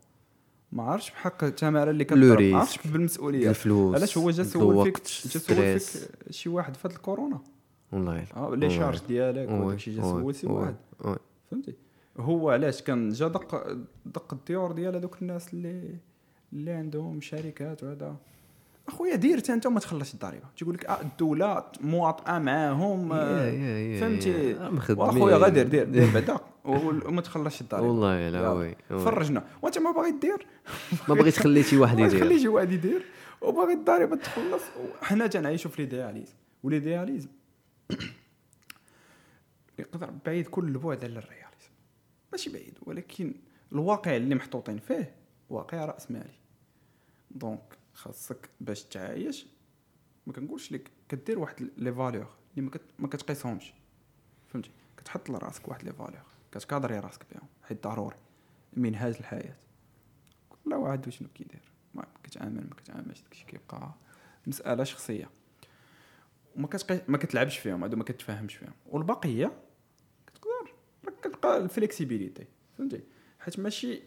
ما 0.71 0.83
عارفش 0.83 1.09
بحق 1.09 1.43
التماره 1.43 1.91
les 1.91 2.03
risques، 2.03 2.53
ما 2.53 2.57
عارفش 2.59 2.87
بالمسؤولية. 2.87 3.49
الفلوس 3.49 3.95
علاش 3.95 4.17
هو 4.17 4.31
جا 4.31 4.43
سول 4.43 4.85
فيك 4.85 4.97
جا 5.03 5.39
سول. 5.39 5.79
فيك 5.79 6.09
شي 6.29 6.49
واحد 6.49 6.75
في 6.75 6.87
هاد 6.87 6.93
الكورونا؟ 6.93 7.39
والله. 7.91 8.25
آه 8.35 8.55
les 8.55 8.69
charges 8.69 8.99
ديالك 9.07 9.49
oui، 9.49 9.59
وداك 9.59 9.75
الشيء 9.75 9.95
جا 9.95 10.01
سول 10.01 10.35
شي 10.35 10.47
واحد. 10.47 10.75
فهمتي؟ 11.51 11.73
هو 12.17 12.49
علاش 12.49 12.81
كان 12.81 13.09
جا 13.09 13.27
دق 13.27 13.77
دق 14.05 14.33
الديور 14.33 14.71
ديال 14.71 14.95
هذوك 14.95 15.21
الناس 15.21 15.53
اللي 15.53 15.95
اللي 16.53 16.71
عندهم 16.71 17.21
شركات 17.21 17.83
وهذا؟ 17.83 18.15
أخويا 18.89 19.15
دير 19.15 19.41
أنت 19.49 19.65
وما 19.65 19.79
تخلصش 19.79 20.13
الضريبة. 20.13 20.45
تيقول 20.57 20.73
لك 20.75 20.85
آه 20.85 21.01
الدولة 21.01 21.63
مواطئة 21.81 22.39
معاهم 22.39 23.11
آه، 23.13 23.45
يا- 23.45 23.51
يا- 23.51 23.79
يا- 23.95 23.99
فهمتي؟ 23.99 24.49
يا. 24.51 24.69
مخدمين. 24.69 25.01
وأخويا 25.01 25.37
غادير 25.37 25.67
دير 25.73 25.83
دير 25.83 26.13
بعدا 26.13 26.37
وما 26.65 27.21
تخلصش 27.21 27.61
الضريبة. 27.61 27.87
والله 27.87 28.29
لا 28.29 28.37
يلا. 28.39 28.49
oui 28.51 28.75
oui. 28.91 28.99
فرجنا. 28.99 29.45
وأنت 29.61 29.77
ما 29.77 29.91
باغي 29.91 30.11
دير؟ 30.11 30.47
ما 31.09 31.15
بغيت 31.15 31.39
خلي 31.39 31.63
شي 31.63 31.77
واحد 31.77 31.99
ما 31.99 32.05
يدير. 32.07 32.19
تخلي 32.19 32.39
شي 32.39 32.47
واحد 32.47 32.71
يدير. 32.71 33.05
وباغي 33.41 33.73
الضريبة 33.73 34.15
تخلص. 34.15 34.61
حنا 35.01 35.27
تنعيشوا 35.27 35.71
في 35.71 35.81
l'idéalisme 35.81 36.33
و 36.63 36.68
l'idéalisme 36.68 37.29
يقدر 39.79 40.09
بعيد 40.25 40.47
كل 40.47 40.63
البعد 40.67 41.03
على 41.03 41.19
ال 41.19 41.24
réalisme. 41.24 41.69
ماشي 42.31 42.49
بعيد 42.49 42.73
ولكن 42.85 43.33
الواقع 43.71 44.15
اللي 44.15 44.35
محطوطين 44.35 44.77
فيه 44.77 45.11
واقع 45.49 45.85
راسمالي 45.85 46.33
donc 47.31 47.77
خاصك 47.99 48.49
باش 48.61 48.83
تعايش 48.83 49.47
ما 50.27 50.33
كنقولش 50.33 50.71
لك 50.71 50.91
كدير 51.09 51.39
واحد 51.39 51.69
les 51.77 51.93
valeurs 51.93 52.27
اللي 52.51 52.61
ما, 52.61 52.69
كت... 52.69 52.81
ما 52.99 53.07
كتقيسهمش. 53.07 53.73
فهمتي؟ 54.47 54.71
كتحط 54.97 55.29
لراسك 55.29 55.67
واحد 55.67 55.83
les 55.83 55.93
valeurs 55.93 56.21
كتكادري 56.51 56.99
راسك 56.99 57.21
بهم 57.31 57.47
حيت 57.63 57.83
ضروري 57.83 58.15
منهاج 58.73 59.15
الحياة. 59.19 59.55
كل 60.49 60.73
واحد 60.73 61.09
شنو 61.09 61.29
كيدير. 61.35 61.71
المهم 61.93 62.07
كتعامل 62.23 62.67
ما 62.69 62.75
كتعاملش 62.75 63.21
داكشي 63.21 63.45
كيبقى 63.45 63.93
مسألة 64.47 64.83
شخصية. 64.83 65.29
وما 66.55 66.67
كتقي... 66.67 67.01
ما 67.07 67.17
كتلعبش 67.17 67.57
فيهم 67.57 67.83
هادو 67.83 67.97
ما 67.97 68.03
كتفاهمش 68.03 68.55
فيهم. 68.55 68.73
والبقية 68.85 69.51
كتقدر 70.27 70.73
راك 71.05 71.19
كتلقى 71.19 71.57
ال 71.57 71.64
flexibilité. 71.64 72.47
فهمتي؟ 72.77 73.03
حيت 73.39 73.59
ماشي 73.59 74.01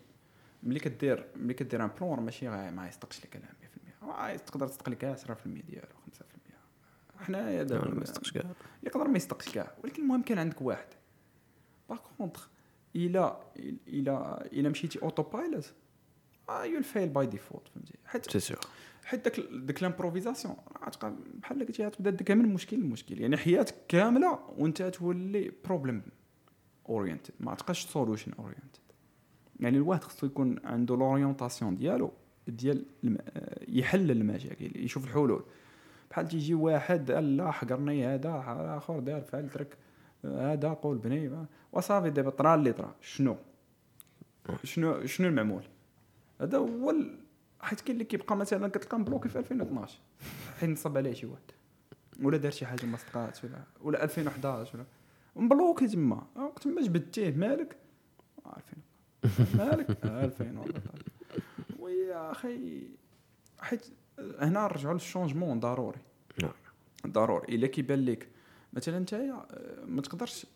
ملي 0.63 0.81
كدير 0.81 1.27
ملي 1.37 1.55
كدير 1.55 1.85
un 1.85 1.91
plan 2.01 2.21
ماشي 2.21 2.49
ما 2.49 2.89
يصدقش 2.89 3.25
لك 3.25 3.37
على 3.37 3.45
100% 3.45 3.47
راه 3.47 3.61
عايز 3.61 3.72
تقدر 4.47 4.69
تصدق 4.69 4.89
لك 4.89 5.05
10% 5.05 5.31
ديالو 5.47 5.89
5% 7.19 7.25
حنايا 7.25 7.65
لا، 7.65 7.79
ما 7.79 7.85
دابا 7.85 8.03
يصدقش 8.03 8.33
كاع. 8.33 8.45
يقدر 8.83 9.09
ما 9.09 9.17
يصدقش 9.17 9.49
كاع. 9.55 9.73
ولكن 9.85 10.03
المهم 10.03 10.23
كان 10.23 10.39
عندك 10.39 10.63
واحد. 10.63 10.87
par 11.89 11.99
contre 12.19 12.49
إلا 12.97 13.41
إلا 13.89 14.47
إلا 14.53 14.69
مشيتي 14.69 15.03
autopilot 15.03 15.73
you 16.51 16.83
fail 16.83 17.09
by 17.09 17.27
default 17.27 17.69
فهمتي؟ 17.69 17.95
حيت 18.07 18.31
c'est 18.31 18.41
sûr 18.41 18.59
حيت 19.05 19.25
داك 19.25 19.41
داك 19.41 19.83
l'improvisation 19.83 20.57
غتبقى 20.85 21.17
بحال 21.35 21.67
قلتي 21.67 21.87
غتبدا 21.87 22.11
ديك 22.11 22.31
من 22.31 22.55
مشكل 22.55 22.77
لمشكل. 22.81 23.21
يعني 23.21 23.37
حياتك 23.37 23.75
كاملة 23.89 24.39
وانت 24.59 24.83
تولي 24.83 25.53
problem 25.65 26.03
oriented 26.89 27.35
ما 27.41 27.55
تبقاش 27.55 27.87
solution 27.87 28.33
oriented 28.39 28.79
يعني 29.61 29.77
الواحد 29.77 30.05
خصو 30.05 30.27
يكون 30.27 30.67
عنده 30.67 30.97
l'orientation 30.97 31.77
ديالو 31.77 32.13
ديال. 32.49 32.85
يحل 33.73 34.11
المشاكل 34.11 34.71
يشوف 34.77 35.05
الحلول. 35.05 35.45
بحال 36.11 36.29
تيجي 36.29 36.55
واحد 36.55 37.11
لا 37.11 37.51
حقرني 37.51 38.07
هذا 38.07 38.45
آخر 38.77 38.99
دار 38.99 39.21
فعل 39.21 39.51
ترك 39.51 39.79
هذا 40.25 40.69
قول 40.69 40.99
بني 40.99 41.47
وصافي 41.73 42.11
دابا 42.11 42.31
طرا 42.31 42.55
اللي 42.55 42.73
طرا. 42.73 42.95
شنو؟ 43.01 43.37
شنو؟ 44.65 45.07
شنو 45.07 45.29
المعمول؟ 45.29 45.63
هذا 46.41 46.59
هو. 46.59 46.95
حيت 47.61 47.81
كاين 47.81 47.93
اللي 47.93 48.05
كيبقى 48.05 48.37
مثلا 48.37 48.69
كتلقى 48.69 48.99
مبلوكي 48.99 49.29
في 49.29 49.39
2012 49.39 49.99
حيت 50.61 50.71
نصب 50.71 50.97
عليه 50.97 51.13
شي 51.13 51.27
واحد. 51.27 51.43
ولا 52.23 52.37
دار 52.37 52.53
شي 52.53 52.67
حاجة 52.67 52.87
ما 52.87 52.97
صدقاتش 52.97 53.45
ولا 53.45 53.63
ولا 53.81 54.05
2011 54.05 54.77
ولا 54.77 54.87
مبلوكي 55.37 55.87
تما. 55.87 56.27
وقت 56.37 56.67
ما 56.67 56.83
جبدتيه 56.83 57.37
مالك. 57.37 57.77
عارفين 58.47 58.79
مالك؟ 59.55 60.05
2014 60.05 61.03
ويا 61.79 62.31
أخي 62.31 62.83
حيت 63.63 63.87
هنا 64.19 64.63
نرجعوا 64.63 64.95
للشونجمون 64.95 65.61
ضروري 65.61 66.01
نعم. 66.43 66.53
ضروري 67.07 67.55
إلا 67.55 67.67
كيبان 67.67 68.05
لك 68.05 68.29
مثلا 68.73 68.99
نتايا 68.99 69.47
ما 69.87 70.03
تقدرش 70.03 70.47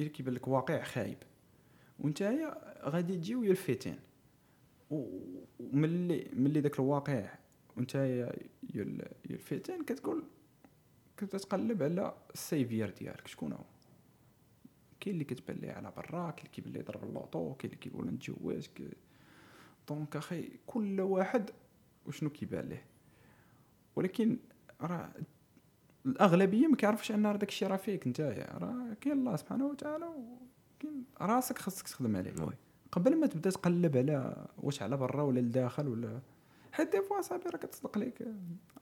إلا 0.00 0.08
كيبان 0.08 0.34
لك 0.34 0.48
واقع 0.48 0.82
خايب 0.82 1.18
ونتايا 1.98 2.74
غادي 2.88 3.16
تجي 3.16 3.34
ويا 3.34 3.50
الفيتين. 3.50 3.98
وملي 4.90 6.30
ملي 6.32 6.60
داك 6.60 6.80
الواقع 6.80 7.28
ونتايا 7.76 8.32
يا 8.74 9.08
الفيتين 9.30 9.84
كتقول 9.84 10.24
كتقلب 11.16 11.82
على 11.82 12.14
ال 12.34 12.41
sauveur 12.41 12.90
ديالك 12.90 13.26
شكون 13.26 13.52
هو؟ 13.52 13.64
كاين 15.00 15.14
اللي 15.14 15.24
كتبان 15.24 15.56
ليه 15.56 15.72
على 15.72 15.92
برا 15.96 16.30
كاين 16.30 16.38
اللي 16.38 16.48
كيبان 16.52 16.72
ليه 16.72 16.80
يضرب 16.80 17.04
ال 17.04 17.14
loto 17.14 17.54
كاين 17.54 17.72
اللي 17.72 17.82
كيقول 17.82 18.06
نتزوج 18.06 18.68
donc 19.88 20.16
أخي 20.16 20.50
كل 20.66 21.00
واحد 21.00 21.50
وشنو 22.06 22.30
كيبان 22.30 22.68
ليه. 22.68 22.84
ولكن 23.96 24.38
راه 24.80 25.10
الأغلبية 26.06 26.66
ما 26.66 26.76
كيعرفش 26.76 27.12
أن 27.12 27.22
داك 27.22 27.48
الشيء 27.48 27.68
راه 27.68 27.76
فيك 27.76 28.06
نتايا. 28.06 28.58
راه 28.58 28.96
كاين 29.00 29.18
الله 29.18 29.36
سبحانه 29.36 29.66
وتعالى 29.66 30.06
وكاين 30.06 31.04
راسك 31.20 31.58
خاصك 31.58 31.88
تخدم 31.88 32.16
عليه. 32.16 32.34
قبل 32.92 33.16
ما 33.16 33.26
تبدا 33.26 33.50
تقلب 33.50 33.96
على 33.96 34.46
واش 34.58 34.82
على 34.82 34.96
برا 34.96 35.22
ولا 35.22 35.40
لداخل 35.40 35.88
ولا 35.88 36.20
حيت 36.72 36.92
des 36.92 37.02
fois 37.02 37.20
صاحبي 37.20 37.44
راه 37.50 37.58
كتصدق 37.58 37.98
لك 37.98 38.28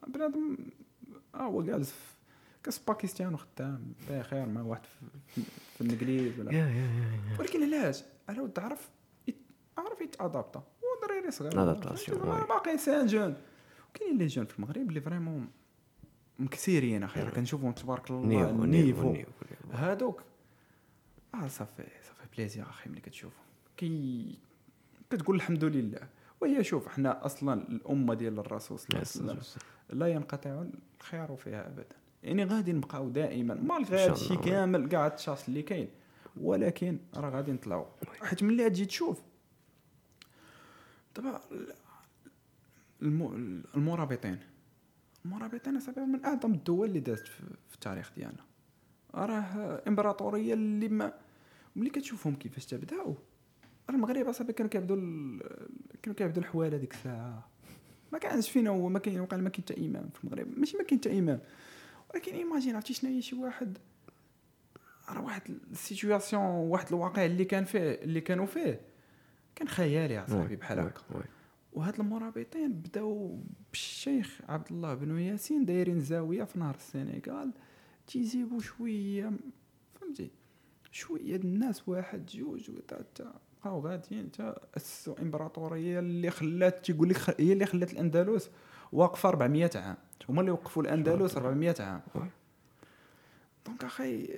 بنادم 0.09 0.57
آه 1.35 1.39
هو 1.39 1.62
جالس 1.62 1.95
كاس 2.62 2.78
باكستان 2.78 3.35
وخدام 3.35 3.93
بخير 4.11 4.47
مع 4.47 4.62
واحد 4.62 4.82
في, 5.27 5.81
الانجليز 5.81 6.40
ولا. 6.40 6.51
ولكن 7.39 7.62
علاش؟ 7.62 8.05
على 8.28 8.40
ود 8.40 8.53
تعرف 8.53 8.90
عارف 9.78 10.01
يتادابتا 10.01 10.62
ودريري 11.03 11.31
صغير. 11.31 12.45
باقي 12.45 12.73
إنسان 12.73 13.07
jeune. 13.07 13.36
وكاين 13.91 14.12
اللي 14.12 14.27
jeune 14.27 14.47
في 14.47 14.59
المغرب 14.59 14.89
اللي 14.89 15.01
vraiment 15.01 15.49
مكثيرين 16.39 17.03
أخي 17.03 17.31
كنشوفهم 17.31 17.73
تبارك 17.73 18.11
الله 18.11 18.51
ال 18.51 18.60
niveau 18.60 19.16
هادوك. 19.73 20.23
آه 21.35 21.47
صافي 21.49 21.85
صافي 22.09 22.37
بليزير 22.37 22.62
أخي 22.62 22.91
ملي 22.91 23.01
كتشوفهم. 23.01 23.45
كي 23.77 24.39
كتقول 25.11 25.37
الحمد 25.37 25.65
لله. 25.65 26.01
وهي 26.41 26.65
شوف 26.65 26.87
إحنا 26.87 27.27
أصلا 27.27 27.69
الأمة 27.69 28.15
ديال 28.15 28.39
الرسول 28.39 28.79
صلى 28.79 28.89
الله 28.89 29.33
عليه 29.33 29.41
وسلم 29.41 29.61
لا 29.91 30.07
ينقطع 30.07 30.65
الخير 31.01 31.37
فيها 31.37 31.66
ابدا. 31.66 31.97
يعني 32.23 32.45
غادي 32.45 32.73
نبقاو 32.73 33.09
دائما. 33.09 33.55
مالغي 33.55 34.05
هذا 34.05 34.12
الشيء 34.12 34.41
كامل 34.41 34.89
كاع 34.89 35.07
التشاص 35.07 35.49
اللي 35.49 35.62
كاين. 35.62 35.89
ولكن 36.41 36.99
راه 37.15 37.31
غادي 37.31 37.53
نطلعوا 37.53 37.87
حيت 38.23 38.43
ملي 38.43 38.70
تجي 38.70 38.87
تشوف 38.87 39.23
دابا 41.19 41.40
المرابطين. 43.74 44.39
المرابطين 45.24 45.77
اصاحبي 45.77 46.01
من 46.01 46.24
أعظم 46.24 46.55
الدول 46.55 46.89
اللي 46.89 47.01
دازت 47.01 47.27
في 47.27 47.74
التاريخ 47.74 48.12
ديالنا. 48.16 48.45
راه 49.15 49.82
إمبراطورية 49.89 50.55
اللي 50.55 50.89
ما 50.89 51.12
ملي 51.77 51.90
كتشوفهم 51.90 52.35
كيفاش 52.35 52.66
تبداو. 52.66 53.16
المغرب 53.90 54.28
أصاحبي 54.28 54.53
كانوا 54.53 54.70
كيعبدوا 54.70 54.97
كانوا 56.03 56.16
كيعبدوا 56.16 56.43
الحواله 56.43 56.77
ديك 56.77 56.95
الساعة. 56.95 57.49
ما 58.12 58.19
كانش 58.19 58.51
فينا 58.51 58.70
هو 58.70 58.89
ما 58.89 58.99
كاين 58.99 59.20
وقع 59.20 59.36
ما 59.36 59.49
كاين 59.49 59.65
حتى 59.65 59.86
إمام 59.86 60.09
في 60.09 60.24
المغرب. 60.24 60.59
ماشي 60.59 60.77
ما 60.77 60.85
كاين 60.85 61.01
حتى 61.01 61.19
إمام. 61.19 61.40
ولكن 62.15 62.32
imagine 62.32 62.74
عرفتي 62.74 62.95
شنو 62.95 63.11
هي 63.11 63.23
شي 63.23 63.36
واحد؟ 63.36 63.78
راه 65.09 65.24
واحد 65.24 65.59
ال 65.70 65.78
situation 65.78 66.43
واحد 66.43 66.86
الواقع 66.89 67.24
اللي 67.27 67.45
كان 67.45 67.65
فيه 67.65 67.81
اللي 67.81 68.20
كانوا 68.20 68.47
فيه. 68.47 68.81
كان 69.59 69.68
خيالي 69.68 70.24
اصاحبي 70.24 70.56
بحال 70.56 70.78
هكا. 70.78 71.01
وهاد 71.72 72.01
المرابطين 72.01 72.72
بداو 72.72 73.39
بالشيخ 73.70 74.40
عبد 74.48 74.66
الله 74.70 74.94
بن 74.94 75.18
ياسين 75.18 75.64
دايرين 75.64 76.01
زاوية 76.01 76.44
في 76.44 76.59
نهر 76.59 76.74
السنغال 76.74 77.52
تيجيبوا 78.06 78.60
شوية 78.60 79.32
فهمتي؟ 80.01 80.30
شوية 80.93 81.36
الناس 81.36 81.89
واحد 81.89 82.26
جوج 82.26 82.70
وثلاثه 82.70 83.32
بقاو 83.64 83.80
غاديين 83.80 84.30
حتى 84.35 84.55
أسسوا 84.76 85.22
إمبراطورية 85.22 85.98
اللي 85.98 86.30
خلات 86.30 86.85
تيقول 86.85 87.09
لك 87.09 87.40
هي 87.40 87.52
اللي 87.52 87.66
خلات 87.66 87.93
الأندلس 87.93 88.51
واقفة 88.93 89.28
400 89.28 89.70
عام. 89.74 89.97
هما 90.28 90.40
اللي 90.40 90.51
وقفوا 90.51 90.82
الأندلس 90.82 91.36
400 91.36 91.74
عام. 91.80 92.01
دونك 93.69 93.85
أخي 93.85 94.28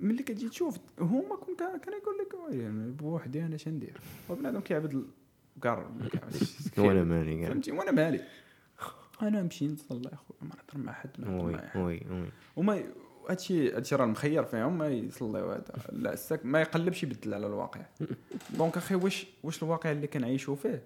ملي 0.00 0.22
كتجي 0.22 0.48
تشوف 0.48 0.78
هما 1.00 1.36
كون 1.36 1.56
كان 1.56 1.92
يقول 2.02 2.18
لك 2.18 2.60
يعني 2.60 2.90
بوحدي 2.90 3.46
أنا 3.46 3.56
شندير 3.56 4.00
وبنادم 4.28 4.60
كيعبد 4.60 5.06
كار 5.62 5.90
وأنا 6.78 7.04
مالي 7.04 7.46
فهمتي؟ 7.46 7.72
وأنا 7.72 7.90
مالي. 7.90 8.24
أنا 9.22 9.42
نمشي 9.42 9.68
نصلي 9.68 10.08
أخويا 10.12 10.38
ما 10.42 10.48
نهضر 10.48 10.86
مع 10.86 10.92
حد 10.92 11.10
ما 11.18 11.42
وي 11.42 11.82
وي 11.82 12.00
وي. 12.10 12.28
وما 12.56 12.84
هادشي 13.30 13.72
هادشي 13.72 13.94
راه 13.94 14.06
مخير 14.06 14.44
فيهم 14.44 14.78
ما 14.78 14.88
يصليو 14.88 15.50
هذا 15.50 15.72
لا 15.92 16.12
الساك 16.12 16.46
ما 16.46 16.60
يقلبش 16.60 17.02
يبدل 17.02 17.34
على 17.34 17.46
الواقع. 17.46 17.80
دونك 18.58 18.76
أخي 18.76 18.94
واش 18.94 19.26
واش 19.42 19.62
الواقع 19.62 19.92
اللي 19.92 20.06
كنعيشوا 20.06 20.56
فيه؟ 20.56 20.82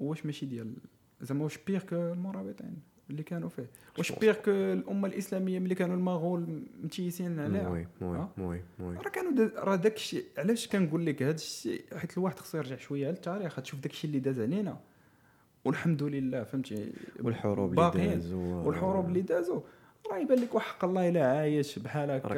واش 0.00 0.26
ماشي 0.26 0.46
ديال 0.46 0.74
زعما 1.20 1.44
واش 1.44 1.58
بيغ 1.66 1.80
كو 1.80 1.96
المرابطين 1.96 2.93
اللي 3.10 3.22
كانوا 3.22 3.48
فيه. 3.48 3.70
واش 3.98 4.12
بيغ 4.12 4.34
كو 4.34 4.50
الأمة 4.50 5.08
الإسلامية 5.08 5.58
ملي 5.58 5.74
كانوا 5.74 5.96
المغول 5.96 6.62
متيسين 6.82 7.40
عليها؟ 7.40 7.68
وي 7.68 7.86
وي 8.00 8.26
oui 8.38 8.60
oui 8.80 8.96
راه 8.96 9.08
كانوا 9.08 9.50
راه 9.56 9.76
داك 9.76 9.96
الشيء 9.96 10.24
علاش 10.38 10.68
كنقول 10.68 11.06
لك 11.06 11.22
هذا 11.22 11.34
الشيء؟ 11.34 11.84
حيت 11.96 12.18
الواحد 12.18 12.38
خصو 12.38 12.58
يرجع 12.58 12.76
شوية 12.76 13.08
للتاريخ 13.10 13.56
تشوف 13.56 13.80
داك 13.80 13.92
الشيء 13.92 14.10
اللي 14.10 14.20
داز 14.20 14.40
علينا. 14.40 14.78
والحمد 15.64 16.02
لله 16.02 16.44
فهمتي؟ 16.44 16.92
والحروب 17.20 17.78
اللي 17.78 18.06
دازوا. 18.06 18.62
والحروب 18.62 19.08
اللي 19.08 19.20
دازوا. 19.20 19.60
راه 20.10 20.18
يبان 20.18 20.38
لك 20.38 20.54
وحق 20.54 20.84
الله 20.84 21.08
إلا 21.08 21.26
عايش 21.26 21.78
بحال 21.78 22.10
هكا. 22.10 22.28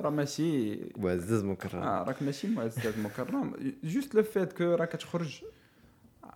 راه 0.00 0.10
ماشي 0.10 0.78
معزز 0.96 1.44
مكرم. 1.44 1.82
آه 1.82 2.02
راك 2.02 2.22
ماشي 2.22 2.48
معزز 2.48 2.98
مكرم. 2.98 3.52
juste 3.84 4.14
le 4.14 4.22
fait 4.22 4.52
que 4.52 4.64
راك 4.64 4.92
تخرج 4.92 5.42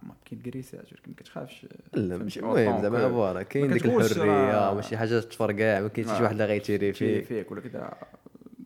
ما 0.03 0.15
كاين 0.25 0.43
ولكن 0.75 1.11
ما 1.11 1.15
كتخافش 1.17 1.67
لا 1.95 2.17
ماشي 2.17 2.41
المهم 2.41 2.83
زعما 2.83 3.09
voilà 3.09 3.43
كاين 3.43 3.73
ديك 3.73 3.87
الحرية 3.87 4.75
ماشي 4.75 4.97
حاجة 4.97 5.21
تفرقع 5.21 5.81
ما 5.81 5.89
كاينش 5.89 6.11
شي 6.11 6.23
واحد 6.23 6.33
اللي 6.33 6.45
غيتيري 6.45 6.93
فيك. 6.93 7.25
فيك 7.25 7.53
ولا 7.53 7.61
كذا 7.61 7.95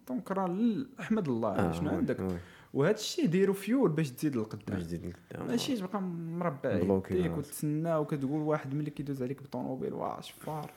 donc 0.08 0.30
راه 0.30 0.58
أحمد 1.00 1.28
الله 1.28 1.48
آه 1.48 1.72
شنو 1.72 1.90
عندك؟ 1.90 2.16
وهذا 2.74 2.94
الشيء 2.94 3.26
ديروا 3.26 3.54
فيول 3.54 3.90
باش 3.90 4.10
تزيد 4.10 4.36
للقدام. 4.36 4.76
باش 4.76 4.82
تزيد 4.82 5.04
للقدام 5.04 5.48
ماشي 5.48 5.76
تبقى 5.76 6.00
مربع 6.02 6.72
يديك 7.10 7.38
وتسنى 7.38 7.96
وكتقول 7.96 8.40
واحد 8.40 8.74
ملي 8.74 8.90
كيدوز 8.90 9.22
عليك 9.22 9.42
بطوموبيل 9.42 9.94
واه 9.94 10.20
شفار. 10.20 10.70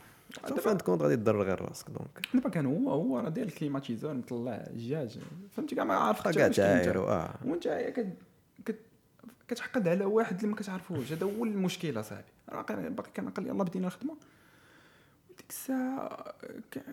fin 0.62 0.70
de 0.70 0.82
compte 0.82 1.02
غادي 1.02 1.16
تضر 1.16 1.44
غير 1.44 1.62
راسك 1.62 1.88
donc. 1.90 2.20
دابا 2.34 2.50
كان 2.50 2.66
هو 2.66 2.92
هو 2.92 3.20
راه 3.20 3.30
داير 3.30 3.48
ال 3.48 3.53
climatiseur 3.53 4.14
مطلع 4.14 4.52
الجاج 4.52 5.20
فهمتي 5.52 5.76
كاع 5.76 5.84
ما 5.84 5.94
عارف 5.94 6.28
كاع 6.28 6.48
تاير 6.48 7.00
آه. 7.00 7.34
وانت 7.46 7.68
كتحقد 9.50 9.88
على 9.88 10.06
واحد 10.06 10.36
اللي 10.36 10.48
ما 10.48 10.56
كتعرفوش. 10.56 11.12
هذا 11.12 11.26
هو 11.26 11.46
المشكل 11.46 12.00
أصاحبي. 12.00 12.28
راه 12.50 12.62
باقي 12.90 13.12
كنقل 13.16 13.48
يلاه 13.48 13.64
بدينا 13.64 13.88
الخدمه 13.88 14.18
ديك 15.38 15.50
الساعة 15.50 16.36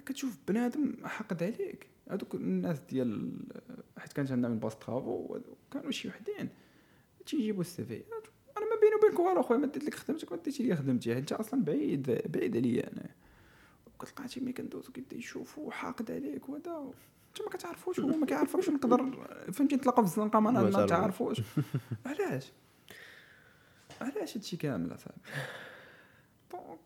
كتشوف 0.06 0.38
بنادم 0.48 0.94
حقد 1.04 1.42
عليك. 1.42 1.86
هذوك 2.10 2.34
الناس 2.34 2.78
ديال 2.90 3.32
حيت 3.98 4.12
كانت 4.12 4.32
عندنا 4.32 4.48
من 4.48 4.58
باس 4.58 4.76
ترافو 4.78 5.38
كانوا 5.72 5.90
شي 5.90 6.08
وحدين. 6.08 6.48
تيجيبوا 7.26 7.60
السيفي 7.60 8.02
أنا 8.56 8.66
ما 8.66 8.80
بيني 8.80 8.94
وبينك 8.94 9.18
والو 9.18 9.42
خويا 9.42 9.58
ما 9.58 9.66
ديت 9.66 9.84
لك 9.84 9.94
خدمتك 9.94 10.32
ما 10.32 10.38
ديتي 10.38 10.62
لي 10.62 10.76
خدمتي. 10.76 11.18
أنت 11.18 11.32
أصلا 11.32 11.64
بعيد 11.64 12.22
بعيد 12.26 12.56
عليا 12.56 12.92
أنا. 12.92 13.10
كتلقى 14.00 14.24
ملي 14.36 14.52
كندوزو 14.52 14.92
كيبدا 14.92 15.16
يشوفو 15.16 15.70
حاقد 15.70 16.10
عليك 16.10 16.48
وهذا. 16.48 16.90
انت 17.36 17.44
ما 17.44 17.50
كتعرفوش 17.58 18.00
هو 18.00 18.06
ما 18.08 18.26
كيعرفكش 18.26 18.68
نقدر 18.68 19.26
فهمتي 19.52 19.76
نتلاقاو 19.76 20.04
في 20.04 20.10
الزنقة 20.10 20.40
ما 20.40 20.50
ما 20.50 20.86
تعرفوش. 20.86 21.40
علاش؟ 22.06 22.52
علاش 24.00 24.36
هادشي 24.36 24.56
كامل 24.56 24.94
اصاحبي 24.94 25.20
دونك 26.52 26.78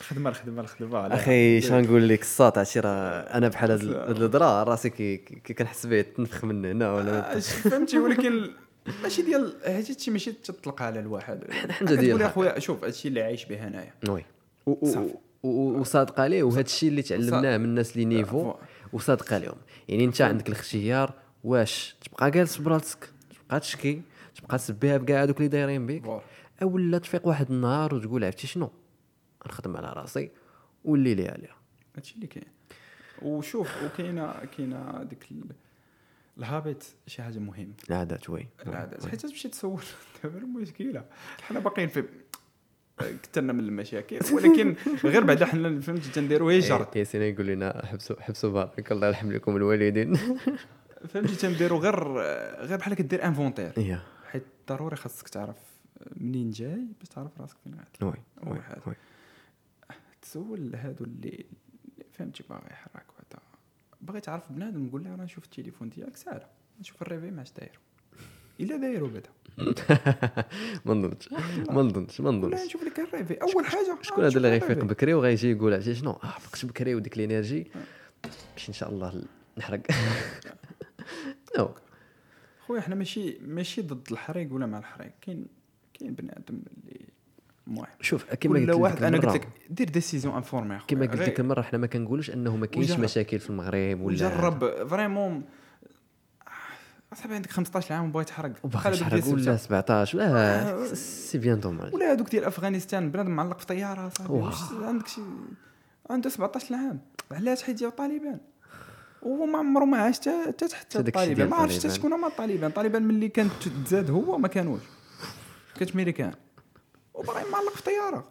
خدمة 0.00 0.30
الخدمه 0.30 0.60
الخدمه 0.60 1.08
على- 1.08 1.12
أخي 1.12 1.60
شنو 1.60 1.80
نقول 1.80 2.08
لك؟ 2.08 2.20
الصوت 2.20 2.58
عرفتي 2.58 2.80
راه 2.80 3.10
أنا 3.20 3.48
بحال 3.48 3.70
هاد 3.70 3.80
الهضره 4.16 4.62
راسي 4.62 4.90
كي 4.90 5.16
كي 5.16 5.54
كنحس 5.54 5.86
به 5.86 6.00
تنفخ 6.02 6.44
من 6.44 6.64
هنا 6.64 6.92
ولا 6.92 7.36
آه، 7.36 7.38
فهمتي 7.38 7.98
ولكن 8.04 8.50
ماشي 9.02 9.22
ديال 9.22 9.54
هادشي 9.64 10.10
ماشي 10.10 10.32
تطلق 10.32 10.82
على 10.82 11.00
الواحد. 11.00 11.50
حاجة 11.50 11.86
ديال 11.88 11.98
تقول 11.98 12.08
يا 12.08 12.14
الحق. 12.26 12.34
خويا 12.34 12.58
شوف 12.58 12.84
هادشي 12.84 13.08
اللي 13.08 13.22
عايش 13.22 13.44
به 13.44 13.66
انايا 13.66 13.92
وي. 14.08 14.24
و- 14.66 14.70
و- 14.86 14.92
صافي. 14.92 15.14
و- 15.42 15.48
و- 15.48 15.80
وصادق 15.80 16.20
عليه 16.20 16.42
وهذا 16.42 16.60
الشيء 16.60 16.88
اللي 16.88 17.02
تعلمناه 17.02 17.56
من 17.58 17.64
الناس 17.64 17.92
اللي 17.92 18.04
نيفو. 18.04 18.54
voilà. 18.88 18.94
وصادق 18.96 19.32
عليهم 19.32 19.56
يعني 19.88 20.04
انت 20.04 20.20
عندك 20.20 20.46
الاختيار 20.48 21.14
واش 21.44 21.96
تبقى 22.00 22.30
جالس 22.30 22.56
براسك 22.56 23.10
تبقى 23.44 23.60
تشكي 23.60 24.02
تبقى 24.34 24.58
تسبيها 24.58 24.96
بكاع 24.96 25.22
هذوك 25.22 25.36
اللي 25.36 25.48
دايرين 25.48 25.86
بك 25.86 26.04
voilà. 26.04 26.22
اولا 26.62 26.98
تفيق 26.98 27.26
واحد 27.26 27.50
النهار 27.50 27.94
وتقول 27.94 28.24
عرفتي 28.24 28.46
شنو؟ 28.46 28.70
نخدم 29.46 29.76
على 29.76 29.92
راسي 29.92 30.30
واللي 30.84 31.14
لي 31.14 31.28
عليها. 31.28 31.56
هادشي 31.96 32.14
اللي 32.14 32.26
كاين. 32.26 32.44
وشوف 33.22 33.82
وكاينة 33.84 34.32
كاينة 34.56 35.02
ديك 35.02 35.26
ال- 35.30 35.44
ال 36.38 36.46
habit 36.46 36.84
شي 37.06 37.22
حاجة 37.22 37.38
مهمة. 37.38 37.72
العادات 37.90 38.30
oui. 38.30 38.46
العادات. 38.66 39.06
حيت 39.06 39.26
تمشي 39.26 39.48
تصور 39.48 39.84
دابا 40.22 40.38
المشكلة. 40.38 41.04
حنا 41.42 41.58
باقيين 41.60 41.88
في 41.88 42.04
كثرنا 43.22 43.52
من 43.52 43.60
المشاكل. 43.60 44.18
ولكن 44.32 44.74
غير 45.04 45.24
بعدا 45.24 45.46
حنا 45.46 45.80
فهمتي 45.80 46.10
تنديروا 46.10 46.52
هي 46.52 46.58
جرد 46.58 46.96
يا 46.96 47.04
سيدي 47.04 47.24
يقول 47.24 47.46
لنا 47.46 47.86
حبسوا 47.86 48.22
حبسوا 48.22 48.50
بارك 48.50 48.92
الله 48.92 49.06
يرحم 49.06 49.32
لكم 49.32 49.56
الوالدين. 49.56 50.18
فهمتي 51.08 51.36
تنديروا 51.36 51.78
غير 51.78 52.08
غير 52.66 52.78
بحال 52.78 52.94
كدير 52.94 53.24
inventaire 53.24 53.72
حيت 54.26 54.42
ضروري 54.68 54.96
خاصك 54.96 55.28
تعرف 55.28 55.56
منين 56.16 56.50
جاي 56.50 56.86
باش 56.98 57.08
تعرف 57.08 57.40
راسك 57.40 57.56
فين 57.64 57.74
غادي 57.74 58.18
oui 58.46 58.60
oui 58.86 58.94
تسول 60.22 60.74
هادو 60.74 61.04
اللي 61.04 61.44
فهمتي 62.12 62.44
باغي 62.50 62.66
يحرك 62.70 63.06
وهذا 63.08 63.42
باغي 64.00 64.20
تعرف 64.20 64.52
بنادم 64.52 64.86
نقول 64.86 65.04
له 65.04 65.14
أنا 65.14 65.24
نشوف 65.24 65.44
التليفون 65.44 65.88
ديالك 65.88 66.16
ساهله 66.16 66.46
نشوف 66.80 67.02
ال 67.02 67.06
réveil 67.06 67.30
ماش 67.30 67.52
داير. 67.52 67.78
إلا 68.60 68.76
دايرو 68.76 69.08
بعدا 69.08 69.30
ما 70.86 70.94
نظنش 70.94 71.28
ما 71.70 71.82
نظنش 71.82 72.20
ما 72.20 72.30
نظنش 72.30 72.60
نشوف 72.60 72.82
لك 72.82 73.00
ال 73.00 73.04
réveil. 73.04 73.34
أول 73.34 73.64
حاجة 73.64 73.98
شكون 74.02 74.24
هذا 74.24 74.36
اللي 74.36 74.50
غيفيق 74.50 74.84
بكري 74.84 75.14
وغيجي 75.14 75.50
يقول 75.50 75.74
عرفتي 75.74 75.94
شنو؟ 75.94 76.10
آه 76.10 76.38
فقت 76.38 76.64
بكري 76.66 76.94
وديك 76.94 77.16
ال 77.16 77.22
énergie. 77.22 77.70
باش 78.54 78.68
إن 78.68 78.74
شاء 78.74 78.88
الله 78.90 79.22
نحرق. 79.58 79.80
non 81.58 81.70
خويا 82.66 82.80
حنا 82.80 82.94
ماشي 82.94 83.38
ماشي 83.46 83.82
ضد 83.82 84.12
الحريق 84.12 84.52
ولا 84.52 84.66
مع 84.66 84.78
الحريق. 84.78 85.12
كاين 85.20 85.46
كاين 85.94 86.14
بنادم 86.14 86.62
اللي 86.84 87.00
المهم 87.66 87.86
شوف 88.00 88.34
كما 88.34 88.58
كل 88.58 88.66
قلت 88.66 88.80
واحد 88.80 88.96
لك 88.96 89.02
أنا 89.02 89.18
قلت 89.18 89.34
لك 89.34 89.48
دير 89.70 89.88
décision 89.88 90.34
informée 90.34 90.78
كما 90.88 91.06
قلت 91.06 91.20
لك 91.22 91.40
المره 91.40 91.62
حنا 91.62 91.78
ما 91.78 91.86
كنقولوش 91.86 92.30
إنه 92.30 92.56
ما 92.56 92.66
كاينش. 92.66 92.92
مشاكل 92.92 93.38
في 93.38 93.50
المغرب 93.50 94.00
ولا 94.00 94.14
وجرب 94.14 94.86
vraiment 94.86 95.42
اصاحبي 97.12 97.34
عندك 97.34 97.50
15 97.50 97.94
عام 97.94 98.08
وبغيت 98.08 98.28
تحرق. 98.28 98.52
وباقي 98.62 98.80
بحال 98.80 98.92
هادوك 98.92 99.08
تحرق 99.08 99.24
ديال 99.24 99.34
ولا 99.34 99.54
السبتة. 99.54 100.04
17 100.04 100.18
لا 100.18 100.94
c'est 100.94 101.38
bien 101.38 101.60
dommage. 101.60 101.94
ولا 101.94 102.12
هذوك 102.12 102.30
ديال 102.30 102.44
أفغانستان 102.44 103.10
بنادم 103.10 103.30
معلق 103.30 103.58
في 103.58 103.66
طيارة 103.66 104.08
صاحبي 104.18 104.84
عندك 104.84 105.08
شي 105.08 105.20
عنده 106.10 106.30
17 106.30 106.74
عام. 106.74 107.00
علاش 107.30 107.62
حيت 107.62 107.76
جاو 107.76 107.90
طالبان؟ 107.90 108.40
وهو 109.22 109.46
ما 109.46 109.58
عمره 109.58 109.84
ما 109.84 109.98
عاش 109.98 110.18
حتى 110.18 110.68
تحت 110.68 110.96
الطالبان 110.96 111.48
ما 111.48 111.56
عرفش 111.56 111.78
حتى. 111.78 111.90
شكون 111.90 112.12
هما 112.12 112.26
الطالبان 112.28 112.70
الطالبان 112.70 113.02
ملي 113.02 113.28
كانت 113.28 113.52
تزاد 113.84 114.10
هو 114.10 114.38
ما 114.38 114.48
كانوش. 114.48 114.82
كانت 115.76 115.96
ميريكان 115.96 116.32
وباغي 117.14 117.50
معلق 117.52 117.74
في 117.74 117.82
طيارة. 117.82 118.28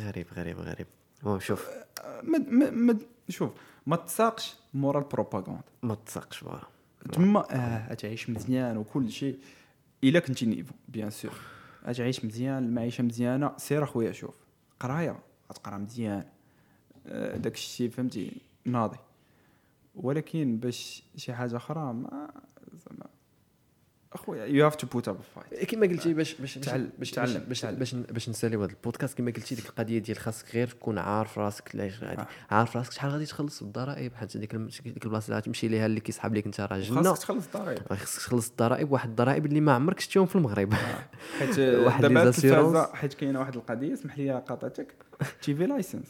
غريب 0.00 0.26
غريب 0.36 0.58
غريب. 0.58 0.86
المهم 1.22 1.40
شوف. 1.40 1.66
ما 2.22 2.38
ما 2.38 2.70
ما 2.70 2.98
شوف 3.28 3.50
ما 3.86 3.96
تساقش 3.96 4.56
مورا 4.74 4.98
البروباغندا 4.98 5.60
ما 5.82 5.94
تساقش 5.94 6.38
voilà. 6.38 6.75
تما 7.12 7.44
آه 7.50 7.94
تعيش 7.94 8.30
مزيان 8.30 8.76
وكل 8.76 9.10
شيء 9.10 9.38
إلا 10.04 10.20
كنتي 10.20 10.46
niveau 10.46 10.74
bien 10.88 11.10
sûr. 11.10 11.32
تعيش 11.84 12.24
مزيان 12.24 12.64
المعيشة 12.64 13.02
مزيانة. 13.02 13.52
سير 13.56 13.84
أخويا 13.84 14.12
شوف 14.12 14.34
قراية 14.80 15.18
غتقرا 15.50 15.78
مزيان. 15.78 16.24
آه، 17.06 17.36
داك 17.36 17.54
الشيء 17.54 17.90
فهمتي؟ 17.90 18.32
ناضي. 18.64 18.98
ولكن 19.94 20.56
باش 20.56 21.02
شي 21.16 21.34
حاجة 21.34 21.56
أخرى 21.56 21.92
ما 21.92 22.30
زعما 22.72 23.06
اخويا 24.16 24.44
you 24.44 24.64
have 24.64 24.74
to 24.76 24.86
put 24.86 25.08
up 25.08 25.16
a 25.34 25.39
fight 25.39 25.64
كما 25.70 25.86
قلتي 25.86 26.14
باش 26.14 26.34
باش 26.34 26.54
تعل- 26.58 26.90
باش 26.98 27.10
تعلم- 27.10 27.44
باش 27.48 27.60
تعلم. 27.60 27.76
باش 27.78 27.94
باش 27.94 28.28
نساليو 28.28 28.62
هذا 28.62 28.70
البودكاست. 28.72 29.18
كما 29.18 29.30
قلتي 29.30 29.54
ديك 29.54 29.66
القضية 29.66 29.98
ديال 29.98 30.16
خاصك 30.18 30.54
غير 30.54 30.66
تكون 30.68 30.98
عارف 30.98 31.38
راسك 31.38 31.70
علاش 31.74 32.02
غادي 32.02 32.20
آه. 32.22 32.26
عارف 32.50 32.76
راسك 32.76 32.92
شحال 32.92 33.10
غادي 33.10 33.26
تخلص 33.26 33.62
الضرائب. 33.62 34.14
حيت 34.14 34.36
ديك 34.36 34.54
ديك 34.84 35.04
البلاصة 35.04 35.26
اللي 35.26 35.36
غتمشي 35.36 35.68
ليها 35.68 35.86
اللي 35.86 36.00
كيسحب 36.00 36.34
لك 36.34 36.46
انت 36.46 36.60
راه 36.60 36.78
جنه 36.78 37.02
خاصك 37.02 37.22
تخلص 37.22 37.44
الضرائب. 37.54 37.78
راه 37.90 37.96
خاصك 37.96 38.18
تخلص 38.18 38.48
الضرائب. 38.50 38.92
واحد 38.92 39.08
الضرائب 39.08 39.46
اللي 39.46 39.60
ما 39.60 39.72
عمرك 39.72 40.00
شفتيهم 40.00 40.26
في 40.26 40.36
المغرب. 40.36 40.74
حيت 41.38 41.58
واحد 41.86 42.02
دابا. 42.02 42.90
حيت 42.94 43.14
كاينة 43.14 43.40
واحد 43.40 43.56
القضية 43.56 43.92
اسمح 43.92 44.18
لي 44.18 44.30
قاطعتك. 44.48 44.94
TV 45.42 45.66
license 45.66 46.06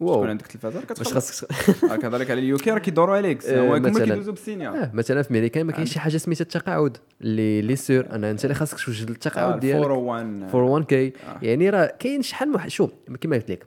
wow. 0.00 0.14
تكون 0.14 0.28
عندك 0.28 0.46
تلفازه 0.46 0.80
باش 0.98 1.12
خاصك 1.12 1.48
آه، 1.84 1.96
كذلك 1.96 2.30
على 2.30 2.40
ال 2.40 2.56
UK 2.56 2.70
راه 2.70 2.78
كيدوروا 2.78 3.16
عليك. 3.16 3.44
آه، 3.46 3.60
هما 3.78 3.78
مثلاً. 3.90 4.04
كيدوزوا 4.04 4.32
بال 4.32 4.43
signal 4.43 4.74
آه 4.76 4.90
مثلا 4.94 5.22
في 5.22 5.32
ميريكان 5.32 5.66
ما 5.66 5.72
كاينش 5.72 5.92
شي 5.92 6.00
حاجة 6.00 6.16
سميتها 6.16 6.42
التقاعد. 6.42 6.96
اللي 7.20 7.62
لي 7.62 7.76
سور. 7.76 8.06
أنا 8.10 8.30
أنت 8.30 8.44
اللي 8.44 8.54
خاصك 8.54 8.78
توجد 8.84 9.10
التقاعد 9.10 9.60
ديالك. 9.60 9.84
401 9.84 10.42
401 10.54 10.84
K. 10.86 11.06
آه. 11.06 11.38
يعني 11.42 11.70
راه 11.70 11.86
كاين 11.98 12.22
شحال 12.22 12.72
شوف 12.72 12.90
كما 13.20 13.36
قلت 13.36 13.50
لك. 13.50 13.66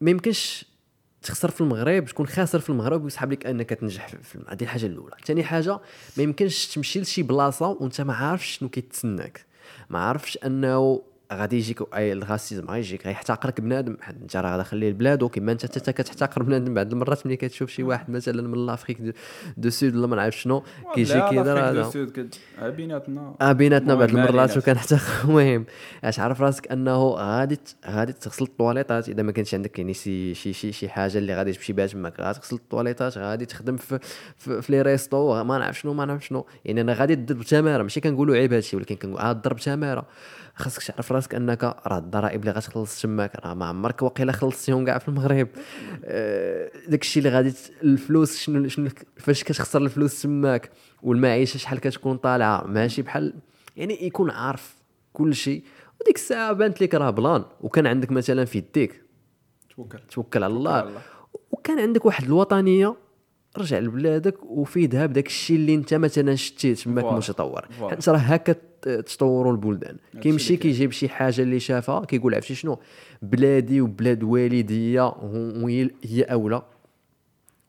ما 0.00 0.10
يمكنش 0.10 0.64
تخسر 1.22 1.50
في 1.50 1.60
المغرب. 1.60 2.04
تكون 2.04 2.26
خاسر 2.26 2.58
في 2.58 2.70
المغرب 2.70 3.04
ويسحب 3.04 3.32
لك 3.32 3.46
أنك 3.46 3.68
تنجح 3.70 4.08
في 4.08 4.16
في- 4.22 4.38
هذه 4.48 4.62
الحاجة 4.62 4.86
الأولى. 4.86 5.14
ثاني 5.26 5.44
حاجة 5.44 5.80
ما 6.16 6.22
يمكنش 6.22 6.66
تمشي 6.66 7.00
لشي 7.00 7.22
بلاصة 7.22 7.68
وأنت 7.68 8.00
ما 8.00 8.14
عارفش 8.14 8.56
شنو 8.58 8.68
كيتسناك. 8.68 9.44
ما 9.90 9.98
عارفش 9.98 10.38
أنه 10.44 11.02
غادي 11.34 11.56
يجيك 11.56 11.94
أي 11.94 12.12
ال 12.12 12.19
racisme 12.19 12.70
غيجيك 12.70 13.06
غيحتقرك 13.06 13.60
بنادم. 13.60 13.96
حد 14.00 14.22
انت 14.22 14.36
راه 14.36 14.56
داخل 14.56 14.76
ليه 14.76 14.90
لبلادو 14.90 15.28
كيما 15.28 15.52
انت 15.52 15.64
حتى 15.64 15.92
كتحتقر 15.92 16.42
بنادم 16.42 16.74
بعض 16.74 16.92
المرات 16.92 17.26
ملي 17.26 17.36
كتشوف 17.36 17.70
شي 17.70 17.82
واحد 17.82 18.10
مثلا 18.10 18.42
من 18.42 18.66
l'Afrique 18.66 18.98
du, 19.56 19.70
Sud 19.70 19.96
ولا 19.96 20.06
ما 20.06 20.16
نعرف 20.16 20.40
شنو 20.40 20.62
كيجي 20.94 21.20
كيدير 21.20 21.58
هذا. 21.58 21.90
هذا 22.58 22.70
بيناتنا. 22.70 23.34
آه 23.40 23.52
بيناتنا 23.52 23.94
بعض 23.94 24.08
المرات 24.08 24.68
حتى 24.68 24.98
المهم 25.24 25.64
اش 26.04 26.18
عارف 26.18 26.40
راسك 26.40 26.72
أنه 26.72 27.08
غادي 27.08 27.58
غادي 27.86 28.12
تغسل 28.12 28.44
الطواليطات؟ 28.44 29.08
إذا 29.08 29.22
ما 29.22 29.32
كانش 29.32 29.54
عندك 29.54 29.78
يعني 29.78 29.94
شي 29.94 30.34
شي 30.34 30.52
شي, 30.52 30.72
شي 30.72 30.88
حاجة 30.88 31.18
اللي 31.18 31.34
غادي 31.34 31.52
تمشي 31.52 31.72
بها 31.72 31.86
تماك. 31.86 32.20
غادي 32.20 32.38
تغسل 32.38 32.56
الطواليطات 32.56 33.18
غادي 33.18 33.46
تخدم 33.46 33.76
في 33.76 33.98
في, 34.36 34.62
في 34.62 34.72
لي 34.72 34.82
ريستو 34.82 35.44
ما 35.44 35.58
نعرف 35.58 35.78
شنو 35.78 35.94
ما 35.94 36.04
نعرف 36.04 36.26
شنو. 36.26 36.46
يعني 36.64 36.80
أنا 36.80 36.92
غادي 36.92 37.16
تضرب 37.16 37.42
تمارة. 37.42 37.82
ماشي 37.82 38.00
كنقولوا 38.00 38.36
عيب 38.36 38.52
هادشي 38.52 38.76
ولكن 38.76 38.96
كنقول 38.96 39.20
آه 39.20 39.32
ضرب 39.32 39.56
تمارة. 39.56 40.06
خاصك 40.56 40.82
تعرف 40.82 41.12
راسك 41.12 41.34
انك 41.34 41.64
راه 41.64 41.98
الضرائب 41.98 42.40
اللي 42.40 42.50
غتخلص 42.50 43.02
تماك 43.02 43.36
راه 43.36 43.54
ما 43.54 43.66
عمرك 43.66 44.02
واقيلا 44.02 44.32
خلصتيهم 44.32 44.84
كاع 44.84 44.98
في 44.98 45.08
المغرب. 45.08 45.48
آه، 46.04 46.70
داك 46.88 47.02
الشيء 47.02 47.22
اللي 47.22 47.36
غادي 47.36 47.54
الفلوس 47.82 48.36
شنو 48.38 48.68
شنو 48.68 48.88
فاش 49.16 49.44
كتخسر 49.44 49.82
الفلوس 49.82 50.22
تماك؟ 50.22 50.70
والمعيشة 51.02 51.58
شحال 51.58 51.80
كتكون 51.80 52.16
طالعة؟ 52.16 52.64
ماشي 52.66 53.02
بحال 53.02 53.34
يعني 53.76 54.06
يكون 54.06 54.30
عارف 54.30 54.76
كل 55.12 55.34
شيء 55.34 55.64
وديك 56.00 56.16
الساعة 56.16 56.52
بانت 56.52 56.80
لك 56.80 56.94
راه 56.94 57.10
بلان 57.10 57.44
وكان 57.60 57.86
عندك 57.86 58.10
مثلا 58.10 58.44
في 58.44 58.58
يديك. 58.58 59.02
توكل. 59.76 59.98
توكل 59.98 60.44
على 60.44 60.52
الله. 60.52 61.02
وكان 61.50 61.78
عندك 61.78 62.04
واحد 62.04 62.24
الوطنية 62.24 62.96
رجع 63.58 63.78
لبلادك 63.78 64.44
وفي 64.44 64.86
ذهب 64.86 65.12
داك 65.12 65.26
الشيء 65.26 65.56
اللي 65.56 65.74
انت 65.74 65.94
مثلا 65.94 66.34
شتيت 66.34 66.78
تماك. 66.78 67.04
متطور. 67.04 67.64
حيت 67.90 68.08
راه 68.08 68.18
هكا 68.18 68.54
تطوروا 68.82 69.52
البلدان. 69.52 69.96
كيمشي. 70.20 70.56
كيجيب 70.56 70.92
شي 70.92 71.08
حاجة 71.08 71.42
اللي 71.42 71.60
شافها 71.60 72.04
كيقول 72.04 72.34
عرفتي 72.34 72.54
شنو؟ 72.54 72.78
بلادي 73.22 73.80
وبلاد 73.80 74.22
والديا 74.22 75.12
هي 75.66 75.90
هي 76.04 76.22
أولى. 76.22 76.62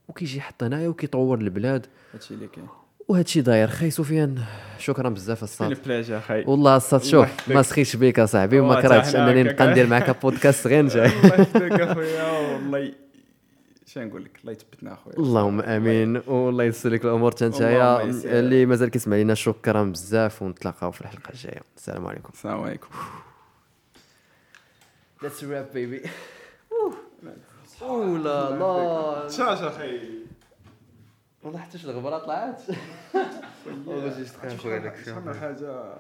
وكيجي 0.08 0.38
يحط 0.38 0.64
هنايا 0.64 0.88
وكيطور 0.88 1.38
البلاد. 1.38 1.86
هادشي 2.14 2.34
اللي 2.34 2.48
كاين. 2.48 2.68
وهذا 3.08 3.24
الشيء 3.24 3.44
داير. 3.44 3.68
خاي 3.68 3.90
سفيان 3.92 4.38
شكرا 4.80 5.10
بزاف 5.10 5.44
الصاد 5.44 5.78
والله 6.48 6.76
الصاد 6.76 7.04
شوف 7.04 7.50
ما. 7.50 7.62
سخيتش 7.62 7.96
بك 7.96 8.20
أصاحبي 8.20 8.60
وما 8.60 8.82
كرهتش 8.82 9.16
أنني. 9.16 9.44
نبقى 9.44 9.72
ندير 9.72 9.88
معك 9.88 10.22
بودكاست 10.22 10.68
غير 10.68 10.84
نجاي. 10.86 11.06
الله 11.06 11.36
يحفظك 11.36 11.72
أخويا 11.72 12.32
والله. 12.32 13.05
نقول 14.04 14.24
لك؟ 14.24 14.38
الله 14.42 14.52
يثبتنا 14.52 14.94
أخويا. 14.94 15.18
اللهم 15.18 15.62
آمين. 15.62 16.18
والله 16.28 16.64
يسر 16.64 16.90
لك 16.90 17.06
الأمور 17.06 17.36
اللهم 17.42 18.10
يسر. 18.10 18.30
اللي 18.40 18.66
مازال 18.66 18.90
كيسمع 18.90 19.16
لينا 19.16 19.34
شكرا 19.34 19.84
بزاف 19.84 20.42
ونتلاقاو 20.42 20.92
في 20.92 21.02
الحلقة 21.02 21.30
الجاية. 21.30 21.62
السلام 21.78 22.08
عليكم. 22.08 22.30
السلام 22.34 22.62
عليكم. 22.62 22.88
Let's 25.24 25.42
rap 25.42 25.74
baby. 25.76 26.10
اوه 27.82 28.18
لا 28.18 28.50
لا. 28.50 29.30
شاش 29.30 29.62
أخي 29.62 30.00
والله 31.44 31.60
حتى 31.60 31.78
الغبرة 31.84 32.18
طلعت. 32.18 32.62
والله 33.88 34.24
شي. 34.24 34.26
شحال 35.06 35.36
حاجة. 35.40 35.96